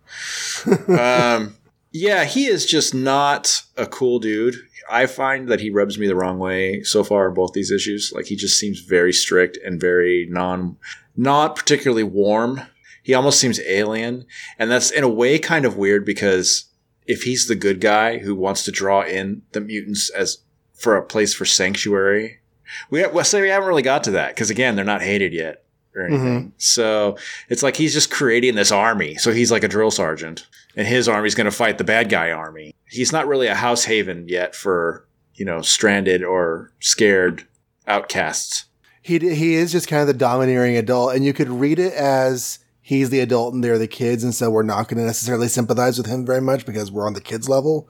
um, 0.89 1.57
yeah, 1.93 2.25
he 2.25 2.47
is 2.47 2.67
just 2.67 2.95
not 2.95 3.63
a 3.77 3.87
cool 3.87 4.19
dude. 4.19 4.57
I 4.91 5.07
find 5.07 5.49
that 5.49 5.61
he 5.61 5.71
rubs 5.71 5.99
me 5.99 6.07
the 6.07 6.17
wrong 6.17 6.39
way 6.39 6.83
so 6.83 7.05
far 7.05 7.29
in 7.29 7.35
both 7.35 7.53
these 7.53 7.71
issues. 7.71 8.13
Like 8.15 8.27
he 8.27 8.37
just 8.37 8.59
seems 8.59 8.81
very 8.81 9.13
strict 9.13 9.57
and 9.65 9.81
very 9.81 10.27
non, 10.29 10.77
not 11.17 11.57
particularly 11.57 12.03
warm. 12.03 12.61
He 13.05 13.13
almost 13.13 13.39
seems 13.39 13.61
alien, 13.61 14.25
and 14.59 14.71
that's 14.71 14.91
in 14.91 15.05
a 15.05 15.09
way 15.09 15.39
kind 15.39 15.67
of 15.67 15.77
weird 15.77 16.07
because 16.07 16.65
if 17.07 17.25
he's 17.25 17.47
the 17.47 17.55
good 17.55 17.79
guy 17.79 18.17
who 18.17 18.35
wants 18.35 18.65
to 18.65 18.73
draw 18.73 19.03
in 19.03 19.43
the 19.53 19.61
mutants 19.61 20.09
as 20.09 20.39
for 20.73 20.97
a 20.97 21.05
place 21.05 21.35
for 21.35 21.45
sanctuary, 21.45 22.41
we 22.89 23.07
well, 23.07 23.23
say 23.23 23.43
we 23.43 23.51
haven't 23.51 23.69
really 23.69 23.83
got 23.83 24.05
to 24.05 24.13
that 24.13 24.35
because 24.35 24.49
again, 24.49 24.75
they're 24.75 24.87
not 24.87 25.03
hated 25.03 25.35
yet 25.35 25.65
or 25.95 26.05
mm-hmm. 26.05 26.15
anything. 26.15 26.53
So 26.57 27.19
it's 27.51 27.63
like 27.63 27.77
he's 27.77 27.93
just 27.93 28.11
creating 28.11 28.55
this 28.55 28.73
army. 28.73 29.17
So 29.17 29.33
he's 29.33 29.53
like 29.53 29.65
a 29.65 29.69
drill 29.69 29.91
sergeant, 29.91 30.47
and 30.75 30.87
his 30.87 31.07
army's 31.07 31.35
going 31.35 31.45
to 31.45 31.51
fight 31.51 31.77
the 31.77 31.85
bad 31.85 32.09
guy 32.09 32.31
army. 32.31 32.75
He's 32.87 33.13
not 33.13 33.29
really 33.29 33.49
a 33.49 33.55
house 33.55 33.85
haven 33.85 34.29
yet 34.29 34.55
for 34.55 35.07
you 35.35 35.45
know 35.45 35.61
stranded 35.61 36.25
or 36.25 36.73
scared 36.81 37.47
outcasts. 37.87 38.65
He 39.03 39.19
he 39.19 39.57
is 39.57 39.73
just 39.73 39.89
kind 39.89 40.01
of 40.01 40.07
the 40.07 40.15
domineering 40.15 40.79
adult, 40.79 41.15
and 41.15 41.23
you 41.23 41.35
could 41.35 41.51
read 41.51 41.79
it 41.79 41.93
as 41.93 42.61
he's 42.87 43.09
the 43.09 43.21
adult 43.21 43.55
and 43.55 43.65
they're 43.65 43.79
the 43.79 43.89
kids, 43.89 44.23
and 44.23 44.35
so 44.35 44.51
we're 44.51 44.63
not 44.63 44.89
going 44.89 44.99
to 44.99 45.07
necessarily 45.07 45.49
sympathize 45.49 45.97
with 45.97 46.07
him 46.07 46.27
very 46.27 46.43
much 46.43 46.67
because 46.67 46.93
we're 46.93 47.07
on 47.07 47.15
the 47.15 47.21
kids 47.21 47.49
level. 47.49 47.89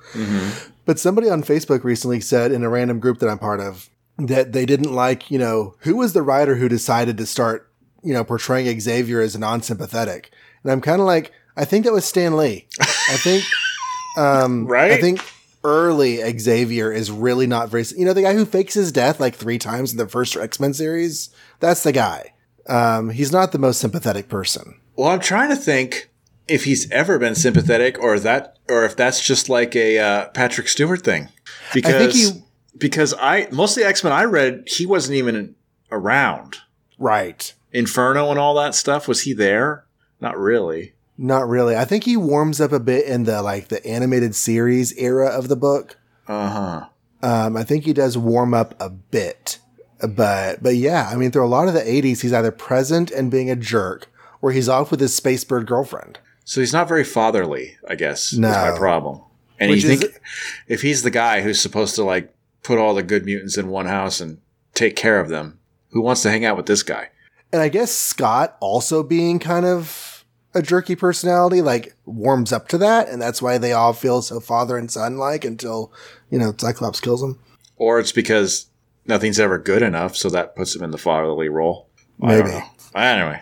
But 0.86 1.00
somebody 1.00 1.28
on 1.28 1.42
Facebook 1.42 1.82
recently 1.82 2.20
said 2.20 2.52
in 2.52 2.62
a 2.62 2.68
random 2.68 3.00
group 3.00 3.18
that 3.18 3.28
I'm 3.28 3.38
part 3.38 3.58
of 3.60 3.90
that 4.18 4.52
they 4.52 4.64
didn't 4.64 4.92
like, 4.94 5.30
you 5.30 5.38
know, 5.38 5.74
who 5.80 5.96
was 5.96 6.12
the 6.12 6.22
writer 6.22 6.54
who 6.54 6.68
decided 6.68 7.16
to 7.18 7.26
start, 7.26 7.68
you 8.04 8.14
know, 8.14 8.22
portraying 8.22 8.80
Xavier 8.80 9.20
as 9.20 9.36
non-sympathetic, 9.36 10.30
and 10.62 10.70
I'm 10.70 10.80
kind 10.80 11.00
of 11.00 11.06
like, 11.06 11.32
I 11.56 11.64
think 11.64 11.84
that 11.84 11.92
was 11.92 12.04
Stan 12.04 12.36
Lee. 12.36 12.66
I 12.80 13.16
think, 13.16 13.44
um, 14.16 14.66
Right? 14.66 14.92
I 14.92 15.00
think 15.00 15.20
early 15.64 16.20
Xavier 16.38 16.92
is 16.92 17.10
really 17.10 17.46
not 17.48 17.68
very, 17.68 17.84
you 17.96 18.04
know, 18.04 18.12
the 18.12 18.22
guy 18.22 18.34
who 18.34 18.44
fakes 18.44 18.74
his 18.74 18.92
death 18.92 19.18
like 19.18 19.34
three 19.34 19.58
times 19.58 19.90
in 19.90 19.98
the 19.98 20.06
first 20.08 20.36
X 20.36 20.60
Men 20.60 20.74
series. 20.74 21.30
That's 21.58 21.82
the 21.82 21.92
guy. 21.92 22.34
Um, 22.68 23.10
he's 23.10 23.32
not 23.32 23.52
the 23.52 23.58
most 23.58 23.80
sympathetic 23.80 24.28
person. 24.28 24.78
Well, 24.96 25.08
I'm 25.08 25.20
trying 25.20 25.50
to 25.50 25.56
think 25.56 26.10
if 26.48 26.64
he's 26.64 26.90
ever 26.90 27.18
been 27.18 27.34
sympathetic, 27.34 27.98
or 27.98 28.18
that, 28.20 28.58
or 28.68 28.84
if 28.84 28.96
that's 28.96 29.20
just 29.26 29.48
like 29.48 29.74
a 29.74 29.98
uh, 29.98 30.28
Patrick 30.28 30.68
Stewart 30.68 31.02
thing. 31.02 31.28
Because 31.72 32.14
I 32.14 32.18
he- 32.18 32.42
because 32.76 33.14
I 33.20 33.48
most 33.50 33.76
of 33.76 33.82
the 33.82 33.88
X 33.88 34.02
Men 34.04 34.12
I 34.12 34.24
read, 34.24 34.64
he 34.66 34.86
wasn't 34.86 35.16
even 35.16 35.54
around. 35.90 36.58
Right. 36.98 37.52
Inferno 37.72 38.30
and 38.30 38.38
all 38.38 38.54
that 38.54 38.74
stuff 38.74 39.08
was 39.08 39.22
he 39.22 39.32
there? 39.32 39.84
Not 40.20 40.38
really. 40.38 40.94
Not 41.16 41.48
really. 41.48 41.76
I 41.76 41.84
think 41.84 42.04
he 42.04 42.16
warms 42.16 42.60
up 42.60 42.72
a 42.72 42.80
bit 42.80 43.06
in 43.06 43.24
the 43.24 43.42
like 43.42 43.68
the 43.68 43.84
animated 43.86 44.34
series 44.34 44.92
era 44.98 45.28
of 45.28 45.48
the 45.48 45.56
book. 45.56 45.96
Uh 46.26 46.48
huh. 46.48 46.86
Um, 47.22 47.56
I 47.56 47.64
think 47.64 47.84
he 47.84 47.92
does 47.92 48.18
warm 48.18 48.52
up 48.52 48.74
a 48.80 48.90
bit, 48.90 49.58
but 50.06 50.62
but 50.62 50.76
yeah, 50.76 51.08
I 51.10 51.16
mean, 51.16 51.30
through 51.30 51.46
a 51.46 51.48
lot 51.48 51.68
of 51.68 51.74
the 51.74 51.80
'80s, 51.80 52.20
he's 52.20 52.32
either 52.32 52.50
present 52.50 53.10
and 53.10 53.30
being 53.30 53.50
a 53.50 53.56
jerk, 53.56 54.10
or 54.44 54.52
he's 54.52 54.68
off 54.68 54.90
with 54.90 55.00
his 55.00 55.14
space 55.14 55.42
bird 55.42 55.66
girlfriend. 55.66 56.18
So 56.44 56.60
he's 56.60 56.74
not 56.74 56.86
very 56.86 57.02
fatherly, 57.04 57.78
I 57.88 57.94
guess. 57.94 58.34
No. 58.34 58.50
is 58.50 58.54
my 58.72 58.76
problem. 58.78 59.22
And 59.58 59.70
Which 59.70 59.84
you 59.84 59.90
is- 59.92 60.00
think 60.00 60.20
if 60.68 60.82
he's 60.82 61.02
the 61.02 61.10
guy 61.10 61.40
who's 61.40 61.58
supposed 61.58 61.94
to 61.94 62.04
like 62.04 62.30
put 62.62 62.78
all 62.78 62.94
the 62.94 63.02
good 63.02 63.24
mutants 63.24 63.56
in 63.56 63.68
one 63.68 63.86
house 63.86 64.20
and 64.20 64.36
take 64.74 64.96
care 64.96 65.18
of 65.18 65.30
them, 65.30 65.58
who 65.92 66.02
wants 66.02 66.20
to 66.22 66.30
hang 66.30 66.44
out 66.44 66.58
with 66.58 66.66
this 66.66 66.82
guy? 66.82 67.08
And 67.54 67.62
I 67.62 67.70
guess 67.70 67.90
Scott 67.90 68.58
also 68.60 69.02
being 69.02 69.38
kind 69.38 69.64
of 69.64 70.26
a 70.54 70.60
jerky 70.60 70.94
personality, 70.94 71.62
like 71.62 71.94
warms 72.04 72.52
up 72.52 72.68
to 72.68 72.78
that, 72.78 73.08
and 73.08 73.22
that's 73.22 73.40
why 73.40 73.56
they 73.56 73.72
all 73.72 73.94
feel 73.94 74.20
so 74.20 74.40
father 74.40 74.76
and 74.76 74.90
son 74.90 75.16
like 75.16 75.44
until 75.46 75.90
you 76.30 76.38
know 76.38 76.52
Cyclops 76.58 77.00
kills 77.00 77.22
him. 77.22 77.38
Or 77.76 77.98
it's 77.98 78.12
because 78.12 78.66
nothing's 79.06 79.40
ever 79.40 79.56
good 79.58 79.80
enough, 79.82 80.14
so 80.16 80.28
that 80.28 80.54
puts 80.54 80.76
him 80.76 80.82
in 80.84 80.90
the 80.90 80.98
fatherly 80.98 81.48
role. 81.48 81.88
I 82.22 82.36
don't 82.36 82.48
Maybe. 82.48 82.64
Anyway, 82.94 83.40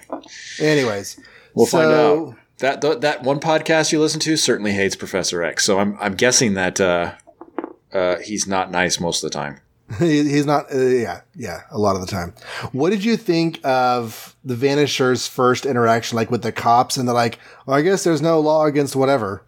Anyways, 0.59 1.21
we'll 1.55 1.67
find 1.67 1.91
out. 1.91 2.37
That 2.59 2.81
th- 2.81 3.01
that 3.01 3.23
one 3.25 3.41
podcast 3.41 3.91
you 3.93 4.01
listen 4.01 4.21
to 4.21 4.37
certainly 4.37 4.73
hates 4.73 4.95
Professor 4.95 5.43
X, 5.43 5.65
so 5.65 5.79
I'm 5.79 5.99
I'm 6.01 6.15
guessing 6.15 6.55
that 6.55 6.81
uh, 6.81 7.15
uh, 7.93 8.19
he's 8.19 8.47
not 8.47 8.71
nice 8.71 9.01
most 9.01 9.23
of 9.25 9.31
the 9.31 9.37
time. 9.37 9.61
He's 9.99 10.47
not. 10.47 10.73
Uh, 10.73 10.79
yeah, 10.79 11.21
yeah. 11.35 11.63
A 11.71 11.79
lot 11.79 11.97
of 11.97 12.01
the 12.01 12.07
time. 12.07 12.33
What 12.71 12.91
did 12.91 13.05
you 13.05 13.17
think 13.19 13.61
of 13.63 14.35
the 14.43 14.55
Vanishers' 14.55 15.27
first 15.27 15.67
interaction, 15.67 16.17
like 16.17 16.31
with 16.31 16.43
the 16.43 16.53
cops, 16.53 16.97
and 16.97 17.07
they're 17.07 17.15
like, 17.15 17.39
well, 17.67 17.77
"I 17.77 17.83
guess 17.83 18.03
there's 18.03 18.23
no 18.23 18.41
law 18.41 18.65
against 18.65 18.97
whatever." 18.97 19.45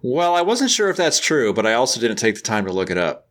Well, 0.00 0.34
I 0.34 0.40
wasn't 0.40 0.70
sure 0.70 0.88
if 0.88 0.96
that's 0.96 1.20
true, 1.20 1.52
but 1.52 1.64
I 1.64 1.74
also 1.74 2.00
didn't 2.00 2.16
take 2.16 2.34
the 2.34 2.40
time 2.40 2.64
to 2.64 2.72
look 2.72 2.90
it 2.90 2.98
up. 2.98 3.28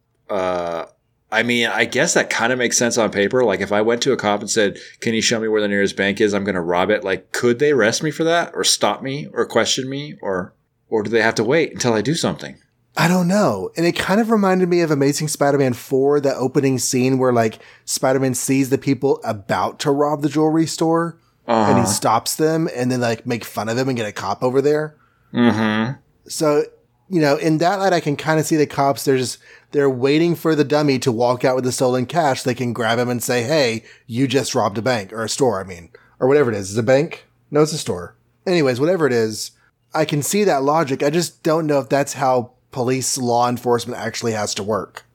I 1.31 1.43
mean, 1.43 1.67
I 1.67 1.85
guess 1.85 2.13
that 2.15 2.29
kind 2.29 2.51
of 2.51 2.59
makes 2.59 2.77
sense 2.77 2.97
on 2.97 3.09
paper. 3.11 3.43
Like, 3.43 3.61
if 3.61 3.71
I 3.71 3.81
went 3.81 4.01
to 4.03 4.11
a 4.11 4.17
cop 4.17 4.41
and 4.41 4.49
said, 4.49 4.77
"Can 4.99 5.13
you 5.13 5.21
show 5.21 5.39
me 5.39 5.47
where 5.47 5.61
the 5.61 5.67
nearest 5.67 5.95
bank 5.95 6.19
is? 6.19 6.33
I'm 6.33 6.43
going 6.43 6.55
to 6.55 6.61
rob 6.61 6.89
it." 6.89 7.03
Like, 7.03 7.31
could 7.31 7.59
they 7.59 7.71
arrest 7.71 8.03
me 8.03 8.11
for 8.11 8.23
that, 8.25 8.51
or 8.53 8.63
stop 8.63 9.01
me, 9.01 9.27
or 9.33 9.45
question 9.45 9.89
me, 9.89 10.17
or 10.21 10.53
or 10.89 11.03
do 11.03 11.09
they 11.09 11.21
have 11.21 11.35
to 11.35 11.43
wait 11.43 11.71
until 11.71 11.93
I 11.93 12.01
do 12.01 12.15
something? 12.15 12.57
I 12.97 13.07
don't 13.07 13.29
know. 13.29 13.69
And 13.77 13.85
it 13.85 13.93
kind 13.93 14.19
of 14.19 14.29
reminded 14.29 14.67
me 14.67 14.81
of 14.81 14.91
Amazing 14.91 15.29
Spider-Man 15.29 15.71
4, 15.71 16.19
the 16.19 16.35
opening 16.35 16.77
scene 16.77 17.17
where 17.17 17.31
like 17.31 17.59
Spider-Man 17.85 18.33
sees 18.33 18.69
the 18.69 18.77
people 18.77 19.21
about 19.23 19.79
to 19.79 19.91
rob 19.91 20.21
the 20.21 20.27
jewelry 20.27 20.65
store 20.67 21.17
and 21.47 21.77
he 21.77 21.83
Uh-huh. 21.83 21.85
stops 21.85 22.35
them 22.35 22.67
and 22.75 22.91
then 22.91 22.99
like 22.99 23.25
make 23.25 23.45
fun 23.45 23.69
of 23.69 23.77
him 23.77 23.87
and 23.87 23.97
get 23.97 24.05
a 24.09 24.11
cop 24.11 24.43
over 24.43 24.61
there. 24.61 24.97
Mm-hmm. 25.33 25.93
So, 26.27 26.65
you 27.11 27.19
know, 27.19 27.35
in 27.35 27.57
that 27.57 27.79
light, 27.79 27.91
I 27.91 27.99
can 27.99 28.15
kind 28.15 28.39
of 28.39 28.45
see 28.45 28.55
the 28.55 28.65
cops. 28.65 29.03
They're 29.03 29.17
just, 29.17 29.37
they're 29.71 29.89
waiting 29.89 30.33
for 30.33 30.55
the 30.55 30.63
dummy 30.63 30.97
to 30.99 31.11
walk 31.11 31.43
out 31.43 31.55
with 31.55 31.65
the 31.65 31.71
stolen 31.73 32.05
cash. 32.05 32.43
They 32.43 32.55
can 32.55 32.71
grab 32.71 32.97
him 32.97 33.09
and 33.09 33.21
say, 33.21 33.43
Hey, 33.43 33.83
you 34.07 34.29
just 34.29 34.55
robbed 34.55 34.77
a 34.77 34.81
bank 34.81 35.11
or 35.11 35.25
a 35.25 35.29
store. 35.29 35.59
I 35.59 35.65
mean, 35.65 35.89
or 36.21 36.29
whatever 36.29 36.49
it 36.49 36.55
is. 36.55 36.71
Is 36.71 36.77
a 36.77 36.83
bank? 36.83 37.25
No, 37.51 37.61
it's 37.61 37.73
a 37.73 37.77
store. 37.77 38.15
Anyways, 38.47 38.79
whatever 38.79 39.05
it 39.05 39.11
is, 39.11 39.51
I 39.93 40.05
can 40.05 40.23
see 40.23 40.45
that 40.45 40.63
logic. 40.63 41.03
I 41.03 41.09
just 41.09 41.43
don't 41.43 41.67
know 41.67 41.79
if 41.79 41.89
that's 41.89 42.13
how 42.13 42.51
police 42.71 43.17
law 43.17 43.49
enforcement 43.49 43.99
actually 43.99 44.31
has 44.31 44.55
to 44.55 44.63
work. 44.63 45.05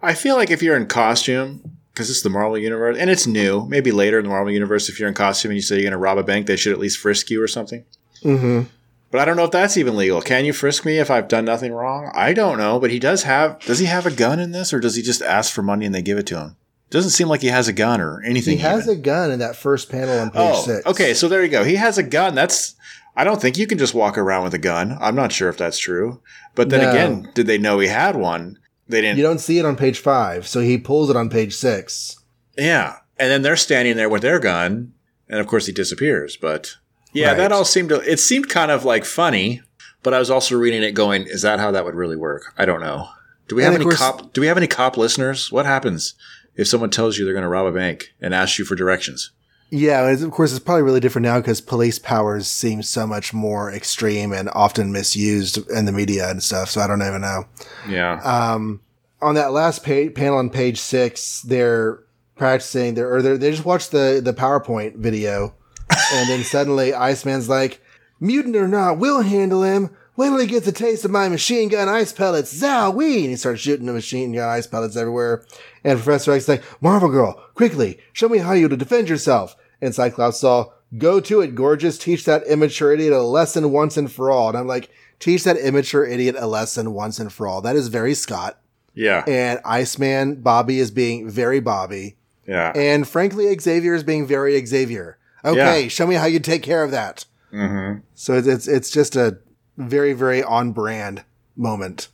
I 0.00 0.14
feel 0.14 0.36
like 0.36 0.52
if 0.52 0.62
you're 0.62 0.76
in 0.76 0.86
costume, 0.86 1.78
because 1.92 2.10
it's 2.10 2.22
the 2.22 2.30
Marvel 2.30 2.56
universe, 2.56 2.96
and 2.96 3.10
it's 3.10 3.26
new, 3.26 3.66
maybe 3.66 3.90
later 3.90 4.18
in 4.18 4.24
the 4.24 4.30
Marvel 4.30 4.52
universe, 4.52 4.88
if 4.88 5.00
you're 5.00 5.08
in 5.08 5.16
costume 5.16 5.50
and 5.50 5.56
you 5.56 5.62
say 5.62 5.74
you're 5.74 5.82
going 5.82 5.90
to 5.90 5.98
rob 5.98 6.16
a 6.16 6.22
bank, 6.22 6.46
they 6.46 6.54
should 6.54 6.72
at 6.72 6.78
least 6.78 6.98
frisk 6.98 7.28
you 7.28 7.42
or 7.42 7.48
something. 7.48 7.84
Mm-hmm. 8.22 8.68
But 9.10 9.20
I 9.20 9.24
don't 9.24 9.36
know 9.36 9.44
if 9.44 9.50
that's 9.50 9.76
even 9.78 9.96
legal. 9.96 10.20
Can 10.20 10.44
you 10.44 10.52
frisk 10.52 10.84
me 10.84 10.98
if 10.98 11.10
I've 11.10 11.28
done 11.28 11.44
nothing 11.46 11.72
wrong? 11.72 12.10
I 12.14 12.32
don't 12.34 12.58
know. 12.58 12.78
But 12.78 12.90
he 12.90 12.98
does 12.98 13.22
have. 13.22 13.58
Does 13.60 13.78
he 13.78 13.86
have 13.86 14.04
a 14.06 14.10
gun 14.10 14.38
in 14.38 14.52
this, 14.52 14.72
or 14.72 14.80
does 14.80 14.96
he 14.96 15.02
just 15.02 15.22
ask 15.22 15.52
for 15.52 15.62
money 15.62 15.86
and 15.86 15.94
they 15.94 16.02
give 16.02 16.18
it 16.18 16.26
to 16.26 16.38
him? 16.38 16.56
Doesn't 16.90 17.10
seem 17.10 17.28
like 17.28 17.40
he 17.42 17.48
has 17.48 17.68
a 17.68 17.72
gun 17.72 18.00
or 18.00 18.22
anything. 18.22 18.56
He 18.58 18.62
has 18.62 18.86
even. 18.86 18.98
a 18.98 19.02
gun 19.02 19.30
in 19.30 19.38
that 19.40 19.56
first 19.56 19.90
panel 19.90 20.18
on 20.18 20.30
page 20.30 20.40
Oh, 20.54 20.62
six. 20.62 20.86
okay. 20.86 21.14
So 21.14 21.28
there 21.28 21.42
you 21.42 21.50
go. 21.50 21.64
He 21.64 21.76
has 21.76 21.96
a 21.98 22.02
gun. 22.02 22.34
That's. 22.34 22.74
I 23.16 23.24
don't 23.24 23.40
think 23.40 23.58
you 23.58 23.66
can 23.66 23.78
just 23.78 23.94
walk 23.94 24.16
around 24.16 24.44
with 24.44 24.54
a 24.54 24.58
gun. 24.58 24.96
I'm 25.00 25.14
not 25.16 25.32
sure 25.32 25.48
if 25.48 25.56
that's 25.56 25.78
true. 25.78 26.20
But 26.54 26.68
then 26.70 26.82
No. 26.82 26.90
again, 26.90 27.30
did 27.34 27.46
they 27.46 27.58
know 27.58 27.78
he 27.78 27.88
had 27.88 28.14
one? 28.14 28.58
They 28.88 29.00
didn't. 29.00 29.18
You 29.18 29.24
don't 29.24 29.40
see 29.40 29.58
it 29.58 29.64
on 29.64 29.74
page 29.76 29.98
five, 29.98 30.46
so 30.46 30.60
he 30.60 30.78
pulls 30.78 31.10
it 31.10 31.16
on 31.16 31.28
page 31.28 31.54
six. 31.54 32.16
Yeah. 32.56 32.96
And 33.18 33.30
then 33.30 33.42
they're 33.42 33.56
standing 33.56 33.96
there 33.96 34.08
with 34.08 34.22
their 34.22 34.38
gun, 34.38 34.92
and 35.28 35.40
of 35.40 35.46
course 35.46 35.66
he 35.66 35.72
disappears. 35.72 36.36
But 36.36 36.76
yeah, 37.12 37.28
Right. 37.28 37.36
that 37.38 37.52
all 37.52 37.64
seemed 37.64 37.88
to 37.90 38.00
it 38.00 38.18
seemed 38.20 38.48
kind 38.48 38.70
of 38.70 38.84
like 38.84 39.04
funny, 39.04 39.62
but 40.02 40.14
I 40.14 40.18
was 40.18 40.30
also 40.30 40.56
reading 40.56 40.82
it 40.82 40.92
going, 40.92 41.22
is 41.26 41.42
that 41.42 41.58
how 41.60 41.70
that 41.70 41.84
would 41.84 41.94
really 41.94 42.16
work? 42.16 42.52
I 42.56 42.64
don't 42.64 42.80
know. 42.80 43.08
Do 43.48 43.56
we 43.56 43.64
And 43.64 43.72
have 43.72 43.80
any 43.82 43.90
cop 43.94 44.32
do 44.32 44.40
we 44.40 44.46
have 44.46 44.56
any 44.56 44.66
cop 44.66 44.96
listeners? 44.96 45.50
What 45.50 45.66
happens 45.66 46.14
if 46.54 46.66
someone 46.68 46.90
tells 46.90 47.16
you 47.18 47.24
they're 47.24 47.34
gonna 47.34 47.48
rob 47.48 47.66
a 47.66 47.72
bank 47.72 48.12
and 48.20 48.34
asks 48.34 48.58
you 48.58 48.64
for 48.64 48.74
directions? 48.74 49.30
Yeah, 49.70 50.08
of 50.08 50.30
course, 50.30 50.50
it's 50.52 50.64
probably 50.64 50.82
really 50.82 50.98
different 51.00 51.24
now 51.24 51.38
because 51.40 51.60
police 51.60 51.98
powers 51.98 52.46
seem 52.46 52.82
so 52.82 53.06
much 53.06 53.34
more 53.34 53.70
extreme 53.70 54.32
and 54.32 54.48
often 54.54 54.90
misused 54.92 55.58
in 55.70 55.84
the 55.84 55.92
media 55.92 56.30
and 56.30 56.42
stuff. 56.42 56.70
So 56.70 56.80
I 56.80 56.86
don't 56.86 57.02
even 57.02 57.20
know. 57.20 57.44
Yeah. 57.86 58.18
Um, 58.22 58.80
on 59.20 59.34
that 59.34 59.52
last 59.52 59.84
pa- 59.84 60.08
panel 60.14 60.38
on 60.38 60.48
page 60.48 60.80
six, 60.80 61.42
they're 61.42 61.98
practicing. 62.36 62.94
They're 62.94 63.12
or 63.14 63.20
they're, 63.20 63.36
they 63.36 63.50
just 63.50 63.66
watched 63.66 63.90
the 63.90 64.20
the 64.24 64.32
PowerPoint 64.32 64.96
video, 64.96 65.54
and 65.90 66.28
then 66.28 66.44
suddenly 66.44 66.92
Iceman's 66.94 67.48
like, 67.48 67.80
"Mutant 68.20 68.56
or 68.56 68.68
not, 68.68 68.98
we'll 68.98 69.22
handle 69.22 69.62
him." 69.62 69.90
Wait 70.16 70.30
till 70.30 70.38
he 70.38 70.46
gets 70.48 70.66
a 70.66 70.72
taste 70.72 71.04
of 71.04 71.12
my 71.12 71.28
machine 71.28 71.68
gun 71.68 71.88
ice 71.88 72.12
pellets. 72.12 72.52
Zowee! 72.52 73.20
And 73.20 73.26
he 73.30 73.36
starts 73.36 73.60
shooting 73.60 73.86
the 73.86 73.92
machine 73.92 74.32
gun 74.32 74.48
ice 74.48 74.66
pellets 74.66 74.96
everywhere. 74.96 75.44
And 75.84 75.96
Professor 75.96 76.32
X 76.32 76.42
is 76.42 76.48
like, 76.48 76.82
Marvel 76.82 77.08
Girl, 77.08 77.40
quickly, 77.54 78.00
show 78.12 78.28
me 78.28 78.38
how 78.38 78.52
you 78.52 78.66
to 78.66 78.76
defend 78.76 79.08
yourself. 79.08 79.54
And 79.80 79.94
Cyclops 79.94 80.40
saw, 80.40 80.72
go 80.96 81.20
to 81.20 81.40
it, 81.40 81.54
gorgeous. 81.54 81.98
Teach 81.98 82.24
that 82.24 82.44
immature 82.48 82.92
idiot 82.92 83.12
a 83.12 83.22
lesson 83.22 83.70
once 83.70 83.96
and 83.96 84.10
for 84.10 84.28
all. 84.32 84.48
And 84.48 84.58
I'm 84.58 84.66
like, 84.66 84.90
teach 85.20 85.44
that 85.44 85.56
immature 85.56 86.04
idiot 86.04 86.34
a 86.36 86.48
lesson 86.48 86.94
once 86.94 87.20
and 87.20 87.32
for 87.32 87.46
all. 87.46 87.60
That 87.60 87.76
is 87.76 87.86
very 87.86 88.14
Scott. 88.14 88.58
yeah. 88.94 89.22
And 89.28 89.60
Iceman 89.64 90.40
Bobby 90.40 90.80
is 90.80 90.90
being 90.90 91.30
very 91.30 91.60
Bobby. 91.60 92.16
Yeah. 92.44 92.72
And 92.74 93.06
frankly, 93.06 93.56
Xavier 93.56 93.94
is 93.94 94.02
being 94.02 94.26
very 94.26 94.66
Xavier. 94.66 95.16
Okay, 95.44 95.82
Yeah. 95.82 95.88
show 95.88 96.06
me 96.06 96.14
how 96.16 96.26
you 96.26 96.40
take 96.40 96.62
care 96.62 96.82
of 96.82 96.90
that. 96.90 97.24
mm-hmm. 97.52 98.00
So 98.14 98.34
it's, 98.34 98.46
it's, 98.46 98.68
it's 98.68 98.90
just 98.90 99.16
a 99.16 99.38
very, 99.76 100.12
very 100.12 100.42
on 100.42 100.72
brand 100.72 101.24
moment. 101.56 102.08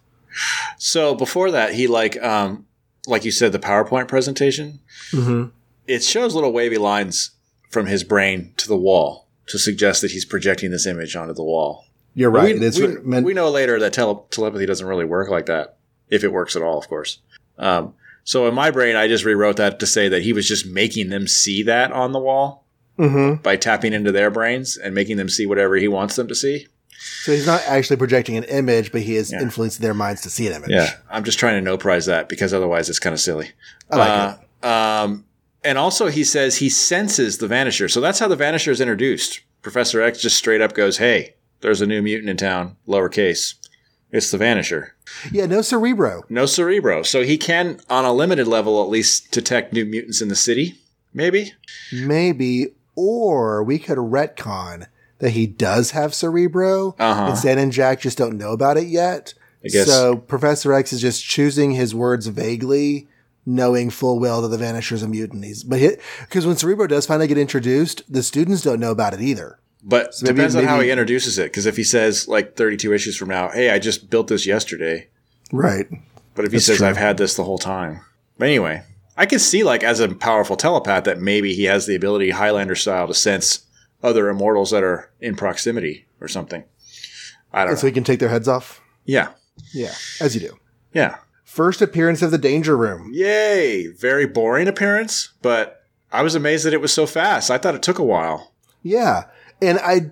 So 0.79 1.15
before 1.15 1.51
that, 1.53 1.75
he 1.75 1.87
like 1.87 2.21
um 2.23 2.67
like 3.07 3.25
you 3.25 3.31
said, 3.31 3.53
the 3.53 3.59
PowerPoint 3.59 4.09
presentation, 4.09 4.81
Mm-hmm. 5.13 5.51
it 5.87 6.03
shows 6.03 6.35
little 6.35 6.53
wavy 6.53 6.79
lines 6.79 7.31
from 7.71 7.87
his 7.87 8.03
brain 8.05 8.53
to 8.57 8.67
the 8.69 8.77
wall 8.77 9.27
to 9.49 9.59
suggest 9.59 10.01
that 10.03 10.11
he's 10.13 10.25
projecting 10.25 10.71
this 10.71 10.87
image 10.87 11.15
onto 11.15 11.35
the 11.35 11.43
wall. 11.45 11.85
You're 12.15 12.31
right. 12.31 12.59
We, 12.59 12.71
we, 12.71 12.97
meant, 13.03 13.27
we 13.27 13.35
know 13.35 13.51
later 13.51 13.79
that 13.81 13.93
tele- 13.93 14.25
telepathy 14.31 14.65
doesn't 14.67 14.87
really 14.87 15.05
work 15.05 15.29
like 15.29 15.47
that, 15.47 15.77
if 16.09 16.25
it 16.25 16.33
works 16.33 16.57
at 16.57 16.63
all, 16.63 16.79
of 16.79 16.89
course. 16.89 17.19
Um, 17.59 17.95
so 18.23 18.47
in 18.49 18.55
my 18.55 18.71
brain, 18.71 18.97
I 18.97 19.07
just 19.09 19.25
rewrote 19.25 19.57
that 19.57 19.79
to 19.81 19.87
say 19.87 20.09
that 20.09 20.23
he 20.23 20.33
was 20.33 20.49
just 20.49 20.65
making 20.67 21.11
them 21.11 21.27
see 21.29 21.63
that 21.65 21.93
on 21.93 22.13
the 22.13 22.19
wall 22.21 22.64
Mhm. 22.99 23.43
by 23.43 23.57
tapping 23.57 23.93
into 23.93 24.13
their 24.13 24.31
brains 24.31 24.77
and 24.77 24.95
making 24.95 25.17
them 25.17 25.29
see 25.29 25.47
whatever 25.47 25.77
he 25.77 25.89
wants 25.89 26.15
them 26.17 26.29
to 26.29 26.35
see. 26.35 26.69
So 27.25 27.33
he's 27.33 27.47
not 27.47 27.61
actually 27.67 27.97
projecting 27.97 28.37
an 28.37 28.45
image, 28.45 28.93
but 28.93 29.03
he 29.03 29.17
is 29.17 29.33
Yeah. 29.33 29.43
influencing 29.43 29.83
their 29.83 29.95
minds 29.95 30.23
to 30.23 30.31
see 30.31 30.47
an 30.47 30.55
image. 30.55 30.71
Yeah, 30.71 30.91
I'm 31.11 31.25
just 31.25 31.39
trying 31.39 31.57
to 31.57 31.61
no 31.61 31.77
prize 31.77 32.07
that 32.07 32.29
because 32.29 32.55
otherwise 32.55 32.89
it's 32.89 32.99
kind 33.01 33.13
of 33.13 33.21
silly. 33.21 33.51
I 33.91 33.97
like 33.97 34.39
uh, 34.63 34.67
Um, 35.05 35.25
and 35.63 35.77
also, 35.77 36.07
he 36.09 36.25
says 36.25 36.57
he 36.59 36.71
senses 36.71 37.39
the 37.39 37.47
Vanisher. 37.49 37.91
So 37.91 38.01
that's 38.01 38.19
how 38.19 38.29
the 38.29 38.37
Vanisher 38.37 38.71
is 38.73 38.81
introduced. 38.81 39.41
Professor 39.63 40.01
X 40.01 40.21
just 40.21 40.37
straight 40.37 40.61
up 40.61 40.73
goes, 40.75 40.99
"Hey, 40.99 41.35
there's 41.63 41.81
a 41.81 41.87
new 41.87 42.01
mutant 42.01 42.31
in 42.31 42.37
town, 42.37 42.77
lowercase. 42.89 43.55
It's 44.13 44.31
the 44.31 44.39
Vanisher." 44.39 44.91
Yeah, 45.33 45.47
no 45.47 45.61
Cerebro. 45.63 46.25
No 46.31 46.47
Cerebro. 46.47 47.03
So 47.03 47.23
he 47.23 47.37
can, 47.37 47.81
on 47.91 48.05
a 48.05 48.13
limited 48.13 48.47
level, 48.47 48.83
at 48.83 48.89
least 48.89 49.31
detect 49.33 49.73
new 49.73 49.85
mutants 49.85 50.21
in 50.23 50.29
the 50.29 50.37
city. 50.37 50.77
Maybe. 51.13 51.53
Maybe, 51.93 52.73
or 52.97 53.63
we 53.63 53.79
could 53.79 53.99
retcon 53.99 54.87
that 55.19 55.31
he 55.31 55.47
does 55.47 55.93
have 55.93 56.15
Cerebro, 56.15 56.95
Uh-huh. 56.99 57.27
and 57.29 57.39
Stan 57.39 57.59
and 57.59 57.73
Jack 57.73 58.01
just 58.01 58.19
don't 58.19 58.37
know 58.39 58.53
about 58.53 58.77
it 58.77 58.87
yet. 58.89 59.35
I 59.65 59.69
guess. 59.69 59.87
So 59.87 60.17
Professor 60.17 60.73
X 60.73 60.93
is 60.93 61.01
just 61.01 61.25
choosing 61.25 61.71
his 61.73 61.95
words 61.95 62.27
vaguely, 62.27 63.09
knowing 63.47 63.91
full 63.91 64.19
well 64.19 64.43
that 64.43 64.49
the 64.49 64.63
Vanisher's 64.63 65.03
a 65.03 65.09
mutant. 65.09 65.45
He's, 65.45 65.63
but 65.63 65.81
because 66.21 66.47
when 66.47 66.57
Cerebro 66.57 66.87
does 66.87 67.07
finally 67.07 67.27
get 67.29 67.39
introduced, 67.39 68.03
the 68.13 68.23
students 68.23 68.63
don't 68.63 68.81
know 68.81 68.91
about 68.91 69.15
it 69.15 69.21
either. 69.21 69.59
But 69.83 70.13
maybe- 70.23 70.35
depends 70.37 70.55
on 70.57 70.65
how 70.65 70.81
he 70.81 70.91
introduces 70.91 71.39
it. 71.39 71.45
Because 71.45 71.67
if 71.67 71.77
he 71.77 71.85
says 71.85 72.27
like 72.29 72.57
32 72.57 72.93
issues 72.93 73.17
from 73.17 73.29
now, 73.29 73.51
"Hey, 73.51 73.71
I 73.71 73.79
just 73.79 74.11
built 74.11 74.29
this 74.29 74.47
yesterday," 74.47 75.09
Right. 75.53 75.87
but 76.35 76.45
if 76.45 76.53
he 76.53 76.57
That's 76.57 76.67
says 76.67 76.77
true. 76.79 76.87
I've 76.87 76.97
had 76.97 77.17
this 77.19 77.35
the 77.35 77.45
whole 77.45 77.59
time, 77.59 78.01
but 78.39 78.47
anyway, 78.49 78.83
I 79.17 79.27
can 79.27 79.39
see 79.39 79.63
like 79.63 79.83
as 79.85 80.01
a 80.01 80.09
powerful 80.15 80.57
telepath 80.57 81.05
that 81.05 81.21
maybe 81.21 81.55
he 81.55 81.65
has 81.65 81.87
the 81.87 81.95
ability 81.95 82.31
Highlander 82.31 82.75
style 82.75 83.07
to 83.07 83.15
sense 83.15 83.67
other 84.03 84.29
immortals 84.29 84.71
that 84.73 84.83
are 84.83 85.11
in 85.21 85.37
proximity 85.37 86.07
or 86.21 86.29
something. 86.29 86.65
I 87.53 87.61
don't 87.61 87.71
And 87.71 87.79
so 87.79 87.87
he 87.87 87.93
can 87.93 88.05
take 88.05 88.19
their 88.21 88.29
heads 88.29 88.49
off. 88.49 88.81
Yeah, 89.05 89.29
Yeah, 89.73 89.95
as 90.21 90.35
you 90.35 90.41
do. 90.41 90.59
yeah. 90.93 91.17
First 91.45 91.81
appearance 91.81 92.21
of 92.21 92.33
the 92.33 92.39
Danger 92.39 92.77
Room. 92.77 93.11
Yay! 93.15 93.87
Very 93.87 94.27
boring 94.27 94.67
appearance, 94.67 95.35
but 95.41 95.83
I 96.11 96.23
was 96.23 96.35
amazed 96.35 96.65
that 96.65 96.75
it 96.75 96.81
was 96.81 96.93
so 96.93 97.07
fast. 97.07 97.49
I 97.51 97.59
thought 97.59 97.77
it 97.77 97.83
took 97.83 98.01
a 98.01 98.05
while. 98.05 98.53
Yeah. 98.83 99.25
And 99.63 99.79
I 99.79 100.11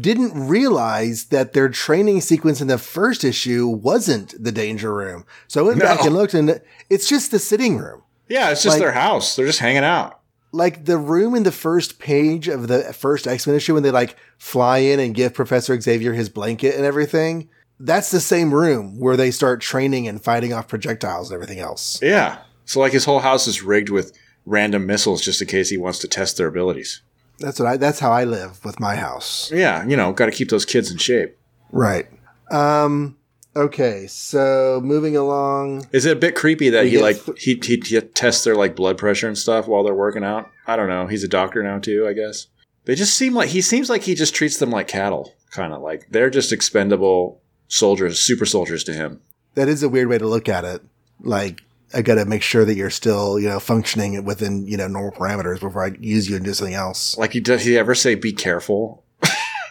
didn't 0.00 0.48
realize 0.48 1.26
that 1.26 1.52
their 1.52 1.68
training 1.68 2.22
sequence 2.22 2.60
in 2.60 2.66
the 2.66 2.78
first 2.78 3.22
issue 3.22 3.68
wasn't 3.68 4.34
the 4.42 4.50
danger 4.50 4.92
room. 4.92 5.24
So 5.46 5.60
I 5.64 5.68
went 5.68 5.80
back 5.80 6.04
and 6.04 6.12
looked 6.14 6.34
and 6.34 6.60
it's 6.90 7.08
just 7.08 7.30
the 7.30 7.38
sitting 7.38 7.78
room. 7.78 8.02
Yeah, 8.28 8.50
it's 8.50 8.62
just 8.62 8.74
Like- 8.74 8.80
their 8.80 8.92
house. 8.92 9.36
They're 9.36 9.46
just 9.46 9.58
hanging 9.60 9.84
out. 9.84 10.20
Like 10.52 10.84
the 10.84 10.98
room 10.98 11.34
in 11.34 11.42
the 11.42 11.50
first 11.52 11.98
page 11.98 12.46
of 12.46 12.68
the 12.68 12.92
first 12.92 13.26
X-Men 13.26 13.56
issue 13.56 13.74
when 13.74 13.82
they 13.82 13.90
like 13.90 14.16
fly 14.38 14.78
in 14.78 15.00
and 15.00 15.12
give 15.14 15.34
Professor 15.34 15.78
Xavier 15.80 16.12
his 16.12 16.28
blanket 16.28 16.76
and 16.76 16.84
everything. 16.84 17.48
That's 17.80 18.12
the 18.12 18.20
same 18.20 18.54
room 18.54 19.00
where 19.00 19.16
they 19.16 19.32
start 19.32 19.60
training 19.60 20.06
and 20.06 20.22
fighting 20.22 20.52
off 20.52 20.68
projectiles 20.68 21.30
and 21.30 21.34
everything 21.34 21.58
else. 21.58 21.98
Yeah. 22.00 22.38
So 22.66 22.78
like 22.78 22.92
his 22.92 23.04
whole 23.04 23.18
house 23.18 23.48
is 23.48 23.62
rigged 23.64 23.90
with 23.90 24.12
random 24.46 24.86
missiles 24.86 25.22
just 25.22 25.42
in 25.42 25.48
case 25.48 25.70
he 25.70 25.76
wants 25.76 25.98
to 26.00 26.08
test 26.08 26.36
their 26.36 26.46
abilities. 26.46 27.02
That's 27.40 27.58
what 27.58 27.66
I, 27.66 27.76
that's 27.76 27.98
how 27.98 28.12
I 28.12 28.22
live 28.22 28.64
with 28.64 28.78
my 28.78 28.94
house. 28.94 29.50
Yeah, 29.52 29.84
you 29.84 29.96
know, 29.96 30.12
got 30.12 30.26
to 30.26 30.32
keep 30.32 30.50
those 30.50 30.64
kids 30.64 30.88
in 30.92 30.98
shape. 30.98 31.36
Right. 31.72 32.06
Um, 32.52 33.16
okay. 33.56 34.06
So 34.06 34.80
moving 34.82 35.16
along. 35.16 35.86
Is 35.92 36.06
it 36.06 36.16
a 36.16 36.20
bit 36.20 36.34
creepy 36.34 36.70
that 36.70 36.86
he 36.86 36.98
like 36.98 37.16
he, 37.38 37.60
he 37.62 37.82
he 37.84 38.00
tests 38.00 38.44
their 38.44 38.54
like 38.56 38.76
blood 38.76 38.98
pressure 38.98 39.28
and 39.28 39.38
stuff 39.38 39.66
while 39.66 39.82
they're 39.82 39.94
working 39.94 40.24
out? 40.24 40.50
I 40.66 40.76
don't 40.76 40.88
know. 40.88 41.06
He's 41.06 41.24
a 41.24 41.28
doctor 41.28 41.62
now 41.62 41.78
too, 41.78 42.06
I 42.08 42.12
guess. 42.12 42.48
They 42.84 42.94
just 42.94 43.14
seem 43.14 43.34
like 43.34 43.48
he 43.48 43.62
seems 43.62 43.88
like 43.88 44.02
he 44.02 44.14
just 44.14 44.34
treats 44.34 44.58
them 44.58 44.70
like 44.70 44.88
cattle, 44.88 45.34
kind 45.50 45.72
of 45.72 45.82
like 45.82 46.08
they're 46.10 46.30
just 46.30 46.52
expendable 46.52 47.40
soldiers, 47.68 48.20
super 48.20 48.46
soldiers 48.46 48.84
to 48.84 48.92
him. 48.92 49.20
that 49.54 49.68
is 49.68 49.82
a 49.82 49.88
weird 49.88 50.08
way 50.08 50.18
to 50.18 50.26
look 50.26 50.48
at 50.48 50.64
it. 50.64 50.82
Like, 51.20 51.62
I 51.94 52.02
got 52.02 52.16
to 52.16 52.24
make 52.24 52.42
sure 52.42 52.64
that 52.64 52.74
you're 52.74 52.90
still, 52.90 53.38
you 53.38 53.48
know, 53.48 53.60
functioning 53.60 54.24
within, 54.24 54.66
you 54.66 54.76
know, 54.76 54.88
normal 54.88 55.12
parameters 55.12 55.60
before 55.60 55.84
I 55.84 55.92
use 56.00 56.28
you 56.28 56.36
and 56.36 56.44
do 56.44 56.52
something 56.52 56.74
else. 56.74 57.16
Like 57.16 57.32
he 57.32 57.40
does 57.40 57.64
he 57.64 57.78
ever 57.78 57.94
say 57.94 58.16
be 58.16 58.32
careful 58.32 59.03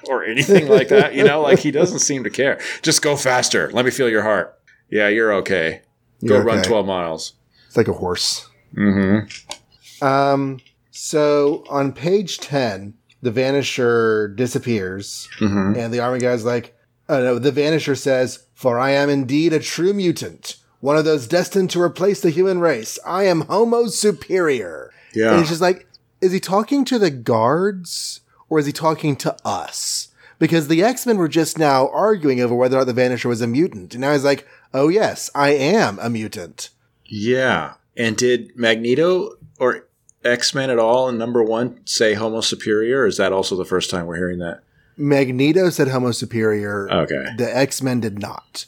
or 0.10 0.24
anything 0.24 0.68
like 0.68 0.89
that? 0.89 1.14
You 1.16 1.24
know, 1.24 1.41
like 1.41 1.60
he 1.60 1.72
doesn't 1.72 1.99
seem 1.99 2.24
to 2.24 2.30
care. 2.30 2.60
Just 2.82 3.01
go 3.01 3.16
faster. 3.16 3.70
Let 3.72 3.86
me 3.86 3.91
feel 3.91 4.10
your 4.10 4.24
heart. 4.24 4.60
Yeah, 4.89 5.08
you're 5.08 5.34
okay. 5.36 5.82
Go 6.26 6.36
You're 6.36 6.43
run 6.43 6.60
okay. 6.60 6.68
twelve 6.70 6.86
miles. 6.86 7.34
It's 7.68 7.78
like 7.78 7.88
a 7.88 7.93
horse. 7.93 8.47
Mm-hmm. 8.76 10.06
Um, 10.06 10.60
So 10.91 11.64
on 11.70 11.91
page 11.93 12.38
10, 12.39 12.93
the 13.22 13.32
Vanisher 13.32 14.36
disappears, 14.36 15.28
Mm-hmm. 15.39 15.80
and 15.80 15.93
the 15.93 15.99
army 15.99 16.20
guy's 16.20 16.45
like, 16.45 16.76
oh 17.10 17.22
no, 17.22 17.39
the 17.39 17.51
Vanisher 17.51 17.97
says, 17.97 18.45
For 18.54 18.78
I 18.80 18.91
am 18.91 19.10
indeed 19.10 19.54
a 19.54 19.60
true 19.60 19.93
mutant, 19.93 20.58
one 20.82 20.97
of 20.97 21.06
those 21.06 21.28
destined 21.28 21.70
to 21.72 21.82
replace 21.82 22.22
the 22.22 22.30
human 22.30 22.60
race. 22.60 22.99
I 23.06 23.24
am 23.24 23.41
Homo 23.41 23.88
superior. 23.88 24.91
Yeah. 25.16 25.32
And 25.32 25.39
it's 25.41 25.49
just 25.49 25.62
like, 25.62 25.88
is 26.22 26.32
he 26.32 26.39
talking 26.39 26.86
to 26.86 26.99
the 26.99 27.12
guards 27.12 28.22
or 28.54 28.60
is 28.60 28.68
he 28.68 28.72
talking 28.72 29.16
to 29.16 29.36
us? 29.43 30.10
Because 30.38 30.68
the 30.68 30.84
X 30.84 31.08
Men 31.08 31.18
were 31.18 31.28
just 31.28 31.58
now 31.58 31.89
arguing 31.89 32.39
over 32.39 32.54
whether 32.54 32.78
or 32.78 32.86
not 32.86 32.93
the 32.93 33.01
Vanisher 33.01 33.26
was 33.26 33.41
a 33.41 33.47
mutant. 33.47 33.95
And 33.95 34.01
now 34.01 34.12
he's 34.12 34.24
like, 34.24 34.47
oh, 34.76 34.89
yes, 34.89 35.32
I 35.34 35.54
am 35.56 35.97
a 35.99 36.10
mutant. 36.10 36.70
Yeah. 37.04 37.74
And 37.97 38.16
did 38.16 38.56
Magneto 38.56 39.38
or 39.58 39.88
X 40.24 40.54
Men 40.54 40.70
at 40.70 40.78
all 40.78 41.10
in 41.10 41.18
number 41.18 41.41
one 41.41 41.80
say 41.86 42.14
Homo 42.14 42.41
Superior? 42.41 43.01
Or 43.01 43.08
is 43.08 43.18
that 43.18 43.34
also 43.34 43.56
the 43.56 43.66
first 43.66 43.89
time 43.89 44.06
we're 44.06 44.18
hearing 44.18 44.38
that? 44.38 44.62
Magneto 44.97 45.72
said 45.72 45.88
Homo 45.88 46.12
superior. 46.12 46.91
Okay. 46.91 47.26
The 47.38 47.58
X 47.58 47.82
Men 47.82 48.01
did 48.01 48.20
not. 48.20 48.68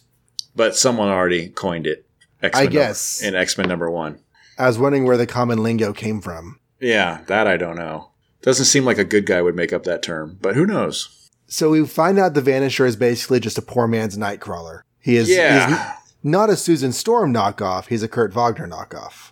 But 0.55 0.75
someone 0.75 1.09
already 1.09 1.49
coined 1.49 1.85
it. 1.85 2.07
X-Men 2.41 2.67
I 2.67 2.71
guess. 2.71 3.21
Number, 3.21 3.37
in 3.37 3.41
X 3.43 3.57
Men 3.59 3.67
number 3.67 3.91
one. 3.91 4.17
I 4.57 4.65
was 4.65 4.79
wondering 4.79 5.05
where 5.05 5.17
the 5.17 5.27
common 5.27 5.61
lingo 5.61 5.93
came 5.93 6.21
from. 6.21 6.59
Yeah, 6.79 7.21
that 7.27 7.45
I 7.45 7.57
don't 7.57 7.75
know. 7.75 8.09
Doesn't 8.45 8.65
seem 8.65 8.85
like 8.85 8.97
a 8.97 9.03
good 9.03 9.25
guy 9.25 9.41
would 9.41 9.55
make 9.55 9.73
up 9.73 9.83
that 9.83 10.01
term, 10.03 10.37
but 10.39 10.55
who 10.55 10.65
knows? 10.65 11.29
So 11.47 11.69
we 11.71 11.85
find 11.85 12.17
out 12.17 12.33
the 12.35 12.41
Vanisher 12.41 12.85
is 12.87 12.95
basically 12.95 13.39
just 13.39 13.57
a 13.57 13.61
poor 13.61 13.87
man's 13.87 14.17
Nightcrawler. 14.17 14.81
He 15.01 15.17
is 15.17 15.29
Yeah. 15.29 15.93
not 16.23 16.49
a 16.49 16.55
Susan 16.55 16.91
Storm 16.91 17.33
knockoff. 17.33 17.87
He's 17.87 18.01
a 18.03 18.07
Kurt 18.07 18.33
Wagner 18.33 18.67
knockoff. 18.67 19.31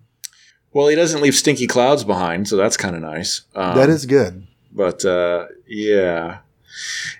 Well, 0.73 0.87
he 0.87 0.95
doesn't 0.95 1.21
leave 1.21 1.35
stinky 1.35 1.67
clouds 1.67 2.03
behind, 2.03 2.47
so 2.47 2.57
that's 2.57 2.75
kind 2.77 2.95
of 2.95 3.01
nice. 3.01 3.41
Um, 3.55 3.75
that 3.77 3.89
is 3.89 4.05
good. 4.07 4.47
but 4.71 5.05
uh, 5.05 5.45
yeah, 5.67 6.39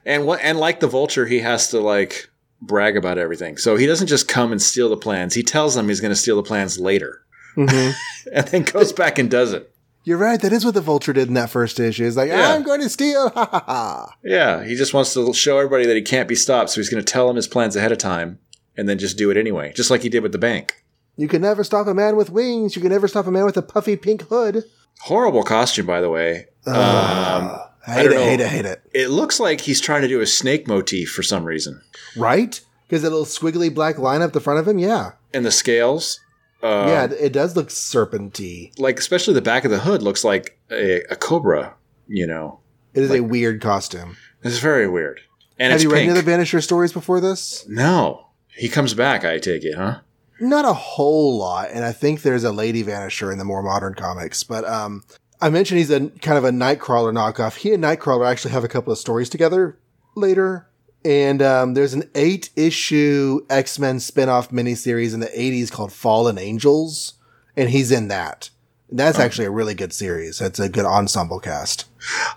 and 0.05 0.25
what 0.25 0.39
and 0.41 0.57
like 0.59 0.79
the 0.79 0.87
vulture, 0.87 1.27
he 1.27 1.39
has 1.39 1.69
to 1.69 1.79
like 1.79 2.29
brag 2.61 2.97
about 2.97 3.17
everything. 3.19 3.57
So 3.57 3.75
he 3.75 3.85
doesn't 3.85 4.07
just 4.07 4.27
come 4.27 4.51
and 4.51 4.61
steal 4.61 4.89
the 4.89 4.97
plans. 4.97 5.35
He 5.35 5.43
tells 5.43 5.75
them 5.75 5.87
he's 5.89 6.01
going 6.01 6.11
to 6.11 6.15
steal 6.15 6.35
the 6.37 6.43
plans 6.43 6.79
later, 6.79 7.21
Mhm. 7.55 7.93
and 8.33 8.47
then 8.47 8.63
goes 8.63 8.91
back 8.93 9.19
and 9.19 9.29
does 9.29 9.53
it. 9.53 9.71
You're 10.05 10.17
right. 10.17 10.39
That 10.41 10.51
is 10.53 10.65
what 10.65 10.73
the 10.73 10.81
Vulture 10.81 11.13
did 11.13 11.27
in 11.29 11.33
that 11.35 11.49
first 11.49 11.79
issue. 11.79 12.03
He's 12.03 12.17
like, 12.17 12.29
Yeah. 12.29 12.53
I'm 12.53 12.63
going 12.63 12.81
to 12.81 12.89
steal. 12.89 13.29
Ha 13.29 13.47
ha 13.49 13.63
ha. 13.65 14.15
Yeah, 14.23 14.63
he 14.63 14.75
just 14.75 14.93
wants 14.93 15.13
to 15.13 15.33
show 15.33 15.57
everybody 15.57 15.85
that 15.85 15.95
he 15.95 16.01
can't 16.01 16.27
be 16.27 16.35
stopped. 16.35 16.71
So 16.71 16.81
he's 16.81 16.89
going 16.89 17.03
to 17.03 17.09
tell 17.11 17.27
them 17.27 17.35
his 17.37 17.47
plans 17.47 17.75
ahead 17.75 17.91
of 17.91 17.97
time, 17.99 18.39
and 18.75 18.87
then 18.89 18.97
just 18.97 19.17
do 19.17 19.31
it 19.31 19.37
anyway, 19.37 19.71
just 19.75 19.89
like 19.89 20.01
he 20.01 20.09
did 20.09 20.23
with 20.23 20.31
the 20.33 20.37
bank. 20.37 20.83
You 21.15 21.27
can 21.27 21.41
never 21.41 21.63
stop 21.63 21.87
a 21.87 21.93
man 21.93 22.15
with 22.15 22.31
wings. 22.31 22.75
You 22.75 22.81
can 22.81 22.91
never 22.91 23.07
stop 23.07 23.27
a 23.27 23.31
man 23.31 23.45
with 23.45 23.55
a 23.57 23.61
puffy 23.61 23.95
pink 23.95 24.23
hood. 24.23 24.63
Horrible 25.01 25.43
costume, 25.43 25.85
by 25.85 26.01
the 26.01 26.09
way. 26.09 26.47
um, 26.65 26.73
Uh, 26.75 27.57
I 27.85 27.93
hate 27.95 28.03
don't 28.03 28.13
it, 28.13 28.15
know. 28.15 28.23
hate 28.23 28.39
it, 28.39 28.47
hate 28.47 28.65
it. 28.65 28.81
It 28.93 29.07
looks 29.09 29.39
like 29.39 29.61
he's 29.61 29.79
trying 29.81 30.01
to 30.03 30.07
do 30.07 30.21
a 30.21 30.25
snake 30.25 30.67
motif 30.67 31.11
for 31.11 31.21
some 31.23 31.43
reason. 31.45 31.81
Right? 32.17 32.59
Because 32.87 33.01
that 33.03 33.09
little 33.11 33.25
squiggly 33.25 33.73
black 33.73 33.97
line 33.97 34.21
up 34.21 34.33
the 34.33 34.39
front 34.39 34.59
of 34.59 34.67
him, 34.67 34.79
yeah. 34.79 35.11
And 35.33 35.45
the 35.45 35.51
scales, 35.51 36.19
uh, 36.63 36.85
yeah, 36.87 37.03
it, 37.19 37.33
does 37.33 37.55
look 37.55 37.69
serpenty. 37.69 38.71
like 38.79 38.97
especially 38.97 39.33
the 39.33 39.41
back 39.41 39.65
of 39.65 39.71
the 39.71 39.79
hood 39.79 40.01
looks 40.01 40.23
like 40.23 40.57
a, 40.71 41.01
a 41.09 41.15
cobra. 41.15 41.75
You 42.07 42.27
know, 42.27 42.59
It 42.93 43.03
is 43.03 43.11
a 43.11 43.21
weird 43.21 43.61
costume. 43.61 44.17
it's 44.43 44.59
very 44.59 44.87
weird. 44.87 45.21
And 45.59 45.71
Have 45.71 45.81
you 45.83 45.89
read 45.89 45.99
pink. 45.99 46.09
any 46.09 46.19
of 46.19 46.25
the 46.25 46.31
Vanisher 46.31 46.61
stories 46.63 46.91
before 46.93 47.21
this? 47.21 47.65
no, 47.67 48.27
he 48.55 48.69
comes 48.69 48.93
back. 48.93 49.23
I 49.23 49.37
take 49.39 49.63
it, 49.63 49.75
huh? 49.75 49.99
Not 50.39 50.65
a 50.65 50.73
whole 50.73 51.37
lot, 51.37 51.69
and 51.71 51.85
I 51.85 51.91
think 51.91 52.21
there's 52.23 52.43
a 52.43 52.51
Lady 52.51 52.83
Vanisher 52.83 53.31
in 53.31 53.37
the 53.37 53.45
more 53.45 53.61
modern 53.63 53.93
comics. 53.93 54.43
But 54.43 54.65
um, 54.65 55.03
I 55.39 55.49
mentioned 55.49 55.77
he's 55.77 55.91
a 55.91 56.09
kind 56.09 56.37
of 56.37 56.43
a 56.43 56.49
Nightcrawler 56.49 57.13
knockoff. 57.13 57.55
He 57.57 57.71
and 57.73 57.83
Nightcrawler 57.83 58.27
actually 58.29 58.51
have 58.51 58.63
a 58.63 58.67
couple 58.67 58.91
of 58.91 58.97
stories 58.99 59.29
together 59.29 59.77
later. 60.15 60.67
And 61.05 61.41
um, 61.41 61.73
there's 61.73 61.93
an 61.93 62.09
eight 62.15 62.49
issue 62.55 63.45
X 63.49 63.77
Men 63.77 63.99
spin 63.99 64.29
off 64.29 64.49
miniseries 64.49 65.13
in 65.13 65.19
the 65.19 65.27
80s 65.27 65.71
called 65.71 65.91
Fallen 65.91 66.37
Angels, 66.37 67.13
and 67.57 67.69
he's 67.69 67.91
in 67.91 68.07
that. 68.07 68.49
That's 68.89 69.17
actually 69.17 69.45
a 69.45 69.51
really 69.51 69.73
good 69.73 69.91
series. 69.91 70.39
It's 70.39 70.59
a 70.59 70.69
good 70.69 70.85
ensemble 70.85 71.39
cast. 71.39 71.85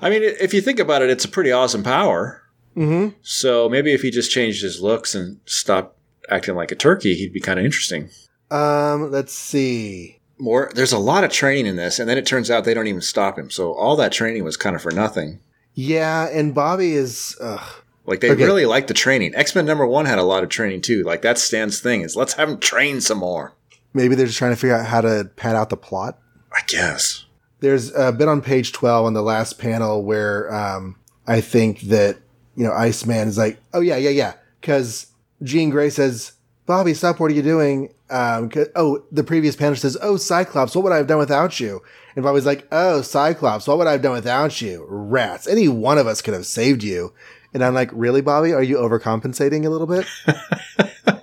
I 0.00 0.08
mean, 0.08 0.22
if 0.22 0.54
you 0.54 0.62
think 0.62 0.78
about 0.78 1.02
it, 1.02 1.10
it's 1.10 1.24
a 1.24 1.28
pretty 1.28 1.52
awesome 1.52 1.82
power. 1.82 2.42
Mm-hmm. 2.74 3.16
So 3.22 3.68
maybe 3.68 3.92
if 3.92 4.02
he 4.02 4.10
just 4.10 4.30
changed 4.30 4.62
his 4.62 4.80
looks 4.80 5.14
and 5.14 5.40
stopped 5.44 5.98
acting 6.30 6.54
like 6.54 6.72
a 6.72 6.76
turkey, 6.76 7.14
he'd 7.14 7.32
be 7.32 7.40
kind 7.40 7.58
of 7.58 7.64
interesting. 7.64 8.08
Um, 8.50 9.10
let's 9.10 9.34
see. 9.34 10.20
More, 10.38 10.70
there's 10.74 10.92
a 10.92 10.98
lot 10.98 11.24
of 11.24 11.30
training 11.30 11.66
in 11.66 11.76
this, 11.76 11.98
and 11.98 12.08
then 12.08 12.18
it 12.18 12.26
turns 12.26 12.50
out 12.50 12.64
they 12.64 12.74
don't 12.74 12.86
even 12.86 13.00
stop 13.00 13.38
him. 13.38 13.50
So 13.50 13.72
all 13.72 13.96
that 13.96 14.12
training 14.12 14.44
was 14.44 14.56
kind 14.56 14.76
of 14.76 14.82
for 14.82 14.92
nothing. 14.92 15.40
Yeah, 15.74 16.28
and 16.28 16.54
Bobby 16.54 16.92
is. 16.94 17.36
Ugh. 17.40 17.82
Like 18.06 18.20
they 18.20 18.30
Okay. 18.30 18.44
really 18.44 18.66
like 18.66 18.86
the 18.86 18.94
training. 18.94 19.34
X 19.34 19.54
Men 19.54 19.66
number 19.66 19.86
one 19.86 20.06
had 20.06 20.18
a 20.18 20.22
lot 20.22 20.42
of 20.42 20.48
training 20.48 20.80
too. 20.80 21.02
Like 21.02 21.22
that's 21.22 21.42
Stan's 21.42 21.80
thing 21.80 22.02
is 22.02 22.14
let's 22.16 22.34
have 22.34 22.48
him 22.48 22.58
train 22.58 23.00
some 23.00 23.18
more. 23.18 23.52
Maybe 23.92 24.14
they're 24.14 24.26
just 24.26 24.38
trying 24.38 24.52
to 24.52 24.56
figure 24.56 24.76
out 24.76 24.86
how 24.86 25.00
to 25.00 25.30
pad 25.36 25.56
out 25.56 25.70
the 25.70 25.76
plot. 25.76 26.18
I 26.52 26.60
guess. 26.66 27.24
there's 27.60 27.92
a 27.94 28.12
bit 28.12 28.28
on 28.28 28.40
page 28.42 28.72
12 28.72 29.06
on 29.06 29.14
the 29.14 29.22
last 29.22 29.58
panel 29.58 30.02
where 30.04 30.52
um, 30.54 30.96
I 31.26 31.40
think 31.40 31.80
that, 31.82 32.16
you 32.54 32.64
know, 32.64 32.72
Iceman 32.72 33.28
is 33.28 33.36
like, 33.38 33.58
oh, 33.74 33.80
yeah, 33.80 33.96
yeah, 33.96 34.10
yeah. 34.10 34.34
Because 34.60 35.06
Jean 35.42 35.70
Grey 35.70 35.90
says, 35.90 36.32
Bobby, 36.66 36.94
stop, 36.94 37.18
what 37.20 37.30
are 37.30 37.34
you 37.34 37.42
doing? 37.42 37.92
Um, 38.10 38.50
oh, 38.74 39.02
the 39.12 39.24
previous 39.24 39.56
panel 39.56 39.76
says, 39.76 39.96
oh, 40.00 40.16
Cyclops, 40.16 40.74
what 40.74 40.84
would 40.84 40.92
I 40.92 40.98
have 40.98 41.06
done 41.08 41.18
without 41.18 41.58
you? 41.60 41.82
And 42.14 42.22
Bobby's 42.24 42.46
like, 42.46 42.66
oh, 42.72 43.02
Cyclops, 43.02 43.66
what 43.66 43.78
would 43.78 43.86
I 43.86 43.92
have 43.92 44.02
done 44.02 44.12
without 44.12 44.60
you? 44.62 44.86
Rats. 44.88 45.46
Any 45.46 45.68
one 45.68 45.98
of 45.98 46.06
us 46.06 46.22
could 46.22 46.34
have 46.34 46.46
saved 46.46 46.82
you. 46.82 47.12
And 47.56 47.64
I'm 47.64 47.72
like, 47.72 47.88
really, 47.94 48.20
Bobby? 48.20 48.52
Are 48.52 48.62
you 48.62 48.76
overcompensating 48.76 49.64
a 49.64 49.70
little 49.70 49.86
bit? 49.86 50.06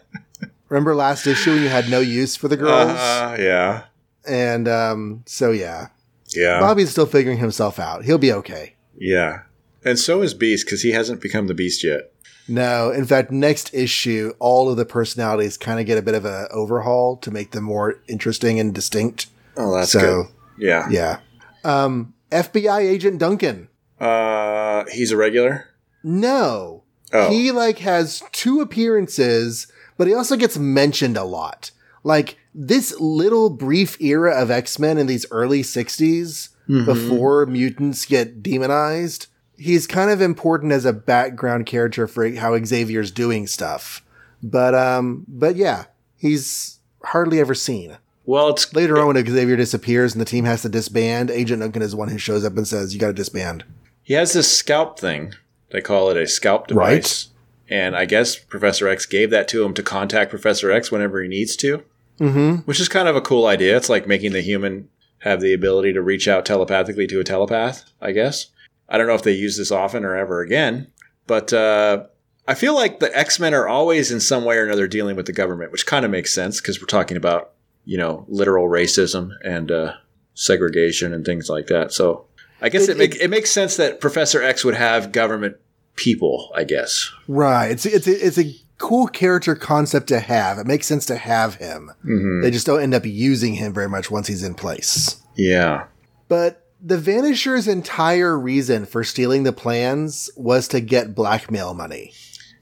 Remember 0.68 0.96
last 0.96 1.28
issue 1.28 1.52
when 1.52 1.62
you 1.62 1.70
had 1.70 1.92
no 1.92 2.00
use 2.00 2.36
for 2.36 2.48
the 2.48 2.58
girls? 2.58 2.90
Uh, 2.90 3.38
yeah. 3.40 3.84
and 4.28 4.68
um, 4.68 5.22
so, 5.28 5.52
yeah. 5.52 5.90
Yeah. 6.30 6.60
Bobby's 6.60 6.90
still 6.90 7.06
figuring 7.06 7.38
himself 7.38 7.78
out. 7.78 8.04
He'll 8.04 8.18
be 8.18 8.34
okay. 8.34 8.74
Yeah. 8.98 9.44
And 9.86 10.00
so 10.00 10.24
is 10.24 10.34
Beast 10.34 10.66
because 10.66 10.82
he 10.82 10.94
hasn't 10.94 11.22
become 11.22 11.46
the 11.46 11.54
Beast 11.54 11.84
yet. 11.84 12.12
No, 12.48 12.90
in 12.90 13.06
fact, 13.06 13.30
next 13.30 13.72
issue, 13.72 14.34
all 14.40 14.72
of 14.72 14.78
the 14.78 14.86
personalities 14.86 15.56
kind 15.56 15.80
of 15.80 15.86
get 15.86 16.00
a 16.00 16.02
bit 16.02 16.16
of 16.16 16.26
an 16.26 16.48
overhaul 16.50 17.16
to 17.18 17.30
make 17.30 17.52
them 17.52 17.66
more 17.66 18.02
interesting 18.08 18.60
and 18.60 18.74
distinct. 18.74 19.28
Oh, 19.56 19.76
that's 19.76 19.92
so, 19.92 20.00
good. 20.00 20.26
Yeah. 20.58 20.90
yeah. 20.90 21.20
Um, 21.64 22.16
FBI 22.32 22.80
agent 22.80 23.20
Duncan. 23.20 23.70
Uh, 24.00 24.86
he's 24.92 25.12
a 25.12 25.18
regular. 25.18 25.70
No, 26.04 26.84
Oh. 27.12 27.30
he 27.30 27.52
like 27.52 27.80
has 27.80 28.24
two 28.32 28.60
appearances, 28.62 29.68
but 29.98 30.08
he 30.08 30.14
also 30.14 30.36
gets 30.36 30.58
mentioned 30.58 31.16
a 31.18 31.24
lot. 31.24 31.72
Like 32.04 32.38
this 32.56 33.00
little 33.00 33.50
brief 33.50 34.00
era 34.02 34.34
of 34.34 34.52
X 34.52 34.78
Men 34.80 34.98
in 34.98 35.08
these 35.08 35.26
early 35.32 35.62
60s 35.64 36.50
Mm-hmm. 36.70 36.86
before 36.86 37.46
mutants 37.46 38.06
get 38.06 38.42
demonized. 38.42 39.28
He's 39.58 39.86
kind 39.86 40.10
of 40.10 40.22
important 40.22 40.72
as 40.72 40.86
a 40.86 40.94
background 40.94 41.66
character 41.66 42.08
for 42.08 42.30
how 42.36 42.58
Xavier's 42.64 43.12
doing 43.12 43.48
stuff. 43.48 44.02
But 44.42 44.74
um 44.74 45.26
but 45.28 45.58
yeah, 45.58 45.86
he's 46.18 46.80
hardly 47.04 47.42
ever 47.42 47.54
seen. 47.54 47.98
well, 48.26 48.48
it's 48.50 48.74
Later 48.74 48.98
on 48.98 49.08
when 49.14 49.26
Xavier 49.26 49.58
disappears 49.58 50.14
and 50.14 50.22
the 50.22 50.26
team 50.26 50.46
has 50.46 50.62
to 50.62 50.70
disband, 50.70 51.30
Agent 51.30 51.62
Duncan 51.62 51.82
is 51.82 51.92
the 51.92 51.98
one 51.98 52.08
who 52.08 52.18
shows 52.18 52.46
up 52.46 52.56
and 52.56 52.66
says, 52.66 52.94
You 52.94 53.00
gotta 53.02 53.12
disband. 53.12 53.66
he 54.02 54.14
has 54.14 54.32
this 54.32 54.50
scalp 54.58 54.98
thing. 54.98 55.34
They 55.74 55.82
call 55.82 56.10
it 56.10 56.16
a 56.18 56.26
scalp 56.28 56.68
device. 56.68 57.28
And 57.70 57.96
I 57.96 58.06
guess 58.06 58.38
Professor 58.38 58.88
X 58.88 59.06
gave 59.06 59.30
that 59.32 59.48
to 59.50 59.64
him 59.64 59.74
to 59.74 59.84
contact 59.84 60.30
Professor 60.30 60.72
X 60.72 60.92
whenever 60.92 61.22
he 61.22 61.28
needs 61.28 61.56
to, 61.58 61.84
Mm-hmm. 62.20 62.58
which 62.66 62.80
is 62.80 62.88
kind 62.88 63.08
of 63.08 63.16
a 63.16 63.22
cool 63.22 63.48
idea. 63.48 63.76
It's 63.76 63.90
like 63.90 64.08
making 64.08 64.34
the 64.34 64.42
human 64.42 64.88
have 65.20 65.42
the 65.42 65.54
ability 65.54 65.94
to 65.94 66.02
reach 66.02 66.28
out 66.28 66.46
telepathically 66.46 67.08
to 67.08 67.20
a 67.20 67.24
telepath, 67.24 67.92
I 68.00 68.12
guess. 68.12 68.48
I 68.88 68.98
don't 68.98 69.08
know 69.08 69.16
if 69.16 69.24
they 69.24 69.32
use 69.32 69.58
this 69.58 69.72
often 69.72 70.06
or 70.06 70.16
ever 70.16 70.42
again, 70.42 70.92
but 71.26 71.52
uh, 71.54 72.04
I 72.48 72.54
feel 72.54 72.76
like 72.76 73.00
the 73.00 73.18
X 73.18 73.40
Men 73.40 73.54
are 73.56 73.68
always 73.68 74.12
in 74.12 74.20
some 74.20 74.46
way 74.46 74.58
or 74.58 74.66
another 74.66 74.88
dealing 74.88 75.16
with 75.16 75.26
the 75.26 75.34
government, 75.34 75.72
which 75.72 75.88
kind 75.88 76.06
of 76.06 76.12
makes 76.12 76.34
sense 76.34 76.62
because 76.62 76.80
we're 76.80 76.86
talking 76.86 77.18
about, 77.18 77.54
you 77.86 77.98
know, 77.98 78.26
literal 78.28 78.70
racism 78.70 79.32
and 79.44 79.72
uh, 79.72 79.94
segregation 80.36 81.14
and 81.14 81.26
things 81.26 81.50
like 81.50 81.68
that. 81.68 81.92
So 81.94 82.26
I 82.64 82.70
guess 82.70 82.84
It- 82.88 82.92
it, 82.92 82.98
make, 82.98 83.16
it 83.18 83.30
makes 83.30 83.52
sense 83.52 83.76
that 83.78 84.00
Professor 84.02 84.42
X 84.42 84.64
would 84.66 84.74
have 84.76 85.12
government 85.12 85.58
people, 85.96 86.52
I 86.56 86.64
guess. 86.64 87.12
Right. 87.28 87.68
It's 87.72 87.86
it's 87.86 88.08
a, 88.08 88.26
it's 88.26 88.40
a 88.40 88.56
cool 88.80 89.06
character 89.08 89.54
concept 89.56 90.08
to 90.08 90.20
have. 90.20 90.58
It 90.58 90.66
makes 90.66 90.88
sense 90.88 91.06
to 91.08 91.16
have 91.18 91.56
him. 91.56 91.92
Mm-hmm. 92.04 92.42
They 92.42 92.50
just 92.52 92.66
don't 92.66 92.82
end 92.82 92.94
up 92.96 93.06
using 93.06 93.54
him 93.56 93.74
very 93.74 93.88
much 93.90 94.10
once 94.10 94.28
he's 94.28 94.42
in 94.44 94.56
place. 94.56 95.22
Yeah. 95.36 95.86
But 96.28 96.66
the 96.82 96.98
Vanisher's 96.98 97.68
entire 97.68 98.38
reason 98.40 98.86
for 98.86 99.04
stealing 99.04 99.44
the 99.44 99.54
plans 99.54 100.30
was 100.36 100.68
to 100.70 100.80
get 100.82 101.14
blackmail 101.16 101.74
money. 101.74 102.14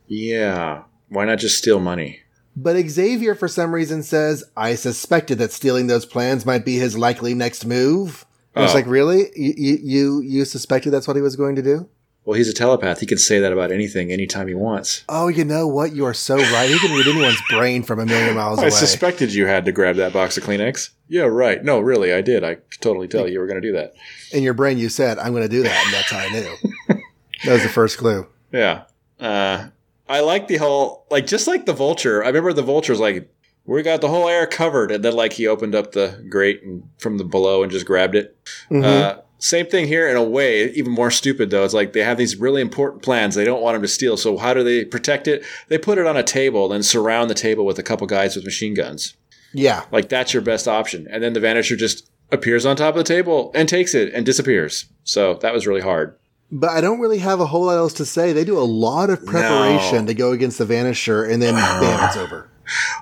Yeah. 0.08 0.84
Why 1.10 1.26
not 1.26 1.40
just 1.40 1.58
steal 1.58 1.80
money? 1.80 2.20
But 2.56 2.76
Xavier, 2.90 3.34
for 3.34 3.48
some 3.48 3.74
reason, 3.74 4.04
says, 4.04 4.44
I 4.58 4.76
suspected 4.76 5.38
that 5.38 5.54
stealing 5.54 5.88
those 5.88 6.06
plans 6.06 6.46
might 6.46 6.66
be 6.66 6.78
his 6.78 6.98
likely 6.98 7.34
next 7.34 7.66
move. 7.66 8.26
I 8.56 8.62
was 8.62 8.72
Oh. 8.72 8.76
like, 8.76 8.88
really? 8.88 9.30
You, 9.36 9.54
you 9.58 9.78
you 9.82 10.22
you 10.22 10.46
suspected 10.46 10.92
that's 10.92 11.08
what 11.08 11.16
he 11.16 11.22
was 11.22 11.36
going 11.36 11.56
to 11.56 11.62
do? 11.62 11.88
Well, 12.24 12.38
he's 12.38 12.50
a 12.50 12.54
telepath. 12.54 13.00
He 13.00 13.08
can 13.08 13.18
say 13.18 13.40
that 13.40 13.52
about 13.52 13.72
anything, 13.72 14.12
anytime 14.12 14.48
he 14.48 14.54
wants. 14.54 15.04
Oh, 15.10 15.28
you 15.28 15.44
know 15.44 15.68
what? 15.68 15.94
You 15.96 16.06
are 16.06 16.14
so 16.14 16.36
right. 16.38 16.70
He 16.70 16.78
can 16.78 16.96
read 16.96 17.08
anyone's 17.08 17.42
brain 17.50 17.82
from 17.82 18.00
a 18.00 18.06
million 18.06 18.36
miles 18.36 18.60
I 18.60 18.64
away. 18.64 18.68
I 18.68 18.70
suspected 18.70 19.34
you 19.34 19.48
had 19.48 19.66
to 19.66 19.72
grab 19.72 19.96
that 19.96 20.14
box 20.14 20.38
of 20.38 20.44
Kleenex. 20.44 20.92
Yeah, 21.08 21.24
right. 21.24 21.64
No, 21.64 21.80
really, 21.80 22.14
I 22.14 22.22
did. 22.22 22.44
I 22.44 22.56
could 22.56 22.80
totally 22.80 23.08
tell 23.08 23.28
you 23.28 23.34
we 23.34 23.38
were 23.40 23.48
going 23.48 23.60
to 23.60 23.68
do 23.68 23.74
that. 23.74 23.94
In 24.32 24.44
your 24.44 24.54
brain, 24.54 24.78
you 24.78 24.88
said, 24.90 25.18
"I'm 25.18 25.32
going 25.32 25.42
to 25.44 25.50
do 25.50 25.64
that," 25.64 25.84
and 25.86 25.94
that's 25.94 26.12
how 26.12 26.20
I 26.20 26.30
knew. 26.30 26.56
that 27.46 27.54
was 27.54 27.64
the 27.64 27.70
first 27.70 27.98
clue. 27.98 28.28
Yeah. 28.52 28.84
Uh, 29.20 29.70
I 30.08 30.20
like 30.20 30.48
the 30.48 30.58
whole, 30.58 31.06
like, 31.10 31.26
just 31.26 31.48
like 31.48 31.66
the 31.66 31.74
vulture. 31.74 32.24
I 32.24 32.28
remember 32.28 32.54
the 32.54 32.62
vulture's 32.62 33.00
like, 33.00 33.34
we 33.74 33.84
got 33.84 34.02
the 34.02 34.08
whole 34.10 34.28
air 34.28 34.46
covered. 34.48 34.92
And 34.92 35.04
then, 35.04 35.14
like, 35.14 35.34
he 35.34 35.48
opened 35.48 35.76
up 35.76 35.92
the 35.94 36.24
grate 36.30 36.62
and, 36.64 36.84
from 36.98 37.18
the 37.18 37.24
below 37.24 37.64
and 37.64 37.72
just 37.72 37.86
grabbed 37.86 38.16
it. 38.16 38.36
Mhm. 38.72 38.84
Uh, 38.84 39.18
same 39.40 39.66
thing 39.66 39.88
here 39.88 40.08
in 40.08 40.16
a 40.16 40.24
way, 40.24 40.66
even 40.72 40.92
more 40.92 41.10
stupid 41.10 41.50
though. 41.50 41.64
It's 41.66 41.74
like 41.74 41.94
they 41.94 42.04
have 42.04 42.18
these 42.18 42.36
really 42.36 42.62
important 42.62 43.02
plans 43.02 43.34
they 43.34 43.44
don't 43.44 43.62
want 43.64 43.76
him 43.76 43.82
to 43.82 43.88
steal. 43.88 44.16
So 44.16 44.38
how 44.38 44.54
do 44.54 44.64
they 44.64 44.86
protect 44.86 45.28
it? 45.28 45.44
They 45.68 45.80
put 45.80 45.98
it 45.98 46.06
on 46.06 46.16
a 46.16 46.22
table, 46.24 46.72
and 46.72 46.86
surround 46.86 47.28
the 47.30 47.34
table 47.36 47.66
with 47.66 47.80
a 47.80 47.84
couple 47.84 48.06
guys 48.06 48.36
with 48.36 48.46
machine 48.46 48.76
guns. 48.76 49.16
yeah, 49.54 49.84
Like 49.92 50.10
that's 50.10 50.32
your 50.34 50.44
best 50.44 50.68
option. 50.68 51.08
And 51.10 51.24
then 51.24 51.34
the 51.34 51.40
Vanisher 51.40 51.76
just 51.78 52.08
appears 52.32 52.66
on 52.68 52.76
top 52.76 52.94
of 52.96 53.00
the 53.00 53.04
table 53.04 53.52
and 53.56 53.68
takes 53.68 53.94
it 53.96 54.14
and 54.14 54.26
disappears. 54.26 54.86
So 55.04 55.34
that 55.42 55.54
was 55.54 55.66
really 55.68 55.82
hard. 55.82 56.16
but 56.54 56.70
I 56.70 56.80
don't 56.82 57.00
really 57.00 57.20
have 57.20 57.40
a 57.40 57.46
whole 57.48 57.66
lot 57.66 57.78
else 57.78 57.94
to 57.94 58.06
say. 58.06 58.34
They 58.34 58.44
do 58.46 58.58
a 58.60 58.68
lot 58.88 59.10
of 59.10 59.26
preparation 59.26 60.02
No. 60.02 60.08
to 60.08 60.14
go 60.14 60.32
against 60.34 60.58
the 60.60 60.66
Vanisher, 60.66 61.28
and 61.28 61.42
then 61.42 61.56
bam, 61.56 62.08
it's 62.10 62.18
over. 62.18 62.48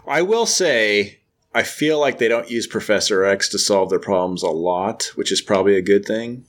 I 0.07 0.21
will 0.21 0.45
say, 0.45 1.19
I 1.53 1.63
feel 1.63 1.99
like 1.99 2.17
they 2.19 2.27
don't 2.27 2.49
use 2.49 2.67
Professor 2.67 3.23
X 3.23 3.49
to 3.49 3.59
solve 3.59 3.89
their 3.89 3.99
problems 3.99 4.43
a 4.43 4.49
lot, 4.49 5.11
which 5.15 5.31
is 5.31 5.41
probably 5.41 5.75
a 5.75 5.81
good 5.81 6.05
thing. 6.05 6.45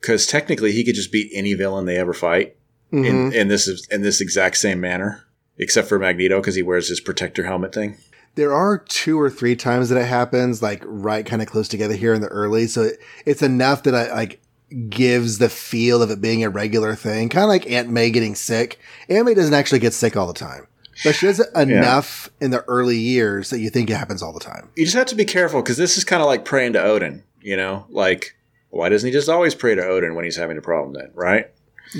Because 0.00 0.26
technically, 0.26 0.72
he 0.72 0.84
could 0.84 0.94
just 0.94 1.10
beat 1.12 1.30
any 1.34 1.54
villain 1.54 1.86
they 1.86 1.96
ever 1.96 2.12
fight 2.12 2.56
Mhm. 2.92 3.06
in, 3.06 3.32
in 3.34 3.48
this 3.48 3.86
in 3.90 4.02
this 4.02 4.20
exact 4.20 4.56
same 4.56 4.80
manner, 4.80 5.24
except 5.58 5.88
for 5.88 5.98
Magneto 5.98 6.40
because 6.40 6.54
he 6.54 6.62
wears 6.62 6.88
his 6.88 7.00
protector 7.00 7.44
helmet 7.44 7.74
thing. 7.74 7.96
There 8.34 8.52
are 8.54 8.78
two 8.78 9.20
or 9.20 9.28
three 9.28 9.56
times 9.56 9.88
that 9.88 10.00
it 10.00 10.06
happens, 10.06 10.62
like 10.62 10.82
right 10.86 11.26
kind 11.26 11.42
of 11.42 11.48
close 11.48 11.66
together 11.68 11.94
here 11.94 12.14
in 12.14 12.20
the 12.22 12.28
early. 12.28 12.66
So 12.68 12.82
it, 12.82 12.98
it's 13.26 13.42
enough 13.42 13.82
that 13.82 13.94
I 13.94 14.14
like 14.14 14.40
gives 14.88 15.38
the 15.38 15.48
feel 15.48 16.02
of 16.02 16.10
it 16.10 16.20
being 16.20 16.44
a 16.44 16.48
regular 16.50 16.94
thing, 16.94 17.28
kind 17.28 17.42
of 17.42 17.48
like 17.48 17.68
Aunt 17.70 17.90
May 17.90 18.10
getting 18.10 18.34
sick. 18.34 18.78
Aunt 19.08 19.24
May 19.26 19.34
doesn't 19.34 19.54
actually 19.54 19.80
get 19.80 19.92
sick 19.94 20.16
all 20.16 20.26
the 20.28 20.32
time, 20.38 20.66
but 21.04 21.14
she 21.14 21.26
does 21.26 21.40
it 21.40 21.48
enough 21.56 22.28
in 22.40 22.50
the 22.50 22.62
early 22.64 22.98
years 22.98 23.50
that 23.50 23.60
you 23.60 23.70
think 23.70 23.90
it 23.90 23.94
happens 23.96 24.22
all 24.22 24.32
the 24.32 24.40
time. 24.40 24.68
You 24.76 24.84
just 24.84 24.96
have 24.96 25.06
to 25.06 25.14
be 25.16 25.24
careful 25.24 25.62
because 25.62 25.76
this 25.76 25.96
is 25.96 26.04
kind 26.04 26.20
of 26.22 26.26
like 26.26 26.44
praying 26.44 26.72
to 26.74 26.82
Odin. 26.82 27.22
You 27.40 27.56
know, 27.56 27.86
like 27.88 28.36
why 28.70 28.88
doesn't 28.88 29.06
he 29.06 29.12
just 29.12 29.28
always 29.28 29.54
pray 29.54 29.74
to 29.74 29.82
Odin 29.84 30.14
when 30.14 30.24
he's 30.24 30.36
having 30.36 30.58
a 30.58 30.62
problem? 30.62 30.94
Then, 30.94 31.10
right? 31.14 31.46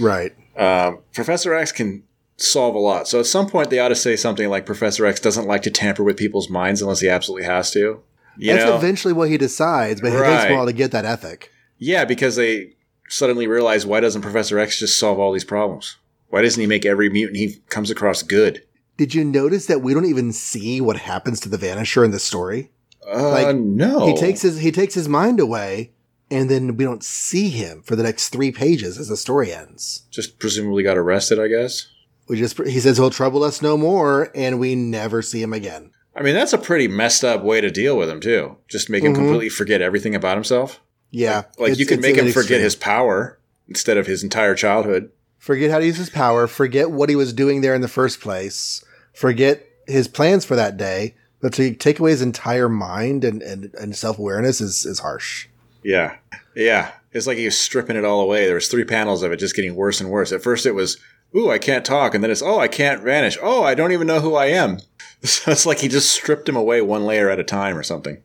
Right. 0.01 0.32
Um, 0.57 0.99
Professor 1.14 1.55
X 1.55 1.72
can 1.72 2.03
solve 2.36 2.74
a 2.74 2.78
lot. 2.78 3.09
So 3.09 3.18
at 3.20 3.26
some 3.26 3.49
point, 3.49 3.70
they 3.70 3.78
ought 3.78 3.88
to 3.88 3.94
say 3.96 4.16
something 4.16 4.49
like 4.49 4.66
Professor 4.66 5.07
X 5.07 5.20
doesn't 5.20 5.46
like 5.46 5.62
to 5.62 5.70
tamper 5.70 6.03
with 6.03 6.16
people's 6.16 6.51
minds 6.51 6.82
unless 6.82 7.01
he 7.01 7.09
absolutely 7.09 7.46
has 7.46 7.70
to. 7.72 8.03
You 8.36 8.53
That's 8.53 8.64
know? 8.66 8.76
eventually 8.76 9.12
what 9.14 9.28
he 9.30 9.38
decides, 9.38 10.01
but 10.01 10.09
it 10.09 10.18
takes 10.18 10.22
Right. 10.22 10.51
a 10.51 10.55
while 10.55 10.66
to 10.66 10.72
get 10.72 10.90
that 10.92 11.05
ethic. 11.05 11.51
yeah, 11.78 12.05
because 12.05 12.36
they 12.36 12.74
suddenly 13.09 13.46
realize 13.46 13.86
why 13.86 14.01
doesn't 14.01 14.22
Professor 14.22 14.59
X 14.59 14.78
just 14.78 14.99
solve 14.99 15.18
all 15.18 15.32
these 15.32 15.44
problems? 15.44 15.96
Why 16.28 16.42
doesn't 16.42 16.61
he 16.61 16.66
make 16.66 16.84
every 16.84 17.09
mutant 17.09 17.38
he 17.38 17.57
comes 17.70 17.90
across 17.90 18.22
good? 18.22 18.62
Did 18.99 19.14
you 19.14 19.24
notice 19.24 19.64
that 19.66 19.80
we 19.80 19.94
don't 19.94 20.05
even 20.05 20.32
see 20.32 20.80
what 20.82 20.99
happens 20.99 21.40
to 21.40 21.49
the 21.49 21.57
Vanisher 21.57 22.05
in 22.05 22.11
the 22.11 22.18
story? 22.18 22.70
Uh, 23.11 23.30
Like, 23.30 23.57
no. 23.57 24.07
He 24.07 24.14
takes 24.16 24.42
his 24.42 24.59
he 24.59 24.70
takes 24.70 24.92
his 24.92 25.09
mind 25.09 25.40
away, 25.40 25.92
and 26.30 26.51
then 26.51 26.76
we 26.76 26.84
don't 26.84 27.03
see 27.03 27.49
him 27.49 27.80
for 27.82 27.96
the 27.96 28.03
next 28.03 28.28
three 28.28 28.51
pages 28.53 28.99
as 28.99 29.09
the 29.09 29.16
story 29.16 29.53
ends. 29.55 30.03
just 30.11 30.38
presumably 30.38 30.82
got 30.82 30.99
arrested, 30.99 31.38
I 31.40 31.49
guess. 31.49 31.86
We 32.28 32.36
just 32.38 32.59
he 32.66 32.80
says 32.80 32.99
he'll 32.99 33.09
trouble 33.11 33.42
us 33.44 33.62
no 33.62 33.78
more, 33.78 34.30
and 34.34 34.59
we 34.61 34.74
never 34.74 35.22
see 35.22 35.40
him 35.40 35.55
again. 35.55 35.92
I 36.14 36.22
mean, 36.22 36.34
that's 36.34 36.53
a 36.53 36.59
pretty 36.59 36.88
messed 36.88 37.22
up 37.24 37.44
way 37.44 37.61
to 37.61 37.70
deal 37.70 37.96
with 37.96 38.11
him 38.11 38.20
too. 38.20 38.57
Just 38.68 38.90
make 38.90 39.05
him 39.05 39.12
Mhm. 39.12 39.16
completely 39.16 39.49
forget 39.49 39.80
everything 39.80 40.14
about 40.16 40.36
himself. 40.36 40.80
Yeah, 41.12 41.44
Like 41.59 41.70
it's- 41.70 41.78
you 41.78 41.86
can 41.86 42.01
it's 42.01 42.03
make 42.07 42.16
him 42.16 42.26
forget 42.26 42.61
extreme. 42.61 42.61
his 42.62 42.74
power 42.74 43.38
instead 43.68 43.96
of 43.96 44.07
his 44.09 44.22
entire 44.24 44.55
childhood. 44.57 45.11
forget 45.38 45.70
how 45.70 45.78
to 45.78 45.86
use 45.86 45.96
his 45.99 46.11
power, 46.11 46.49
forget 46.49 46.90
what 46.90 47.09
he 47.09 47.14
was 47.14 47.32
doing 47.32 47.61
there 47.61 47.74
in 47.74 47.80
the 47.80 47.86
first 47.88 48.20
place, 48.20 48.82
forget 49.19 49.66
his 49.87 50.07
plans 50.07 50.45
for 50.45 50.55
that 50.55 50.77
day. 50.77 51.14
But 51.41 51.53
to 51.55 51.75
take 51.75 51.99
away 51.99 52.12
his 52.12 52.23
entire 52.23 52.69
mind 52.69 53.25
and, 53.25 53.43
and, 53.43 53.73
and 53.75 53.95
self 53.95 54.19
awareness 54.19 54.61
is, 54.61 54.85
is 54.85 55.01
harsh. 55.01 55.49
Yeah. 55.85 56.16
Yeah. 56.55 56.93
It's 57.12 57.27
like 57.27 57.39
he 57.39 57.45
was 57.45 57.59
stripping 57.59 57.97
it 57.97 58.05
all 58.05 58.21
away. 58.21 58.47
There 58.47 58.57
was 58.57 58.69
three 58.69 58.85
panels 58.85 59.23
of 59.23 59.33
it 59.33 59.39
just 59.39 59.57
getting 59.57 59.75
worse 59.77 60.01
and 60.01 60.11
worse. 60.11 60.33
At 60.33 60.43
first 60.43 60.66
it 60.66 60.75
was, 60.75 60.99
ooh, 61.37 61.51
I 61.51 61.59
can't 61.59 61.85
talk. 61.85 62.14
And 62.14 62.23
then 62.23 62.31
it's, 62.31 62.43
oh, 62.43 62.59
I 62.59 62.69
can't 62.69 63.03
vanish. 63.03 63.39
Oh, 63.41 63.62
I 63.62 63.75
don't 63.75 63.93
even 63.93 64.07
know 64.07 64.21
who 64.21 64.35
I 64.35 64.47
am. 64.47 64.79
So 65.25 65.51
it's 65.51 65.66
like 65.66 65.81
he 65.81 65.89
just 65.89 66.11
stripped 66.11 66.49
him 66.49 66.55
away 66.55 66.81
one 66.81 67.05
layer 67.05 67.29
at 67.29 67.41
a 67.41 67.45
time 67.45 67.77
or 67.77 67.83
something. 67.83 68.23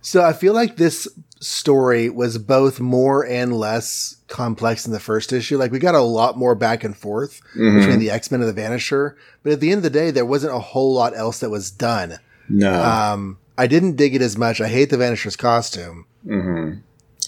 So 0.00 0.24
I 0.24 0.32
feel 0.32 0.52
like 0.52 0.78
this 0.78 1.06
story 1.40 2.08
was 2.08 2.38
both 2.38 2.80
more 2.80 3.26
and 3.26 3.56
less 3.56 4.16
complex 4.28 4.84
than 4.84 4.92
the 4.92 5.00
first 5.00 5.32
issue. 5.32 5.58
Like 5.58 5.70
we 5.72 5.78
got 5.78 5.94
a 5.94 6.00
lot 6.00 6.36
more 6.36 6.54
back 6.54 6.82
and 6.84 6.96
forth 6.96 7.40
Mm-hmm. 7.56 7.78
between 7.78 7.98
the 7.98 8.10
X 8.10 8.30
Men 8.30 8.42
and 8.42 8.48
the 8.54 8.60
Vanisher, 8.60 9.14
but 9.42 9.52
at 9.52 9.60
the 9.60 9.70
end 9.70 9.78
of 9.78 9.82
the 9.84 9.90
day, 9.90 10.10
there 10.10 10.24
wasn't 10.26 10.54
a 10.54 10.58
whole 10.58 10.92
lot 10.94 11.16
else 11.16 11.40
that 11.40 11.50
was 11.50 11.70
done. 11.70 12.18
No. 12.48 12.82
Um, 12.82 13.38
I 13.58 13.66
didn't 13.66 13.96
dig 13.96 14.14
it 14.14 14.22
as 14.22 14.36
much. 14.36 14.60
I 14.60 14.68
hate 14.68 14.90
the 14.90 14.96
Vanisher's 14.96 15.36
costume. 15.36 16.06
mm-hmm. 16.26 16.80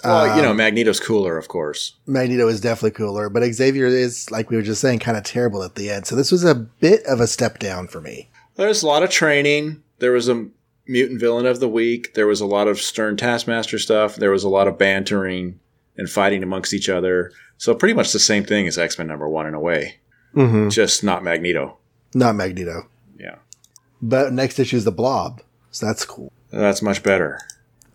Well, 0.04 0.36
you 0.36 0.42
know, 0.42 0.52
um, 0.52 0.56
Magneto's 0.58 1.00
cooler, 1.00 1.36
of 1.36 1.48
course. 1.48 1.94
Magneto 2.06 2.46
is 2.46 2.60
definitely 2.60 2.92
cooler, 2.92 3.28
but 3.28 3.42
Xavier 3.52 3.86
is, 3.86 4.30
like 4.30 4.48
we 4.48 4.54
were 4.56 4.62
just 4.62 4.80
saying, 4.80 5.00
kind 5.00 5.16
of 5.16 5.24
terrible 5.24 5.64
at 5.64 5.74
the 5.74 5.90
end. 5.90 6.06
So 6.06 6.14
this 6.14 6.30
was 6.30 6.44
a 6.44 6.54
bit 6.54 7.02
of 7.04 7.18
a 7.20 7.26
step 7.26 7.58
down 7.58 7.88
for 7.88 8.00
me. 8.00 8.28
There's 8.54 8.84
a 8.84 8.86
lot 8.86 9.02
of 9.02 9.10
training. 9.10 9.82
There 9.98 10.12
was 10.12 10.28
a 10.28 10.46
mutant 10.88 11.20
villain 11.20 11.46
of 11.46 11.60
the 11.60 11.68
week. 11.68 12.14
There 12.14 12.26
was 12.26 12.40
a 12.40 12.46
lot 12.46 12.66
of 12.68 12.80
stern 12.80 13.16
taskmaster 13.16 13.78
stuff. 13.78 14.16
There 14.16 14.30
was 14.30 14.42
a 14.44 14.48
lot 14.48 14.66
of 14.68 14.78
bantering 14.78 15.60
and 15.96 16.08
fighting 16.10 16.42
amongst 16.42 16.72
each 16.74 16.88
other. 16.88 17.30
So 17.58 17.74
pretty 17.74 17.94
much 17.94 18.12
the 18.12 18.18
same 18.18 18.44
thing 18.44 18.66
as 18.66 18.78
X 18.78 18.98
Men 18.98 19.06
number 19.08 19.28
one 19.28 19.46
in 19.46 19.54
a 19.54 19.60
way, 19.60 19.96
Mm-hmm. 20.34 20.68
just 20.70 21.02
not 21.04 21.22
Magneto. 21.24 21.76
Not 22.14 22.34
Magneto. 22.36 22.86
Yeah, 23.18 23.36
But 24.00 24.32
next 24.32 24.58
issue 24.58 24.76
is 24.76 24.84
the 24.84 24.92
Blob. 24.92 25.42
So 25.70 25.86
that's 25.86 26.04
cool. 26.04 26.32
that's 26.50 26.82
much 26.82 27.02
better. 27.02 27.40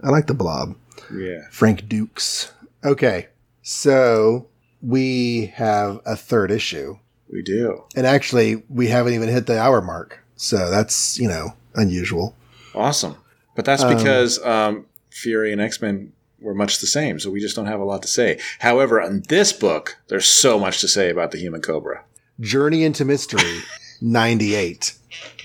I 0.03 0.09
like 0.09 0.27
the 0.27 0.33
Blob. 0.33 0.75
Yeah. 1.13 1.47
Frank 1.51 1.87
Dukes. 1.87 2.51
Okay. 2.83 3.27
So 3.61 4.47
we 4.81 5.47
have 5.55 6.01
a 6.05 6.15
third 6.17 6.51
issue. 6.51 6.97
We 7.31 7.41
do. 7.41 7.83
And 7.95 8.05
actually, 8.05 8.63
we 8.69 8.87
haven't 8.87 9.13
even 9.13 9.29
hit 9.29 9.47
the 9.47 9.59
hour 9.59 9.81
mark. 9.81 10.19
So 10.35 10.69
that's, 10.69 11.17
you 11.17 11.27
know, 11.27 11.53
unusual. 11.73 12.35
Awesome. 12.75 13.15
But 13.55 13.65
that's 13.65 13.83
Um, 13.83 13.95
because 13.95 14.43
um, 14.45 14.85
Fury 15.11 15.51
and 15.51 15.61
X 15.61 15.81
Men 15.81 16.13
were 16.39 16.53
much 16.55 16.79
the 16.79 16.87
same, 16.87 17.19
so 17.19 17.29
we 17.31 17.39
just 17.39 17.55
don't 17.55 17.67
have 17.67 17.79
a 17.79 17.85
lot 17.85 18.01
to 18.01 18.07
say. 18.07 18.39
However, 18.59 18.99
in 19.01 19.23
this 19.29 19.53
book, 19.53 19.97
there's 20.07 20.25
so 20.25 20.59
much 20.59 20.81
to 20.81 20.87
say 20.87 21.09
about 21.09 21.31
the 21.31 21.37
Human 21.37 21.61
Cobra. 21.61 22.03
Journey 22.39 22.83
into 22.83 23.05
Mystery 23.05 23.61
98. 24.01 24.95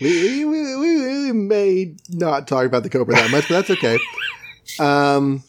We, 0.01 0.45
we, 0.45 0.77
we, 0.77 1.03
we 1.27 1.33
may 1.33 1.95
not 2.09 2.49
talk 2.49 2.65
about 2.67 2.83
the 2.83 2.91
Cobra 2.91 3.15
that 3.15 3.31
much, 3.31 3.49
but 3.49 3.55
that's 3.67 3.71
okay. 3.71 3.99
Um, 4.81 5.43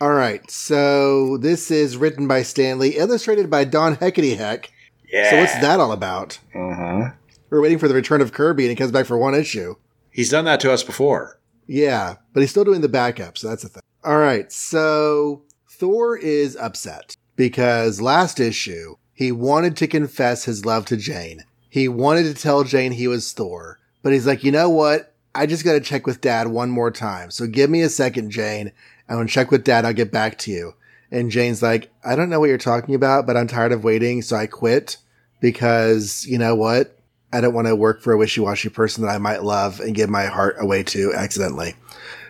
all 0.00 0.12
right. 0.12 0.48
So 0.50 1.36
this 1.38 1.70
is 1.70 1.96
written 1.96 2.26
by 2.26 2.42
Stan 2.42 2.78
Lee, 2.78 2.96
illustrated 2.96 3.48
by 3.50 3.64
Don 3.64 3.96
Heckety 3.96 4.36
Heck. 4.36 4.70
Yeah. 5.10 5.30
So 5.30 5.38
what's 5.38 5.54
that 5.60 5.80
all 5.80 5.92
about? 5.92 6.38
Uh 6.54 6.74
huh. 6.74 7.10
We're 7.50 7.60
waiting 7.60 7.78
for 7.78 7.88
the 7.88 7.94
return 7.94 8.20
of 8.20 8.32
Kirby, 8.32 8.64
and 8.64 8.70
he 8.70 8.76
comes 8.76 8.92
back 8.92 9.06
for 9.06 9.18
one 9.18 9.34
issue. 9.34 9.74
He's 10.20 10.28
done 10.28 10.44
that 10.44 10.60
to 10.60 10.70
us 10.70 10.82
before. 10.82 11.40
Yeah, 11.66 12.16
but 12.34 12.40
he's 12.40 12.50
still 12.50 12.62
doing 12.62 12.82
the 12.82 12.90
backup, 12.90 13.38
so 13.38 13.48
that's 13.48 13.64
a 13.64 13.70
thing. 13.70 13.82
All 14.04 14.18
right, 14.18 14.52
so 14.52 15.44
Thor 15.66 16.14
is 16.14 16.56
upset 16.56 17.16
because 17.36 18.02
last 18.02 18.38
issue 18.38 18.96
he 19.14 19.32
wanted 19.32 19.78
to 19.78 19.86
confess 19.86 20.44
his 20.44 20.66
love 20.66 20.84
to 20.84 20.98
Jane. 20.98 21.44
He 21.70 21.88
wanted 21.88 22.24
to 22.24 22.34
tell 22.34 22.64
Jane 22.64 22.92
he 22.92 23.08
was 23.08 23.32
Thor, 23.32 23.80
but 24.02 24.12
he's 24.12 24.26
like, 24.26 24.44
you 24.44 24.52
know 24.52 24.68
what? 24.68 25.14
I 25.34 25.46
just 25.46 25.64
got 25.64 25.72
to 25.72 25.80
check 25.80 26.06
with 26.06 26.20
Dad 26.20 26.48
one 26.48 26.68
more 26.68 26.90
time. 26.90 27.30
So 27.30 27.46
give 27.46 27.70
me 27.70 27.80
a 27.80 27.88
second, 27.88 28.28
Jane. 28.28 28.72
I'm 29.08 29.16
gonna 29.16 29.26
check 29.26 29.50
with 29.50 29.64
Dad. 29.64 29.86
I'll 29.86 29.94
get 29.94 30.12
back 30.12 30.36
to 30.40 30.50
you. 30.50 30.74
And 31.10 31.30
Jane's 31.30 31.62
like, 31.62 31.90
I 32.04 32.14
don't 32.14 32.28
know 32.28 32.40
what 32.40 32.50
you're 32.50 32.58
talking 32.58 32.94
about, 32.94 33.26
but 33.26 33.38
I'm 33.38 33.48
tired 33.48 33.72
of 33.72 33.84
waiting, 33.84 34.20
so 34.20 34.36
I 34.36 34.46
quit 34.46 34.98
because 35.40 36.26
you 36.26 36.36
know 36.36 36.54
what? 36.54 36.94
I 37.32 37.40
don't 37.40 37.54
want 37.54 37.68
to 37.68 37.76
work 37.76 38.02
for 38.02 38.12
a 38.12 38.16
wishy-washy 38.16 38.70
person 38.70 39.04
that 39.04 39.10
I 39.10 39.18
might 39.18 39.42
love 39.44 39.80
and 39.80 39.94
give 39.94 40.10
my 40.10 40.26
heart 40.26 40.56
away 40.58 40.82
to 40.84 41.12
accidentally. 41.14 41.74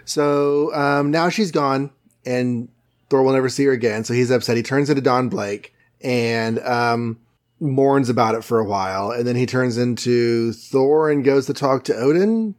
So 0.05 0.75
um, 0.75 1.11
now 1.11 1.29
she's 1.29 1.51
gone, 1.51 1.91
and 2.27 2.69
Thor 3.09 3.23
will 3.23 3.33
never 3.33 3.49
see 3.49 3.65
her 3.65 3.73
again. 3.73 4.05
So 4.05 4.13
he's 4.15 4.31
upset. 4.31 4.57
He 4.57 4.63
turns 4.63 4.91
into 4.91 5.03
Don 5.03 5.29
Blake 5.29 5.75
and 6.03 6.59
um, 6.61 7.19
mourns 7.61 8.09
about 8.09 8.35
it 8.35 8.45
for 8.45 8.59
a 8.59 8.65
while, 8.65 9.11
and 9.11 9.27
then 9.27 9.37
he 9.37 9.47
turns 9.47 9.79
into 9.79 10.53
Thor 10.53 11.11
and 11.11 11.25
goes 11.25 11.47
to 11.47 11.55
talk 11.55 11.85
to 11.85 11.95
Odin. 11.97 12.55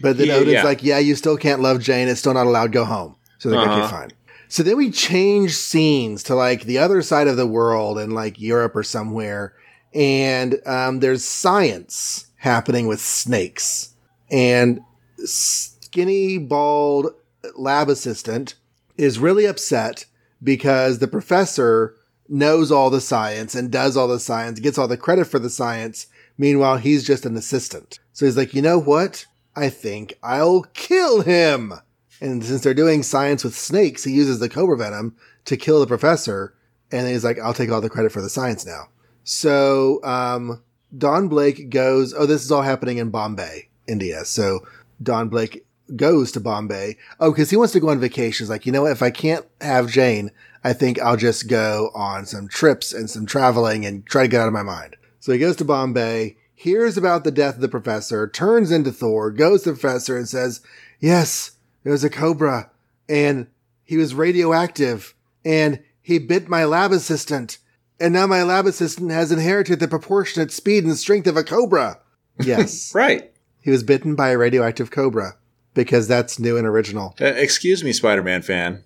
But 0.00 0.18
then 0.18 0.28
Yeah, 0.28 0.34
Odin's 0.36 0.52
yeah. 0.54 0.62
like, 0.64 0.84
"Yeah, 0.84 0.98
you 0.98 1.16
still 1.16 1.36
can't 1.36 1.60
love 1.62 1.80
Jane. 1.80 2.06
It's 2.08 2.20
still 2.20 2.34
not 2.34 2.46
allowed. 2.46 2.70
Go 2.72 2.84
home." 2.84 3.16
So 3.38 3.48
they're 3.50 3.58
like, 3.58 3.68
Uh-huh. 3.68 3.80
"Okay, 3.82 3.90
fine." 3.90 4.10
So 4.48 4.62
then 4.62 4.76
we 4.76 4.90
change 4.90 5.56
scenes 5.56 6.22
to 6.24 6.34
like 6.36 6.62
the 6.64 6.78
other 6.78 7.02
side 7.02 7.26
of 7.26 7.36
the 7.36 7.46
world 7.46 7.98
and 7.98 8.12
like 8.12 8.40
Europe 8.40 8.74
or 8.76 8.82
somewhere. 8.84 9.52
And 9.94 10.60
um, 10.66 11.00
there's 11.00 11.24
science 11.24 12.26
happening 12.36 12.86
with 12.86 13.00
snakes. 13.00 13.94
And 14.30 14.80
skinny, 15.24 16.38
bald 16.38 17.14
lab 17.56 17.88
assistant 17.88 18.54
is 18.96 19.18
really 19.18 19.46
upset 19.46 20.06
because 20.42 20.98
the 20.98 21.08
professor 21.08 21.96
knows 22.28 22.70
all 22.70 22.90
the 22.90 23.00
science 23.00 23.54
and 23.54 23.70
does 23.70 23.96
all 23.96 24.08
the 24.08 24.20
science, 24.20 24.60
gets 24.60 24.78
all 24.78 24.88
the 24.88 24.96
credit 24.96 25.26
for 25.26 25.38
the 25.38 25.50
science. 25.50 26.06
Meanwhile, 26.38 26.78
he's 26.78 27.04
just 27.04 27.26
an 27.26 27.36
assistant. 27.36 27.98
So 28.12 28.24
he's 28.24 28.36
like, 28.36 28.54
you 28.54 28.62
know 28.62 28.78
what? 28.78 29.26
I 29.56 29.68
think 29.68 30.14
I'll 30.22 30.62
kill 30.74 31.22
him. 31.22 31.74
And 32.20 32.44
since 32.44 32.62
they're 32.62 32.74
doing 32.74 33.02
science 33.02 33.42
with 33.42 33.54
snakes, 33.54 34.04
he 34.04 34.12
uses 34.12 34.38
the 34.38 34.48
cobra 34.48 34.76
venom 34.76 35.16
to 35.46 35.56
kill 35.56 35.80
the 35.80 35.86
professor. 35.86 36.54
And 36.92 37.08
he's 37.08 37.24
like, 37.24 37.38
I'll 37.38 37.54
take 37.54 37.70
all 37.70 37.80
the 37.80 37.90
credit 37.90 38.12
for 38.12 38.20
the 38.20 38.28
science 38.28 38.64
now. 38.64 38.88
So, 39.32 40.02
um, 40.02 40.60
Don 40.98 41.28
Blake 41.28 41.70
goes, 41.70 42.12
oh, 42.12 42.26
this 42.26 42.42
is 42.42 42.50
all 42.50 42.62
happening 42.62 42.98
in 42.98 43.10
Bombay, 43.10 43.68
India. 43.86 44.24
So 44.24 44.66
Don 45.00 45.28
Blake 45.28 45.64
goes 45.94 46.32
to 46.32 46.40
Bombay. 46.40 46.96
Oh, 47.20 47.32
cause 47.32 47.48
he 47.48 47.56
wants 47.56 47.72
to 47.74 47.80
go 47.80 47.90
on 47.90 48.00
vacation. 48.00 48.44
He's 48.44 48.50
like, 48.50 48.66
you 48.66 48.72
know? 48.72 48.86
If 48.86 49.04
I 49.04 49.10
can't 49.10 49.46
have 49.60 49.88
Jane, 49.88 50.32
I 50.64 50.72
think 50.72 51.00
I'll 51.00 51.16
just 51.16 51.48
go 51.48 51.92
on 51.94 52.26
some 52.26 52.48
trips 52.48 52.92
and 52.92 53.08
some 53.08 53.24
traveling 53.24 53.86
and 53.86 54.04
try 54.04 54.22
to 54.22 54.28
get 54.28 54.40
out 54.40 54.48
of 54.48 54.52
my 54.52 54.64
mind. 54.64 54.96
So 55.20 55.30
he 55.30 55.38
goes 55.38 55.54
to 55.56 55.64
Bombay, 55.64 56.36
hears 56.52 56.96
about 56.96 57.22
the 57.22 57.30
death 57.30 57.54
of 57.54 57.60
the 57.60 57.68
professor, 57.68 58.26
turns 58.26 58.72
into 58.72 58.90
Thor, 58.90 59.30
goes 59.30 59.62
to 59.62 59.70
the 59.70 59.78
professor 59.78 60.16
and 60.16 60.28
says, 60.28 60.60
yes, 60.98 61.52
there 61.84 61.92
was 61.92 62.02
a 62.02 62.10
cobra 62.10 62.68
and 63.08 63.46
he 63.84 63.96
was 63.96 64.12
radioactive 64.12 65.14
and 65.44 65.78
he 66.02 66.18
bit 66.18 66.48
my 66.48 66.64
lab 66.64 66.90
assistant. 66.90 67.58
And 68.00 68.14
now 68.14 68.26
my 68.26 68.42
lab 68.42 68.66
assistant 68.66 69.10
has 69.10 69.30
inherited 69.30 69.78
the 69.78 69.88
proportionate 69.88 70.50
speed 70.50 70.84
and 70.84 70.96
strength 70.96 71.26
of 71.26 71.36
a 71.36 71.44
cobra. 71.44 72.00
Yes. 72.40 72.94
right. 72.94 73.30
He 73.60 73.70
was 73.70 73.82
bitten 73.82 74.14
by 74.14 74.30
a 74.30 74.38
radioactive 74.38 74.90
cobra 74.90 75.36
because 75.74 76.08
that's 76.08 76.38
new 76.38 76.56
and 76.56 76.66
original. 76.66 77.14
Uh, 77.20 77.26
excuse 77.26 77.84
me, 77.84 77.92
Spider 77.92 78.22
Man 78.22 78.42
fan. 78.42 78.84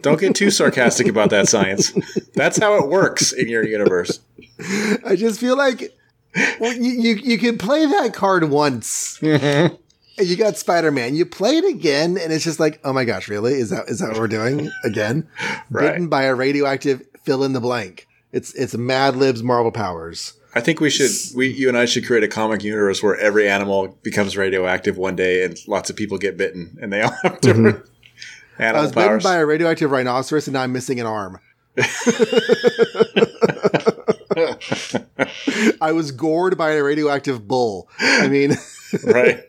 Don't 0.00 0.20
get 0.20 0.36
too 0.36 0.52
sarcastic 0.52 1.08
about 1.08 1.30
that 1.30 1.48
science. 1.48 1.92
That's 2.34 2.56
how 2.58 2.76
it 2.76 2.88
works 2.88 3.32
in 3.32 3.48
your 3.48 3.66
universe. 3.66 4.20
I 5.04 5.16
just 5.16 5.40
feel 5.40 5.56
like 5.56 5.92
well, 6.60 6.72
you, 6.72 6.92
you, 6.92 7.14
you 7.14 7.38
can 7.38 7.58
play 7.58 7.86
that 7.86 8.14
card 8.14 8.44
once. 8.50 9.18
Mm-hmm. 9.20 9.74
And 10.18 10.26
you 10.26 10.36
got 10.38 10.56
Spider 10.56 10.90
Man. 10.90 11.14
You 11.14 11.26
play 11.26 11.58
it 11.58 11.64
again, 11.66 12.16
and 12.16 12.32
it's 12.32 12.42
just 12.42 12.58
like, 12.58 12.80
oh 12.84 12.94
my 12.94 13.04
gosh, 13.04 13.28
really? 13.28 13.52
Is 13.52 13.68
that 13.68 13.90
is 13.90 13.98
that 13.98 14.12
what 14.12 14.18
we're 14.18 14.28
doing 14.28 14.70
again? 14.82 15.28
right. 15.68 15.92
Bitten 15.92 16.08
by 16.08 16.22
a 16.22 16.34
radioactive 16.34 17.02
fill 17.22 17.44
in 17.44 17.52
the 17.52 17.60
blank. 17.60 18.08
It's 18.36 18.54
it's 18.54 18.76
Mad 18.76 19.16
Libs 19.16 19.42
Marvel 19.42 19.72
powers. 19.72 20.34
I 20.54 20.60
think 20.60 20.78
we 20.78 20.90
should 20.90 21.10
we 21.34 21.48
you 21.48 21.68
and 21.68 21.78
I 21.78 21.86
should 21.86 22.06
create 22.06 22.22
a 22.22 22.28
comic 22.28 22.62
universe 22.62 23.02
where 23.02 23.16
every 23.16 23.48
animal 23.48 23.98
becomes 24.02 24.36
radioactive 24.36 24.98
one 24.98 25.16
day 25.16 25.42
and 25.42 25.58
lots 25.66 25.88
of 25.88 25.96
people 25.96 26.18
get 26.18 26.36
bitten 26.36 26.76
and 26.82 26.92
they 26.92 27.00
all 27.00 27.14
have 27.22 27.40
different 27.40 27.76
mm-hmm. 27.76 28.62
animal 28.62 28.80
I 28.80 28.84
was 28.84 28.92
powers. 28.92 29.22
bitten 29.22 29.22
by 29.22 29.38
a 29.38 29.46
radioactive 29.46 29.90
rhinoceros 29.90 30.48
and 30.48 30.52
now 30.52 30.62
I'm 30.62 30.72
missing 30.72 31.00
an 31.00 31.06
arm. 31.06 31.38
I 35.80 35.92
was 35.92 36.10
gored 36.10 36.58
by 36.58 36.72
a 36.72 36.82
radioactive 36.82 37.48
bull. 37.48 37.88
I 37.98 38.28
mean, 38.28 38.52
right. 39.04 39.44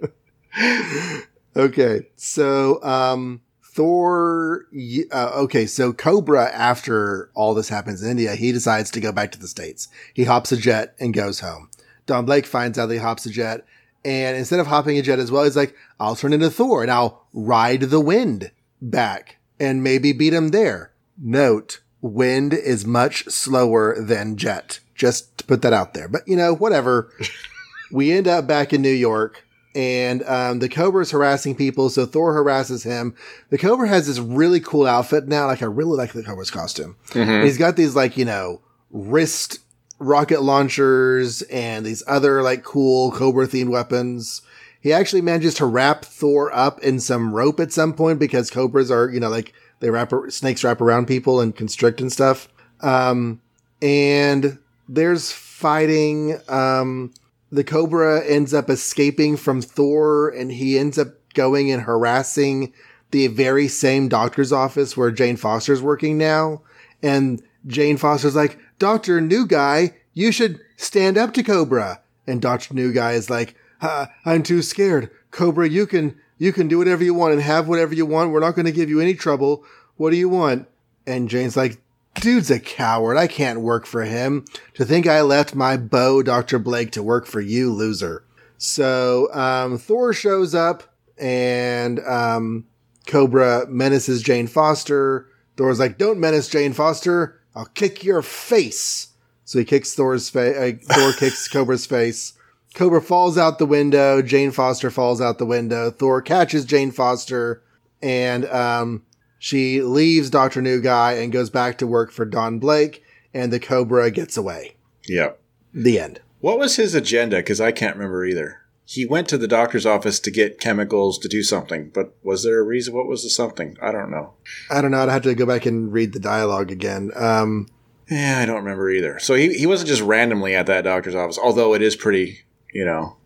okay. 1.58 2.08
So, 2.16 2.82
um, 2.84 3.42
Thor, 3.78 4.66
uh, 5.12 5.32
okay, 5.36 5.68
so 5.68 5.94
Cobra, 5.94 6.52
after 6.52 7.30
all 7.36 7.54
this 7.54 7.70
happens 7.70 8.02
in 8.02 8.10
India, 8.10 8.34
he 8.34 8.52
decides 8.52 8.90
to 8.90 9.00
go 9.00 9.12
back 9.12 9.32
to 9.34 9.40
the 9.40 9.48
States. 9.48 9.88
He 10.16 10.24
hops 10.24 10.52
a 10.52 10.58
jet 10.58 10.96
and 11.00 11.14
goes 11.14 11.42
home. 11.42 11.70
Don 12.08 12.26
Blake 12.26 12.48
finds 12.48 12.80
out 12.80 12.88
that 12.88 12.96
he 12.96 13.00
hops 13.00 13.28
a 13.28 13.30
jet, 13.30 13.68
and 14.04 14.36
instead 14.36 14.60
of 14.60 14.66
hopping 14.66 14.98
a 14.98 15.04
jet 15.04 15.20
as 15.20 15.32
well, 15.32 15.44
he's 15.44 15.56
like, 15.56 15.76
I'll 16.00 16.16
turn 16.16 16.34
into 16.34 16.50
Thor 16.50 16.82
and 16.82 16.90
I'll 16.90 17.28
ride 17.34 17.82
the 17.82 18.00
wind 18.00 18.50
back 18.82 19.38
and 19.60 19.84
maybe 19.84 20.12
beat 20.12 20.34
him 20.34 20.48
there. 20.48 20.92
Note, 21.16 21.82
wind 22.02 22.56
is 22.56 22.84
much 22.84 23.26
slower 23.26 24.02
than 24.02 24.38
jet. 24.38 24.80
Just 24.96 25.38
to 25.38 25.44
put 25.44 25.62
that 25.62 25.74
out 25.74 25.94
there. 25.94 26.08
But, 26.08 26.28
you 26.28 26.36
know, 26.36 26.56
whatever. 26.56 27.14
we 27.92 28.12
end 28.12 28.28
up 28.28 28.48
back 28.48 28.74
in 28.74 28.82
New 28.82 28.90
York 28.90 29.47
and 29.78 30.24
um, 30.24 30.58
the 30.58 30.70
Cobra 30.70 31.04
is 31.04 31.12
harassing 31.12 31.54
people, 31.54 31.92
so 31.92 32.08
Thor 32.08 32.34
harasses 32.34 32.82
him. 32.82 33.14
The 33.52 33.60
Cobra 33.60 33.88
has 33.88 34.08
this 34.08 34.18
really 34.18 34.60
cool 34.60 34.88
outfit 34.88 35.28
now. 35.28 35.46
Like 35.46 35.62
I 35.62 35.66
really 35.66 35.96
like 35.96 36.14
the 36.14 36.24
Cobra's 36.24 36.50
costume. 36.50 36.96
Mm-hmm. 37.10 37.46
He's 37.46 37.60
got 37.60 37.76
these 37.76 37.96
like 37.96 38.18
you 38.18 38.26
know 38.26 38.60
wrist 38.90 39.60
rocket 40.00 40.42
launchers 40.42 41.44
and 41.44 41.86
these 41.86 42.02
other 42.08 42.42
like 42.42 42.64
cool 42.64 43.12
Cobra 43.12 43.48
themed 43.48 43.70
weapons. 43.70 44.42
He 44.82 44.92
actually 44.92 45.22
manages 45.22 45.54
to 45.56 45.66
wrap 45.68 46.04
Thor 46.04 46.52
up 46.56 46.80
in 46.80 47.00
some 47.00 47.32
rope 47.32 47.60
at 47.60 47.72
some 47.72 47.94
point 47.94 48.18
because 48.18 48.50
Cobras 48.50 48.90
are 48.90 49.12
you 49.12 49.20
know 49.20 49.30
like 49.30 49.54
they 49.80 49.92
wrap 49.92 50.12
snakes 50.30 50.64
wrap 50.64 50.82
around 50.82 51.06
people 51.06 51.40
and 51.40 51.56
constrict 51.56 52.02
and 52.02 52.12
stuff. 52.12 52.48
Um, 52.82 53.42
and 53.80 54.58
there's 54.90 55.32
fighting. 55.32 56.40
Um, 56.50 57.14
the 57.52 57.64
Cobra 57.64 58.24
ends 58.26 58.54
up 58.54 58.70
escaping 58.70 59.38
from 59.38 59.62
Thor 59.62 60.30
and 60.30 60.52
he 60.52 60.78
ends 60.78 60.98
up 60.98 61.10
going 61.34 61.72
and 61.72 61.84
harassing 61.84 62.74
the 63.12 63.28
very 63.28 63.68
same 63.68 64.10
doctor's 64.10 64.52
office 64.52 64.98
where 64.98 65.12
Jane 65.12 65.38
Foster's 65.38 65.82
working 65.82 66.18
now. 66.18 66.62
And 67.02 67.42
Jane 67.66 67.98
Foster's 67.98 68.36
like, 68.36 68.60
Doctor 68.80 69.22
New 69.22 69.46
Guy, 69.46 69.96
you 70.14 70.32
should 70.32 70.60
stand 70.76 71.18
up 71.18 71.34
to 71.34 71.44
Cobra. 71.44 72.02
And 72.26 72.42
Doctor 72.42 72.74
New 72.74 72.92
Guy 72.92 73.14
is 73.14 73.30
like, 73.30 73.56
uh, 73.82 74.08
I'm 74.26 74.44
too 74.44 74.62
scared. 74.62 75.10
Cobra, 75.32 75.70
you 75.70 75.88
can, 75.88 76.20
you 76.38 76.52
can 76.52 76.68
do 76.68 76.78
whatever 76.80 77.04
you 77.04 77.14
want 77.14 77.34
and 77.34 77.42
have 77.42 77.68
whatever 77.68 77.94
you 77.94 78.06
want. 78.06 78.32
We're 78.32 78.40
not 78.40 78.56
going 78.56 78.66
to 78.66 78.72
give 78.72 78.90
you 78.90 79.00
any 79.00 79.14
trouble. 79.14 79.64
What 79.96 80.10
do 80.10 80.18
you 80.18 80.28
want? 80.28 80.68
And 81.06 81.30
Jane's 81.30 81.56
like, 81.56 81.80
dude's 82.22 82.52
a 82.52 82.60
coward. 82.60 83.18
I 83.18 83.28
can't 83.28 83.62
work 83.62 83.86
for 83.86 84.04
him. 84.04 84.46
To 84.76 84.86
think 84.86 85.08
I 85.08 85.22
left 85.22 85.56
my 85.56 85.78
beau, 85.78 86.22
Dr. 86.24 86.60
Blake, 86.60 86.92
to 86.92 87.04
work 87.04 87.26
for 87.26 87.42
you, 87.42 87.72
loser. 87.72 88.24
So, 88.58 89.34
um, 89.34 89.78
Thor 89.78 90.14
shows 90.14 90.56
up 90.56 90.84
and, 91.18 92.00
um, 92.02 92.66
Cobra 93.06 93.66
menaces 93.70 94.22
Jane 94.22 94.48
Foster. 94.48 95.28
Thor's 95.56 95.80
like, 95.80 95.98
don't 95.98 96.20
menace 96.20 96.50
Jane 96.50 96.74
Foster. 96.74 97.40
I'll 97.56 97.66
kick 97.66 98.04
your 98.04 98.22
face. 98.22 99.10
So 99.46 99.60
he 99.60 99.66
kicks 99.66 99.94
Thor's 99.94 100.30
face. 100.30 100.58
Uh, 100.58 100.94
Thor 100.94 101.14
kicks 101.18 101.48
Cobra's 101.48 101.86
face. 101.86 102.34
Cobra 102.74 103.02
falls 103.02 103.38
out 103.38 103.58
the 103.58 103.66
window. 103.66 104.22
Jane 104.22 104.52
Foster 104.52 104.92
falls 104.92 105.22
out 105.22 105.38
the 105.38 105.46
window. 105.46 105.90
Thor 105.90 106.22
catches 106.22 106.66
Jane 106.66 106.92
Foster 106.92 107.64
and, 108.02 108.46
um, 108.46 109.04
she 109.40 109.82
leaves 109.82 110.30
Dr. 110.30 110.62
New 110.62 110.82
Guy 110.82 111.14
and 111.14 111.32
goes 111.32 111.50
back 111.50 111.78
to 111.78 111.88
work 111.88 112.12
for 112.12 112.26
Don 112.26 112.60
Blake, 112.60 113.04
and 113.34 113.52
the 113.52 113.60
Cobra 113.60 114.12
gets 114.12 114.38
away. 114.38 114.76
Yep. 115.08 115.40
The 115.74 116.00
end. 116.00 116.22
What 116.40 116.60
was 116.60 116.76
his 116.76 116.96
agenda? 116.96 117.38
Because 117.38 117.62
I 117.62 117.72
can't 117.72 117.96
remember 117.96 118.26
either. 118.26 118.62
He 118.86 119.06
went 119.06 119.28
to 119.30 119.38
the 119.38 119.50
doctor's 119.50 119.86
office 119.86 120.20
to 120.22 120.32
get 120.32 120.62
chemicals 120.62 121.20
to 121.20 121.28
do 121.28 121.44
something, 121.44 121.90
but 121.90 122.16
was 122.24 122.44
there 122.44 122.60
a 122.60 122.64
reason? 122.64 122.96
What 122.96 123.08
was 123.08 123.24
the 123.24 123.30
something? 123.30 123.78
I 123.82 123.92
don't 123.92 124.10
know. 124.10 124.34
I 124.72 124.82
don't 124.82 124.92
know. 124.92 125.04
I'd 125.04 125.10
have 125.10 125.24
to 125.24 125.36
go 125.36 125.46
back 125.46 125.66
and 125.66 125.92
read 125.92 126.14
the 126.14 126.20
dialogue 126.20 126.72
again. 126.72 127.12
Um, 127.16 127.68
yeah, 128.10 128.40
I 128.42 128.46
don't 128.46 128.64
remember 128.64 128.90
either. 128.90 129.20
So 129.20 129.34
he, 129.34 129.54
he 129.54 129.66
wasn't 129.66 129.90
just 129.90 130.02
randomly 130.02 130.56
at 130.56 130.68
that 130.68 130.86
doctor's 130.86 131.16
office, 131.16 131.38
although 131.38 131.74
it 131.74 131.82
is 131.82 131.98
pretty, 131.98 132.46
you 132.72 132.86
know, 132.86 133.18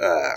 uh, 0.00 0.36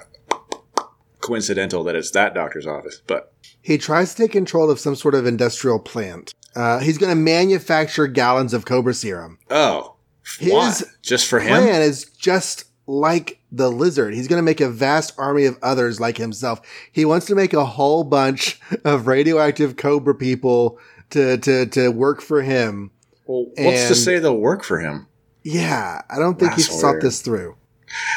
coincidental 1.22 1.84
that 1.86 1.96
it's 1.96 2.12
that 2.12 2.34
doctor's 2.34 2.68
office. 2.68 3.02
But 3.08 3.32
he 3.66 3.80
tries 3.80 4.14
to 4.14 4.22
take 4.22 4.32
control 4.32 4.70
of 4.70 4.80
some 4.80 4.96
sort 4.96 5.16
of 5.16 5.26
industrial 5.26 5.80
plant. 5.80 6.36
Uh, 6.56 6.80
he's 6.80 7.00
going 7.00 7.10
to 7.10 7.20
manufacture 7.20 8.06
gallons 8.06 8.54
of 8.54 8.64
Cobra 8.64 8.94
serum. 8.94 9.40
Oh, 9.50 9.96
his 10.40 10.54
what? 10.54 10.84
just 11.02 11.26
for 11.28 11.40
him? 11.40 11.64
Plan 11.64 11.82
is 11.82 12.06
just 12.06 12.66
like 12.86 13.42
the 13.52 13.72
lizard. 13.72 14.14
He's 14.14 14.28
going 14.28 14.38
to 14.38 14.46
make 14.46 14.62
a 14.62 14.70
vast 14.70 15.14
army 15.18 15.46
of 15.46 15.58
others 15.64 16.00
like 16.00 16.18
himself. 16.18 16.62
He 16.92 17.06
wants 17.06 17.26
to 17.26 17.36
make 17.36 17.54
a 17.54 17.66
whole 17.66 18.04
bunch 18.04 18.60
of 18.86 19.08
radioactive 19.08 19.78
Cobra 19.78 20.14
people 20.14 20.78
to 21.10 21.40
to 21.40 21.66
to 21.66 21.90
work 21.90 22.22
for 22.22 22.44
him. 22.44 22.92
Well, 23.26 23.46
what's 23.46 23.60
and, 23.60 23.88
to 23.88 23.96
say 23.96 24.20
they'll 24.20 24.38
work 24.38 24.64
for 24.64 24.80
him? 24.80 25.08
Yeah, 25.42 26.04
I 26.08 26.20
don't 26.20 26.38
think 26.38 26.52
That's 26.52 26.68
he's 26.68 26.70
weird. 26.70 26.82
thought 26.82 27.02
this 27.02 27.22
through. 27.22 27.56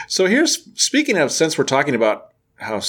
So 0.09 0.27
here's 0.27 0.69
speaking 0.79 1.17
of 1.17 1.33
since 1.33 1.57
we're 1.57 1.65
talking 1.65 1.95
about 1.95 2.35
how 2.57 2.81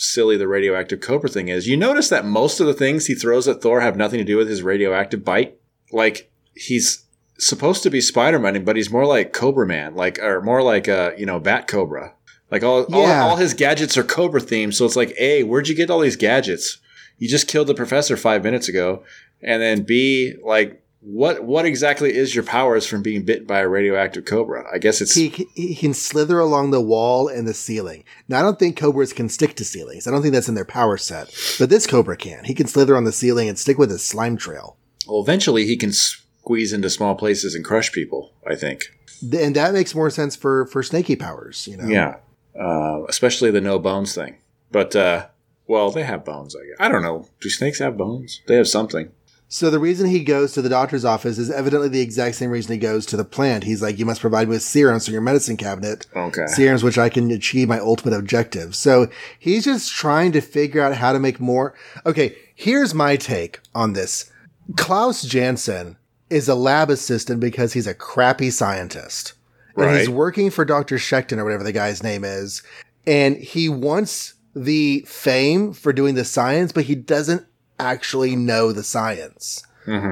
silly 0.00 0.36
the 0.36 0.48
radioactive 0.48 1.00
cobra 1.00 1.28
thing 1.28 1.48
is. 1.48 1.68
You 1.68 1.76
notice 1.76 2.08
that 2.08 2.24
most 2.24 2.60
of 2.60 2.66
the 2.66 2.74
things 2.74 3.06
he 3.06 3.14
throws 3.14 3.46
at 3.46 3.60
Thor 3.60 3.80
have 3.80 3.96
nothing 3.96 4.18
to 4.18 4.24
do 4.24 4.36
with 4.36 4.48
his 4.48 4.62
radioactive 4.62 5.24
bite. 5.24 5.58
Like 5.92 6.30
he's 6.54 7.04
supposed 7.38 7.82
to 7.82 7.90
be 7.90 8.00
Spider 8.00 8.38
Man, 8.38 8.64
but 8.64 8.76
he's 8.76 8.90
more 8.90 9.06
like 9.06 9.32
Cobra 9.32 9.66
Man, 9.66 9.94
like 9.94 10.18
or 10.18 10.40
more 10.40 10.62
like 10.62 10.88
a 10.88 11.14
you 11.18 11.26
know 11.26 11.38
Bat 11.38 11.68
Cobra. 11.68 12.14
Like 12.50 12.64
all, 12.64 12.86
yeah. 12.88 13.22
all 13.22 13.30
all 13.30 13.36
his 13.36 13.54
gadgets 13.54 13.96
are 13.96 14.02
Cobra 14.02 14.40
themed, 14.40 14.74
so 14.74 14.84
it's 14.84 14.96
like, 14.96 15.14
hey, 15.16 15.42
where'd 15.42 15.68
you 15.68 15.74
get 15.74 15.90
all 15.90 16.00
these 16.00 16.16
gadgets? 16.16 16.78
You 17.18 17.28
just 17.28 17.46
killed 17.46 17.68
the 17.68 17.74
professor 17.74 18.16
five 18.16 18.42
minutes 18.42 18.68
ago, 18.68 19.04
and 19.42 19.62
then 19.62 19.82
B, 19.82 20.34
like, 20.42 20.79
what 21.00 21.44
what 21.44 21.64
exactly 21.64 22.14
is 22.14 22.34
your 22.34 22.44
powers 22.44 22.86
from 22.86 23.02
being 23.02 23.24
bitten 23.24 23.46
by 23.46 23.60
a 23.60 23.68
radioactive 23.68 24.26
cobra? 24.26 24.66
I 24.72 24.78
guess 24.78 25.00
it's 25.00 25.14
he, 25.14 25.28
he 25.54 25.74
can 25.74 25.94
slither 25.94 26.38
along 26.38 26.70
the 26.70 26.80
wall 26.80 27.26
and 27.26 27.48
the 27.48 27.54
ceiling. 27.54 28.04
Now, 28.28 28.40
I 28.40 28.42
don't 28.42 28.58
think 28.58 28.76
cobras 28.76 29.14
can 29.14 29.30
stick 29.30 29.56
to 29.56 29.64
ceilings. 29.64 30.06
I 30.06 30.10
don't 30.10 30.20
think 30.20 30.34
that's 30.34 30.48
in 30.48 30.54
their 30.54 30.64
power 30.66 30.98
set. 30.98 31.34
But 31.58 31.70
this 31.70 31.86
cobra 31.86 32.16
can. 32.16 32.44
He 32.44 32.54
can 32.54 32.66
slither 32.66 32.96
on 32.96 33.04
the 33.04 33.12
ceiling 33.12 33.48
and 33.48 33.58
stick 33.58 33.78
with 33.78 33.90
his 33.90 34.04
slime 34.04 34.36
trail. 34.36 34.76
well, 35.08 35.22
eventually 35.22 35.64
he 35.64 35.76
can 35.76 35.92
squeeze 35.92 36.72
into 36.72 36.90
small 36.90 37.14
places 37.14 37.54
and 37.54 37.64
crush 37.64 37.92
people. 37.92 38.32
I 38.46 38.54
think. 38.54 38.84
And 39.22 39.56
that 39.56 39.72
makes 39.72 39.94
more 39.94 40.10
sense 40.10 40.36
for 40.36 40.66
for 40.66 40.82
snaky 40.82 41.16
powers. 41.16 41.66
You 41.66 41.78
know. 41.78 41.86
Yeah, 41.86 42.16
uh, 42.58 43.04
especially 43.08 43.50
the 43.50 43.62
no 43.62 43.78
bones 43.78 44.14
thing. 44.14 44.36
But 44.70 44.94
uh, 44.94 45.28
well, 45.66 45.90
they 45.90 46.02
have 46.02 46.26
bones. 46.26 46.54
I 46.54 46.66
guess. 46.66 46.76
I 46.78 46.88
don't 46.88 47.02
know. 47.02 47.26
Do 47.40 47.48
snakes 47.48 47.78
have 47.78 47.96
bones? 47.96 48.42
They 48.46 48.56
have 48.56 48.68
something. 48.68 49.12
So 49.52 49.68
the 49.68 49.80
reason 49.80 50.06
he 50.06 50.22
goes 50.22 50.52
to 50.52 50.62
the 50.62 50.68
doctor's 50.68 51.04
office 51.04 51.36
is 51.36 51.50
evidently 51.50 51.88
the 51.88 52.00
exact 52.00 52.36
same 52.36 52.50
reason 52.50 52.72
he 52.72 52.78
goes 52.78 53.04
to 53.06 53.16
the 53.16 53.24
plant. 53.24 53.64
He's 53.64 53.82
like, 53.82 53.98
"You 53.98 54.06
must 54.06 54.20
provide 54.20 54.46
me 54.46 54.54
with 54.54 54.62
serums 54.62 55.04
from 55.04 55.12
your 55.12 55.22
medicine 55.22 55.56
cabinet." 55.56 56.06
Okay. 56.14 56.46
serums 56.46 56.84
which 56.84 56.96
I 56.96 57.08
can 57.08 57.32
achieve 57.32 57.66
my 57.66 57.80
ultimate 57.80 58.16
objective. 58.16 58.76
So 58.76 59.08
he's 59.40 59.64
just 59.64 59.92
trying 59.92 60.30
to 60.32 60.40
figure 60.40 60.80
out 60.80 60.94
how 60.94 61.12
to 61.12 61.18
make 61.18 61.40
more. 61.40 61.74
Okay, 62.06 62.36
here's 62.54 62.94
my 62.94 63.16
take 63.16 63.58
on 63.74 63.92
this. 63.92 64.30
Klaus 64.76 65.22
Jansen 65.22 65.96
is 66.30 66.48
a 66.48 66.54
lab 66.54 66.88
assistant 66.88 67.40
because 67.40 67.72
he's 67.72 67.88
a 67.88 67.94
crappy 67.94 68.50
scientist. 68.50 69.32
And 69.76 69.98
he's 69.98 70.08
working 70.08 70.50
for 70.50 70.64
Dr. 70.64 70.96
Sheckton 70.96 71.38
or 71.38 71.44
whatever 71.44 71.64
the 71.64 71.72
guy's 71.72 72.04
name 72.04 72.22
is. 72.22 72.62
And 73.04 73.36
he 73.36 73.68
wants 73.68 74.34
the 74.54 75.04
fame 75.08 75.72
for 75.72 75.92
doing 75.92 76.14
the 76.14 76.24
science, 76.24 76.70
but 76.70 76.84
he 76.84 76.94
doesn't 76.94 77.46
actually 77.80 78.36
know 78.36 78.72
the 78.72 78.82
science. 78.82 79.62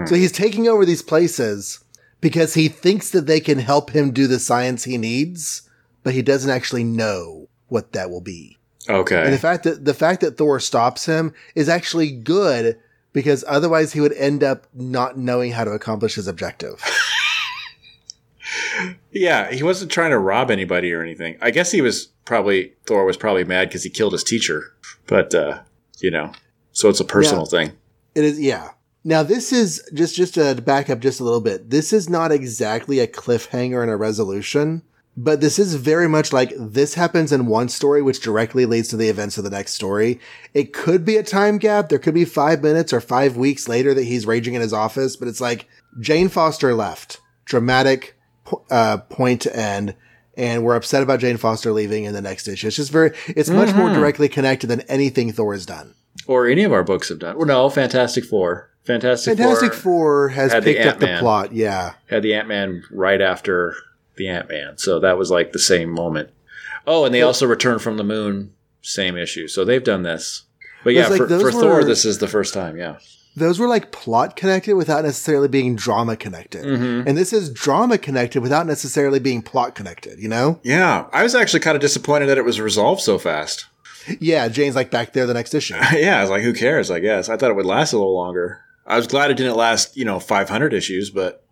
So 0.07 0.17
he's 0.17 0.33
taking 0.33 0.67
over 0.67 0.85
these 0.85 1.03
places 1.03 1.85
because 2.21 2.55
he 2.55 2.67
thinks 2.67 3.11
that 3.11 3.27
they 3.29 3.39
can 3.39 3.61
help 3.61 3.91
him 3.91 4.11
do 4.11 4.27
the 4.27 4.41
science 4.41 4.83
he 4.83 4.99
needs, 4.99 5.63
but 6.03 6.15
he 6.15 6.23
doesn't 6.23 6.51
actually 6.51 6.83
know 6.83 7.49
what 7.69 7.93
that 7.93 8.11
will 8.11 8.21
be. 8.21 8.59
Okay. 8.89 9.23
And 9.23 9.33
the 9.33 9.39
fact 9.39 9.63
that 9.65 9.85
the 9.85 9.95
fact 9.95 10.21
that 10.23 10.37
Thor 10.37 10.59
stops 10.59 11.07
him 11.07 11.33
is 11.55 11.69
actually 11.69 12.11
good 12.11 12.77
because 13.13 13.45
otherwise 13.47 13.93
he 13.93 14.01
would 14.01 14.15
end 14.15 14.43
up 14.43 14.67
not 14.75 15.17
knowing 15.17 15.53
how 15.53 15.63
to 15.63 15.71
accomplish 15.71 16.15
his 16.15 16.27
objective. 16.27 16.83
Yeah, 19.11 19.51
he 19.51 19.63
wasn't 19.63 19.91
trying 19.91 20.11
to 20.11 20.19
rob 20.19 20.51
anybody 20.51 20.93
or 20.93 21.03
anything. 21.03 21.37
I 21.41 21.51
guess 21.51 21.73
he 21.73 21.81
was 21.81 22.07
probably 22.25 22.73
Thor 22.87 23.05
was 23.05 23.17
probably 23.17 23.45
mad 23.45 23.69
because 23.69 23.83
he 23.83 23.91
killed 23.91 24.13
his 24.13 24.25
teacher. 24.25 24.73
But 25.07 25.35
uh, 25.35 25.61
you 25.99 26.11
know, 26.11 26.33
so 26.79 26.89
it's 26.89 27.01
a 27.01 27.05
personal 27.05 27.45
thing. 27.45 27.73
It 28.15 28.23
is, 28.23 28.39
yeah. 28.39 28.71
Now 29.03 29.25
this 29.25 29.53
is 29.53 29.83
just 29.93 30.15
just 30.15 30.35
to 30.35 30.55
back 30.55 30.89
up 30.89 31.01
just 31.01 31.19
a 31.19 31.25
little 31.25 31.41
bit. 31.41 31.71
This 31.71 31.93
is 31.93 32.09
not 32.09 32.31
exactly 32.31 33.01
a 33.01 33.09
cliffhanger 33.09 33.83
and 33.83 33.91
a 33.91 33.97
resolution, 33.97 34.83
but 35.17 35.41
this 35.41 35.59
is 35.59 35.75
very 35.75 36.09
much 36.09 36.33
like 36.33 36.53
this 36.57 36.95
happens 36.95 37.33
in 37.33 37.47
one 37.47 37.69
story, 37.69 38.01
which 38.01 38.21
directly 38.21 38.65
leads 38.65 38.87
to 38.89 38.97
the 38.97 39.09
events 39.09 39.39
of 39.39 39.43
the 39.43 39.51
next 39.51 39.75
story. 39.75 40.21
It 40.55 40.73
could 40.73 41.05
be 41.05 41.17
a 41.17 41.25
time 41.25 41.59
gap. 41.59 41.89
There 41.89 41.99
could 41.99 42.15
be 42.15 42.25
five 42.25 42.63
minutes 42.63 42.93
or 42.93 43.01
five 43.01 43.37
weeks 43.37 43.67
later 43.67 43.93
that 43.95 44.05
he's 44.05 44.25
raging 44.25 44.55
in 44.55 44.61
his 44.61 44.73
office, 44.73 45.17
but 45.17 45.27
it's 45.27 45.41
like 45.41 45.67
Jane 45.99 46.29
Foster 46.29 46.75
left. 46.75 47.21
Dramatic 47.45 48.17
uh, 48.71 48.99
point 48.99 49.43
to 49.43 49.57
end. 49.57 49.97
And 50.37 50.63
we're 50.63 50.77
upset 50.77 51.03
about 51.03 51.19
Jane 51.19 51.39
Foster 51.39 51.73
leaving 51.73 52.05
in 52.05 52.13
the 52.13 52.23
next 52.23 52.47
issue. 52.47 52.69
It's 52.69 52.77
just 52.77 52.93
very, 52.93 53.11
it's 53.27 53.51
much 53.51 53.75
more 53.75 53.93
directly 53.93 54.29
connected 54.29 54.69
than 54.69 54.83
anything 54.83 55.33
Thor 55.33 55.53
has 55.53 55.67
done. 55.67 55.95
Or 56.27 56.47
any 56.47 56.65
of 56.65 56.73
our 56.73 56.85
books 56.85 57.09
have 57.09 57.19
done. 57.19 57.37
Well, 57.37 57.47
no, 57.47 57.71
Fantastic 57.71 58.25
Four. 58.25 58.71
Fantastic, 58.85 59.37
Fantastic 59.37 59.73
Four, 59.75 59.81
Four 59.81 60.29
has 60.31 60.53
had 60.53 60.65
the 60.65 60.75
picked 60.75 60.87
up 60.87 60.99
the 60.99 61.17
plot. 61.21 61.53
Yeah. 61.53 61.95
had 62.09 62.23
the 62.23 62.35
Ant 62.35 62.49
Man 62.49 62.83
right 62.91 63.21
after 63.21 63.75
the 64.17 64.29
Ant 64.29 64.49
Man, 64.49 64.79
so 64.79 64.99
that 65.01 65.19
was 65.19 65.31
like 65.31 65.53
the 65.53 65.59
same 65.59 65.91
moment. 65.91 66.31
Oh, 66.87 67.05
and 67.05 67.15
they 67.15 67.23
also 67.23 67.47
returned 67.47 67.83
from 67.83 67.99
the 67.99 68.05
moon, 68.05 68.55
same 68.81 69.17
issue. 69.17 69.47
So 69.47 69.65
they've 69.65 69.85
done 69.85 70.03
this. 70.03 70.45
But 70.85 70.95
yeah, 70.95 71.09
like 71.09 71.19
for, 71.19 71.27
those 71.27 71.43
for 71.43 71.53
Thor, 71.53 71.85
this 71.85 72.05
is 72.05 72.19
the 72.19 72.29
first 72.29 72.55
time. 72.55 72.77
Yeah. 72.79 72.99
Those 73.37 73.59
were 73.59 73.69
like 73.69 73.93
plot 73.93 74.37
connected 74.37 74.75
without 74.75 75.05
necessarily 75.05 75.49
being 75.49 75.77
drama 75.77 76.17
connected. 76.17 76.65
Mm-hmm. 76.65 77.07
And 77.07 77.17
this 77.17 77.33
is 77.33 77.53
drama 77.53 77.99
connected 77.99 78.41
without 78.41 78.67
necessarily 78.67 79.21
being 79.21 79.43
plot 79.43 79.75
connected, 79.75 80.19
you 80.19 80.29
know? 80.29 80.59
Yeah, 80.63 81.07
I 81.13 81.23
was 81.23 81.35
actually 81.35 81.61
kind 81.61 81.77
of 81.77 81.81
disappointed 81.81 82.27
that 82.27 82.39
it 82.39 82.45
was 82.45 82.61
resolved 82.61 83.01
so 83.01 83.19
fast. 83.19 83.67
Yeah, 84.21 84.49
Jane's 84.49 84.77
like 84.77 84.91
back 84.91 85.13
there 85.13 85.27
the 85.27 85.35
next 85.35 85.55
issue. 85.55 85.75
yeah, 85.95 86.19
I 86.19 86.21
was 86.23 86.31
like, 86.31 86.43
who 86.43 86.53
cares? 86.53 86.91
I 86.91 87.01
guess 87.01 87.29
I 87.29 87.37
thought 87.37 87.51
it 87.51 87.57
would 87.57 87.67
last 87.67 87.93
a 87.93 87.97
little 87.97 88.15
longer. 88.15 88.63
I 88.87 88.97
was 88.97 89.07
glad 89.07 89.31
it 89.31 89.37
didn't 89.37 89.57
last, 89.57 89.97
you 89.97 90.05
know, 90.05 90.19
500 90.19 90.73
issues, 90.73 91.11
but 91.11 91.45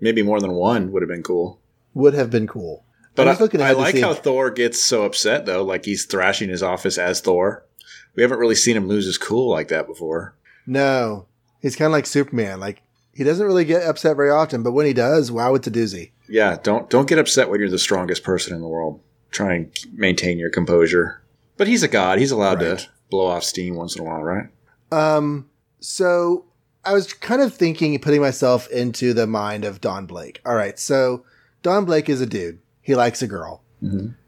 maybe 0.00 0.22
more 0.22 0.40
than 0.40 0.52
one 0.52 0.90
would 0.92 1.02
have 1.02 1.08
been 1.08 1.22
cool. 1.22 1.60
Would 1.94 2.14
have 2.14 2.30
been 2.30 2.46
cool. 2.46 2.84
But 3.14 3.28
I, 3.28 3.38
looking 3.38 3.60
I 3.60 3.66
ahead 3.72 3.76
like 3.76 3.98
how 3.98 4.14
Thor 4.14 4.50
gets 4.50 4.82
so 4.82 5.04
upset 5.04 5.46
though, 5.46 5.62
like 5.62 5.84
he's 5.84 6.06
thrashing 6.06 6.48
his 6.48 6.62
office 6.62 6.98
as 6.98 7.20
Thor. 7.20 7.64
We 8.14 8.22
haven't 8.22 8.38
really 8.38 8.54
seen 8.54 8.76
him 8.76 8.88
lose 8.88 9.06
his 9.06 9.18
cool 9.18 9.50
like 9.50 9.68
that 9.68 9.86
before. 9.86 10.34
No. 10.66 11.26
He's 11.60 11.76
kind 11.76 11.86
of 11.86 11.92
like 11.92 12.06
Superman. 12.06 12.58
Like, 12.58 12.82
he 13.14 13.24
doesn't 13.24 13.46
really 13.46 13.64
get 13.64 13.86
upset 13.86 14.16
very 14.16 14.30
often, 14.30 14.62
but 14.62 14.72
when 14.72 14.86
he 14.86 14.92
does, 14.92 15.30
wow, 15.30 15.54
it's 15.54 15.66
a 15.66 15.70
doozy. 15.70 16.10
Yeah, 16.28 16.56
don't 16.62 16.88
don't 16.88 17.08
get 17.08 17.18
upset 17.18 17.50
when 17.50 17.60
you're 17.60 17.68
the 17.68 17.78
strongest 17.78 18.24
person 18.24 18.54
in 18.54 18.62
the 18.62 18.68
world. 18.68 19.00
Try 19.30 19.54
and 19.54 19.78
maintain 19.92 20.38
your 20.38 20.50
composure. 20.50 21.21
But 21.56 21.66
he's 21.68 21.82
a 21.82 21.88
god; 21.88 22.18
he's 22.18 22.30
allowed 22.30 22.62
Right. 22.62 22.78
to 22.78 22.86
blow 23.10 23.26
off 23.26 23.44
steam 23.44 23.74
once 23.76 23.94
in 23.96 24.02
a 24.02 24.04
while, 24.04 24.22
right? 24.22 24.46
Um, 24.90 25.48
so 25.80 26.44
I 26.84 26.92
was 26.92 27.12
kind 27.12 27.42
of 27.42 27.54
thinking, 27.54 27.98
putting 27.98 28.20
myself 28.20 28.68
into 28.70 29.12
the 29.14 29.26
mind 29.26 29.64
of 29.64 29.80
Don 29.80 30.06
Blake. 30.06 30.40
All 30.44 30.54
right, 30.54 30.78
so 30.78 31.24
Don 31.62 31.84
Blake 31.84 32.08
is 32.08 32.20
a 32.20 32.26
dude. 32.26 32.58
He 32.80 32.94
likes 32.94 33.22
a 33.22 33.26
girl. 33.26 33.62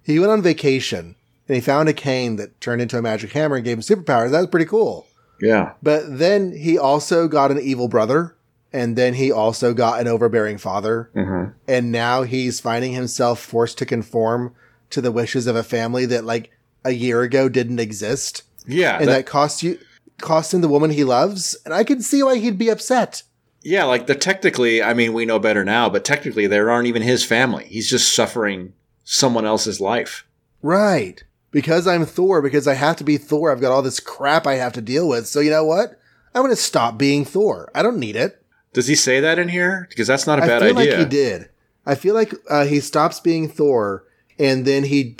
He 0.03 0.19
went 0.19 0.33
on 0.33 0.43
vacation 0.43 1.15
and 1.49 1.55
he 1.55 1.61
found 1.61 1.89
a 1.89 1.93
cane 1.93 2.37
that 2.37 2.61
turned 2.61 2.83
into 2.83 2.99
a 2.99 3.03
magic 3.03 3.31
hammer 3.33 3.55
and 3.57 3.65
gave 3.65 3.77
him 3.77 3.83
superpowers. 3.83 4.31
That 4.33 4.41
was 4.41 4.49
pretty 4.49 4.67
cool. 4.67 5.07
Yeah, 5.41 5.73
But 5.83 6.19
then 6.19 6.53
he 6.57 6.77
also 6.79 7.29
got 7.29 7.51
an 7.51 7.61
evil 7.61 7.87
brother, 7.89 8.35
and 8.73 8.97
then 8.97 9.15
he 9.15 9.31
also 9.31 9.75
got 9.75 10.01
an 10.01 10.09
overbearing 10.09 10.59
father, 10.59 11.11
hmm 11.15 11.45
and 11.69 11.91
now 11.93 12.23
he's 12.23 12.61
finding 12.61 12.93
himself 12.93 13.41
forced 13.41 13.79
to 13.79 13.87
conform 13.87 14.55
to 14.91 15.01
the 15.01 15.13
wishes 15.13 15.47
of 15.47 15.55
a 15.57 15.63
family 15.65 16.07
that, 16.07 16.25
like, 16.25 16.51
a 16.85 16.93
year 16.93 17.23
ago 17.23 17.49
didn't 17.49 17.81
exist, 17.81 18.43
yeah, 18.67 18.99
and 18.99 19.09
that- 19.09 19.13
that 19.13 19.27
cost 19.27 19.63
you 19.63 19.79
cost 20.21 20.55
him 20.55 20.61
the 20.61 20.69
woman 20.69 20.91
he 20.91 21.03
loves. 21.05 21.57
And 21.65 21.75
I 21.75 21.83
can 21.85 22.01
see 22.01 22.23
why 22.23 22.37
he'd 22.39 22.57
be 22.59 22.69
upset. 22.71 23.23
yeah. 23.63 23.85
Like 23.85 24.07
they're 24.07 24.15
technically, 24.17 24.83
I 24.83 24.95
mean, 24.95 25.13
we 25.13 25.25
know 25.27 25.39
better 25.41 25.65
now, 25.65 25.89
but 25.91 26.05
technically, 26.05 26.47
they 26.47 26.59
aren't 26.59 26.87
even 26.87 27.03
his 27.03 27.25
family. 27.25 27.65
He's 27.67 27.91
just 27.91 28.15
suffering 28.15 28.75
someone 29.05 29.45
else's 29.45 29.81
life. 29.81 30.25
Right. 30.63 31.23
Because 31.51 31.87
I'm 31.87 32.05
Thor, 32.07 32.41
because 32.43 32.67
I 32.69 32.75
have 32.75 32.97
to 32.97 33.05
be 33.05 33.17
Thor, 33.19 33.51
I've 33.51 33.61
got 33.61 33.73
all 33.73 33.83
this 33.83 34.01
crap 34.01 34.47
I 34.47 34.55
have 34.55 34.73
to 34.75 34.81
deal 34.81 35.09
with. 35.09 35.27
So 35.27 35.41
you 35.41 35.51
know 35.51 35.65
what? 35.65 35.99
I'm 36.35 36.43
going 36.43 36.51
to 36.51 36.57
stop 36.57 36.97
being 36.99 37.25
Thor. 37.25 37.71
I 37.75 37.83
don't 37.83 37.99
need 37.99 38.17
it. 38.17 38.43
Does 38.73 38.87
he 38.89 38.95
say 38.97 39.21
that 39.21 39.39
in 39.39 39.49
here? 39.49 39.87
Because 39.89 40.07
that's 40.09 40.27
not 40.27 40.39
a 40.41 40.43
I 40.43 40.47
bad 40.47 40.63
feel 40.63 40.79
idea. 40.79 40.93
like 40.93 40.99
he 41.01 41.05
did. 41.17 41.49
I 41.87 41.95
feel 41.95 42.15
like 42.15 42.35
uh, 42.51 42.65
he 42.65 42.81
stops 42.81 43.21
being 43.21 43.49
Thor, 43.49 44.05
and 44.39 44.65
then 44.65 44.85
he 44.85 45.17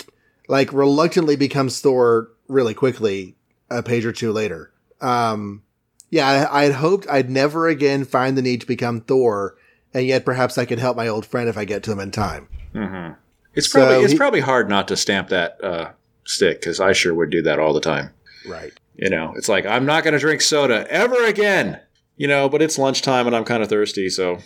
like 0.47 0.71
reluctantly 0.73 1.35
becomes 1.35 1.79
Thor 1.81 2.29
really 2.47 2.73
quickly 2.73 3.35
a 3.69 3.81
page 3.83 4.05
or 4.05 4.11
two 4.11 4.31
later. 4.31 4.71
Um, 5.01 5.63
yeah, 6.09 6.47
I, 6.51 6.63
had 6.65 6.73
hoped 6.73 7.07
I'd 7.09 7.29
never 7.29 7.67
again 7.67 8.05
find 8.05 8.37
the 8.37 8.41
need 8.41 8.61
to 8.61 8.67
become 8.67 9.01
Thor, 9.01 9.57
and 9.93 10.05
yet 10.05 10.23
perhaps 10.25 10.57
I 10.57 10.65
could 10.65 10.79
help 10.79 10.95
my 10.95 11.07
old 11.07 11.25
friend 11.25 11.49
if 11.49 11.57
I 11.57 11.65
get 11.65 11.83
to 11.83 11.91
him 11.91 11.99
in 11.99 12.11
time. 12.11 12.47
It's 13.53 13.71
So 13.71 13.79
probably 13.79 14.03
it's 14.03 14.11
he- 14.13 14.17
probably 14.17 14.39
hard 14.41 14.69
not 14.69 14.87
to 14.89 14.97
stamp 14.97 15.29
that 15.29 15.63
uh, 15.63 15.91
stick 16.25 16.59
because 16.59 16.79
I 16.79 16.93
sure 16.93 17.13
would 17.13 17.29
do 17.29 17.41
that 17.43 17.59
all 17.59 17.73
the 17.73 17.81
time. 17.81 18.11
Right. 18.47 18.71
You 18.95 19.09
know, 19.09 19.33
it's 19.35 19.49
like 19.49 19.65
I'm 19.65 19.85
not 19.85 20.03
going 20.03 20.13
to 20.13 20.19
drink 20.19 20.41
soda 20.41 20.85
ever 20.89 21.25
again. 21.25 21.79
You 22.17 22.27
know, 22.27 22.47
but 22.47 22.61
it's 22.61 22.77
lunchtime 22.77 23.27
and 23.27 23.35
I'm 23.35 23.43
kind 23.43 23.61
of 23.61 23.67
thirsty, 23.67 24.09
so 24.09 24.37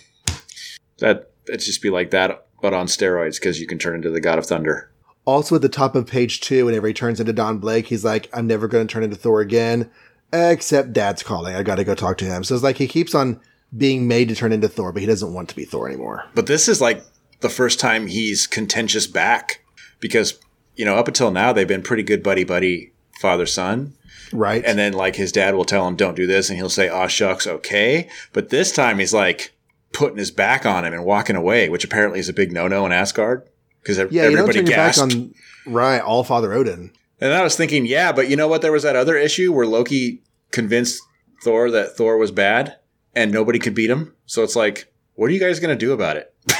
that 1.00 1.30
it's 1.46 1.66
just 1.66 1.82
be 1.84 1.90
like 1.92 2.10
that, 2.12 2.48
but 2.62 2.74
on 2.74 2.88
steroids 2.88 3.36
because 3.40 3.60
you 3.60 3.68
can 3.68 3.78
turn 3.78 3.96
into 3.96 4.10
the 4.10 4.22
God 4.22 4.40
of 4.40 4.46
Thunder. 4.46 4.90
Also, 5.30 5.56
at 5.56 5.62
the 5.62 5.70
top 5.70 5.96
of 5.96 6.08
page 6.08 6.42
two, 6.42 6.66
whenever 6.66 6.88
he 6.88 6.94
turns 6.94 7.20
into 7.20 7.32
Don 7.32 7.60
Blake, 7.60 7.86
he's 7.86 8.04
like, 8.04 8.28
I'm 8.34 8.48
never 8.48 8.68
going 8.68 8.88
to 8.88 8.92
turn 8.92 9.04
into 9.04 9.16
Thor 9.16 9.42
again, 9.42 9.92
except 10.34 10.92
dad's 10.92 11.22
calling. 11.22 11.56
I 11.56 11.62
got 11.62 11.76
to 11.76 11.84
go 11.84 11.94
talk 11.94 12.18
to 12.18 12.26
him. 12.26 12.44
So 12.44 12.56
it's 12.56 12.64
like 12.64 12.78
he 12.78 12.88
keeps 12.88 13.14
on 13.14 13.40
being 13.78 14.08
made 14.08 14.30
to 14.30 14.36
turn 14.36 14.52
into 14.52 14.68
Thor, 14.68 14.92
but 14.92 15.04
he 15.04 15.06
doesn't 15.06 15.32
want 15.32 15.48
to 15.50 15.56
be 15.56 15.66
Thor 15.66 15.88
anymore. 15.88 16.26
But 16.34 16.48
this 16.48 16.68
is 16.68 16.82
like 16.82 17.04
the 17.42 17.50
first 17.50 17.80
time 17.80 18.08
he's 18.08 18.48
contentious 18.48 19.06
back 19.06 19.64
because 20.00 20.40
you 20.76 20.84
know 20.84 20.96
up 20.96 21.08
until 21.08 21.30
now 21.30 21.54
they've 21.54 21.68
been 21.68 21.84
pretty 21.84 22.02
good 22.02 22.24
buddy 22.24 22.44
buddy 22.44 22.92
father 23.22 23.46
son. 23.46 23.94
Right. 24.34 24.66
And 24.66 24.80
then 24.80 24.94
like 24.94 25.16
his 25.16 25.32
dad 25.32 25.54
will 25.54 25.64
tell 25.64 25.88
him 25.88 25.96
don't 25.96 26.16
do 26.16 26.26
this 26.26 26.50
and 26.50 26.58
he'll 26.58 26.70
say 26.70 26.90
aw 26.90 27.06
shucks 27.06 27.46
okay. 27.46 28.10
But 28.34 28.50
this 28.50 28.72
time 28.72 28.98
he's 28.98 29.14
like 29.14 29.54
putting 29.94 30.18
his 30.18 30.32
back 30.32 30.66
on 30.66 30.86
him 30.86 30.94
and 30.94 31.06
walking 31.06 31.36
away, 31.36 31.70
which 31.70 31.84
apparently 31.84 32.20
is 32.20 32.30
a 32.30 32.34
big 32.34 32.52
no 32.52 32.68
no 32.68 32.84
in 32.88 32.92
Asgard 32.92 33.48
because 33.82 33.98
yeah, 34.12 34.24
you 34.28 34.38
everybody 34.38 34.60
your 34.60 34.66
back 34.68 34.96
gasped. 34.96 35.14
on, 35.14 35.34
right, 35.66 36.00
all 36.02 36.24
Father 36.24 36.54
Odin. 36.54 36.92
And 37.22 37.34
I 37.34 37.44
was 37.44 37.56
thinking, 37.56 37.86
yeah, 37.86 38.12
but 38.12 38.30
you 38.30 38.36
know 38.36 38.48
what? 38.48 38.62
There 38.62 38.72
was 38.72 38.84
that 38.84 38.96
other 38.96 39.18
issue 39.18 39.52
where 39.52 39.66
Loki 39.68 40.22
convinced 40.52 41.02
Thor 41.44 41.70
that 41.72 41.98
Thor 41.98 42.18
was 42.18 42.32
bad 42.32 42.78
and 43.16 43.32
nobody 43.32 43.60
could 43.60 43.76
beat 43.76 43.90
him. 43.90 44.14
So 44.26 44.44
it's 44.44 44.56
like, 44.56 44.92
what 45.16 45.26
are 45.30 45.34
you 45.34 45.40
guys 45.40 45.60
going 45.60 45.78
to 45.78 45.86
do 45.86 45.92
about 45.92 46.16
it? 46.18 46.34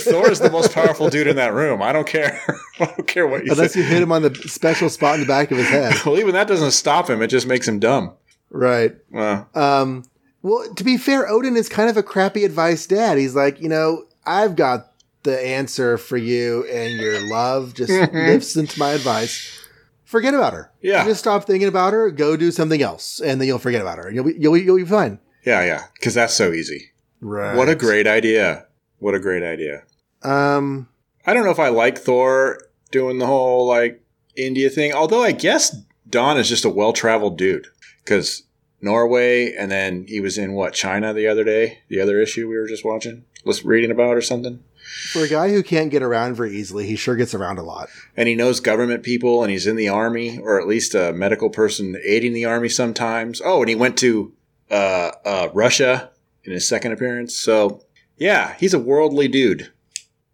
Thor 0.00 0.30
is 0.30 0.40
the 0.40 0.50
most 0.50 0.72
powerful 0.72 1.10
dude 1.10 1.26
in 1.26 1.36
that 1.36 1.52
room. 1.52 1.82
I 1.82 1.92
don't 1.92 2.06
care. 2.06 2.40
I 2.80 2.86
don't 2.86 3.06
care 3.06 3.26
what 3.26 3.44
you 3.44 3.52
Unless 3.52 3.74
say. 3.74 3.80
you 3.80 3.86
hit 3.86 4.02
him 4.02 4.10
on 4.10 4.22
the 4.22 4.34
special 4.48 4.88
spot 4.88 5.14
in 5.16 5.20
the 5.20 5.26
back 5.26 5.50
of 5.50 5.58
his 5.58 5.68
head. 5.68 5.94
Well, 6.06 6.18
even 6.18 6.32
that 6.34 6.48
doesn't 6.48 6.70
stop 6.72 7.10
him. 7.10 7.20
It 7.22 7.28
just 7.28 7.46
makes 7.46 7.68
him 7.68 7.78
dumb. 7.78 8.14
Right. 8.50 8.94
Well, 9.10 9.48
Um, 9.54 10.04
well, 10.42 10.72
to 10.74 10.82
be 10.84 10.96
fair, 10.96 11.28
Odin 11.28 11.56
is 11.56 11.68
kind 11.68 11.88
of 11.90 11.96
a 11.96 12.02
crappy 12.02 12.44
advice 12.44 12.86
dad. 12.86 13.18
He's 13.18 13.34
like, 13.36 13.60
you 13.60 13.68
know, 13.68 14.04
I've 14.24 14.56
got 14.56 14.91
the 15.22 15.38
answer 15.40 15.98
for 15.98 16.16
you, 16.16 16.64
and 16.66 16.92
your 17.00 17.20
love 17.28 17.74
just 17.74 17.90
listen 18.12 18.66
to 18.68 18.78
my 18.78 18.90
advice. 18.90 19.58
Forget 20.04 20.34
about 20.34 20.52
her. 20.52 20.70
Yeah. 20.82 21.04
Just 21.04 21.20
stop 21.20 21.44
thinking 21.44 21.68
about 21.68 21.92
her. 21.92 22.10
Go 22.10 22.36
do 22.36 22.50
something 22.50 22.82
else, 22.82 23.20
and 23.20 23.40
then 23.40 23.48
you'll 23.48 23.58
forget 23.58 23.80
about 23.80 23.98
her. 23.98 24.10
You'll 24.10 24.24
be 24.24 24.34
you'll, 24.38 24.52
be- 24.54 24.60
you'll 24.62 24.76
be 24.76 24.84
fine. 24.84 25.18
yeah, 25.44 25.64
yeah. 25.64 25.84
Because 25.94 26.14
that's 26.14 26.34
so 26.34 26.52
easy. 26.52 26.90
Right. 27.20 27.56
What 27.56 27.68
a 27.68 27.74
great 27.74 28.06
idea. 28.06 28.66
What 28.98 29.14
a 29.14 29.20
great 29.20 29.42
idea. 29.42 29.84
Um. 30.22 30.88
I 31.24 31.34
don't 31.34 31.44
know 31.44 31.52
if 31.52 31.60
I 31.60 31.68
like 31.68 31.98
Thor 31.98 32.58
doing 32.90 33.18
the 33.18 33.26
whole 33.26 33.66
like 33.66 34.02
India 34.36 34.68
thing, 34.68 34.92
although 34.92 35.22
I 35.22 35.30
guess 35.32 35.74
Don 36.08 36.36
is 36.36 36.48
just 36.48 36.64
a 36.64 36.68
well 36.68 36.92
traveled 36.92 37.38
dude 37.38 37.68
because 38.04 38.42
Norway 38.80 39.54
and 39.54 39.70
then 39.70 40.04
he 40.08 40.18
was 40.20 40.36
in 40.36 40.52
what 40.54 40.74
China 40.74 41.12
the 41.14 41.28
other 41.28 41.44
day, 41.44 41.78
the 41.88 42.00
other 42.00 42.20
issue 42.20 42.48
we 42.48 42.56
were 42.58 42.66
just 42.66 42.84
watching, 42.84 43.24
was 43.44 43.64
reading 43.64 43.90
about 43.92 44.16
or 44.16 44.20
something. 44.20 44.64
For 45.12 45.24
a 45.24 45.28
guy 45.28 45.50
who 45.50 45.62
can't 45.62 45.90
get 45.90 46.02
around 46.02 46.34
very 46.34 46.56
easily, 46.56 46.86
he 46.86 46.96
sure 46.96 47.16
gets 47.16 47.34
around 47.34 47.58
a 47.58 47.62
lot. 47.62 47.88
And 48.16 48.28
he 48.28 48.34
knows 48.34 48.60
government 48.60 49.02
people 49.02 49.42
and 49.42 49.50
he's 49.50 49.66
in 49.66 49.76
the 49.76 49.88
army 49.88 50.38
or 50.38 50.60
at 50.60 50.68
least 50.68 50.94
a 50.94 51.12
medical 51.12 51.50
person 51.50 51.96
aiding 52.04 52.32
the 52.34 52.44
army 52.44 52.68
sometimes. 52.68 53.40
Oh, 53.44 53.60
and 53.60 53.68
he 53.68 53.74
went 53.74 53.96
to 53.98 54.32
uh, 54.70 55.12
uh, 55.24 55.48
Russia 55.54 56.10
in 56.44 56.52
his 56.52 56.68
second 56.68 56.92
appearance. 56.92 57.36
So 57.36 57.82
yeah, 58.16 58.54
he's 58.58 58.74
a 58.74 58.78
worldly 58.78 59.28
dude, 59.28 59.72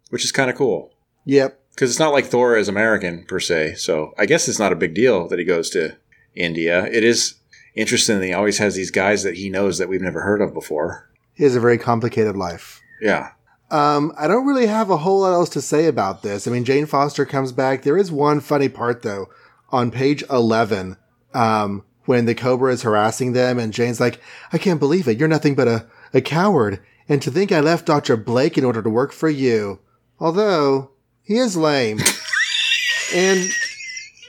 which 0.09 0.23
is 0.23 0.31
kind 0.31 0.49
of 0.49 0.55
cool. 0.55 0.93
Yep. 1.25 1.59
because 1.71 1.91
it's 1.91 1.99
not 1.99 2.13
like 2.13 2.25
Thor 2.25 2.57
is 2.57 2.67
American 2.67 3.25
per 3.25 3.39
se. 3.39 3.75
So 3.75 4.13
I 4.17 4.25
guess 4.25 4.47
it's 4.47 4.59
not 4.59 4.73
a 4.73 4.77
big 4.77 4.93
deal 4.93 5.27
that 5.27 5.39
he 5.39 5.45
goes 5.45 5.69
to 5.71 5.95
India. 6.35 6.85
It 6.85 7.03
is 7.03 7.35
interesting 7.75 8.19
that 8.19 8.25
he 8.25 8.33
always 8.33 8.57
has 8.57 8.75
these 8.75 8.91
guys 8.91 9.23
that 9.23 9.35
he 9.35 9.49
knows 9.49 9.77
that 9.77 9.89
we've 9.89 10.01
never 10.01 10.21
heard 10.21 10.41
of 10.41 10.53
before. 10.53 11.09
He 11.33 11.43
has 11.43 11.55
a 11.55 11.59
very 11.59 11.77
complicated 11.77 12.35
life. 12.35 12.81
Yeah. 13.01 13.31
Um, 13.71 14.13
I 14.17 14.27
don't 14.27 14.47
really 14.47 14.67
have 14.67 14.89
a 14.89 14.97
whole 14.97 15.21
lot 15.21 15.33
else 15.33 15.49
to 15.49 15.61
say 15.61 15.85
about 15.85 16.23
this. 16.23 16.47
I 16.47 16.51
mean, 16.51 16.65
Jane 16.65 16.85
Foster 16.85 17.25
comes 17.25 17.51
back. 17.51 17.83
There 17.83 17.97
is 17.97 18.11
one 18.11 18.39
funny 18.39 18.69
part 18.69 19.03
though 19.03 19.27
on 19.71 19.91
page 19.91 20.23
11, 20.29 20.97
um, 21.33 21.83
when 22.05 22.25
the 22.25 22.35
Cobra 22.35 22.73
is 22.73 22.81
harassing 22.81 23.33
them 23.33 23.59
and 23.59 23.73
Jane's 23.73 23.99
like, 23.99 24.19
I 24.51 24.57
can't 24.57 24.79
believe 24.79 25.07
it. 25.07 25.19
You're 25.19 25.27
nothing 25.27 25.55
but 25.55 25.67
a, 25.67 25.85
a 26.13 26.21
coward. 26.21 26.79
And 27.07 27.21
to 27.21 27.31
think 27.31 27.51
I 27.51 27.59
left 27.59 27.85
Dr. 27.85 28.17
Blake 28.17 28.57
in 28.57 28.65
order 28.65 28.81
to 28.81 28.89
work 28.89 29.11
for 29.11 29.29
you. 29.29 29.79
Although 30.19 30.91
he 31.23 31.37
is 31.37 31.55
lame 31.55 31.99
and, 33.15 33.49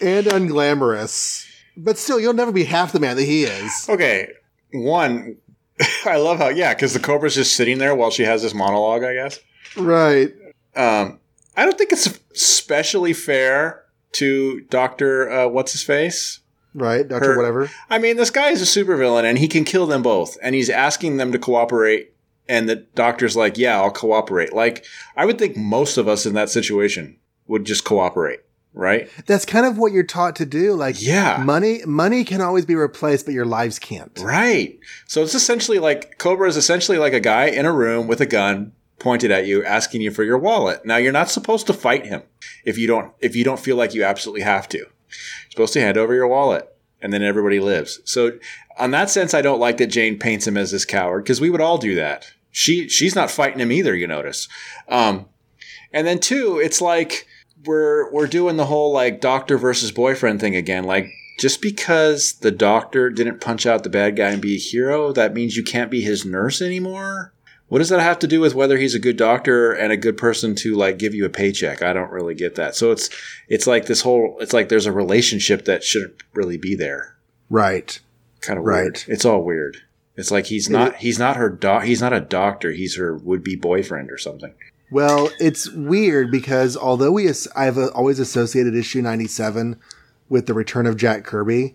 and 0.00 0.26
unglamorous, 0.26 1.46
but 1.76 1.98
still 1.98 2.20
you'll 2.20 2.34
never 2.34 2.52
be 2.52 2.64
half 2.64 2.92
the 2.92 3.00
man 3.00 3.16
that 3.16 3.24
he 3.24 3.44
is. 3.44 3.86
Okay. 3.88 4.28
One, 4.72 5.36
I 6.04 6.16
love 6.16 6.38
how, 6.38 6.48
yeah, 6.48 6.74
because 6.74 6.92
the 6.92 7.00
Cobra's 7.00 7.34
just 7.34 7.54
sitting 7.56 7.78
there 7.78 7.94
while 7.94 8.10
she 8.10 8.22
has 8.24 8.42
this 8.42 8.54
monologue, 8.54 9.02
I 9.02 9.14
guess. 9.14 9.40
Right. 9.76 10.32
Um, 10.76 11.20
I 11.56 11.64
don't 11.64 11.76
think 11.78 11.92
it's 11.92 12.18
especially 12.32 13.12
fair 13.12 13.84
to 14.12 14.60
Dr. 14.62 15.30
Uh, 15.30 15.48
What's 15.48 15.72
His 15.72 15.82
Face? 15.82 16.40
Right. 16.74 17.06
Dr. 17.06 17.32
Her- 17.32 17.36
Whatever. 17.36 17.70
I 17.88 17.98
mean, 17.98 18.16
this 18.16 18.30
guy 18.30 18.50
is 18.50 18.62
a 18.62 18.84
supervillain 18.84 19.24
and 19.24 19.38
he 19.38 19.48
can 19.48 19.64
kill 19.64 19.86
them 19.86 20.02
both. 20.02 20.36
And 20.42 20.54
he's 20.54 20.70
asking 20.70 21.16
them 21.16 21.32
to 21.32 21.38
cooperate. 21.38 22.14
And 22.48 22.68
the 22.68 22.76
doctor's 22.76 23.36
like, 23.36 23.56
yeah, 23.58 23.80
I'll 23.80 23.92
cooperate. 23.92 24.52
Like, 24.52 24.84
I 25.16 25.24
would 25.24 25.38
think 25.38 25.56
most 25.56 25.96
of 25.96 26.08
us 26.08 26.26
in 26.26 26.34
that 26.34 26.50
situation 26.50 27.16
would 27.46 27.64
just 27.64 27.84
cooperate, 27.84 28.40
right? 28.80 29.08
That's 29.26 29.44
kind 29.44 29.66
of 29.66 29.76
what 29.78 29.92
you're 29.92 30.02
taught 30.02 30.34
to 30.36 30.46
do. 30.46 30.72
Like, 30.72 31.00
Yeah. 31.00 31.42
money, 31.44 31.82
money 31.86 32.24
can 32.24 32.40
always 32.40 32.64
be 32.64 32.74
replaced, 32.74 33.26
but 33.26 33.34
your 33.34 33.44
lives 33.44 33.78
can't. 33.78 34.18
Right. 34.20 34.78
So 35.06 35.22
it's 35.22 35.34
essentially 35.34 35.78
like 35.78 36.16
Cobra 36.18 36.48
is 36.48 36.56
essentially 36.56 36.98
like 36.98 37.12
a 37.12 37.20
guy 37.20 37.46
in 37.46 37.66
a 37.66 37.72
room 37.72 38.08
with 38.08 38.20
a 38.20 38.26
gun 38.26 38.72
pointed 38.98 39.30
at 39.30 39.46
you 39.46 39.64
asking 39.64 40.00
you 40.00 40.10
for 40.10 40.24
your 40.24 40.38
wallet. 40.38 40.84
Now 40.84 40.96
you're 40.96 41.12
not 41.12 41.30
supposed 41.30 41.66
to 41.68 41.72
fight 41.72 42.06
him 42.06 42.22
if 42.64 42.76
you 42.78 42.86
don't 42.86 43.12
if 43.20 43.36
you 43.36 43.44
don't 43.44 43.60
feel 43.60 43.76
like 43.76 43.94
you 43.94 44.02
absolutely 44.04 44.42
have 44.42 44.68
to. 44.70 44.78
You're 44.78 44.88
supposed 45.50 45.72
to 45.74 45.80
hand 45.80 45.96
over 45.96 46.14
your 46.14 46.26
wallet 46.28 46.66
and 47.02 47.12
then 47.12 47.22
everybody 47.22 47.60
lives. 47.60 48.00
So 48.04 48.32
on 48.78 48.90
that 48.92 49.08
sense 49.10 49.32
I 49.34 49.42
don't 49.42 49.60
like 49.60 49.76
that 49.78 49.86
Jane 49.88 50.18
paints 50.18 50.46
him 50.46 50.56
as 50.56 50.70
this 50.70 50.84
coward 50.84 51.24
because 51.24 51.40
we 51.40 51.50
would 51.50 51.60
all 51.62 51.78
do 51.78 51.94
that. 51.96 52.30
She 52.50 52.88
she's 52.88 53.14
not 53.14 53.30
fighting 53.30 53.60
him 53.60 53.72
either, 53.72 53.94
you 53.94 54.06
notice. 54.06 54.48
Um 54.88 55.26
and 55.92 56.06
then 56.06 56.18
two, 56.20 56.60
it's 56.62 56.80
like 56.80 57.26
we're 57.64 58.10
we're 58.12 58.26
doing 58.26 58.56
the 58.56 58.66
whole 58.66 58.92
like 58.92 59.20
doctor 59.20 59.58
versus 59.58 59.92
boyfriend 59.92 60.40
thing 60.40 60.56
again. 60.56 60.84
Like 60.84 61.06
just 61.38 61.62
because 61.62 62.34
the 62.34 62.50
doctor 62.50 63.10
didn't 63.10 63.40
punch 63.40 63.66
out 63.66 63.82
the 63.82 63.88
bad 63.90 64.16
guy 64.16 64.28
and 64.30 64.42
be 64.42 64.56
a 64.56 64.58
hero, 64.58 65.12
that 65.12 65.32
means 65.34 65.56
you 65.56 65.64
can't 65.64 65.90
be 65.90 66.02
his 66.02 66.24
nurse 66.26 66.60
anymore. 66.60 67.32
What 67.68 67.78
does 67.78 67.88
that 67.90 68.00
have 68.00 68.18
to 68.20 68.26
do 68.26 68.40
with 68.40 68.54
whether 68.54 68.78
he's 68.78 68.96
a 68.96 68.98
good 68.98 69.16
doctor 69.16 69.72
and 69.72 69.92
a 69.92 69.96
good 69.96 70.16
person 70.16 70.56
to 70.56 70.74
like 70.74 70.98
give 70.98 71.14
you 71.14 71.24
a 71.24 71.30
paycheck? 71.30 71.82
I 71.82 71.92
don't 71.92 72.10
really 72.10 72.34
get 72.34 72.56
that. 72.56 72.74
So 72.74 72.90
it's 72.90 73.08
it's 73.48 73.66
like 73.66 73.86
this 73.86 74.00
whole 74.02 74.36
it's 74.40 74.52
like 74.52 74.68
there's 74.68 74.86
a 74.86 74.92
relationship 74.92 75.64
that 75.66 75.84
shouldn't 75.84 76.14
really 76.34 76.56
be 76.58 76.74
there. 76.74 77.16
Right. 77.48 77.98
Kind 78.40 78.58
of 78.58 78.64
Right. 78.64 78.82
weird. 78.82 79.04
It's 79.06 79.24
all 79.24 79.42
weird. 79.42 79.76
It's 80.16 80.30
like 80.32 80.46
he's 80.46 80.68
not 80.68 80.96
he's 80.96 81.18
not 81.18 81.36
her 81.36 81.48
doc 81.48 81.84
he's 81.84 82.00
not 82.00 82.12
a 82.12 82.20
doctor. 82.20 82.72
He's 82.72 82.96
her 82.96 83.16
would 83.16 83.44
be 83.44 83.54
boyfriend 83.56 84.10
or 84.10 84.18
something. 84.18 84.52
Well, 84.90 85.30
it's 85.38 85.70
weird 85.70 86.30
because 86.30 86.76
although 86.76 87.12
we, 87.12 87.28
as- 87.28 87.48
I've 87.54 87.78
uh, 87.78 87.88
always 87.88 88.18
associated 88.18 88.74
issue 88.74 89.00
97 89.02 89.78
with 90.28 90.46
the 90.46 90.54
return 90.54 90.86
of 90.86 90.96
Jack 90.96 91.24
Kirby, 91.24 91.74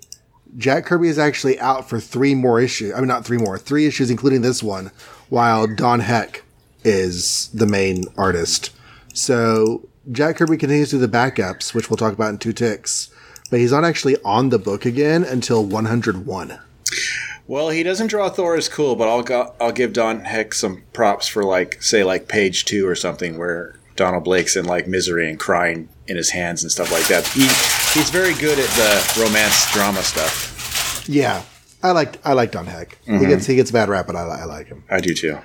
Jack 0.57 0.85
Kirby 0.85 1.07
is 1.09 1.19
actually 1.19 1.59
out 1.59 1.89
for 1.89 1.99
three 1.99 2.35
more 2.35 2.59
issues. 2.61 2.93
I 2.93 2.99
mean, 2.99 3.07
not 3.07 3.25
three 3.25 3.37
more, 3.37 3.57
three 3.57 3.85
issues, 3.85 4.09
including 4.09 4.41
this 4.41 4.61
one, 4.61 4.91
while 5.29 5.67
Don 5.67 6.01
Heck 6.01 6.43
is 6.83 7.49
the 7.53 7.65
main 7.65 8.03
artist. 8.17 8.71
So 9.13 9.87
Jack 10.11 10.37
Kirby 10.37 10.57
continues 10.57 10.89
to 10.91 10.97
do 10.97 11.07
the 11.07 11.17
backups, 11.17 11.73
which 11.73 11.89
we'll 11.89 11.97
talk 11.97 12.13
about 12.13 12.29
in 12.29 12.37
two 12.37 12.53
ticks, 12.53 13.09
but 13.49 13.59
he's 13.59 13.71
not 13.71 13.83
actually 13.83 14.17
on 14.23 14.49
the 14.49 14.59
book 14.59 14.85
again 14.85 15.23
until 15.23 15.65
101. 15.65 16.59
Well, 17.47 17.69
he 17.69 17.83
doesn't 17.83 18.07
draw 18.07 18.29
Thor 18.29 18.55
as 18.55 18.67
cool, 18.67 18.95
but 18.95 19.07
I'll 19.07 19.21
go, 19.21 19.53
I'll 19.61 19.71
give 19.71 19.93
Don 19.93 20.21
Heck 20.21 20.53
some 20.53 20.83
props 20.93 21.27
for 21.27 21.43
like 21.43 21.81
say 21.81 22.03
like 22.03 22.27
page 22.27 22.65
two 22.65 22.87
or 22.87 22.95
something 22.95 23.37
where 23.37 23.75
Donald 23.95 24.23
Blake's 24.23 24.55
in 24.55 24.65
like 24.65 24.87
misery 24.87 25.29
and 25.29 25.39
crying 25.39 25.89
in 26.07 26.17
his 26.17 26.31
hands 26.31 26.63
and 26.63 26.71
stuff 26.71 26.91
like 26.91 27.07
that. 27.07 27.27
He 27.27 27.41
he's 27.97 28.09
very 28.09 28.33
good 28.35 28.57
at 28.57 28.69
the 28.69 29.21
romance 29.21 29.71
drama 29.73 30.01
stuff. 30.01 31.07
Yeah, 31.07 31.43
I 31.83 31.91
like 31.91 32.25
I 32.25 32.33
like 32.33 32.51
Don 32.51 32.65
Heck. 32.65 32.97
He 33.05 33.11
mm-hmm. 33.11 33.29
gets 33.29 33.45
he 33.45 33.55
gets 33.55 33.69
a 33.69 33.73
bad 33.73 33.89
rap, 33.89 34.07
but 34.07 34.15
I, 34.15 34.23
I 34.23 34.45
like 34.45 34.67
him. 34.67 34.83
I 34.89 34.99
do 34.99 35.13
too. 35.13 35.37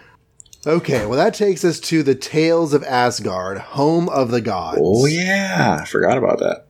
Okay, 0.67 1.07
well 1.07 1.19
that 1.19 1.35
takes 1.35 1.65
us 1.65 1.81
to 1.81 2.03
the 2.03 2.15
Tales 2.15 2.75
of 2.75 2.83
Asgard, 2.85 3.59
home 3.59 4.09
of 4.09 4.31
the 4.31 4.41
gods. 4.41 4.79
Oh 4.83 5.07
yeah, 5.07 5.79
I 5.83 5.85
forgot 5.85 6.19
about 6.19 6.39
that. 6.39 6.67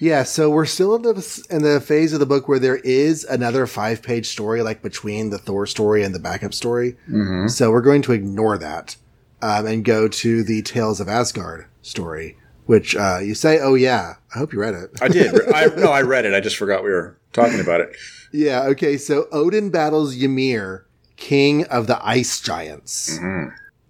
Yeah, 0.00 0.22
so 0.22 0.48
we're 0.48 0.64
still 0.64 0.96
in 0.96 1.02
the 1.02 1.46
in 1.50 1.62
the 1.62 1.78
phase 1.78 2.14
of 2.14 2.20
the 2.20 2.26
book 2.26 2.48
where 2.48 2.58
there 2.58 2.78
is 2.78 3.22
another 3.24 3.66
five 3.66 4.02
page 4.02 4.28
story, 4.28 4.62
like 4.62 4.80
between 4.80 5.28
the 5.28 5.36
Thor 5.36 5.66
story 5.66 6.02
and 6.02 6.14
the 6.14 6.18
backup 6.18 6.54
story. 6.54 6.96
Mm-hmm. 7.06 7.48
So 7.48 7.70
we're 7.70 7.82
going 7.82 8.00
to 8.02 8.12
ignore 8.12 8.56
that 8.56 8.96
um, 9.42 9.66
and 9.66 9.84
go 9.84 10.08
to 10.08 10.42
the 10.42 10.62
Tales 10.62 11.00
of 11.00 11.08
Asgard 11.08 11.66
story, 11.82 12.38
which 12.64 12.96
uh, 12.96 13.18
you 13.18 13.34
say, 13.34 13.60
"Oh 13.60 13.74
yeah, 13.74 14.14
I 14.34 14.38
hope 14.38 14.54
you 14.54 14.60
read 14.60 14.72
it." 14.72 14.90
I 15.02 15.08
did. 15.08 15.38
I 15.54 15.66
no, 15.66 15.90
I 15.92 16.00
read 16.00 16.24
it. 16.24 16.32
I 16.32 16.40
just 16.40 16.56
forgot 16.56 16.82
we 16.82 16.90
were 16.90 17.18
talking 17.34 17.60
about 17.60 17.82
it. 17.82 17.94
yeah. 18.32 18.62
Okay. 18.68 18.96
So 18.96 19.28
Odin 19.30 19.68
battles 19.68 20.16
Ymir, 20.16 20.86
king 21.18 21.66
of 21.66 21.86
the 21.86 22.02
ice 22.02 22.40
giants. 22.40 23.18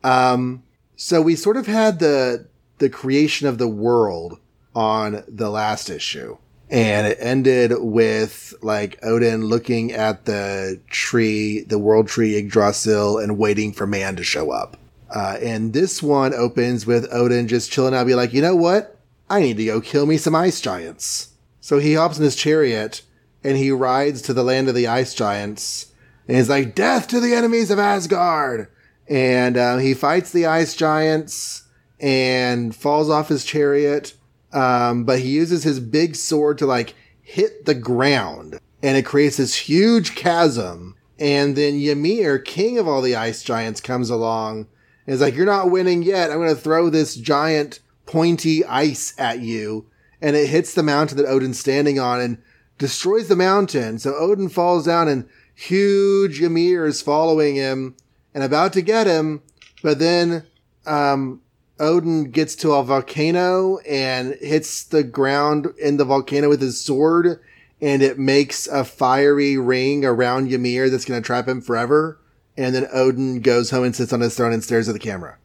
Um, 0.03 0.65
so 0.97 1.23
we 1.23 1.37
sort 1.37 1.57
of 1.57 1.69
had 1.69 2.01
the 2.01 2.49
the 2.78 2.91
creation 2.91 3.47
of 3.47 3.59
the 3.59 3.69
world 3.69 4.41
on 4.75 5.25
the 5.29 5.51
last 5.51 5.91
issue. 5.91 6.37
And 6.71 7.07
it 7.07 7.19
ended 7.21 7.73
with 7.79 8.55
like 8.63 8.99
Odin 9.03 9.47
looking 9.47 9.93
at 9.93 10.25
the 10.25 10.81
tree, 10.89 11.63
the 11.63 11.79
world 11.79 12.07
tree 12.07 12.37
Yggdrasil, 12.37 13.19
and 13.19 13.39
waiting 13.39 13.73
for 13.73 13.87
man 13.87 14.15
to 14.17 14.23
show 14.23 14.53
up. 14.53 14.77
Uh, 15.13 15.37
and 15.43 15.73
this 15.73 16.03
one 16.03 16.33
opens 16.33 16.87
with 16.87 17.13
Odin 17.13 17.49
just 17.49 17.73
chilling 17.73 17.95
out, 17.95 18.07
be 18.07 18.15
like, 18.15 18.33
you 18.33 18.41
know 18.41 18.55
what? 18.55 18.97
I 19.29 19.41
need 19.41 19.57
to 19.57 19.65
go 19.65 19.81
kill 19.81 20.07
me 20.07 20.17
some 20.17 20.37
ice 20.37 20.61
giants. 20.61 21.31
So 21.61 21.79
he 21.79 21.95
hops 21.95 22.19
in 22.19 22.25
his 22.25 22.37
chariot 22.37 23.03
and 23.43 23.57
he 23.57 23.71
rides 23.71 24.23
to 24.23 24.35
the 24.35 24.45
land 24.45 24.69
of 24.69 24.75
the 24.75 24.87
ice 24.87 25.15
giants. 25.15 25.93
And 26.29 26.37
he's 26.37 26.49
like, 26.49 26.75
death 26.75 27.09
to 27.09 27.21
the 27.21 27.35
enemies 27.35 27.71
of 27.71 27.79
Asgard. 27.79 28.69
And 29.09 29.57
uh, 29.57 29.79
he 29.79 29.95
fights 29.95 30.31
the 30.31 30.47
ice 30.47 30.77
giants 30.77 31.65
and 31.99 32.75
falls 32.75 33.11
off 33.11 33.29
his 33.29 33.45
chariot. 33.45 34.15
Um, 34.53 35.05
but 35.05 35.21
he 35.21 35.31
uses 35.31 35.63
his 35.63 35.81
big 35.81 36.17
sword 36.17 36.59
to 36.59 36.67
like 36.67 36.95
hit 37.23 37.65
the 37.65 37.75
ground 37.75 38.59
and 38.83 38.97
it 38.97 39.05
creates 39.05 39.37
this 39.37 39.55
huge 39.55 40.15
chasm. 40.15 40.97
And 41.19 41.55
then 41.55 41.75
Ymir, 41.75 42.39
king 42.39 42.79
of 42.79 42.89
all 42.89 43.03
the 43.03 43.15
ice 43.15 43.43
giants, 43.43 43.81
comes 43.81 44.09
along 44.09 44.67
and 45.07 45.15
is 45.15 45.21
like, 45.21 45.35
You're 45.35 45.47
not 45.47 45.71
winning 45.71 46.03
yet. 46.03 46.31
I'm 46.31 46.39
going 46.39 46.49
to 46.49 46.61
throw 46.61 46.89
this 46.89 47.15
giant 47.15 47.81
pointy 48.07 48.65
ice 48.65 49.15
at 49.19 49.41
you. 49.41 49.87
And 50.23 50.35
it 50.37 50.49
hits 50.49 50.75
the 50.75 50.83
mountain 50.83 51.19
that 51.19 51.29
Odin's 51.29 51.59
standing 51.59 51.99
on 51.99 52.21
and 52.21 52.39
destroys 52.79 53.29
the 53.29 53.37
mountain. 53.37 53.99
So 53.99 54.15
Odin 54.15 54.49
falls 54.49 54.87
down 54.87 55.09
and 55.09 55.29
huge 55.55 56.41
Ymir 56.41 56.87
is 56.87 57.03
following 57.03 57.55
him 57.55 57.95
and 58.35 58.43
about 58.43 58.73
to 58.75 58.83
get 58.83 59.07
him. 59.07 59.43
But 59.83 59.99
then, 59.99 60.45
um, 60.87 61.43
Odin 61.81 62.31
gets 62.31 62.55
to 62.57 62.73
a 62.73 62.85
volcano 62.85 63.78
and 63.78 64.36
hits 64.40 64.85
the 64.85 65.02
ground 65.02 65.69
in 65.82 65.97
the 65.97 66.05
volcano 66.05 66.48
with 66.48 66.61
his 66.61 66.81
sword 66.81 67.40
and 67.81 68.02
it 68.02 68.19
makes 68.19 68.66
a 68.66 68.85
fiery 68.85 69.57
ring 69.57 70.05
around 70.05 70.52
Ymir 70.52 70.90
that's 70.90 71.05
going 71.05 71.20
to 71.20 71.27
trap 71.27 71.48
him 71.48 71.61
forever. 71.61 72.20
And 72.57 72.74
then 72.74 72.89
Odin 72.93 73.40
goes 73.40 73.70
home 73.70 73.85
and 73.85 73.97
sits 73.97 74.12
on 74.12 74.20
his 74.20 74.36
throne 74.36 74.52
and 74.52 74.62
stares 74.62 74.89
at 74.89 74.93
the 74.93 74.98
camera. 74.98 75.39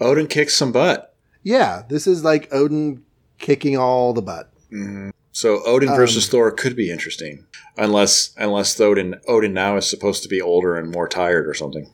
Odin 0.00 0.28
kicks 0.28 0.56
some 0.56 0.72
butt. 0.72 1.16
Yeah, 1.42 1.82
this 1.88 2.06
is 2.06 2.22
like 2.22 2.52
Odin 2.52 3.02
kicking 3.38 3.76
all 3.76 4.12
the 4.12 4.22
butt. 4.22 4.52
Mm-hmm. 4.72 5.10
So 5.32 5.60
Odin 5.64 5.88
versus 5.88 6.26
um, 6.26 6.30
Thor 6.30 6.50
could 6.50 6.74
be 6.74 6.90
interesting, 6.90 7.46
unless 7.76 8.34
unless 8.36 8.78
Odin 8.80 9.20
Odin 9.28 9.52
now 9.52 9.76
is 9.76 9.88
supposed 9.88 10.22
to 10.24 10.28
be 10.28 10.40
older 10.40 10.76
and 10.76 10.90
more 10.90 11.08
tired 11.08 11.46
or 11.46 11.54
something. 11.54 11.92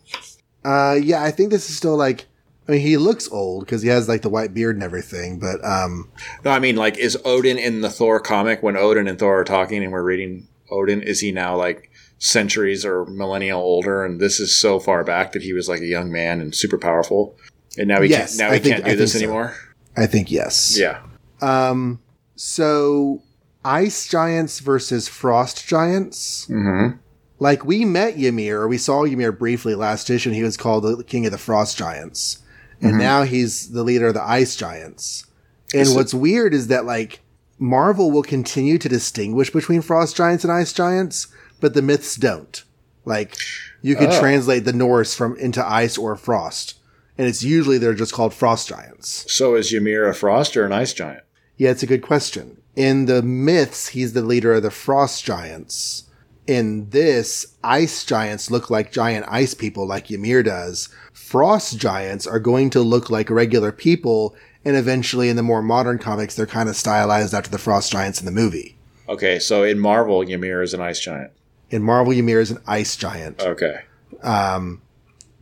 Uh, 0.65 0.99
yeah, 1.01 1.23
I 1.23 1.31
think 1.31 1.51
this 1.51 1.69
is 1.69 1.77
still 1.77 1.97
like. 1.97 2.27
I 2.67 2.73
mean, 2.73 2.81
he 2.81 2.97
looks 2.97 3.31
old 3.31 3.65
because 3.65 3.83
he 3.83 3.89
has 3.89 4.09
like 4.09 4.23
the 4.23 4.31
white 4.31 4.55
beard 4.55 4.77
and 4.77 4.83
everything, 4.83 5.39
but 5.39 5.65
um. 5.65 6.11
No, 6.45 6.51
I 6.51 6.59
mean, 6.59 6.77
like, 6.77 6.97
is 6.99 7.19
Odin 7.25 7.59
in 7.59 7.83
the 7.83 7.91
Thor 7.91 8.21
comic 8.21 8.63
when 8.63 8.77
Odin 8.77 9.07
and 9.07 9.19
Thor 9.19 9.41
are 9.41 9.45
talking 9.45 9.83
and 9.83 9.93
we're 9.93 10.03
reading 10.03 10.49
Odin? 10.71 11.03
Is 11.03 11.21
he 11.21 11.31
now 11.31 11.57
like 11.57 11.91
centuries 12.19 12.85
or 12.85 13.05
millennial 13.05 13.61
older, 13.61 14.05
and 14.05 14.19
this 14.21 14.41
is 14.41 14.57
so 14.57 14.81
far 14.81 15.05
back 15.05 15.33
that 15.33 15.43
he 15.43 15.53
was 15.53 15.69
like 15.69 15.81
a 15.81 15.87
young 15.87 16.11
man 16.11 16.41
and 16.41 16.55
super 16.55 16.79
powerful, 16.79 17.37
and 17.77 17.89
now 17.89 18.01
he 18.01 18.09
yes, 18.09 18.37
can't, 18.37 18.49
now 18.49 18.55
he 18.55 18.61
think, 18.61 18.77
can't 18.77 18.87
do 18.87 18.97
this 18.97 19.13
so. 19.13 19.19
anymore. 19.19 19.55
I 19.97 20.07
think 20.07 20.31
yes. 20.31 20.79
Yeah. 20.79 21.03
Um. 21.43 22.01
So, 22.37 23.23
ice 23.65 24.09
giants 24.09 24.61
versus 24.61 25.07
frost 25.07 25.69
giants. 25.69 26.47
Mm-hmm. 26.47 26.97
Like 27.39 27.65
we 27.65 27.85
met 27.85 28.17
Ymir, 28.17 28.63
or 28.63 28.69
we 28.69 28.79
saw 28.79 29.05
Ymir 29.05 29.33
briefly 29.33 29.75
last 29.75 30.09
issue, 30.09 30.31
and 30.31 30.37
he 30.37 30.43
was 30.43 30.57
called 30.57 30.85
the 30.85 31.05
king 31.05 31.27
of 31.27 31.33
the 31.33 31.39
frost 31.39 31.77
giants, 31.77 32.43
and 32.81 32.93
mm-hmm. 32.93 32.99
now 32.99 33.23
he's 33.23 33.71
the 33.71 33.83
leader 33.83 34.09
of 34.09 34.15
the 34.15 34.23
ice 34.23 34.57
giants. 34.57 35.27
And 35.75 35.95
what's 35.95 36.15
weird 36.15 36.55
is 36.55 36.69
that 36.69 36.85
like 36.85 37.21
Marvel 37.59 38.11
will 38.11 38.23
continue 38.23 38.79
to 38.79 38.89
distinguish 38.89 39.51
between 39.51 39.83
frost 39.83 40.17
giants 40.17 40.45
and 40.45 40.53
ice 40.53 40.73
giants, 40.73 41.29
but 41.61 41.75
the 41.75 41.83
myths 41.83 42.17
don't. 42.17 42.63
Like 43.05 43.37
you 43.83 43.97
can 43.97 44.11
oh. 44.11 44.21
translate 44.21 44.65
the 44.65 44.73
Norse 44.73 45.15
from 45.15 45.37
into 45.37 45.65
ice 45.67 45.99
or 45.99 46.17
frost, 46.17 46.79
and 47.19 47.27
it's 47.27 47.43
usually 47.43 47.79
they're 47.79 47.95
just 47.95 48.15
called 48.15 48.35
frost 48.35 48.69
giants. 48.69 49.31
So 49.33 49.55
is 49.55 49.73
Ymir 49.73 50.09
a 50.09 50.15
frost 50.15 50.57
or 50.57 50.65
an 50.65 50.73
ice 50.73 50.93
giant? 50.93 51.25
Yeah, 51.57 51.71
it's 51.71 51.83
a 51.83 51.89
good 51.89 52.03
question. 52.03 52.61
In 52.75 53.07
the 53.07 53.23
myths, 53.23 53.89
he's 53.89 54.15
the 54.15 54.23
leader 54.23 54.55
of 54.55 54.63
the 54.63 54.71
frost 54.71 55.25
giants. 55.25 56.05
In 56.47 56.91
this, 56.91 57.55
ice 57.63 58.05
giants 58.05 58.51
look 58.51 58.69
like 58.69 58.93
giant 58.93 59.25
ice 59.29 59.55
people 59.55 59.87
like 59.87 60.11
Ymir 60.11 60.43
does. 60.43 60.91
Frost 61.13 61.79
giants 61.79 62.27
are 62.27 62.39
going 62.39 62.69
to 62.71 62.81
look 62.81 63.09
like 63.09 63.31
regular 63.31 63.73
people, 63.73 64.35
and 64.65 64.77
eventually 64.77 65.29
in 65.29 65.37
the 65.37 65.43
more 65.43 65.63
modern 65.63 65.99
comics, 65.99 66.35
they're 66.35 66.47
kind 66.47 66.69
of 66.69 66.77
stylized 66.77 67.33
after 67.33 67.51
the 67.51 67.59
frost 67.59 67.91
giants 67.91 68.21
in 68.21 68.27
the 68.27 68.33
movie. 68.33 68.77
Okay, 69.09 69.39
so 69.39 69.63
in 69.63 69.79
Marvel, 69.79 70.23
Ymir 70.23 70.63
is 70.63 70.75
an 70.75 70.81
ice 70.81 71.01
giant. 71.01 71.33
In 71.71 71.83
Marvel, 71.83 72.13
Ymir 72.13 72.41
is 72.41 72.51
an 72.51 72.59
ice 72.67 72.97
giant. 72.97 73.41
Okay. 73.41 73.81
Um, 74.23 74.83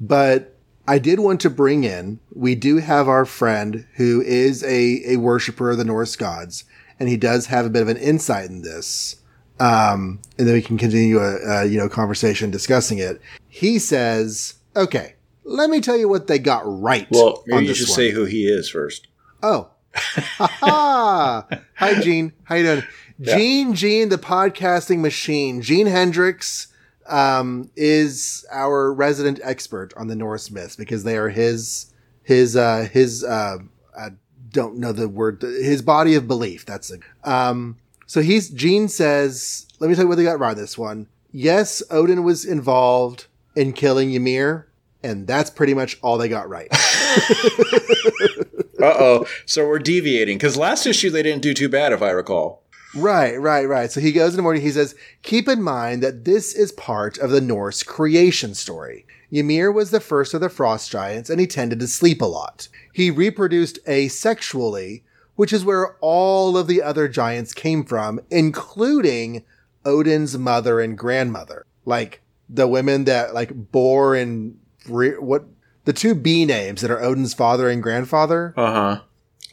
but 0.01 0.57
I 0.87 0.99
did 0.99 1.21
want 1.21 1.41
to 1.43 1.51
bring 1.51 1.85
in, 1.85 2.21
we 2.35 2.55
do 2.55 2.79
have 2.79 3.09
our 3.09 3.25
friend 3.25 3.87
who 3.95 4.21
is 4.21 4.63
a, 4.65 5.03
a 5.13 5.17
worshiper 5.17 5.71
of 5.71 5.79
the 5.79 5.85
Norse 5.85 6.17
gods, 6.17 6.65
and 6.99 7.09
he 7.09 7.17
does 7.17 7.47
have 7.47 7.67
a 7.67 7.71
bit 7.71 7.83
of 7.83 7.89
an 7.89 7.97
insight 7.97 8.51
in 8.51 8.63
this. 8.63 9.17
Um, 9.63 10.19
and 10.39 10.49
then 10.49 10.55
we 10.55 10.63
can 10.63 10.77
continue 10.77 11.21
a, 11.21 11.37
a, 11.37 11.65
you 11.67 11.79
know 11.79 11.89
conversation 11.89 12.51
discussing 12.51 12.99
it. 12.99 13.21
He 13.49 13.79
says, 13.79 14.55
"Okay, 14.75 15.15
let 15.45 15.71
me 15.71 15.81
tell 15.81 15.97
you 15.97 16.09
what 16.09 16.27
they 16.27 16.41
got 16.41 16.63
right." 16.65 17.07
Well, 17.11 17.45
maybe 17.47 17.67
you 17.67 17.75
should 17.75 17.89
one. 17.89 17.97
say 17.97 18.11
who 18.11 18.25
he 18.25 18.47
is 18.47 18.69
first. 18.69 19.07
Oh, 19.41 19.71
hi, 19.95 21.45
Gene. 22.01 22.33
How 22.43 22.57
you 22.57 22.65
doing? 22.65 22.83
Yeah. 23.19 23.37
Gene, 23.37 23.75
Gene, 23.75 24.09
the 24.09 24.19
podcasting 24.19 24.99
machine. 24.99 25.63
Gene 25.63 25.87
Hendricks 25.87 26.67
um, 27.07 27.71
is 27.77 28.45
our 28.51 28.93
resident 28.93 29.39
expert 29.45 29.95
on 29.97 30.09
the 30.09 30.17
Norse 30.17 30.51
myths 30.51 30.75
because 30.75 31.05
they 31.05 31.17
are 31.17 31.29
his 31.29 31.93
his 32.25 32.57
uh, 32.57 32.89
his 32.93 33.23
uh, 33.23 33.59
I 33.97 34.09
don't 34.51 34.79
know 34.79 34.91
the 34.91 35.09
word 35.09 35.41
his 35.41 35.83
body 35.83 36.17
of 36.17 36.27
belief. 36.27 36.67
That's 36.67 36.91
it. 36.91 37.01
Um, 37.23 37.77
so 38.07 38.21
he's 38.23 38.51
Gene 38.51 38.89
says, 38.89 39.67
let 39.81 39.89
me 39.89 39.95
tell 39.95 40.05
you 40.05 40.09
what 40.09 40.17
they 40.17 40.25
got 40.25 40.39
right 40.39 40.57
this 40.57 40.79
one. 40.79 41.09
Yes, 41.33 41.83
Odin 41.91 42.25
was 42.25 42.45
involved 42.45 43.27
in 43.57 43.73
killing 43.73 44.13
Ymir, 44.13 44.69
and 45.03 45.27
that's 45.27 45.51
pretty 45.51 45.75
much 45.75 45.99
all 46.03 46.19
they 46.19 46.29
got 46.29 46.49
right. 46.49 46.69
uh 48.81 48.95
oh. 48.99 49.27
So 49.47 49.67
we're 49.67 49.79
deviating 49.79 50.37
because 50.37 50.57
last 50.57 50.87
issue 50.87 51.11
they 51.11 51.23
didn't 51.23 51.43
do 51.43 51.55
too 51.55 51.69
bad, 51.69 51.93
if 51.93 52.03
I 52.03 52.11
recall. 52.11 52.63
Right, 52.95 53.41
right, 53.41 53.67
right. 53.67 53.91
So 53.91 54.01
he 54.01 54.13
goes 54.13 54.33
in 54.33 54.37
the 54.37 54.43
morning. 54.43 54.63
He 54.63 54.71
says, 54.71 54.95
"Keep 55.23 55.49
in 55.49 55.63
mind 55.63 56.03
that 56.03 56.27
this 56.27 56.55
is 56.55 56.73
part 56.73 57.17
of 57.19 57.31
the 57.31 57.41
Norse 57.41 57.83
creation 57.83 58.55
story. 58.55 59.07
Ymir 59.31 59.73
was 59.73 59.91
the 59.91 60.01
first 60.01 60.35
of 60.35 60.43
the 60.43 60.51
frost 60.51 60.91
giants, 60.91 61.31
and 61.31 61.41
he 61.41 61.47
tended 61.47 61.81
to 61.81 61.89
sleep 61.89 62.21
a 62.21 62.27
lot. 62.27 62.69
He 62.93 63.11
reproduced 63.11 63.83
asexually, 63.87 65.03
which 65.37 65.53
is 65.53 65.65
where 65.65 65.97
all 66.01 66.57
of 66.57 66.67
the 66.67 66.83
other 66.83 67.09
giants 67.09 67.53
came 67.53 67.85
from, 67.85 68.21
including 68.31 69.45
Odin's 69.85 70.37
mother 70.39 70.81
and 70.81 70.97
grandmother, 70.97 71.67
like 71.85 72.21
the 72.49 72.69
women 72.69 73.05
that 73.05 73.35
like 73.35 73.71
bore 73.73 74.15
and 74.15 74.59
what 74.89 75.45
the 75.85 75.93
two 75.93 76.15
B 76.15 76.45
names 76.45 76.81
that 76.81 76.91
are 76.91 77.03
Odin's 77.03 77.35
father 77.35 77.69
and 77.69 77.83
grandfather. 77.83 78.55
Uh 78.57 78.73
huh. 78.73 79.01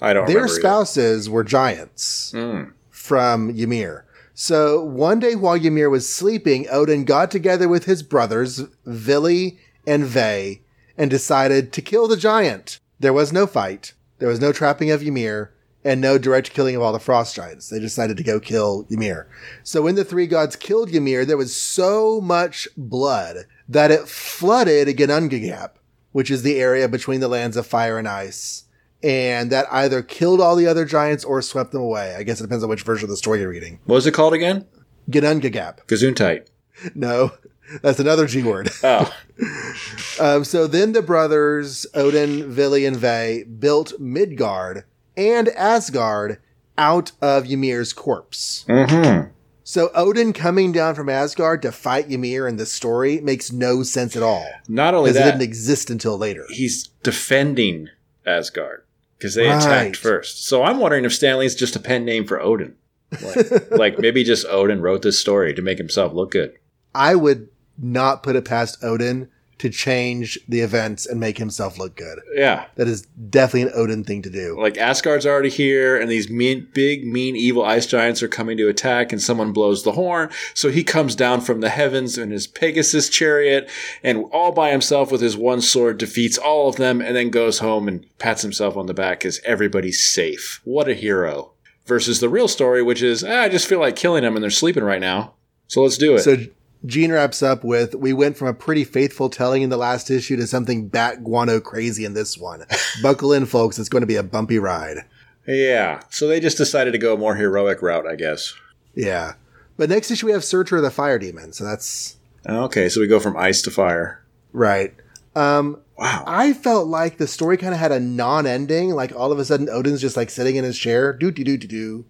I 0.01 0.13
don't. 0.13 0.27
Their 0.27 0.47
spouses 0.47 1.27
either. 1.27 1.33
were 1.33 1.43
giants. 1.43 2.31
Mm 2.35 2.73
from 3.09 3.49
Ymir. 3.49 4.05
So 4.35 4.83
one 4.83 5.19
day 5.19 5.33
while 5.33 5.55
Ymir 5.55 5.89
was 5.89 6.13
sleeping, 6.13 6.67
Odin 6.69 7.05
got 7.05 7.31
together 7.31 7.67
with 7.67 7.85
his 7.85 8.03
brothers, 8.03 8.61
Vili 8.85 9.57
and 9.87 10.05
Ve, 10.05 10.61
and 10.95 11.09
decided 11.09 11.73
to 11.73 11.81
kill 11.81 12.07
the 12.07 12.15
giant. 12.15 12.79
There 12.99 13.11
was 13.11 13.33
no 13.33 13.47
fight, 13.47 13.93
there 14.19 14.29
was 14.29 14.39
no 14.39 14.51
trapping 14.51 14.91
of 14.91 15.01
Ymir, 15.01 15.51
and 15.83 16.01
no 16.01 16.17
direct 16.17 16.53
killing 16.53 16.75
of 16.75 16.81
all 16.81 16.93
the 16.93 16.99
frost 16.99 17.35
giants. 17.35 17.69
They 17.69 17.79
decided 17.79 18.17
to 18.17 18.23
go 18.23 18.39
kill 18.39 18.85
Ymir. 18.89 19.27
So 19.63 19.81
when 19.81 19.95
the 19.95 20.05
three 20.05 20.27
gods 20.27 20.55
killed 20.55 20.93
Ymir, 20.93 21.25
there 21.25 21.37
was 21.37 21.55
so 21.55 22.19
much 22.19 22.67
blood 22.75 23.45
that 23.67 23.91
it 23.91 24.07
flooded 24.07 24.87
Ginnungagap, 24.89 25.71
which 26.11 26.31
is 26.31 26.43
the 26.43 26.59
area 26.59 26.87
between 26.87 27.19
the 27.19 27.27
lands 27.27 27.55
of 27.55 27.65
fire 27.65 27.97
and 27.97 28.07
ice 28.07 28.65
and 29.01 29.51
that 29.51 29.65
either 29.71 30.01
killed 30.01 30.41
all 30.41 30.55
the 30.55 30.67
other 30.67 30.85
giants 30.85 31.23
or 31.23 31.41
swept 31.41 31.71
them 31.71 31.81
away. 31.81 32.15
I 32.15 32.23
guess 32.23 32.39
it 32.39 32.43
depends 32.43 32.63
on 32.63 32.69
which 32.69 32.83
version 32.83 33.05
of 33.05 33.09
the 33.09 33.17
story 33.17 33.39
you're 33.39 33.49
reading. 33.49 33.79
What 33.85 33.95
was 33.95 34.07
it 34.07 34.13
called 34.13 34.33
again? 34.33 34.65
Ginnungagap. 35.09 35.85
Gesundheit. 35.87 36.47
No, 36.95 37.31
that's 37.81 37.99
another 37.99 38.27
G 38.27 38.43
word. 38.43 38.69
Oh. 38.83 39.13
um, 40.19 40.43
so 40.43 40.67
then 40.67 40.91
the 40.91 41.01
brothers, 41.01 41.85
Odin, 41.93 42.51
Vili, 42.51 42.85
and 42.85 42.97
Ve, 42.97 43.43
built 43.43 43.97
Midgard 43.97 44.83
and 45.19 45.49
Asgard 45.49 46.39
out 46.77 47.11
of 47.21 47.51
Ymir's 47.51 47.91
corpse. 47.91 48.65
Mm-hmm. 48.69 49.31
So 49.63 49.91
Odin 49.93 50.33
coming 50.33 50.71
down 50.71 50.95
from 50.95 51.09
Asgard 51.09 51.61
to 51.61 51.71
fight 51.71 52.09
Ymir 52.09 52.47
in 52.47 52.55
this 52.55 52.71
story 52.71 53.21
makes 53.21 53.51
no 53.51 53.83
sense 53.83 54.15
at 54.15 54.23
all. 54.23 54.47
Not 54.67 54.95
only 54.95 55.11
that, 55.11 55.21
it 55.27 55.31
didn't 55.31 55.41
exist 55.43 55.91
until 55.91 56.17
later. 56.17 56.45
He's 56.49 56.87
defending 57.03 57.89
Asgard 58.25 58.83
because 59.17 59.35
they 59.35 59.47
right. 59.47 59.61
attacked 59.61 59.97
first. 59.97 60.45
So 60.45 60.63
I'm 60.63 60.79
wondering 60.79 61.05
if 61.05 61.13
Stan 61.13 61.37
Lee's 61.37 61.53
just 61.53 61.75
a 61.75 61.79
pen 61.79 62.05
name 62.05 62.25
for 62.25 62.41
Odin. 62.41 62.75
Like, 63.21 63.71
like 63.71 63.99
maybe 63.99 64.23
just 64.23 64.47
Odin 64.47 64.81
wrote 64.81 65.01
this 65.03 65.19
story 65.19 65.53
to 65.53 65.61
make 65.61 65.77
himself 65.77 66.13
look 66.13 66.31
good. 66.31 66.53
I 66.95 67.13
would 67.13 67.49
not 67.77 68.23
put 68.23 68.35
it 68.35 68.45
past 68.45 68.83
Odin 68.83 69.29
to 69.59 69.69
change 69.69 70.39
the 70.47 70.61
events 70.61 71.05
and 71.05 71.19
make 71.19 71.37
himself 71.37 71.77
look 71.77 71.95
good. 71.95 72.19
Yeah. 72.33 72.65
That 72.75 72.87
is 72.87 73.01
definitely 73.01 73.63
an 73.63 73.71
Odin 73.75 74.03
thing 74.05 74.21
to 74.21 74.29
do. 74.29 74.59
Like 74.59 74.77
Asgard's 74.77 75.25
already 75.25 75.49
here 75.49 75.99
and 75.99 76.09
these 76.09 76.29
mean, 76.29 76.67
big, 76.73 77.05
mean, 77.05 77.35
evil 77.35 77.63
ice 77.63 77.85
giants 77.85 78.23
are 78.23 78.29
coming 78.29 78.57
to 78.57 78.69
attack 78.69 79.11
and 79.11 79.21
someone 79.21 79.51
blows 79.51 79.83
the 79.83 79.91
horn. 79.91 80.29
So 80.53 80.69
he 80.69 80.83
comes 80.83 81.13
down 81.13 81.41
from 81.41 81.59
the 81.59 81.69
heavens 81.69 82.17
in 82.17 82.31
his 82.31 82.47
Pegasus 82.47 83.09
chariot 83.09 83.69
and 84.01 84.23
all 84.31 84.53
by 84.53 84.71
himself 84.71 85.11
with 85.11 85.21
his 85.21 85.35
one 85.35 85.61
sword 85.61 85.97
defeats 85.97 86.37
all 86.37 86.69
of 86.69 86.77
them 86.77 87.01
and 87.01 87.15
then 87.15 87.29
goes 87.29 87.59
home 87.59 87.89
and 87.89 88.05
pats 88.17 88.41
himself 88.41 88.77
on 88.77 88.85
the 88.85 88.93
back 88.93 89.19
because 89.19 89.41
everybody's 89.43 90.03
safe. 90.03 90.61
What 90.63 90.87
a 90.87 90.93
hero. 90.93 91.51
Versus 91.85 92.21
the 92.21 92.29
real 92.29 92.47
story, 92.47 92.81
which 92.81 93.01
is, 93.01 93.23
ah, 93.25 93.41
I 93.41 93.49
just 93.49 93.67
feel 93.67 93.79
like 93.79 93.97
killing 93.97 94.23
them 94.23 94.35
and 94.35 94.43
they're 94.43 94.49
sleeping 94.51 94.83
right 94.83 95.01
now. 95.01 95.33
So 95.67 95.83
let's 95.83 95.97
do 95.97 96.15
it. 96.15 96.19
So 96.19 96.37
Gene 96.85 97.11
wraps 97.11 97.43
up 97.43 97.63
with 97.63 97.93
We 97.95 98.13
went 98.13 98.37
from 98.37 98.47
a 98.47 98.53
pretty 98.53 98.83
faithful 98.85 99.29
telling 99.29 99.61
in 99.63 99.69
the 99.69 99.77
last 99.77 100.09
issue 100.09 100.35
to 100.37 100.47
something 100.47 100.87
bat 100.87 101.23
guano 101.23 101.59
crazy 101.59 102.05
in 102.05 102.13
this 102.13 102.37
one. 102.37 102.65
Buckle 103.03 103.33
in, 103.33 103.45
folks. 103.45 103.77
It's 103.77 103.89
going 103.89 104.01
to 104.01 104.07
be 104.07 104.15
a 104.15 104.23
bumpy 104.23 104.59
ride. 104.59 104.99
yeah. 105.45 106.01
So 106.09 106.27
they 106.27 106.39
just 106.39 106.57
decided 106.57 106.91
to 106.91 106.97
go 106.97 107.13
a 107.15 107.17
more 107.17 107.35
heroic 107.35 107.81
route, 107.81 108.07
I 108.07 108.15
guess. 108.15 108.53
Yeah. 108.95 109.33
But 109.77 109.89
next 109.89 110.09
issue, 110.11 110.25
we 110.27 110.31
have 110.31 110.43
Surtur 110.43 110.77
of 110.77 110.83
the 110.83 110.91
Fire 110.91 111.19
Demon. 111.19 111.51
So 111.53 111.63
that's 111.63 112.17
Okay, 112.47 112.87
so 112.89 113.01
we 113.01 113.07
go 113.07 113.19
from 113.19 113.35
ice 113.37 113.61
to 113.63 113.71
fire. 113.71 114.23
right. 114.53 114.93
Um, 115.35 115.81
Wow. 115.97 116.23
I 116.25 116.53
felt 116.53 116.87
like 116.87 117.17
the 117.17 117.27
story 117.27 117.57
kind 117.57 117.73
of 117.73 117.79
had 117.81 117.91
a 117.91 117.99
non 117.99 118.47
ending. 118.47 118.91
Like 118.91 119.13
all 119.13 119.33
of 119.33 119.39
a 119.39 119.43
sudden, 119.43 119.67
Odin's 119.69 119.99
just 119.99 120.15
like 120.15 120.29
sitting 120.29 120.55
in 120.55 120.63
his 120.63 120.79
chair. 120.79 121.11
Do, 121.11 121.29
do, 121.29 121.43
do, 121.43 121.57
do, 121.57 121.67
do. 121.67 122.05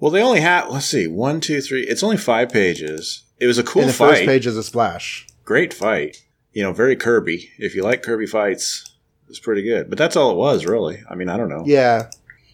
Well, 0.00 0.10
they 0.10 0.22
only 0.22 0.40
had, 0.40 0.68
let's 0.68 0.86
see, 0.86 1.06
one, 1.06 1.40
two, 1.42 1.60
three. 1.60 1.82
It's 1.82 2.02
only 2.02 2.16
five 2.16 2.48
pages. 2.48 3.23
It 3.44 3.46
was 3.46 3.58
a 3.58 3.62
cool 3.62 3.82
and 3.82 3.90
the 3.90 3.94
fight. 3.94 4.10
first 4.10 4.24
page 4.24 4.46
is 4.46 4.56
a 4.56 4.62
splash. 4.62 5.26
Great 5.44 5.74
fight. 5.74 6.24
You 6.54 6.62
know, 6.62 6.72
very 6.72 6.96
Kirby. 6.96 7.50
If 7.58 7.74
you 7.74 7.82
like 7.82 8.02
Kirby 8.02 8.24
fights, 8.24 8.96
it's 9.28 9.38
pretty 9.38 9.60
good. 9.60 9.90
But 9.90 9.98
that's 9.98 10.16
all 10.16 10.30
it 10.30 10.36
was, 10.36 10.64
really. 10.64 11.02
I 11.10 11.14
mean, 11.14 11.28
I 11.28 11.36
don't 11.36 11.50
know. 11.50 11.62
Yeah. 11.66 12.08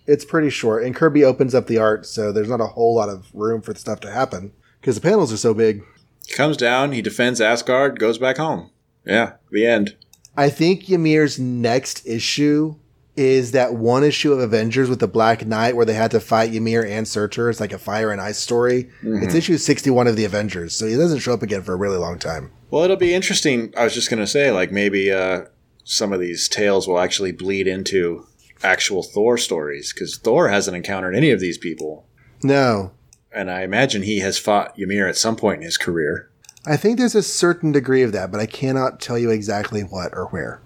It's 0.09 0.25
pretty 0.25 0.51
short. 0.51 0.83
And 0.83 0.93
Kirby 0.93 1.23
opens 1.23 1.55
up 1.55 1.69
the 1.69 1.79
art, 1.79 2.07
so 2.07 2.33
there's 2.33 2.49
not 2.49 2.61
a 2.61 2.67
whole 2.67 2.97
lot 2.97 3.09
of 3.09 3.29
room 3.33 3.62
for 3.62 3.73
the 3.73 3.79
stuff 3.79 4.01
to 4.01 4.11
happen 4.11 4.51
because 4.81 4.97
the 4.97 5.01
panels 5.01 5.33
are 5.33 5.37
so 5.37 5.55
big. 5.55 5.85
He 6.27 6.35
comes 6.35 6.57
down, 6.57 6.91
he 6.91 7.03
defends 7.03 7.41
Asgard, 7.41 8.01
goes 8.01 8.19
back 8.19 8.39
home. 8.39 8.73
Yeah, 9.07 9.35
the 9.53 9.65
end. 9.65 9.95
I 10.37 10.49
think 10.49 10.91
Ymir's 10.91 11.39
next 11.39 12.05
issue 12.05 12.75
is 13.20 13.52
that 13.52 13.74
one 13.74 14.02
issue 14.02 14.32
of 14.32 14.38
Avengers 14.38 14.88
with 14.88 14.98
the 14.98 15.06
Black 15.06 15.47
Knight 15.47 15.76
where 15.76 15.84
they 15.84 15.92
had 15.92 16.10
to 16.12 16.20
fight 16.20 16.55
Ymir 16.55 16.86
and 16.86 17.06
Surtur. 17.06 17.51
It's 17.51 17.60
like 17.60 17.74
a 17.74 17.78
fire 17.78 18.10
and 18.10 18.20
ice 18.20 18.38
story. 18.38 18.88
It's 19.02 19.34
issue 19.34 19.59
61 19.59 20.06
of 20.06 20.16
the 20.16 20.24
Avengers, 20.24 20.74
so 20.74 20.86
he 20.86 20.97
doesn't 20.97 21.18
show 21.18 21.34
up 21.34 21.42
again 21.42 21.62
for 21.62 21.74
a 21.74 21.76
really 21.76 21.98
long 21.98 22.18
time. 22.18 22.51
Well, 22.70 22.82
it'll 22.82 22.97
be 22.97 23.12
interesting. 23.12 23.74
I 23.76 23.84
was 23.84 23.92
just 23.92 24.09
going 24.09 24.20
to 24.20 24.26
say, 24.26 24.51
like, 24.51 24.72
maybe 24.72 25.12
uh, 25.12 25.42
some 25.84 26.14
of 26.14 26.20
these 26.20 26.48
tales 26.48 26.88
will 26.88 26.98
actually 26.98 27.32
bleed 27.32 27.66
into 27.66 28.26
actual 28.62 29.02
Thor 29.02 29.36
stories 29.36 29.92
because 29.92 30.16
Thor 30.16 30.48
hasn't 30.48 30.76
encountered 30.76 31.14
any 31.14 31.30
of 31.30 31.40
these 31.40 31.59
people. 31.59 32.06
No. 32.42 32.92
And 33.34 33.51
I 33.51 33.64
imagine 33.64 34.02
he 34.02 34.20
has 34.20 34.38
fought 34.38 34.78
Ymir 34.78 35.06
at 35.06 35.16
some 35.16 35.36
point 35.36 35.59
in 35.59 35.64
his 35.64 35.76
career. 35.76 36.30
I 36.66 36.78
think 36.78 36.97
there's 36.97 37.14
a 37.14 37.22
certain 37.22 37.70
degree 37.70 38.02
of 38.02 38.12
that, 38.12 38.30
but 38.30 38.40
I 38.40 38.47
cannot 38.47 38.98
tell 38.98 39.18
you 39.18 39.30
exactly 39.30 39.82
what 39.82 40.12
or 40.14 40.26
where. 40.28 40.62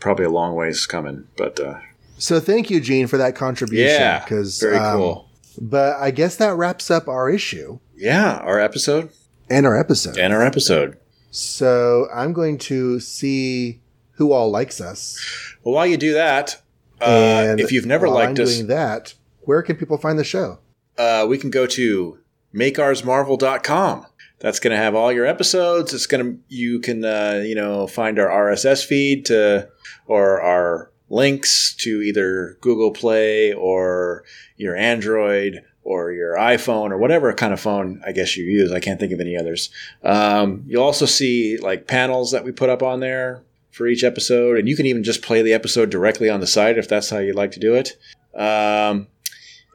Probably 0.00 0.24
a 0.24 0.30
long 0.30 0.54
ways 0.54 0.86
coming, 0.86 1.26
but 1.36 1.58
uh, 1.60 1.78
So 2.18 2.38
thank 2.40 2.70
you, 2.70 2.80
Gene, 2.80 3.06
for 3.06 3.16
that 3.18 3.34
contribution. 3.34 3.86
yeah, 4.00 4.24
Cause, 4.26 4.60
very 4.60 4.76
um, 4.76 4.96
cool. 4.96 5.28
But 5.60 5.96
I 5.98 6.10
guess 6.12 6.36
that 6.36 6.54
wraps 6.56 6.90
up 6.90 7.08
our 7.08 7.28
issue 7.28 7.80
Yeah, 7.96 8.36
our 8.38 8.60
episode 8.60 9.10
and 9.50 9.66
our 9.66 9.76
episode. 9.78 10.16
and 10.18 10.32
our 10.32 10.42
episode. 10.42 10.96
So 11.30 12.06
I'm 12.14 12.32
going 12.32 12.58
to 12.58 13.00
see 13.00 13.80
who 14.12 14.32
all 14.32 14.50
likes 14.50 14.80
us. 14.80 15.18
Well, 15.64 15.74
while 15.74 15.86
you 15.86 15.96
do 15.96 16.14
that, 16.14 16.60
uh, 17.00 17.56
if 17.58 17.70
you've 17.72 17.86
never 17.86 18.08
liked 18.08 18.38
I'm 18.38 18.42
us, 18.44 18.54
doing 18.54 18.66
that, 18.68 19.14
where 19.40 19.62
can 19.62 19.76
people 19.76 19.98
find 19.98 20.18
the 20.18 20.24
show? 20.24 20.58
uh, 20.96 21.24
we 21.28 21.38
can 21.38 21.50
go 21.50 21.64
to 21.66 22.18
makeoursmarvel.com. 22.54 24.06
That's 24.40 24.60
going 24.60 24.70
to 24.70 24.76
have 24.76 24.94
all 24.94 25.12
your 25.12 25.26
episodes. 25.26 25.92
It's 25.92 26.06
going 26.06 26.24
to 26.24 26.38
you 26.48 26.78
can 26.80 27.04
uh, 27.04 27.42
you 27.44 27.54
know 27.56 27.86
find 27.88 28.18
our 28.18 28.28
RSS 28.28 28.84
feed 28.86 29.26
to 29.26 29.68
or 30.08 30.40
our 30.40 30.90
links 31.10 31.74
to 31.74 32.02
either 32.02 32.58
Google 32.60 32.90
Play 32.90 33.52
or 33.52 34.24
your 34.56 34.76
Android 34.76 35.62
or 35.82 36.12
your 36.12 36.34
iPhone 36.34 36.90
or 36.90 36.98
whatever 36.98 37.32
kind 37.32 37.52
of 37.52 37.60
phone 37.60 38.02
I 38.06 38.12
guess 38.12 38.36
you 38.36 38.44
use. 38.44 38.72
I 38.72 38.80
can't 38.80 39.00
think 39.00 39.12
of 39.12 39.20
any 39.20 39.36
others. 39.36 39.70
Um, 40.02 40.64
you'll 40.66 40.82
also 40.82 41.06
see 41.06 41.56
like 41.58 41.86
panels 41.86 42.32
that 42.32 42.44
we 42.44 42.52
put 42.52 42.68
up 42.68 42.82
on 42.82 43.00
there 43.00 43.42
for 43.70 43.86
each 43.86 44.02
episode, 44.02 44.58
and 44.58 44.68
you 44.68 44.76
can 44.76 44.86
even 44.86 45.04
just 45.04 45.22
play 45.22 45.40
the 45.40 45.52
episode 45.52 45.88
directly 45.88 46.28
on 46.28 46.40
the 46.40 46.46
site 46.46 46.78
if 46.78 46.88
that's 46.88 47.10
how 47.10 47.18
you'd 47.18 47.36
like 47.36 47.52
to 47.52 47.60
do 47.60 47.74
it. 47.74 47.96
Um, 48.34 49.06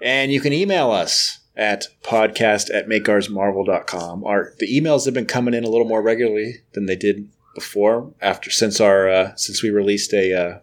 and 0.02 0.32
you 0.32 0.42
can 0.42 0.54
email 0.54 0.92
us 0.92 1.40
at 1.56 1.86
podcast 2.04 2.74
at 2.74 2.88
makeoursmarvel.com. 2.88 4.24
Our 4.24 4.54
the 4.60 4.68
emails 4.68 5.06
have 5.06 5.14
been 5.14 5.26
coming 5.26 5.54
in 5.54 5.64
a 5.64 5.70
little 5.70 5.88
more 5.88 6.02
regularly 6.02 6.62
than 6.74 6.86
they 6.86 6.96
did 6.96 7.30
before 7.54 8.14
after 8.22 8.50
since 8.50 8.80
our 8.80 9.10
uh, 9.10 9.36
since 9.36 9.64
we 9.64 9.70
released 9.70 10.14
a 10.14 10.34
uh, 10.34 10.60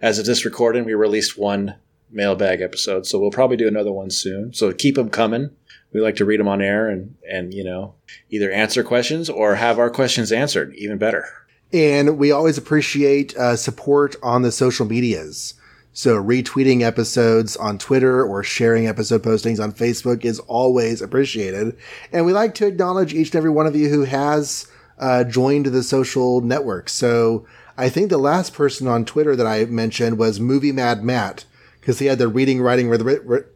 as 0.00 0.18
of 0.18 0.26
this 0.26 0.44
recording 0.44 0.84
we 0.84 0.94
released 0.94 1.38
one 1.38 1.76
mailbag 2.10 2.60
episode 2.60 3.06
so 3.06 3.18
we'll 3.18 3.30
probably 3.30 3.56
do 3.56 3.68
another 3.68 3.92
one 3.92 4.10
soon 4.10 4.52
so 4.52 4.72
keep 4.72 4.94
them 4.94 5.10
coming 5.10 5.50
we 5.92 6.00
like 6.00 6.16
to 6.16 6.24
read 6.24 6.40
them 6.40 6.48
on 6.48 6.62
air 6.62 6.88
and 6.88 7.14
and 7.28 7.52
you 7.54 7.64
know 7.64 7.94
either 8.30 8.50
answer 8.50 8.84
questions 8.84 9.28
or 9.28 9.56
have 9.56 9.78
our 9.78 9.90
questions 9.90 10.30
answered 10.30 10.74
even 10.76 10.98
better 10.98 11.26
And 11.74 12.18
we 12.18 12.30
always 12.30 12.56
appreciate 12.56 13.36
uh, 13.36 13.56
support 13.56 14.14
on 14.22 14.42
the 14.42 14.52
social 14.52 14.86
medias. 14.86 15.54
So 15.92 16.22
retweeting 16.22 16.82
episodes 16.82 17.56
on 17.56 17.78
Twitter 17.78 18.24
or 18.24 18.44
sharing 18.44 18.86
episode 18.86 19.24
postings 19.24 19.58
on 19.58 19.72
Facebook 19.72 20.24
is 20.24 20.38
always 20.40 21.02
appreciated. 21.02 21.76
And 22.12 22.26
we 22.26 22.32
like 22.32 22.54
to 22.56 22.66
acknowledge 22.66 23.12
each 23.12 23.30
and 23.30 23.36
every 23.36 23.50
one 23.50 23.66
of 23.66 23.74
you 23.74 23.88
who 23.88 24.04
has 24.04 24.68
uh, 24.98 25.24
joined 25.24 25.66
the 25.66 25.82
social 25.82 26.40
network. 26.40 26.88
So 26.88 27.46
I 27.76 27.88
think 27.88 28.10
the 28.10 28.18
last 28.18 28.54
person 28.54 28.86
on 28.86 29.04
Twitter 29.04 29.34
that 29.36 29.46
I 29.46 29.64
mentioned 29.64 30.18
was 30.18 30.40
Movie 30.40 30.72
Mad 30.72 31.02
Matt 31.02 31.44
because 31.80 31.98
he 31.98 32.06
had 32.06 32.18
the 32.18 32.28
reading, 32.28 32.62
writing, 32.62 32.88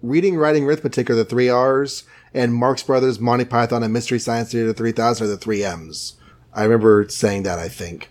reading, 0.02 0.36
writing, 0.36 0.64
arithmetic 0.64 1.08
are 1.08 1.14
the 1.14 1.24
three 1.24 1.48
R's, 1.48 2.04
and 2.34 2.54
Marx 2.54 2.82
Brothers, 2.82 3.18
Monty 3.18 3.46
Python, 3.46 3.82
and 3.82 3.92
Mystery 3.92 4.18
Science 4.18 4.52
Theater 4.52 4.74
3000 4.74 5.24
are 5.26 5.30
the 5.30 5.38
three 5.38 5.64
M's. 5.64 6.14
I 6.52 6.64
remember 6.64 7.08
saying 7.08 7.44
that, 7.44 7.58
I 7.58 7.68
think. 7.68 8.10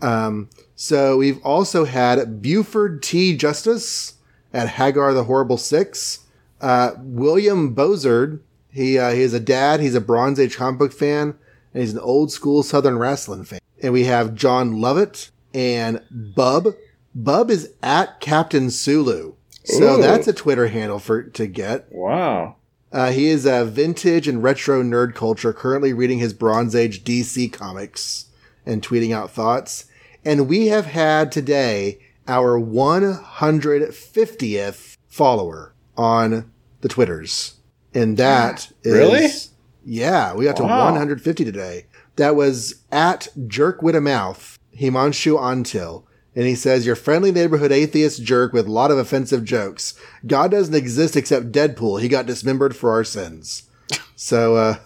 Um, 0.00 0.48
so 0.74 1.18
we've 1.18 1.42
also 1.44 1.84
had 1.84 2.40
Buford 2.40 3.02
T. 3.02 3.36
Justice 3.36 4.14
at 4.52 4.68
Hagar 4.68 5.12
the 5.12 5.24
Horrible 5.24 5.58
Six. 5.58 6.20
Uh, 6.60 6.92
William 6.98 7.74
Bozard. 7.74 8.40
He, 8.70 8.98
uh, 8.98 9.10
he 9.10 9.20
is 9.20 9.34
a 9.34 9.40
dad. 9.40 9.80
He's 9.80 9.94
a 9.94 10.00
Bronze 10.00 10.40
Age 10.40 10.56
comic 10.56 10.78
book 10.78 10.92
fan, 10.92 11.34
and 11.72 11.82
he's 11.82 11.92
an 11.92 12.00
old 12.00 12.32
school 12.32 12.62
Southern 12.62 12.98
wrestling 12.98 13.44
fan. 13.44 13.60
And 13.82 13.92
we 13.92 14.04
have 14.04 14.34
John 14.34 14.80
Lovett 14.80 15.30
and 15.54 16.00
Bub. 16.10 16.68
Bub 17.14 17.50
is 17.50 17.72
at 17.82 18.20
Captain 18.20 18.70
Sulu. 18.70 19.34
So 19.64 19.98
Ooh. 19.98 20.02
that's 20.02 20.28
a 20.28 20.32
Twitter 20.32 20.68
handle 20.68 20.98
for 20.98 21.22
to 21.22 21.46
get. 21.46 21.86
wow 21.92 22.56
Uh, 22.90 23.10
he 23.10 23.28
is 23.28 23.44
a 23.46 23.64
vintage 23.64 24.26
and 24.28 24.42
retro 24.42 24.82
nerd 24.82 25.14
culture, 25.14 25.52
currently 25.52 25.92
reading 25.92 26.18
his 26.18 26.32
Bronze 26.34 26.74
Age 26.74 27.04
DC 27.04 27.52
comics 27.52 28.26
and 28.66 28.82
tweeting 28.82 29.14
out 29.14 29.30
thoughts. 29.30 29.84
And 30.24 30.48
we 30.48 30.66
have 30.68 30.86
had 30.86 31.32
today 31.32 31.98
our 32.28 32.60
150th 32.60 34.96
follower 35.08 35.74
on 35.96 36.50
the 36.80 36.88
Twitters. 36.88 37.54
And 37.94 38.16
that 38.16 38.72
that 38.82 39.24
is. 39.24 39.50
Yeah, 39.84 40.34
we 40.34 40.44
got 40.44 40.56
to 40.56 40.62
Wow. 40.62 40.84
150 40.84 41.44
today. 41.44 41.86
That 42.16 42.36
was 42.36 42.76
at 42.92 43.28
Jerk 43.46 43.82
with 43.82 43.96
a 43.96 44.00
Mouth, 44.00 44.58
Himanshu 44.78 45.38
Antil. 45.38 46.04
And 46.34 46.46
he 46.46 46.54
says, 46.54 46.86
Your 46.86 46.96
friendly 46.96 47.30
neighborhood 47.32 47.72
atheist 47.72 48.22
jerk 48.22 48.52
with 48.52 48.66
a 48.66 48.72
lot 48.72 48.90
of 48.90 48.98
offensive 48.98 49.44
jokes. 49.44 49.94
God 50.26 50.50
doesn't 50.50 50.74
exist 50.74 51.16
except 51.16 51.52
Deadpool. 51.52 52.00
He 52.00 52.08
got 52.08 52.26
dismembered 52.26 52.74
for 52.76 52.90
our 52.90 53.04
sins. 53.04 53.64
So 54.16 54.54
uh, 54.56 54.76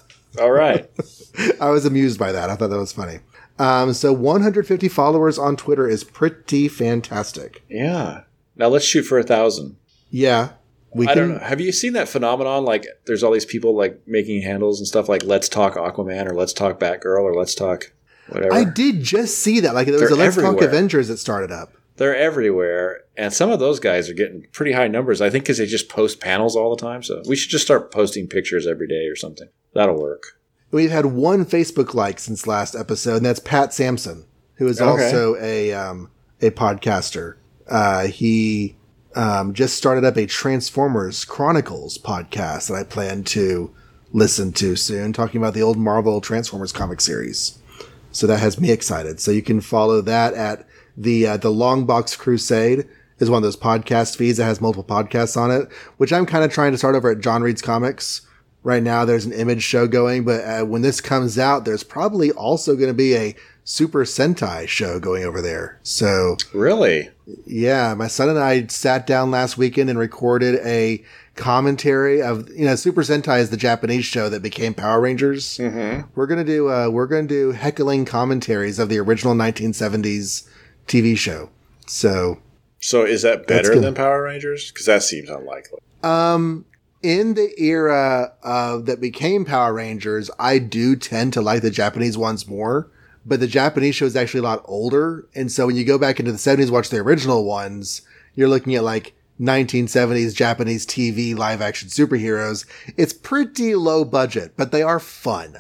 all 0.41 0.51
right 0.51 0.89
I 1.61 1.69
was 1.71 1.85
amused 1.85 2.19
by 2.19 2.33
that. 2.33 2.49
I 2.49 2.57
thought 2.57 2.71
that 2.71 2.79
was 2.79 2.93
funny. 2.93 3.19
Um, 3.59 3.93
so 3.93 4.13
150 4.13 4.89
followers 4.89 5.39
on 5.39 5.57
Twitter 5.57 5.87
is 5.87 6.03
pretty 6.05 6.69
fantastic. 6.69 7.63
yeah 7.69 8.23
now 8.57 8.69
let's 8.69 8.85
shoot 8.87 9.03
for 9.03 9.19
a 9.19 9.23
thousand 9.23 9.77
Yeah. 10.11 10.53
We 10.97 11.07
I 11.07 11.15
can, 11.15 11.19
don't 11.29 11.33
know. 11.39 11.45
Have 11.45 11.61
you 11.61 11.73
seen 11.73 11.93
that 11.93 12.09
phenomenon? 12.09 12.65
Like, 12.65 12.87
there's 13.07 13.23
all 13.23 13.33
these 13.33 13.45
people 13.45 13.77
like 13.77 14.01
making 14.07 14.43
handles 14.43 14.81
and 14.81 14.87
stuff 14.87 15.09
like 15.09 15.23
"Let's 15.25 15.49
talk 15.49 15.75
Aquaman" 15.75 16.27
or 16.27 16.35
"Let's 16.35 16.53
talk 16.53 16.81
Batgirl" 16.81 17.23
or 17.23 17.35
"Let's 17.35 17.55
talk 17.55 17.93
whatever." 18.29 18.55
I 18.55 18.65
did 18.65 19.03
just 19.03 19.39
see 19.39 19.61
that. 19.61 19.75
Like 19.75 19.87
there 19.87 19.95
was 19.95 20.03
They're 20.03 20.11
a 20.13 20.15
Let's 20.15 20.37
Talk. 20.37 20.63
Avengers 20.63 21.09
that 21.09 21.19
started 21.19 21.53
up. 21.53 21.73
They're 21.97 22.17
everywhere, 22.17 23.03
and 23.17 23.33
some 23.33 23.51
of 23.51 23.59
those 23.59 23.81
guys 23.81 24.09
are 24.11 24.15
getting 24.15 24.47
pretty 24.53 24.73
high 24.73 24.89
numbers. 24.89 25.21
I 25.21 25.31
think 25.31 25.45
because 25.45 25.59
they 25.59 25.67
just 25.67 25.89
post 25.89 26.21
panels 26.21 26.55
all 26.57 26.75
the 26.75 26.81
time. 26.83 27.03
So 27.03 27.23
we 27.29 27.37
should 27.37 27.51
just 27.51 27.65
start 27.65 27.91
posting 27.93 28.27
pictures 28.27 28.67
every 28.67 28.87
day 28.89 29.07
or 29.07 29.17
something. 29.17 29.49
That'll 29.75 30.01
work. 30.01 30.39
We've 30.71 30.91
had 30.91 31.07
one 31.07 31.45
Facebook 31.45 31.95
like 31.95 32.19
since 32.19 32.47
last 32.47 32.75
episode, 32.75 33.17
and 33.17 33.27
that's 33.27 33.41
Pat 33.41 33.73
Sampson, 33.73 34.25
who 34.55 34.67
is 34.67 34.81
Okay. 34.81 35.05
also 35.05 35.37
a 35.41 35.73
um, 35.73 36.11
a 36.41 36.51
podcaster. 36.51 37.37
Uh, 37.69 38.07
he 38.07 38.77
um, 39.17 39.55
just 39.55 39.77
started 39.77 40.05
up 40.05 40.17
a 40.17 40.27
Transformers 40.27 41.25
Chronicles 41.25 41.99
podcast 41.99 42.69
that 42.69 42.75
I 42.75 42.85
plan 42.85 43.25
to 43.25 43.75
listen 44.13 44.53
to 44.53 44.77
soon, 44.77 45.13
talking 45.13 45.41
about 45.41 45.55
the 45.55 45.63
old 45.63 45.77
Marvel 45.77 46.21
Transformers 46.21 46.73
comic 46.73 47.01
series. 47.01 47.59
So 48.13 48.27
that 48.27 48.41
has 48.41 48.61
me 48.61 48.71
excited. 48.71 49.21
So 49.21 49.31
you 49.31 49.43
can 49.43 49.61
follow 49.61 50.01
that 50.03 50.35
at 50.35 50.67
the 50.97 51.27
uh, 51.27 51.37
the 51.37 51.51
Long 51.51 51.85
Box 51.85 52.15
Crusade 52.17 52.87
is 53.19 53.31
one 53.31 53.39
of 53.39 53.43
those 53.43 53.57
podcast 53.57 54.17
feeds 54.17 54.39
that 54.39 54.45
has 54.45 54.61
multiple 54.61 54.85
podcasts 54.85 55.37
on 55.37 55.51
it, 55.51 55.73
which 55.97 56.13
I'm 56.13 56.27
kind 56.27 56.45
of 56.45 56.53
trying 56.53 56.73
to 56.73 56.79
start 56.79 56.95
over 56.95 57.11
at 57.11 57.21
John 57.21 57.43
Reads 57.43 57.63
Comics, 57.63 58.27
right 58.67 58.83
now 58.83 59.05
there's 59.05 59.25
an 59.25 59.33
image 59.33 59.63
show 59.63 59.87
going, 59.87 60.25
but 60.25 60.45
uh, 60.45 60.65
when 60.65 60.83
this 60.83 61.01
comes 61.01 61.39
out, 61.39 61.65
there's 61.65 61.85
probably 61.85 62.33
also 62.33 62.75
going 62.75 62.89
to 62.89 62.95
be 62.95 63.15
a 63.15 63.37
Super 63.69 64.05
Sentai 64.05 64.69
show 64.69 65.01
going 65.01 65.25
over 65.25 65.43
there. 65.43 65.81
So 65.83 66.37
really, 66.55 67.11
yeah, 67.47 67.95
my 67.95 68.07
son 68.07 68.29
and 68.29 68.39
I 68.39 68.69
sat 68.69 69.09
down 69.09 69.33
last 69.33 69.59
weekend 69.59 69.91
and 69.91 69.99
recorded 69.99 70.61
a 70.65 71.05
commentary 71.35 72.23
of 72.23 72.49
you 72.51 72.65
know 72.65 72.77
Super 72.77 73.03
Sentai 73.03 73.41
is 73.41 73.51
the 73.51 73.57
Japanese 73.57 74.05
show 74.05 74.29
that 74.29 74.41
became 74.41 74.73
Power 74.73 75.01
Rangers. 75.01 75.59
Mm-hmm. 75.59 76.09
We're 76.15 76.29
gonna 76.29 76.45
do 76.45 76.71
uh, 76.71 76.91
we're 76.91 77.09
gonna 77.09 77.27
do 77.27 77.51
heckling 77.51 78.05
commentaries 78.05 78.79
of 78.79 78.89
the 78.89 79.01
original 79.01 79.35
1970s 79.35 80.49
TV 80.87 81.19
show. 81.19 81.51
So, 81.89 82.39
so 82.81 83.05
is 83.05 83.23
that 83.23 83.49
better 83.49 83.81
than 83.81 83.95
Power 83.95 84.23
Rangers? 84.23 84.71
Because 84.71 84.87
that 84.87 85.03
seems 85.03 85.29
unlikely. 85.29 85.81
Um, 86.05 86.67
in 87.03 87.35
the 87.35 87.53
era 87.61 88.33
of 88.45 88.87
that 88.87 89.01
became 89.01 89.45
Power 89.45 89.75
Rangers, 89.75 90.31
I 90.39 90.61
do 90.61 90.95
tend 90.95 91.33
to 91.33 91.41
like 91.41 91.63
the 91.63 91.71
Japanese 91.73 92.17
ones 92.17 92.47
more. 92.47 92.93
But 93.27 93.41
the 93.41 93.49
Japanese 93.49 93.97
show 93.97 94.07
is 94.07 94.15
actually 94.15 94.41
a 94.41 94.45
lot 94.45 94.63
older, 94.67 95.27
and 95.35 95.51
so 95.51 95.67
when 95.67 95.77
you 95.77 95.85
go 95.85 95.99
back 95.99 96.21
into 96.21 96.31
the 96.31 96.39
70s, 96.39 96.71
watch 96.71 96.91
the 96.91 96.99
original 96.99 97.45
ones, 97.45 98.03
you're 98.37 98.49
looking 98.49 98.77
at 98.77 98.85
like 98.85 99.15
1970s 99.41 100.35
Japanese 100.35 100.87
TV 100.87 101.37
live 101.37 101.61
action 101.61 101.89
superheroes. 101.89 102.67
It's 102.97 103.13
pretty 103.13 103.75
low 103.75 104.05
budget, 104.05 104.53
but 104.57 104.71
they 104.71 104.83
are 104.83 105.01
fun. 105.01 105.57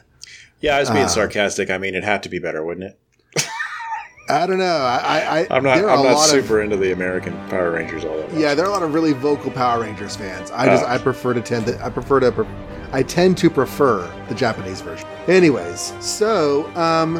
Yeah, 0.60 0.76
I 0.76 0.80
was 0.80 0.90
being 0.90 1.04
uh, 1.04 1.08
sarcastic. 1.08 1.70
I 1.70 1.78
mean, 1.78 1.94
it 1.94 2.04
had 2.04 2.22
to 2.22 2.28
be 2.28 2.38
better, 2.38 2.64
wouldn't 2.64 2.96
it? 3.34 3.46
I 4.28 4.46
don't 4.46 4.58
know. 4.58 4.64
I, 4.64 5.40
I 5.40 5.46
I'm 5.50 5.62
not. 5.62 5.78
I'm 5.78 6.02
not 6.02 6.18
super 6.18 6.60
of, 6.60 6.64
into 6.64 6.76
the 6.76 6.92
American 6.92 7.34
Power 7.48 7.72
Rangers 7.72 8.04
all 8.04 8.16
that. 8.16 8.32
Much. 8.32 8.40
Yeah, 8.40 8.54
there 8.54 8.64
are 8.64 8.68
a 8.68 8.72
lot 8.72 8.82
of 8.82 8.94
really 8.94 9.12
vocal 9.12 9.50
Power 9.50 9.82
Rangers 9.82 10.16
fans. 10.16 10.50
I 10.50 10.66
just 10.66 10.84
uh, 10.84 10.88
I 10.88 10.98
prefer 10.98 11.34
to 11.34 11.42
tend 11.42 11.66
to 11.66 11.84
I 11.84 11.90
prefer 11.90 12.20
to 12.20 12.46
I 12.92 13.02
tend 13.02 13.36
to 13.38 13.50
prefer 13.50 14.10
the 14.28 14.34
Japanese 14.34 14.80
version. 14.80 15.06
Anyways, 15.28 15.92
so 16.00 16.74
um, 16.74 17.16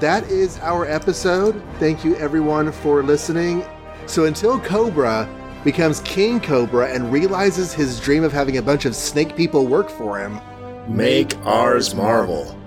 that 0.00 0.24
is 0.30 0.58
our 0.60 0.86
episode. 0.86 1.62
Thank 1.78 2.04
you 2.04 2.16
everyone 2.16 2.72
for 2.72 3.02
listening. 3.02 3.64
So 4.06 4.24
until 4.24 4.58
Cobra 4.58 5.28
becomes 5.62 6.00
King 6.00 6.40
Cobra 6.40 6.92
and 6.92 7.12
realizes 7.12 7.72
his 7.72 8.00
dream 8.00 8.24
of 8.24 8.32
having 8.32 8.56
a 8.56 8.62
bunch 8.62 8.86
of 8.86 8.96
snake 8.96 9.36
people 9.36 9.66
work 9.66 9.90
for 9.90 10.18
him, 10.18 10.40
make 10.88 11.36
ours 11.46 11.94
Marvel. 11.94 12.59